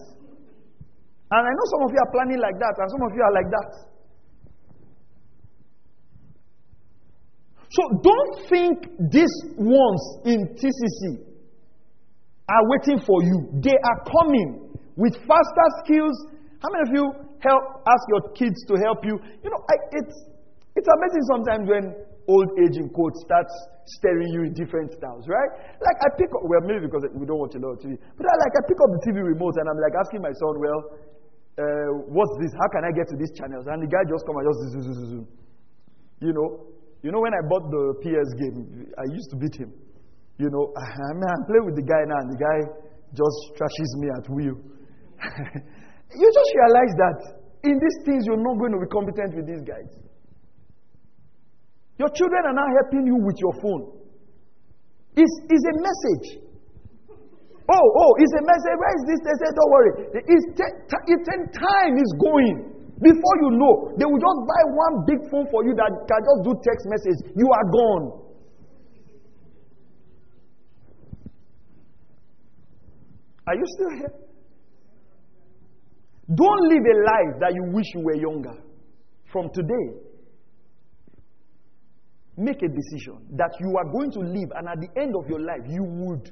And 1.31 1.41
I 1.41 1.51
know 1.51 1.65
some 1.73 1.81
of 1.85 1.91
you 1.91 1.99
are 1.99 2.11
planning 2.13 2.39
like 2.39 2.57
that, 2.61 2.75
and 2.77 2.87
some 2.91 3.01
of 3.01 3.11
you 3.17 3.23
are 3.25 3.33
like 3.33 3.49
that. 3.49 3.69
So 7.75 7.81
don't 7.99 8.33
think 8.47 8.75
these 9.11 9.35
ones 9.57 10.03
in 10.23 10.47
TCC 10.55 11.25
are 12.47 12.63
waiting 12.69 13.03
for 13.03 13.23
you. 13.23 13.49
They 13.59 13.73
are 13.73 13.99
coming 14.05 14.69
with 14.95 15.15
faster 15.27 15.67
skills. 15.83 16.15
How 16.61 16.69
many 16.71 16.87
of 16.87 16.91
you 16.93 17.05
help 17.41 17.63
ask 17.83 18.03
your 18.13 18.31
kids 18.37 18.63
to 18.69 18.79
help 18.85 19.03
you? 19.03 19.19
You 19.43 19.49
know, 19.49 19.61
I, 19.67 19.75
it's 19.91 20.15
it's 20.75 20.87
amazing 20.87 21.23
sometimes 21.27 21.63
when 21.67 21.83
old 22.27 22.49
age 22.63 22.77
in 22.77 22.89
quotes 22.89 23.21
starts 23.25 23.53
staring 23.85 24.27
you 24.33 24.43
in 24.43 24.53
different 24.53 24.91
styles, 24.93 25.27
right? 25.29 25.51
Like 25.77 25.97
I 26.01 26.09
pick 26.17 26.29
up, 26.33 26.41
well, 26.43 26.63
maybe 26.65 26.89
because 26.89 27.05
we 27.13 27.25
don't 27.25 27.37
watch 27.37 27.53
a 27.53 27.61
lot 27.61 27.77
of 27.77 27.79
TV, 27.79 27.95
but 27.95 28.25
I 28.25 28.33
like 28.39 28.53
I 28.57 28.61
pick 28.65 28.79
up 28.81 28.89
the 28.97 29.01
TV 29.05 29.21
remote 29.21 29.55
and 29.61 29.69
I'm 29.69 29.77
like 29.77 29.93
asking 29.93 30.21
my 30.25 30.33
son, 30.33 30.57
well, 30.57 30.81
uh, 31.55 31.89
what's 32.11 32.35
this? 32.43 32.51
How 32.59 32.67
can 32.67 32.83
I 32.83 32.91
get 32.91 33.07
to 33.09 33.15
these 33.15 33.31
channels? 33.39 33.63
And 33.67 33.79
the 33.79 33.87
guy 33.87 34.03
just 34.03 34.27
come 34.27 34.35
and 34.35 34.45
just 34.47 34.59
zoom, 34.75 34.83
zoom, 34.83 35.07
zoom. 35.07 35.25
You 36.19 36.33
know, 36.35 36.47
you 36.99 37.11
know, 37.11 37.21
when 37.23 37.31
I 37.31 37.41
bought 37.47 37.71
the 37.71 37.83
PS 38.03 38.29
game, 38.35 38.91
I 38.99 39.05
used 39.07 39.29
to 39.31 39.37
beat 39.39 39.55
him. 39.55 39.71
You 40.35 40.51
know, 40.51 40.73
I 40.77 41.11
mean, 41.15 41.29
I'm 41.31 41.43
playing 41.47 41.65
with 41.65 41.77
the 41.79 41.87
guy 41.87 42.03
now, 42.07 42.19
and 42.19 42.29
the 42.33 42.39
guy 42.39 42.59
just 43.15 43.39
trashes 43.55 43.91
me 44.03 44.07
at 44.11 44.25
will. 44.27 44.57
you 46.19 46.27
just 46.27 46.51
realize 46.59 46.93
that 46.99 47.17
in 47.63 47.79
these 47.79 47.97
things, 48.03 48.27
you're 48.27 48.41
not 48.41 48.59
going 48.59 48.75
to 48.75 48.81
be 48.83 48.89
competent 48.91 49.31
with 49.35 49.47
these 49.47 49.63
guys. 49.63 49.89
Your 51.97 52.11
children 52.11 52.43
are 52.51 52.57
now 52.57 52.67
helping 52.83 53.07
you 53.07 53.15
with 53.15 53.39
your 53.39 53.55
phone. 53.63 53.95
It's, 55.15 55.35
it's 55.47 55.63
a 55.63 55.75
message. 55.79 56.44
Oh, 57.65 57.87
oh, 57.97 58.11
it's 58.21 58.35
a 58.37 58.43
message. 58.45 58.77
Where 58.77 58.93
is 58.93 59.03
this? 59.09 59.19
They 59.25 59.35
say, 59.41 59.49
don't 59.57 59.71
worry. 59.73 59.91
It's, 60.21 60.45
it's 60.53 61.25
time 61.57 61.93
is 61.97 62.11
going. 62.21 62.75
Before 63.01 63.35
you 63.41 63.49
know, 63.57 63.91
they 63.97 64.05
will 64.05 64.21
just 64.21 64.39
buy 64.45 64.61
one 64.71 64.95
big 65.05 65.19
phone 65.29 65.47
for 65.51 65.65
you 65.65 65.73
that 65.75 65.89
can 66.07 66.21
just 66.21 66.39
do 66.45 66.51
text 66.63 66.85
message. 66.87 67.19
You 67.35 67.49
are 67.51 67.65
gone. 67.71 68.25
Are 73.47 73.55
you 73.55 73.63
still 73.65 73.89
here? 73.97 74.13
Don't 76.33 76.61
live 76.69 76.83
a 76.85 76.95
life 77.05 77.39
that 77.41 77.53
you 77.53 77.63
wish 77.73 77.85
you 77.93 78.01
were 78.01 78.15
younger. 78.15 78.53
From 79.31 79.49
today, 79.53 79.99
make 82.37 82.61
a 82.63 82.67
decision 82.69 83.19
that 83.37 83.51
you 83.59 83.75
are 83.77 83.91
going 83.91 84.11
to 84.11 84.19
live, 84.19 84.49
and 84.55 84.67
at 84.67 84.79
the 84.79 85.01
end 85.01 85.13
of 85.15 85.29
your 85.29 85.39
life, 85.39 85.61
you 85.67 85.83
would, 85.83 86.31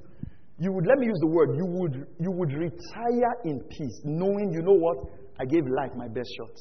you 0.59 0.71
would. 0.71 0.85
Let 0.85 0.99
me 0.99 1.07
use 1.07 1.19
the 1.19 1.27
word. 1.27 1.55
You 1.57 1.65
would, 1.65 2.07
you 2.19 2.31
would 2.31 2.53
retire 2.53 3.34
in 3.45 3.59
peace, 3.69 4.01
knowing 4.03 4.51
you 4.51 4.61
know 4.61 4.73
what 4.73 4.97
I 5.39 5.45
gave 5.45 5.65
life 5.65 5.91
my 5.95 6.07
best 6.07 6.30
shot. 6.38 6.55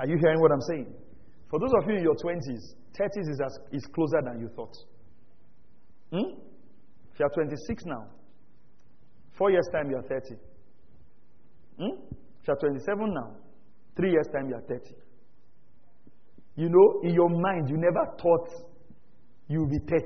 Are 0.00 0.06
you 0.06 0.16
hearing 0.20 0.40
what 0.40 0.50
I'm 0.52 0.60
saying? 0.60 0.92
For 1.50 1.60
those 1.60 1.70
of 1.78 1.88
you 1.88 1.96
in 1.96 2.02
your 2.02 2.16
20s, 2.16 2.74
30s 2.98 3.30
is, 3.30 3.40
as, 3.44 3.58
is 3.72 3.86
closer 3.94 4.20
than 4.24 4.40
you 4.40 4.48
thought. 4.56 4.74
Hmm? 6.10 6.40
If 7.12 7.20
you 7.20 7.26
are 7.26 7.30
26 7.30 7.84
now, 7.86 8.06
four 9.38 9.50
years' 9.50 9.68
time 9.72 9.90
you 9.90 9.96
are 9.96 10.02
30. 10.02 10.34
Hmm? 11.78 12.02
If 12.42 12.48
you 12.48 12.54
are 12.54 12.58
27 12.58 13.14
now, 13.14 13.36
three 13.96 14.10
years' 14.10 14.28
time 14.34 14.48
you 14.48 14.56
are 14.56 14.62
30. 14.62 14.94
You 16.56 16.68
know, 16.68 17.00
in 17.02 17.14
your 17.14 17.28
mind, 17.28 17.68
you 17.68 17.76
never 17.76 18.04
thought 18.20 18.48
you 19.48 19.60
would 19.60 19.70
be 19.70 19.80
30. 19.88 20.04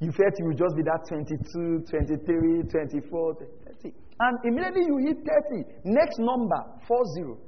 You 0.00 0.12
felt 0.12 0.30
you 0.38 0.46
would 0.46 0.58
just 0.58 0.76
be 0.76 0.84
that 0.86 1.02
22, 1.08 1.90
23, 1.90 2.70
24, 2.70 3.34
30. 3.82 3.94
And 4.20 4.34
immediately 4.46 4.86
you 4.86 4.96
hit 5.02 5.18
30. 5.22 5.90
Next 5.90 6.18
number, 6.22 6.60
40. 6.86 7.38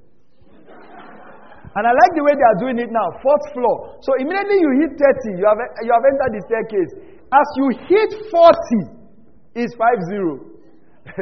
and 1.76 1.82
I 1.86 1.92
like 1.94 2.12
the 2.18 2.24
way 2.26 2.34
they 2.34 2.46
are 2.46 2.58
doing 2.58 2.78
it 2.82 2.90
now, 2.90 3.06
fourth 3.22 3.46
floor. 3.54 3.98
So 4.02 4.10
immediately 4.18 4.58
you 4.58 4.70
hit 4.82 4.98
30, 4.98 5.38
you 5.38 5.46
have, 5.46 5.60
you 5.86 5.92
have 5.94 6.04
entered 6.08 6.32
the 6.34 6.42
staircase. 6.50 6.92
As 7.30 7.46
you 7.54 7.66
hit 7.86 8.10
40, 8.34 9.00
is 9.54 9.70
50. 9.74 9.82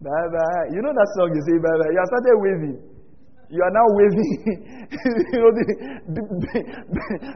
bye 0.00 0.28
bye. 0.32 0.64
You 0.72 0.80
know 0.80 0.92
that 0.92 1.08
song 1.16 1.28
you 1.32 1.42
say 1.44 1.56
bye 1.60 1.76
bye. 1.76 1.90
You 1.92 1.98
have 2.00 2.08
started 2.08 2.36
waving. 2.40 2.76
You 3.50 3.62
are 3.62 3.72
now 3.72 3.88
waving. 3.96 4.32
you 5.32 5.40
know, 5.40 5.52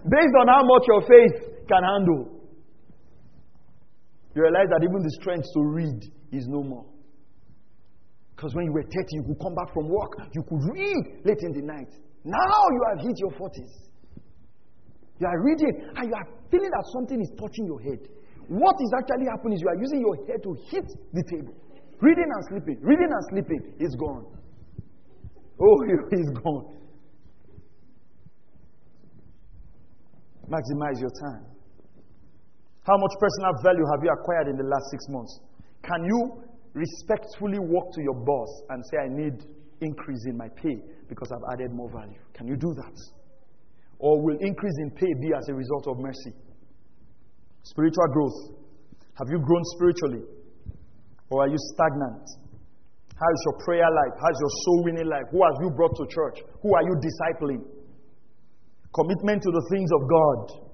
based 0.09 0.35
on 0.41 0.47
how 0.49 0.63
much 0.63 0.85
your 0.87 1.03
faith 1.03 1.67
can 1.69 1.83
handle. 1.83 2.43
You 4.35 4.43
realize 4.43 4.69
that 4.71 4.83
even 4.83 5.03
the 5.03 5.11
strength 5.21 5.47
to 5.55 5.61
read 5.63 6.01
is 6.33 6.47
no 6.49 6.63
more. 6.63 6.87
Because 8.37 8.55
when 8.55 8.65
you 8.65 8.73
were 8.73 8.83
30, 8.83 8.93
you 9.13 9.23
could 9.23 9.41
come 9.41 9.55
back 9.55 9.73
from 9.73 9.89
work, 9.89 10.17
you 10.35 10.43
could 10.43 10.61
read 10.73 11.23
late 11.25 11.41
in 11.43 11.53
the 11.53 11.63
night. 11.63 11.89
Now 12.25 12.63
you 12.73 12.81
have 12.91 12.99
hit 13.05 13.17
your 13.19 13.31
40s. 13.33 13.71
You 15.21 15.27
are 15.29 15.41
reading 15.45 15.87
and 15.97 16.09
you 16.09 16.15
are 16.15 16.27
feeling 16.51 16.71
that 16.71 16.85
something 16.93 17.21
is 17.21 17.31
touching 17.39 17.67
your 17.67 17.81
head. 17.81 18.01
What 18.49 18.75
is 18.81 18.91
actually 18.99 19.27
happening 19.31 19.55
is 19.55 19.63
you 19.63 19.69
are 19.69 19.81
using 19.81 20.01
your 20.01 20.17
head 20.27 20.43
to 20.43 20.57
hit 20.69 20.87
the 21.13 21.23
table. 21.31 21.55
Reading 22.01 22.27
and 22.27 22.43
sleeping, 22.51 22.83
reading 22.83 23.11
and 23.13 23.25
sleeping, 23.31 23.63
it's 23.79 23.95
gone. 23.95 24.27
Oh, 25.63 25.77
he's 26.11 26.31
gone. 26.43 26.83
Maximize 30.51 31.01
your 31.01 31.15
time. 31.23 31.47
How 32.85 32.99
much 32.99 33.13
personal 33.21 33.55
value 33.63 33.85
have 33.95 34.03
you 34.03 34.11
acquired 34.11 34.49
in 34.49 34.57
the 34.57 34.65
last 34.65 34.85
six 34.91 35.07
months? 35.09 35.41
Can 35.85 36.05
you 36.05 36.43
respectfully 36.75 37.59
walk 37.61 37.95
to 37.95 38.03
your 38.03 38.19
boss 38.25 38.49
and 38.71 38.83
say, 38.91 38.99
I 38.99 39.09
need 39.09 39.39
increase 39.81 40.27
in 40.27 40.37
my 40.37 40.49
pay 40.49 40.77
because 41.09 41.31
I've 41.31 41.55
added 41.55 41.73
more 41.73 41.91
value? 41.91 42.19
Can 42.35 42.49
you 42.49 42.57
do 42.57 42.75
that? 42.75 42.97
Or 43.99 44.21
will 44.21 44.37
increase 44.41 44.75
in 44.83 44.91
pay 44.91 45.13
be 45.21 45.31
as 45.37 45.49
a 45.49 45.55
result 45.55 45.87
of 45.87 45.99
mercy? 45.99 46.35
Spiritual 47.63 48.09
growth. 48.13 48.59
Have 49.15 49.29
you 49.31 49.39
grown 49.39 49.63
spiritually? 49.77 50.27
Or 51.31 51.45
are 51.45 51.49
you 51.49 51.57
stagnant? 51.75 52.42
How 53.17 53.29
is 53.29 53.41
your 53.47 53.57
prayer 53.65 53.87
life? 53.87 54.15
How 54.19 54.31
is 54.31 54.39
your 54.41 54.55
soul 54.65 54.81
winning 54.85 55.09
life? 55.09 55.29
Who 55.31 55.43
have 55.45 55.57
you 55.61 55.71
brought 55.71 55.95
to 55.97 56.07
church? 56.09 56.43
Who 56.63 56.75
are 56.75 56.83
you 56.83 56.95
discipling? 56.99 57.63
Commitment 58.95 59.43
to 59.43 59.51
the 59.51 59.65
things 59.71 59.91
of 59.93 60.03
God. 60.09 60.73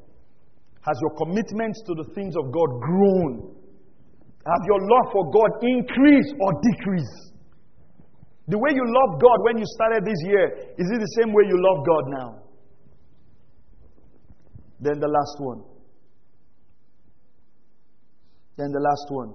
Has 0.83 0.97
your 1.03 1.15
commitment 1.19 1.77
to 1.87 1.93
the 1.95 2.07
things 2.15 2.35
of 2.37 2.51
God 2.51 2.71
grown? 2.81 3.55
Have 4.47 4.63
your 4.65 4.81
love 4.81 5.13
for 5.13 5.31
God 5.31 5.51
increased 5.61 6.35
or 6.41 6.51
decreased? 6.63 7.35
The 8.49 8.57
way 8.57 8.71
you 8.73 8.85
loved 8.87 9.21
God 9.21 9.39
when 9.45 9.59
you 9.59 9.67
started 9.67 10.05
this 10.07 10.17
year, 10.25 10.73
is 10.79 10.89
it 10.89 10.99
the 10.99 11.13
same 11.21 11.35
way 11.35 11.45
you 11.47 11.59
love 11.61 11.85
God 11.85 12.05
now? 12.09 12.43
Then 14.81 15.01
the 15.01 15.09
last 15.09 15.37
one. 15.39 15.63
Then 18.57 18.73
the 18.73 18.81
last 18.81 19.07
one. 19.11 19.35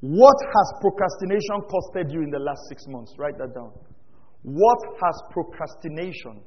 What 0.00 0.36
has 0.54 0.72
procrastination 0.80 1.66
costed 1.66 2.12
you 2.12 2.22
in 2.22 2.30
the 2.30 2.38
last 2.38 2.60
six 2.68 2.84
months? 2.86 3.14
Write 3.18 3.36
that 3.38 3.54
down. 3.54 3.72
What 4.42 4.78
has 5.02 5.22
procrastination 5.30 6.40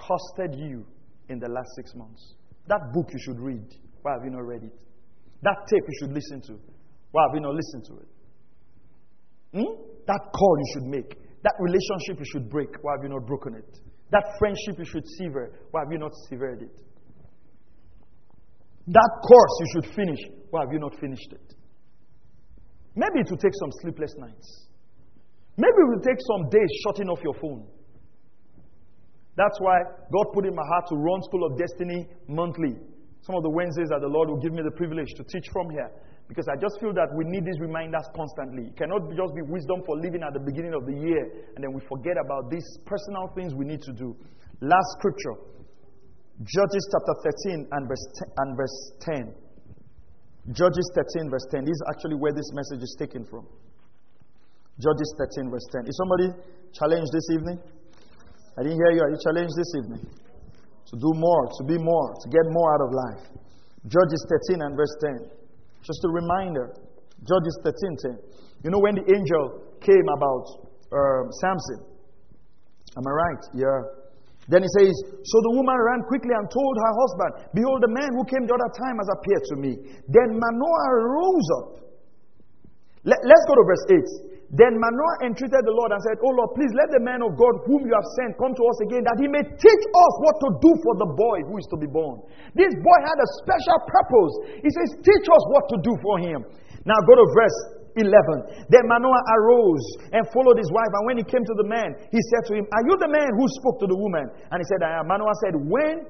costed 0.00 0.56
you 0.58 0.86
in 1.28 1.38
the 1.38 1.48
last 1.48 1.68
six 1.76 1.94
months? 1.94 2.34
That 2.68 2.80
book 2.94 3.08
you 3.12 3.18
should 3.20 3.38
read. 3.38 3.66
Why 4.02 4.12
have 4.12 4.24
you 4.24 4.30
not 4.30 4.46
read 4.46 4.64
it? 4.64 4.72
That 5.42 5.56
tape 5.68 5.82
you 5.86 5.96
should 6.00 6.12
listen 6.12 6.40
to. 6.48 6.58
Why 7.12 7.24
have 7.28 7.34
you 7.34 7.40
not 7.40 7.54
listened 7.54 7.84
to 7.86 7.94
it? 8.00 8.08
Hmm? 9.52 9.74
That 10.06 10.20
call 10.32 10.56
you 10.58 10.72
should 10.72 10.88
make. 10.88 11.16
That 11.42 11.54
relationship 11.60 12.18
you 12.18 12.24
should 12.32 12.50
break. 12.50 12.68
Why 12.82 12.92
have 12.96 13.02
you 13.02 13.10
not 13.10 13.26
broken 13.26 13.54
it? 13.54 13.78
That 14.10 14.24
friendship 14.38 14.78
you 14.78 14.84
should 14.84 15.06
sever. 15.18 15.52
Why 15.70 15.80
have 15.84 15.92
you 15.92 15.98
not 15.98 16.12
severed 16.28 16.62
it? 16.62 16.80
That 18.86 19.10
course 19.22 19.54
you 19.60 19.66
should 19.74 19.94
finish. 19.94 20.18
Why 20.50 20.62
have 20.62 20.72
you 20.72 20.78
not 20.78 20.98
finished 20.98 21.32
it? 21.32 21.54
Maybe 22.98 23.22
it 23.22 23.30
will 23.30 23.38
take 23.38 23.54
some 23.62 23.70
sleepless 23.78 24.10
nights. 24.18 24.66
Maybe 25.54 25.78
it 25.78 25.88
will 25.94 26.02
take 26.02 26.18
some 26.18 26.50
days 26.50 26.70
shutting 26.82 27.06
off 27.06 27.22
your 27.22 27.38
phone. 27.38 27.62
That's 29.38 29.54
why 29.62 29.78
God 30.10 30.34
put 30.34 30.46
in 30.46 30.54
my 30.54 30.66
heart 30.66 30.90
to 30.90 30.96
run 30.98 31.22
School 31.22 31.46
of 31.46 31.54
Destiny 31.54 32.10
monthly. 32.26 32.74
Some 33.22 33.38
of 33.38 33.46
the 33.46 33.54
Wednesdays 33.54 33.86
that 33.94 34.02
the 34.02 34.10
Lord 34.10 34.30
will 34.30 34.42
give 34.42 34.50
me 34.50 34.66
the 34.66 34.74
privilege 34.74 35.14
to 35.14 35.22
teach 35.30 35.46
from 35.54 35.70
here. 35.70 35.90
Because 36.26 36.50
I 36.50 36.58
just 36.58 36.82
feel 36.82 36.92
that 36.92 37.06
we 37.14 37.22
need 37.24 37.46
these 37.46 37.62
reminders 37.62 38.04
constantly. 38.18 38.74
It 38.74 38.76
cannot 38.76 39.06
just 39.14 39.32
be 39.32 39.46
wisdom 39.46 39.86
for 39.86 39.94
living 39.96 40.26
at 40.26 40.34
the 40.34 40.42
beginning 40.42 40.74
of 40.74 40.82
the 40.84 40.92
year 40.98 41.22
and 41.54 41.62
then 41.62 41.70
we 41.72 41.80
forget 41.86 42.18
about 42.18 42.50
these 42.50 42.66
personal 42.84 43.30
things 43.38 43.54
we 43.54 43.64
need 43.64 43.80
to 43.86 43.94
do. 43.94 44.18
Last 44.60 44.90
scripture 44.98 45.38
Judges 46.42 46.84
chapter 46.90 47.14
13 47.46 47.66
and 47.70 48.56
verse 48.58 48.76
10. 49.06 49.47
And 50.48 50.56
verse 50.56 50.64
10. 50.64 50.72
Judges 50.72 50.90
13, 50.94 51.30
verse 51.30 51.46
10. 51.50 51.64
This 51.64 51.72
is 51.72 51.84
actually 51.88 52.16
where 52.16 52.32
this 52.32 52.50
message 52.52 52.82
is 52.82 52.96
taken 52.98 53.24
from. 53.24 53.46
Judges 54.80 55.14
13, 55.18 55.50
verse 55.50 55.66
10. 55.72 55.86
Is 55.86 55.96
somebody 55.96 56.28
challenged 56.72 57.12
this 57.12 57.28
evening? 57.32 57.58
I 58.58 58.62
didn't 58.62 58.78
hear 58.78 58.92
you. 58.92 59.02
Are 59.02 59.10
you 59.10 59.18
challenged 59.22 59.54
this 59.56 59.72
evening? 59.76 60.02
To 60.88 60.96
do 60.96 61.10
more, 61.14 61.44
to 61.58 61.64
be 61.64 61.76
more, 61.78 62.14
to 62.14 62.28
get 62.30 62.46
more 62.48 62.74
out 62.74 62.80
of 62.80 62.90
life. 62.94 63.24
Judges 63.86 64.26
13 64.48 64.62
and 64.62 64.76
verse 64.76 64.96
10. 65.04 65.30
Just 65.82 66.04
a 66.04 66.08
reminder. 66.08 66.74
Judges 67.22 67.58
13 67.62 67.96
10. 68.16 68.18
You 68.64 68.70
know 68.70 68.80
when 68.80 68.94
the 68.96 69.06
angel 69.06 69.62
came 69.80 70.06
about 70.16 70.68
um, 70.90 71.30
Samson? 71.40 71.86
Am 72.96 73.04
I 73.06 73.10
right? 73.10 73.42
Yeah. 73.54 73.97
Then 74.48 74.64
he 74.64 74.70
says, 74.80 74.96
So 75.28 75.36
the 75.44 75.52
woman 75.60 75.76
ran 75.76 76.00
quickly 76.08 76.32
and 76.32 76.48
told 76.48 76.74
her 76.80 76.92
husband, 77.04 77.30
Behold, 77.52 77.84
the 77.84 77.92
man 77.92 78.16
who 78.16 78.24
came 78.24 78.48
the 78.48 78.56
other 78.56 78.72
time 78.72 78.96
has 78.96 79.08
appeared 79.12 79.44
to 79.52 79.56
me. 79.60 79.72
Then 80.08 80.40
Manoah 80.40 80.92
rose 81.04 81.48
up. 81.60 81.68
Let, 83.04 83.20
let's 83.28 83.44
go 83.44 83.54
to 83.60 83.64
verse 83.68 83.84
8. 84.24 84.28
Then 84.56 84.80
Manoah 84.80 85.28
entreated 85.28 85.60
the 85.68 85.76
Lord 85.76 85.92
and 85.92 86.00
said, 86.00 86.16
Oh 86.24 86.32
Lord, 86.32 86.56
please 86.56 86.72
let 86.72 86.88
the 86.88 87.04
man 87.04 87.20
of 87.20 87.36
God 87.36 87.60
whom 87.68 87.84
you 87.84 87.92
have 87.92 88.08
sent 88.16 88.40
come 88.40 88.56
to 88.56 88.64
us 88.64 88.78
again, 88.88 89.04
that 89.04 89.20
he 89.20 89.28
may 89.28 89.44
teach 89.44 89.84
us 89.92 90.14
what 90.24 90.40
to 90.40 90.48
do 90.64 90.72
for 90.80 90.96
the 90.96 91.12
boy 91.12 91.44
who 91.44 91.60
is 91.60 91.68
to 91.68 91.76
be 91.76 91.84
born. 91.84 92.24
This 92.56 92.72
boy 92.72 92.98
had 93.04 93.20
a 93.20 93.28
special 93.44 93.78
purpose. 93.84 94.34
He 94.64 94.70
says, 94.72 94.88
Teach 95.04 95.26
us 95.28 95.44
what 95.52 95.68
to 95.68 95.76
do 95.84 95.92
for 96.00 96.16
him. 96.24 96.48
Now 96.88 96.96
go 97.04 97.12
to 97.20 97.26
verse 97.36 97.77
11. 97.98 98.70
Then 98.70 98.86
Manoah 98.86 99.22
arose 99.34 99.86
and 100.14 100.22
followed 100.30 100.56
his 100.56 100.70
wife. 100.70 100.92
And 100.94 101.04
when 101.10 101.16
he 101.18 101.26
came 101.26 101.42
to 101.42 101.56
the 101.58 101.66
man, 101.66 101.98
he 102.14 102.20
said 102.32 102.46
to 102.48 102.52
him, 102.54 102.64
Are 102.70 102.84
you 102.86 102.94
the 103.02 103.10
man 103.10 103.30
who 103.34 103.44
spoke 103.58 103.82
to 103.82 103.88
the 103.90 103.98
woman? 103.98 104.30
And 104.54 104.62
he 104.62 104.66
said, 104.70 104.86
I 104.86 105.02
am. 105.02 105.10
Manoah 105.10 105.36
said, 105.42 105.54
When 105.58 106.06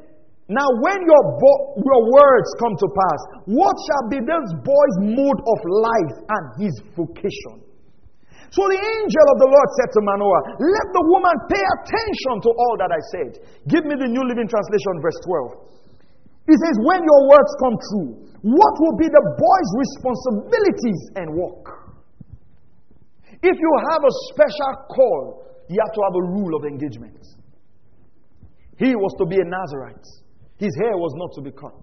now, 0.49 0.65
when 0.81 0.97
your, 1.05 1.23
bo- 1.37 1.77
your 1.77 2.03
words 2.09 2.49
come 2.57 2.73
to 2.73 2.89
pass, 2.89 3.21
what 3.53 3.77
shall 3.85 4.05
be 4.09 4.17
this 4.25 4.49
boy's 4.65 4.97
mode 5.05 5.41
of 5.45 5.59
life 5.61 6.17
and 6.25 6.45
his 6.57 6.73
vocation? 6.97 7.69
So 8.49 8.65
the 8.65 8.81
angel 8.81 9.27
of 9.29 9.39
the 9.45 9.51
Lord 9.53 9.69
said 9.77 9.93
to 9.93 10.01
Manoah, 10.09 10.43
Let 10.57 10.87
the 10.97 11.05
woman 11.05 11.37
pay 11.53 11.61
attention 11.61 12.41
to 12.49 12.51
all 12.57 12.75
that 12.81 12.89
I 12.89 13.01
said. 13.13 13.31
Give 13.69 13.85
me 13.85 14.01
the 14.01 14.09
New 14.09 14.25
Living 14.25 14.49
Translation, 14.49 15.05
verse 15.05 15.21
12. 15.29 15.69
He 16.49 16.57
says, 16.57 16.77
When 16.81 17.05
your 17.05 17.23
words 17.29 17.53
come 17.61 17.77
true, 17.93 18.11
what 18.41 18.75
will 18.81 18.97
be 18.97 19.05
the 19.13 19.25
boy's 19.37 19.71
responsibilities 19.85 21.01
and 21.21 21.37
work? 21.37 21.93
If 23.45 23.55
you 23.55 23.73
have 23.93 24.03
a 24.03 24.13
special 24.33 24.73
call, 24.89 25.45
you 25.69 25.77
have 25.77 25.93
to 25.93 26.03
have 26.09 26.17
a 26.17 26.25
rule 26.33 26.57
of 26.57 26.65
engagement. 26.65 27.21
He 28.79 28.97
was 28.97 29.13
to 29.21 29.27
be 29.27 29.37
a 29.37 29.45
Nazarite, 29.45 30.09
his 30.57 30.75
hair 30.81 30.97
was 30.97 31.13
not 31.17 31.31
to 31.37 31.43
be 31.43 31.53
cut. 31.53 31.77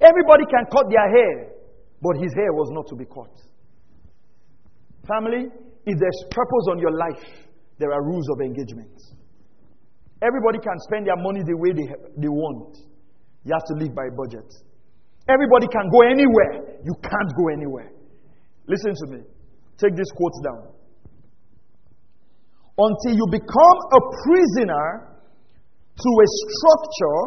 Everybody 0.00 0.44
can 0.48 0.64
cut 0.72 0.88
their 0.88 1.08
hair, 1.10 1.52
but 2.00 2.16
his 2.16 2.32
hair 2.34 2.52
was 2.52 2.70
not 2.72 2.88
to 2.88 2.96
be 2.96 3.04
cut. 3.04 3.30
Family, 5.06 5.46
if 5.84 5.98
there's 5.98 6.20
purpose 6.30 6.66
on 6.70 6.78
your 6.78 6.96
life, 6.96 7.22
there 7.78 7.92
are 7.92 8.02
rules 8.02 8.26
of 8.30 8.40
engagement. 8.40 8.96
Everybody 10.22 10.58
can 10.58 10.78
spend 10.88 11.06
their 11.06 11.16
money 11.16 11.42
the 11.44 11.56
way 11.56 11.72
they, 11.76 11.86
they 12.16 12.28
want. 12.28 12.78
You 13.44 13.52
have 13.52 13.64
to 13.68 13.74
live 13.76 13.94
by 13.94 14.08
budget. 14.16 14.48
Everybody 15.28 15.68
can 15.68 15.88
go 15.92 16.00
anywhere. 16.02 16.80
You 16.84 16.94
can't 17.00 17.32
go 17.36 17.48
anywhere. 17.48 17.92
Listen 18.66 18.92
to 18.92 19.06
me. 19.16 19.20
Take 19.76 19.96
this 19.96 20.10
quote 20.16 20.36
down. 20.44 20.72
Until 22.76 23.14
you 23.14 23.26
become 23.30 23.78
a 23.92 24.00
prisoner 24.24 24.86
to 25.94 26.10
a 26.10 26.26
structure, 26.26 27.20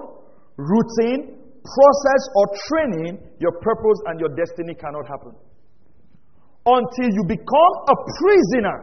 routine, 0.57 1.39
process, 1.63 2.21
or 2.35 2.45
training, 2.67 3.19
your 3.39 3.53
purpose 3.61 3.99
and 4.07 4.19
your 4.19 4.29
destiny 4.35 4.75
cannot 4.75 5.07
happen 5.07 5.33
until 6.67 7.09
you 7.15 7.23
become 7.23 7.73
a 7.87 7.95
prisoner 8.19 8.77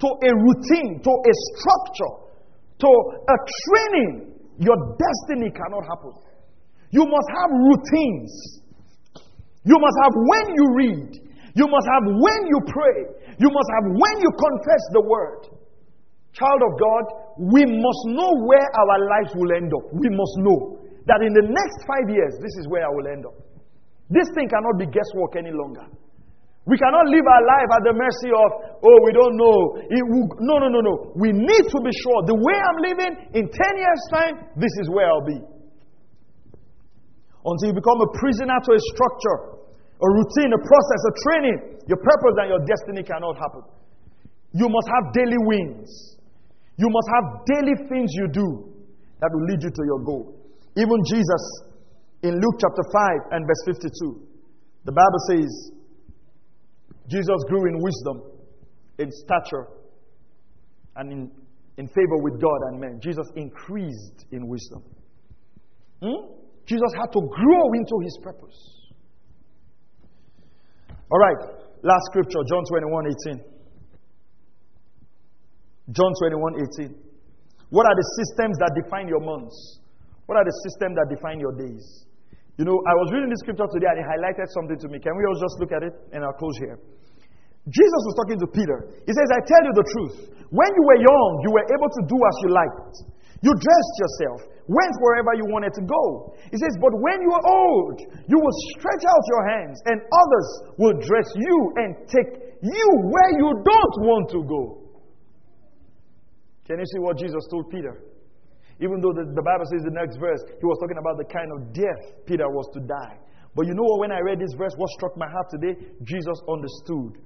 to 0.00 0.08
a 0.08 0.30
routine, 0.32 1.00
to 1.04 1.12
a 1.12 1.32
structure, 1.52 2.12
to 2.80 2.88
a 2.88 3.36
training, 3.60 4.32
your 4.58 4.76
destiny 4.96 5.52
cannot 5.52 5.84
happen. 5.84 6.12
You 6.94 7.02
must 7.10 7.28
have 7.42 7.50
routines. 7.50 8.30
You 9.66 9.74
must 9.82 9.96
have 10.06 10.14
when 10.14 10.46
you 10.54 10.64
read. 10.78 11.10
You 11.58 11.66
must 11.66 11.86
have 11.90 12.04
when 12.06 12.40
you 12.46 12.58
pray. 12.70 12.98
You 13.42 13.50
must 13.50 13.70
have 13.74 13.86
when 13.98 14.14
you 14.22 14.30
confess 14.30 14.82
the 14.94 15.02
word. 15.02 15.42
Child 16.38 16.60
of 16.62 16.72
God, 16.78 17.04
we 17.50 17.66
must 17.66 18.02
know 18.14 18.30
where 18.46 18.62
our 18.62 18.98
lives 19.10 19.34
will 19.34 19.50
end 19.58 19.74
up. 19.74 19.90
We 19.90 20.06
must 20.06 20.34
know 20.46 20.86
that 21.10 21.18
in 21.26 21.34
the 21.34 21.46
next 21.50 21.82
five 21.82 22.06
years, 22.06 22.38
this 22.38 22.54
is 22.62 22.70
where 22.70 22.86
I 22.86 22.90
will 22.94 23.10
end 23.10 23.26
up. 23.26 23.34
This 24.10 24.30
thing 24.38 24.46
cannot 24.46 24.78
be 24.78 24.86
guesswork 24.86 25.34
any 25.34 25.50
longer. 25.50 25.90
We 26.66 26.78
cannot 26.78 27.10
live 27.10 27.26
our 27.26 27.44
life 27.44 27.70
at 27.74 27.82
the 27.90 27.94
mercy 27.94 28.30
of, 28.30 28.48
oh, 28.86 28.98
we 29.02 29.12
don't 29.12 29.34
know. 29.34 29.58
Will, 30.14 30.26
no, 30.46 30.62
no, 30.62 30.68
no, 30.70 30.80
no. 30.80 30.94
We 31.18 31.34
need 31.34 31.64
to 31.74 31.78
be 31.82 31.92
sure 32.06 32.18
the 32.24 32.38
way 32.38 32.56
I'm 32.56 32.78
living 32.86 33.12
in 33.34 33.44
10 33.50 33.82
years' 33.82 34.04
time, 34.14 34.34
this 34.54 34.70
is 34.80 34.88
where 34.94 35.10
I'll 35.10 35.26
be. 35.26 35.53
Until 37.44 37.68
you 37.70 37.76
become 37.76 38.00
a 38.00 38.10
prisoner 38.16 38.56
to 38.56 38.70
a 38.72 38.80
structure, 38.96 39.38
a 40.00 40.08
routine, 40.08 40.50
a 40.56 40.60
process, 40.60 41.00
a 41.04 41.12
training, 41.28 41.58
your 41.86 42.00
purpose 42.00 42.34
and 42.40 42.48
your 42.48 42.62
destiny 42.64 43.04
cannot 43.04 43.36
happen. 43.36 43.62
You 44.52 44.68
must 44.68 44.88
have 44.88 45.12
daily 45.12 45.36
wins. 45.44 46.16
You 46.76 46.88
must 46.88 47.08
have 47.12 47.24
daily 47.46 47.76
things 47.88 48.10
you 48.14 48.28
do 48.32 48.48
that 49.20 49.30
will 49.32 49.44
lead 49.46 49.62
you 49.62 49.70
to 49.70 49.82
your 49.84 50.00
goal. 50.00 50.34
Even 50.76 50.98
Jesus 51.06 51.42
in 52.22 52.34
Luke 52.40 52.56
chapter 52.58 52.82
5 52.82 53.32
and 53.32 53.46
verse 53.46 53.76
52, 53.76 54.20
the 54.84 54.92
Bible 54.92 55.20
says, 55.28 55.70
Jesus 57.08 57.44
grew 57.48 57.68
in 57.68 57.80
wisdom, 57.80 58.22
in 58.98 59.10
stature, 59.12 59.68
and 60.96 61.12
in, 61.12 61.30
in 61.76 61.86
favor 61.86 62.18
with 62.22 62.40
God 62.40 62.58
and 62.68 62.80
men. 62.80 63.00
Jesus 63.02 63.26
increased 63.36 64.24
in 64.32 64.48
wisdom. 64.48 64.82
Hmm? 66.02 66.43
Jesus 66.66 66.92
had 66.96 67.12
to 67.12 67.20
grow 67.20 67.64
into 67.76 67.96
his 68.02 68.18
purpose. 68.22 68.56
All 71.10 71.20
right, 71.20 71.40
last 71.82 72.04
scripture, 72.10 72.40
John 72.48 72.64
21 72.64 73.04
18. 73.28 73.54
John 75.92 76.12
21 76.18 76.54
18. 76.80 76.94
What 77.68 77.84
are 77.84 77.96
the 77.96 78.08
systems 78.22 78.56
that 78.58 78.72
define 78.82 79.08
your 79.08 79.20
months? 79.20 79.80
What 80.24 80.40
are 80.40 80.44
the 80.44 80.56
systems 80.64 80.96
that 80.96 81.12
define 81.12 81.38
your 81.38 81.52
days? 81.52 81.84
You 82.56 82.64
know, 82.64 82.78
I 82.86 82.94
was 83.02 83.10
reading 83.12 83.28
this 83.28 83.42
scripture 83.42 83.66
today 83.66 83.90
and 83.90 83.98
it 84.00 84.06
highlighted 84.06 84.46
something 84.54 84.78
to 84.78 84.86
me. 84.88 85.02
Can 85.02 85.12
we 85.18 85.26
all 85.26 85.36
just 85.36 85.58
look 85.58 85.74
at 85.74 85.82
it? 85.82 85.92
And 86.14 86.22
I'll 86.22 86.38
close 86.38 86.54
here. 86.62 86.78
Jesus 87.66 88.00
was 88.06 88.14
talking 88.22 88.38
to 88.38 88.48
Peter. 88.48 88.94
He 89.04 89.12
says, 89.12 89.28
I 89.32 89.40
tell 89.42 89.62
you 89.66 89.72
the 89.74 89.86
truth. 89.90 90.16
When 90.54 90.70
you 90.70 90.84
were 90.86 91.00
young, 91.02 91.30
you 91.42 91.50
were 91.50 91.66
able 91.66 91.90
to 91.90 92.02
do 92.06 92.18
as 92.20 92.34
you 92.46 92.48
liked. 92.54 92.96
You 93.42 93.52
dressed 93.58 93.96
yourself, 93.98 94.40
went 94.66 94.94
wherever 95.00 95.36
you 95.36 95.44
wanted 95.52 95.72
to 95.76 95.82
go. 95.84 96.34
He 96.50 96.56
says, 96.56 96.74
But 96.80 96.92
when 96.96 97.20
you 97.20 97.32
are 97.32 97.44
old, 97.44 98.00
you 98.00 98.38
will 98.40 98.56
stretch 98.76 99.04
out 99.04 99.22
your 99.28 99.44
hands, 99.48 99.76
and 99.86 100.00
others 100.00 100.48
will 100.78 100.96
dress 101.00 101.28
you 101.36 101.56
and 101.76 101.90
take 102.08 102.30
you 102.62 102.88
where 103.12 103.32
you 103.36 103.48
don't 103.60 103.96
want 104.08 104.30
to 104.32 104.40
go. 104.44 104.62
Can 106.64 106.78
you 106.80 106.86
see 106.86 107.00
what 107.00 107.18
Jesus 107.18 107.44
told 107.50 107.68
Peter? 107.68 108.00
Even 108.80 109.00
though 109.00 109.12
the, 109.12 109.28
the 109.36 109.44
Bible 109.44 109.68
says 109.70 109.84
the 109.84 109.92
next 109.92 110.16
verse, 110.16 110.40
he 110.48 110.66
was 110.66 110.78
talking 110.80 110.98
about 110.98 111.20
the 111.20 111.28
kind 111.28 111.52
of 111.52 111.72
death 111.76 112.24
Peter 112.26 112.48
was 112.48 112.66
to 112.72 112.80
die. 112.80 113.20
But 113.54 113.66
you 113.66 113.74
know 113.74 113.84
what? 113.84 114.00
When 114.00 114.12
I 114.12 114.18
read 114.18 114.40
this 114.40 114.52
verse, 114.58 114.72
what 114.76 114.88
struck 114.98 115.16
my 115.16 115.28
heart 115.30 115.46
today? 115.52 115.78
Jesus 116.02 116.40
understood 116.48 117.20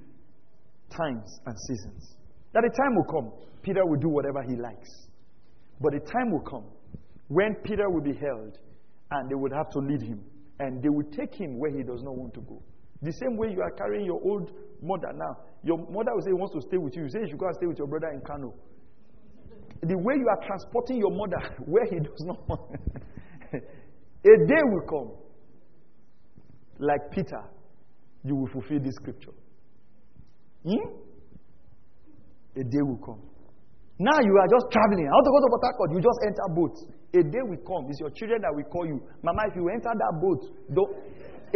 times 0.91 1.41
and 1.47 1.57
seasons. 1.71 2.17
That 2.53 2.65
a 2.65 2.73
time 2.75 2.95
will 2.97 3.09
come, 3.09 3.33
Peter 3.63 3.87
will 3.87 3.99
do 3.99 4.09
whatever 4.09 4.43
he 4.43 4.57
likes. 4.57 4.91
But 5.81 5.95
a 5.95 6.01
time 6.01 6.31
will 6.33 6.45
come 6.45 6.65
when 7.29 7.55
Peter 7.65 7.89
will 7.91 8.03
be 8.03 8.15
held 8.15 8.59
and 9.11 9.31
they 9.31 9.35
would 9.35 9.53
have 9.53 9.71
to 9.71 9.79
lead 9.79 10.03
him. 10.03 10.21
And 10.61 10.83
they 10.83 10.89
will 10.89 11.07
take 11.13 11.35
him 11.35 11.59
where 11.59 11.71
he 11.71 11.83
does 11.85 12.03
not 12.03 12.17
want 12.17 12.35
to 12.35 12.41
go. 12.41 12.61
The 13.03 13.13
same 13.13 13.37
way 13.37 13.53
you 13.53 13.63
are 13.63 13.71
carrying 13.71 14.05
your 14.05 14.21
old 14.25 14.51
mother 14.83 15.13
now. 15.15 15.37
Your 15.63 15.79
mother 15.79 16.11
will 16.15 16.23
say, 16.23 16.33
wants 16.33 16.55
to 16.55 16.61
stay 16.63 16.79
with 16.79 16.97
you. 16.97 17.05
You 17.05 17.09
say, 17.11 17.21
you 17.21 17.29
should 17.31 17.39
go 17.39 17.47
and 17.47 17.55
stay 17.57 17.67
with 17.67 17.79
your 17.79 17.87
brother 17.87 18.09
in 18.09 18.21
Kano 18.23 18.53
the 19.83 19.97
way 19.97 20.15
you 20.19 20.27
are 20.29 20.41
transporting 20.47 20.99
your 20.99 21.11
mother 21.13 21.39
where 21.67 21.85
he 21.87 21.99
does 22.01 22.23
not 22.27 22.49
want. 22.49 22.63
a 23.53 24.35
day 24.47 24.63
will 24.65 24.87
come, 24.89 25.13
like 26.79 27.11
Peter, 27.13 27.43
you 28.25 28.35
will 28.35 28.49
fulfill 28.49 28.81
this 28.81 28.95
scripture. 28.97 29.33
Hmm? 30.65 30.91
A 32.57 32.65
day 32.65 32.83
will 32.83 32.99
come. 33.05 33.23
Now 34.01 34.19
you 34.23 34.35
are 34.39 34.49
just 34.51 34.67
traveling. 34.71 35.07
Want 35.07 35.27
to 35.27 35.31
go 35.31 35.41
to 35.43 35.51
Port 35.77 35.91
You 35.93 36.01
just 36.01 36.21
enter 36.27 36.47
boat. 36.55 36.77
A 37.15 37.23
day 37.23 37.41
will 37.41 37.63
come. 37.65 37.89
It's 37.89 38.01
your 38.01 38.11
children 38.11 38.43
that 38.43 38.53
will 38.53 38.69
call 38.69 38.85
you. 38.87 39.01
Mama, 39.23 39.49
if 39.49 39.57
you 39.57 39.69
enter 39.71 39.89
that 39.89 40.15
boat, 40.21 40.45
don't. 40.75 40.93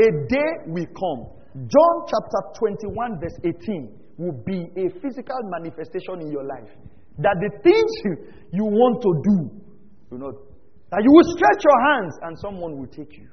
a 0.00 0.08
day 0.28 0.50
will 0.66 0.88
come. 0.96 1.28
John 1.68 1.94
chapter 2.08 2.40
21, 2.88 3.20
verse 3.20 3.36
18 3.44 3.92
will 4.16 4.32
be 4.46 4.64
a 4.80 4.88
physical 5.00 5.36
manifestation 5.60 6.22
in 6.22 6.32
your 6.32 6.44
life. 6.44 6.72
That 7.18 7.36
the 7.36 7.50
things 7.60 7.90
you, 8.52 8.64
want 8.64 9.02
to 9.04 9.12
do, 9.20 9.36
you 10.12 10.18
know, 10.18 10.32
that 10.88 11.00
you 11.04 11.12
will 11.12 11.28
stretch 11.36 11.60
your 11.60 11.80
hands 11.92 12.14
and 12.22 12.38
someone 12.38 12.78
will 12.78 12.88
take 12.88 13.12
you. 13.18 13.28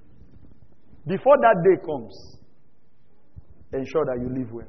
Before 1.07 1.37
that 1.39 1.55
day 1.63 1.79
comes, 1.85 2.11
ensure 3.71 4.03
that 4.05 4.19
you 4.19 4.27
live 4.27 4.51
well. 4.51 4.67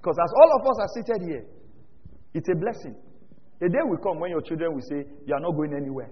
Because 0.00 0.18
as 0.18 0.30
all 0.34 0.50
of 0.58 0.66
us 0.66 0.76
are 0.82 0.90
seated 0.98 1.22
here, 1.30 1.44
it's 2.34 2.48
a 2.48 2.56
blessing. 2.58 2.96
A 3.62 3.68
day 3.68 3.78
will 3.86 3.98
come 4.02 4.18
when 4.18 4.30
your 4.30 4.42
children 4.42 4.74
will 4.74 4.82
say, 4.90 5.06
You 5.26 5.34
are 5.34 5.40
not 5.40 5.54
going 5.54 5.74
anywhere. 5.74 6.10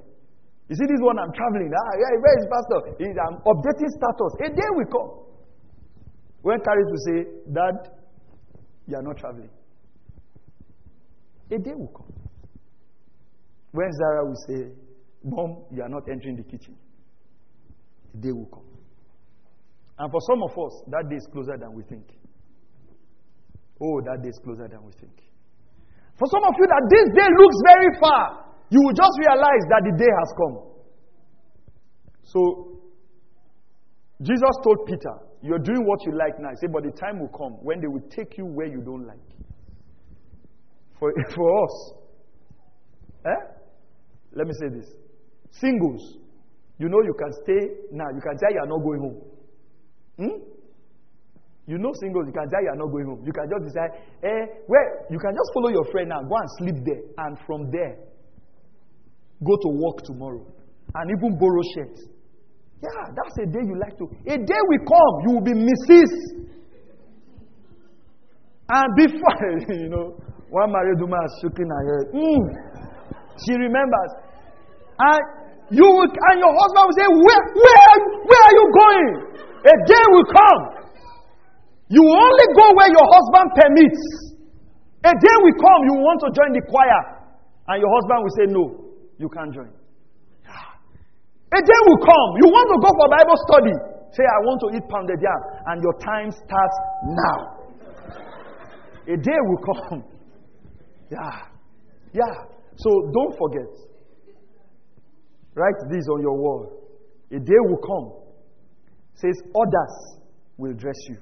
You 0.71 0.77
see, 0.77 0.87
this 0.87 1.03
one 1.03 1.19
I'm 1.19 1.33
traveling. 1.35 1.73
Ah, 1.75 1.93
yeah, 1.99 2.15
where 2.23 2.37
is 2.39 2.47
Pastor? 2.47 2.79
I'm 3.27 3.43
updating 3.43 3.91
status. 3.91 4.33
A 4.47 4.49
day 4.55 4.71
will 4.71 4.87
come. 4.87 5.11
When 6.43 6.61
Carrie 6.61 6.85
will 6.87 7.03
say, 7.11 7.19
Dad, 7.53 7.91
you 8.87 8.97
are 8.97 9.03
not 9.03 9.19
traveling. 9.19 9.51
A 11.51 11.59
day 11.59 11.75
will 11.75 11.91
come. 11.91 12.13
When 13.73 13.91
Zara 13.93 14.25
will 14.25 14.39
say, 14.47 14.71
Mom, 15.25 15.65
you 15.73 15.83
are 15.83 15.89
not 15.89 16.09
entering 16.09 16.37
the 16.37 16.45
kitchen, 16.45 16.77
a 18.15 18.19
day 18.19 18.31
will 18.31 18.47
come. 18.47 18.65
And 19.99 20.11
for 20.11 20.21
some 20.23 20.41
of 20.43 20.51
us, 20.53 20.83
that 20.87 21.11
day 21.11 21.17
is 21.17 21.27
closer 21.33 21.59
than 21.59 21.75
we 21.75 21.83
think. 21.83 22.07
Oh, 23.83 24.01
that 24.07 24.23
day 24.23 24.29
is 24.29 24.39
closer 24.45 24.69
than 24.69 24.85
we 24.85 24.93
think. 25.01 25.19
For 26.17 26.29
some 26.31 26.45
of 26.45 26.55
you, 26.57 26.67
that 26.67 26.85
this 26.89 27.07
day 27.19 27.29
looks 27.37 27.59
very 27.67 27.91
far, 28.01 28.50
you 28.71 28.81
will 28.81 28.95
just 28.95 29.15
realize 29.19 29.65
that 29.69 29.83
the 29.85 29.95
day 29.99 30.11
has 30.11 30.31
come. 30.39 30.57
So, 32.23 32.81
Jesus 34.23 34.55
told 34.63 34.87
Peter, 34.87 35.15
You're 35.43 35.59
doing 35.59 35.85
what 35.85 36.05
you 36.07 36.17
like 36.17 36.39
now. 36.39 36.51
He 36.51 36.57
said, 36.61 36.73
But 36.73 36.85
the 36.85 36.93
time 36.93 37.19
will 37.19 37.35
come 37.35 37.59
when 37.63 37.81
they 37.81 37.89
will 37.89 38.07
take 38.11 38.39
you 38.39 38.47
where 38.47 38.67
you 38.67 38.81
don't 38.81 39.07
like. 39.07 39.19
For, 40.99 41.13
for 41.35 41.65
us, 41.65 41.93
eh? 43.27 43.43
Let 44.33 44.47
me 44.47 44.53
say 44.55 44.69
this. 44.69 44.87
Singles, 45.51 46.19
you 46.79 46.89
know 46.89 47.03
you 47.03 47.15
can 47.19 47.33
stay 47.43 47.75
now. 47.91 48.07
You 48.15 48.21
can 48.23 48.39
say 48.39 48.55
you 48.55 48.61
are 48.63 48.71
not 48.71 48.85
going 48.85 49.01
home. 49.01 49.19
Hmm? 50.17 50.39
You 51.67 51.79
know 51.79 51.93
singles, 52.01 52.27
you 52.27 52.33
can 52.33 52.49
say 52.51 52.63
you 52.63 52.71
are 52.71 52.77
not 52.77 52.91
going 52.91 53.07
home. 53.07 53.23
You 53.25 53.33
can 53.33 53.47
just 53.51 53.65
decide, 53.67 53.91
eh, 54.23 54.45
where 54.67 55.07
you 55.11 55.19
can 55.19 55.35
just 55.35 55.51
follow 55.55 55.71
your 55.71 55.85
friend 55.91 56.09
now, 56.09 56.23
go 56.23 56.37
and 56.37 56.51
sleep 56.59 56.79
there, 56.85 57.03
and 57.27 57.39
from 57.47 57.71
there, 57.71 57.97
go 59.45 59.57
to 59.57 59.69
work 59.73 60.03
tomorrow, 60.05 60.45
and 60.95 61.05
even 61.11 61.39
borrow 61.39 61.63
shirts. 61.75 62.05
Yeah, 62.83 63.13
that's 63.13 63.37
a 63.41 63.47
day 63.47 63.61
you 63.61 63.77
like 63.77 63.97
to. 63.99 64.09
A 64.25 64.37
day 64.41 64.61
will 64.69 64.85
come, 64.89 65.15
you 65.29 65.31
will 65.37 65.45
be 65.45 65.53
Mrs. 65.53 66.13
And 68.73 68.89
before, 68.97 69.37
you 69.77 69.89
know, 69.91 70.17
one 70.49 70.73
married 70.73 71.01
woman 71.01 71.21
is 71.27 71.35
shaking 71.43 71.69
her 71.69 71.83
head. 71.91 72.07
Mm. 72.17 72.43
She 73.45 73.53
remembers. 73.53 74.11
And 74.97 75.21
you 75.71 75.85
will, 75.85 76.09
and 76.09 76.37
your 76.41 76.55
husband 76.57 76.85
will 76.89 76.99
say, 76.99 77.09
where, 77.09 77.43
where, 77.53 77.95
where 78.25 78.43
are 78.49 78.57
you 78.57 78.67
going? 78.73 79.09
A 79.61 79.75
day 79.85 80.05
will 80.17 80.29
come. 80.33 80.63
You 81.93 82.01
will 82.01 82.17
only 82.17 82.49
go 82.57 82.65
where 82.81 82.91
your 82.91 83.07
husband 83.13 83.47
permits. 83.61 84.03
A 85.05 85.13
day 85.13 85.37
will 85.45 85.59
come, 85.61 85.81
you 85.85 85.95
want 86.01 86.19
to 86.25 86.29
join 86.33 86.51
the 86.57 86.63
choir. 86.65 87.03
And 87.69 87.77
your 87.83 87.91
husband 87.93 88.19
will 88.25 88.37
say, 88.37 88.47
No, 88.49 88.65
you 89.21 89.29
can't 89.29 89.53
join. 89.53 89.69
A 91.53 91.61
day 91.61 91.81
will 91.85 92.01
come, 92.01 92.29
you 92.41 92.49
want 92.49 92.69
to 92.73 92.79
go 92.81 92.89
for 92.97 93.07
Bible 93.13 93.39
study. 93.45 93.75
Say, 94.17 94.25
I 94.25 94.39
want 94.49 94.59
to 94.65 94.69
eat 94.77 94.89
pounded 94.89 95.21
yam. 95.21 95.41
And 95.67 95.83
your 95.83 95.95
time 96.01 96.31
starts 96.33 96.77
now. 97.05 97.39
A 99.07 99.17
day 99.17 99.41
will 99.45 99.63
come. 99.63 100.05
Yeah. 101.11 101.43
Yeah. 102.13 102.35
So 102.77 103.11
don't 103.13 103.37
forget. 103.37 103.67
Write 105.57 105.75
this 105.91 106.07
on 106.09 106.21
your 106.23 106.39
wall. 106.39 106.71
A 107.33 107.41
day 107.41 107.61
will 107.67 107.83
come. 107.83 108.13
Says 109.17 109.35
others 109.57 110.21
will 110.57 110.73
dress 110.75 110.95
you. 111.09 111.17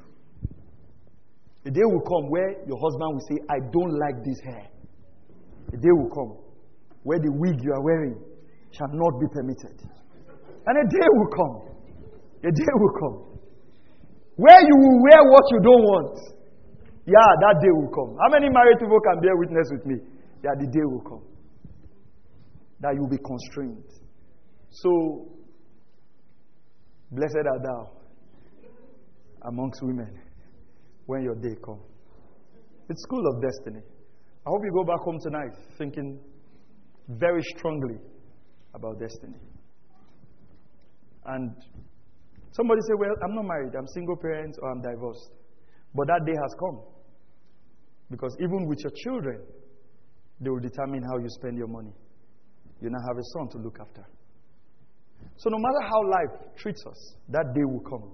A 1.64 1.70
day 1.70 1.80
will 1.84 2.02
come 2.02 2.28
where 2.28 2.50
your 2.66 2.78
husband 2.78 3.14
will 3.14 3.26
say, 3.30 3.38
I 3.48 3.60
don't 3.72 3.98
like 3.98 4.22
this 4.26 4.40
hair. 4.44 4.68
A 5.72 5.76
day 5.78 5.88
will 5.90 6.10
come 6.10 6.47
where 7.08 7.18
the 7.18 7.32
wig 7.32 7.56
you 7.64 7.72
are 7.72 7.80
wearing 7.82 8.20
shall 8.76 8.92
not 8.92 9.16
be 9.16 9.26
permitted. 9.32 9.76
And 10.68 10.74
a 10.76 10.84
day 10.84 11.08
will 11.16 11.32
come. 11.32 11.54
A 12.44 12.52
day 12.52 12.72
will 12.76 12.94
come 13.00 13.28
where 14.38 14.60
you 14.62 14.76
will 14.78 15.02
wear 15.02 15.20
what 15.34 15.44
you 15.50 15.58
don't 15.60 15.82
want. 15.82 16.16
Yeah, 17.04 17.28
that 17.42 17.56
day 17.60 17.72
will 17.74 17.90
come. 17.90 18.16
How 18.22 18.30
many 18.30 18.48
married 18.48 18.78
people 18.78 19.00
can 19.00 19.20
bear 19.20 19.36
witness 19.36 19.66
with 19.72 19.84
me? 19.84 19.96
Yeah, 20.44 20.54
the 20.54 20.66
day 20.70 20.84
will 20.84 21.02
come 21.02 21.24
that 22.80 22.94
you 22.94 23.00
will 23.00 23.10
be 23.10 23.18
constrained. 23.18 23.82
So, 24.70 25.26
blessed 27.10 27.42
are 27.50 27.58
thou 27.66 27.90
amongst 29.50 29.82
women 29.82 30.20
when 31.06 31.24
your 31.24 31.34
day 31.34 31.56
comes. 31.64 31.82
It's 32.88 33.02
school 33.02 33.24
of 33.34 33.42
destiny. 33.42 33.82
I 34.46 34.50
hope 34.50 34.60
you 34.62 34.70
go 34.72 34.84
back 34.84 35.00
home 35.00 35.18
tonight 35.20 35.58
thinking 35.76 36.20
very 37.08 37.42
strongly 37.56 37.96
about 38.74 39.00
destiny. 39.00 39.38
And 41.26 41.50
somebody 42.52 42.80
say, 42.88 42.94
Well, 42.98 43.14
I'm 43.24 43.34
not 43.34 43.44
married, 43.44 43.72
I'm 43.76 43.86
single 43.94 44.16
parent, 44.16 44.56
or 44.62 44.70
I'm 44.70 44.82
divorced. 44.82 45.30
But 45.94 46.06
that 46.08 46.24
day 46.26 46.32
has 46.40 46.54
come. 46.60 46.82
Because 48.10 48.36
even 48.40 48.66
with 48.66 48.78
your 48.80 48.92
children, 49.04 49.42
they 50.40 50.50
will 50.50 50.60
determine 50.60 51.02
how 51.02 51.18
you 51.18 51.28
spend 51.28 51.58
your 51.58 51.66
money 51.68 51.92
you 52.80 52.90
now 52.90 52.98
have 53.08 53.18
a 53.18 53.24
son 53.34 53.48
to 53.50 53.58
look 53.58 53.78
after. 53.80 54.06
So, 55.36 55.50
no 55.50 55.58
matter 55.58 55.80
how 55.82 56.10
life 56.10 56.56
treats 56.56 56.84
us, 56.86 57.14
that 57.28 57.52
day 57.54 57.64
will 57.64 57.80
come 57.80 58.12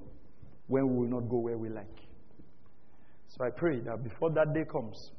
when 0.67 0.89
we 0.89 0.97
will 1.01 1.21
not 1.21 1.29
go 1.29 1.39
where 1.39 1.59
we 1.59 1.69
like. 1.69 1.99
So, 3.29 3.45
I 3.45 3.51
pray 3.57 3.81
that 3.81 4.03
before 4.03 4.31
that 4.33 4.55
day 4.55 4.65
comes, 4.71 5.11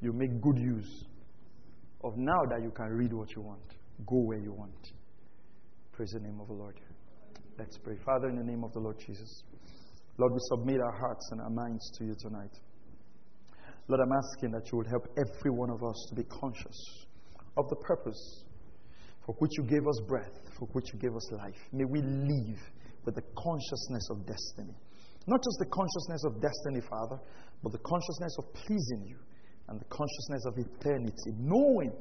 you 0.00 0.12
make 0.12 0.40
good 0.40 0.58
use 0.58 1.04
of 2.04 2.16
now 2.16 2.42
that 2.50 2.62
you 2.62 2.70
can 2.70 2.86
read 2.86 3.12
what 3.12 3.34
you 3.34 3.42
want, 3.42 3.74
go 4.06 4.16
where 4.16 4.38
you 4.38 4.52
want. 4.52 4.92
Praise 5.92 6.10
the 6.10 6.20
name 6.20 6.40
of 6.40 6.48
the 6.48 6.54
Lord. 6.54 6.74
Let's 7.58 7.78
pray. 7.78 7.96
Father, 8.04 8.28
in 8.28 8.36
the 8.36 8.44
name 8.44 8.64
of 8.64 8.72
the 8.72 8.80
Lord 8.80 8.98
Jesus, 8.98 9.44
Lord, 10.18 10.32
we 10.32 10.38
submit 10.50 10.80
our 10.80 10.98
hearts 10.98 11.28
and 11.32 11.40
our 11.40 11.50
minds 11.50 11.90
to 11.98 12.04
you 12.04 12.14
tonight. 12.18 12.52
Lord, 13.88 14.00
I'm 14.00 14.12
asking 14.12 14.52
that 14.52 14.70
you 14.72 14.78
would 14.78 14.86
help 14.86 15.06
every 15.18 15.50
one 15.50 15.70
of 15.70 15.82
us 15.82 16.06
to 16.10 16.14
be 16.14 16.24
conscious 16.24 17.06
of 17.56 17.68
the 17.68 17.76
purpose 17.76 18.44
for 19.26 19.34
which 19.38 19.52
you 19.58 19.64
gave 19.64 19.86
us 19.86 20.00
breath, 20.08 20.32
for 20.58 20.66
which 20.72 20.92
you 20.92 20.98
gave 20.98 21.14
us 21.14 21.32
life. 21.32 21.58
May 21.72 21.84
we 21.84 22.00
live 22.00 22.58
with 23.04 23.14
the 23.14 23.22
consciousness 23.36 24.08
of 24.10 24.26
destiny. 24.26 24.74
Not 25.26 25.38
just 25.38 25.58
the 25.58 25.70
consciousness 25.70 26.24
of 26.24 26.42
destiny, 26.42 26.80
Father, 26.88 27.22
but 27.62 27.72
the 27.72 27.78
consciousness 27.78 28.34
of 28.38 28.52
pleasing 28.54 29.06
you 29.06 29.18
and 29.68 29.80
the 29.80 29.84
consciousness 29.86 30.44
of 30.46 30.58
eternity, 30.58 31.32
knowing 31.38 31.92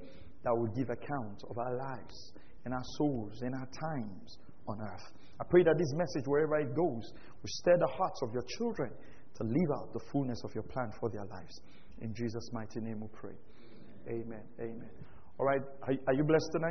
that 0.43 0.53
we'll 0.55 0.73
give 0.73 0.89
account 0.89 1.43
of 1.49 1.57
our 1.57 1.75
lives 1.75 2.33
and 2.65 2.73
our 2.73 2.83
souls 2.97 3.41
and 3.41 3.53
our 3.55 3.67
times 3.89 4.38
on 4.67 4.81
earth. 4.81 5.11
I 5.39 5.43
pray 5.49 5.63
that 5.63 5.77
this 5.77 5.93
message, 5.95 6.27
wherever 6.27 6.59
it 6.59 6.75
goes, 6.75 7.11
will 7.41 7.53
stir 7.61 7.77
the 7.77 7.88
hearts 7.88 8.21
of 8.21 8.33
your 8.33 8.43
children 8.57 8.91
to 9.35 9.43
live 9.43 9.71
out 9.75 9.93
the 9.93 10.01
fullness 10.11 10.41
of 10.43 10.53
your 10.53 10.63
plan 10.63 10.91
for 10.99 11.09
their 11.09 11.25
lives. 11.25 11.61
In 12.01 12.13
Jesus' 12.13 12.49
mighty 12.51 12.79
name 12.79 13.01
we 13.01 13.07
pray. 13.13 13.35
Amen. 14.07 14.43
Amen. 14.59 14.89
All 15.39 15.45
right. 15.45 15.61
Are, 15.83 15.93
are 16.07 16.13
you 16.13 16.23
blessed 16.23 16.49
tonight? 16.51 16.70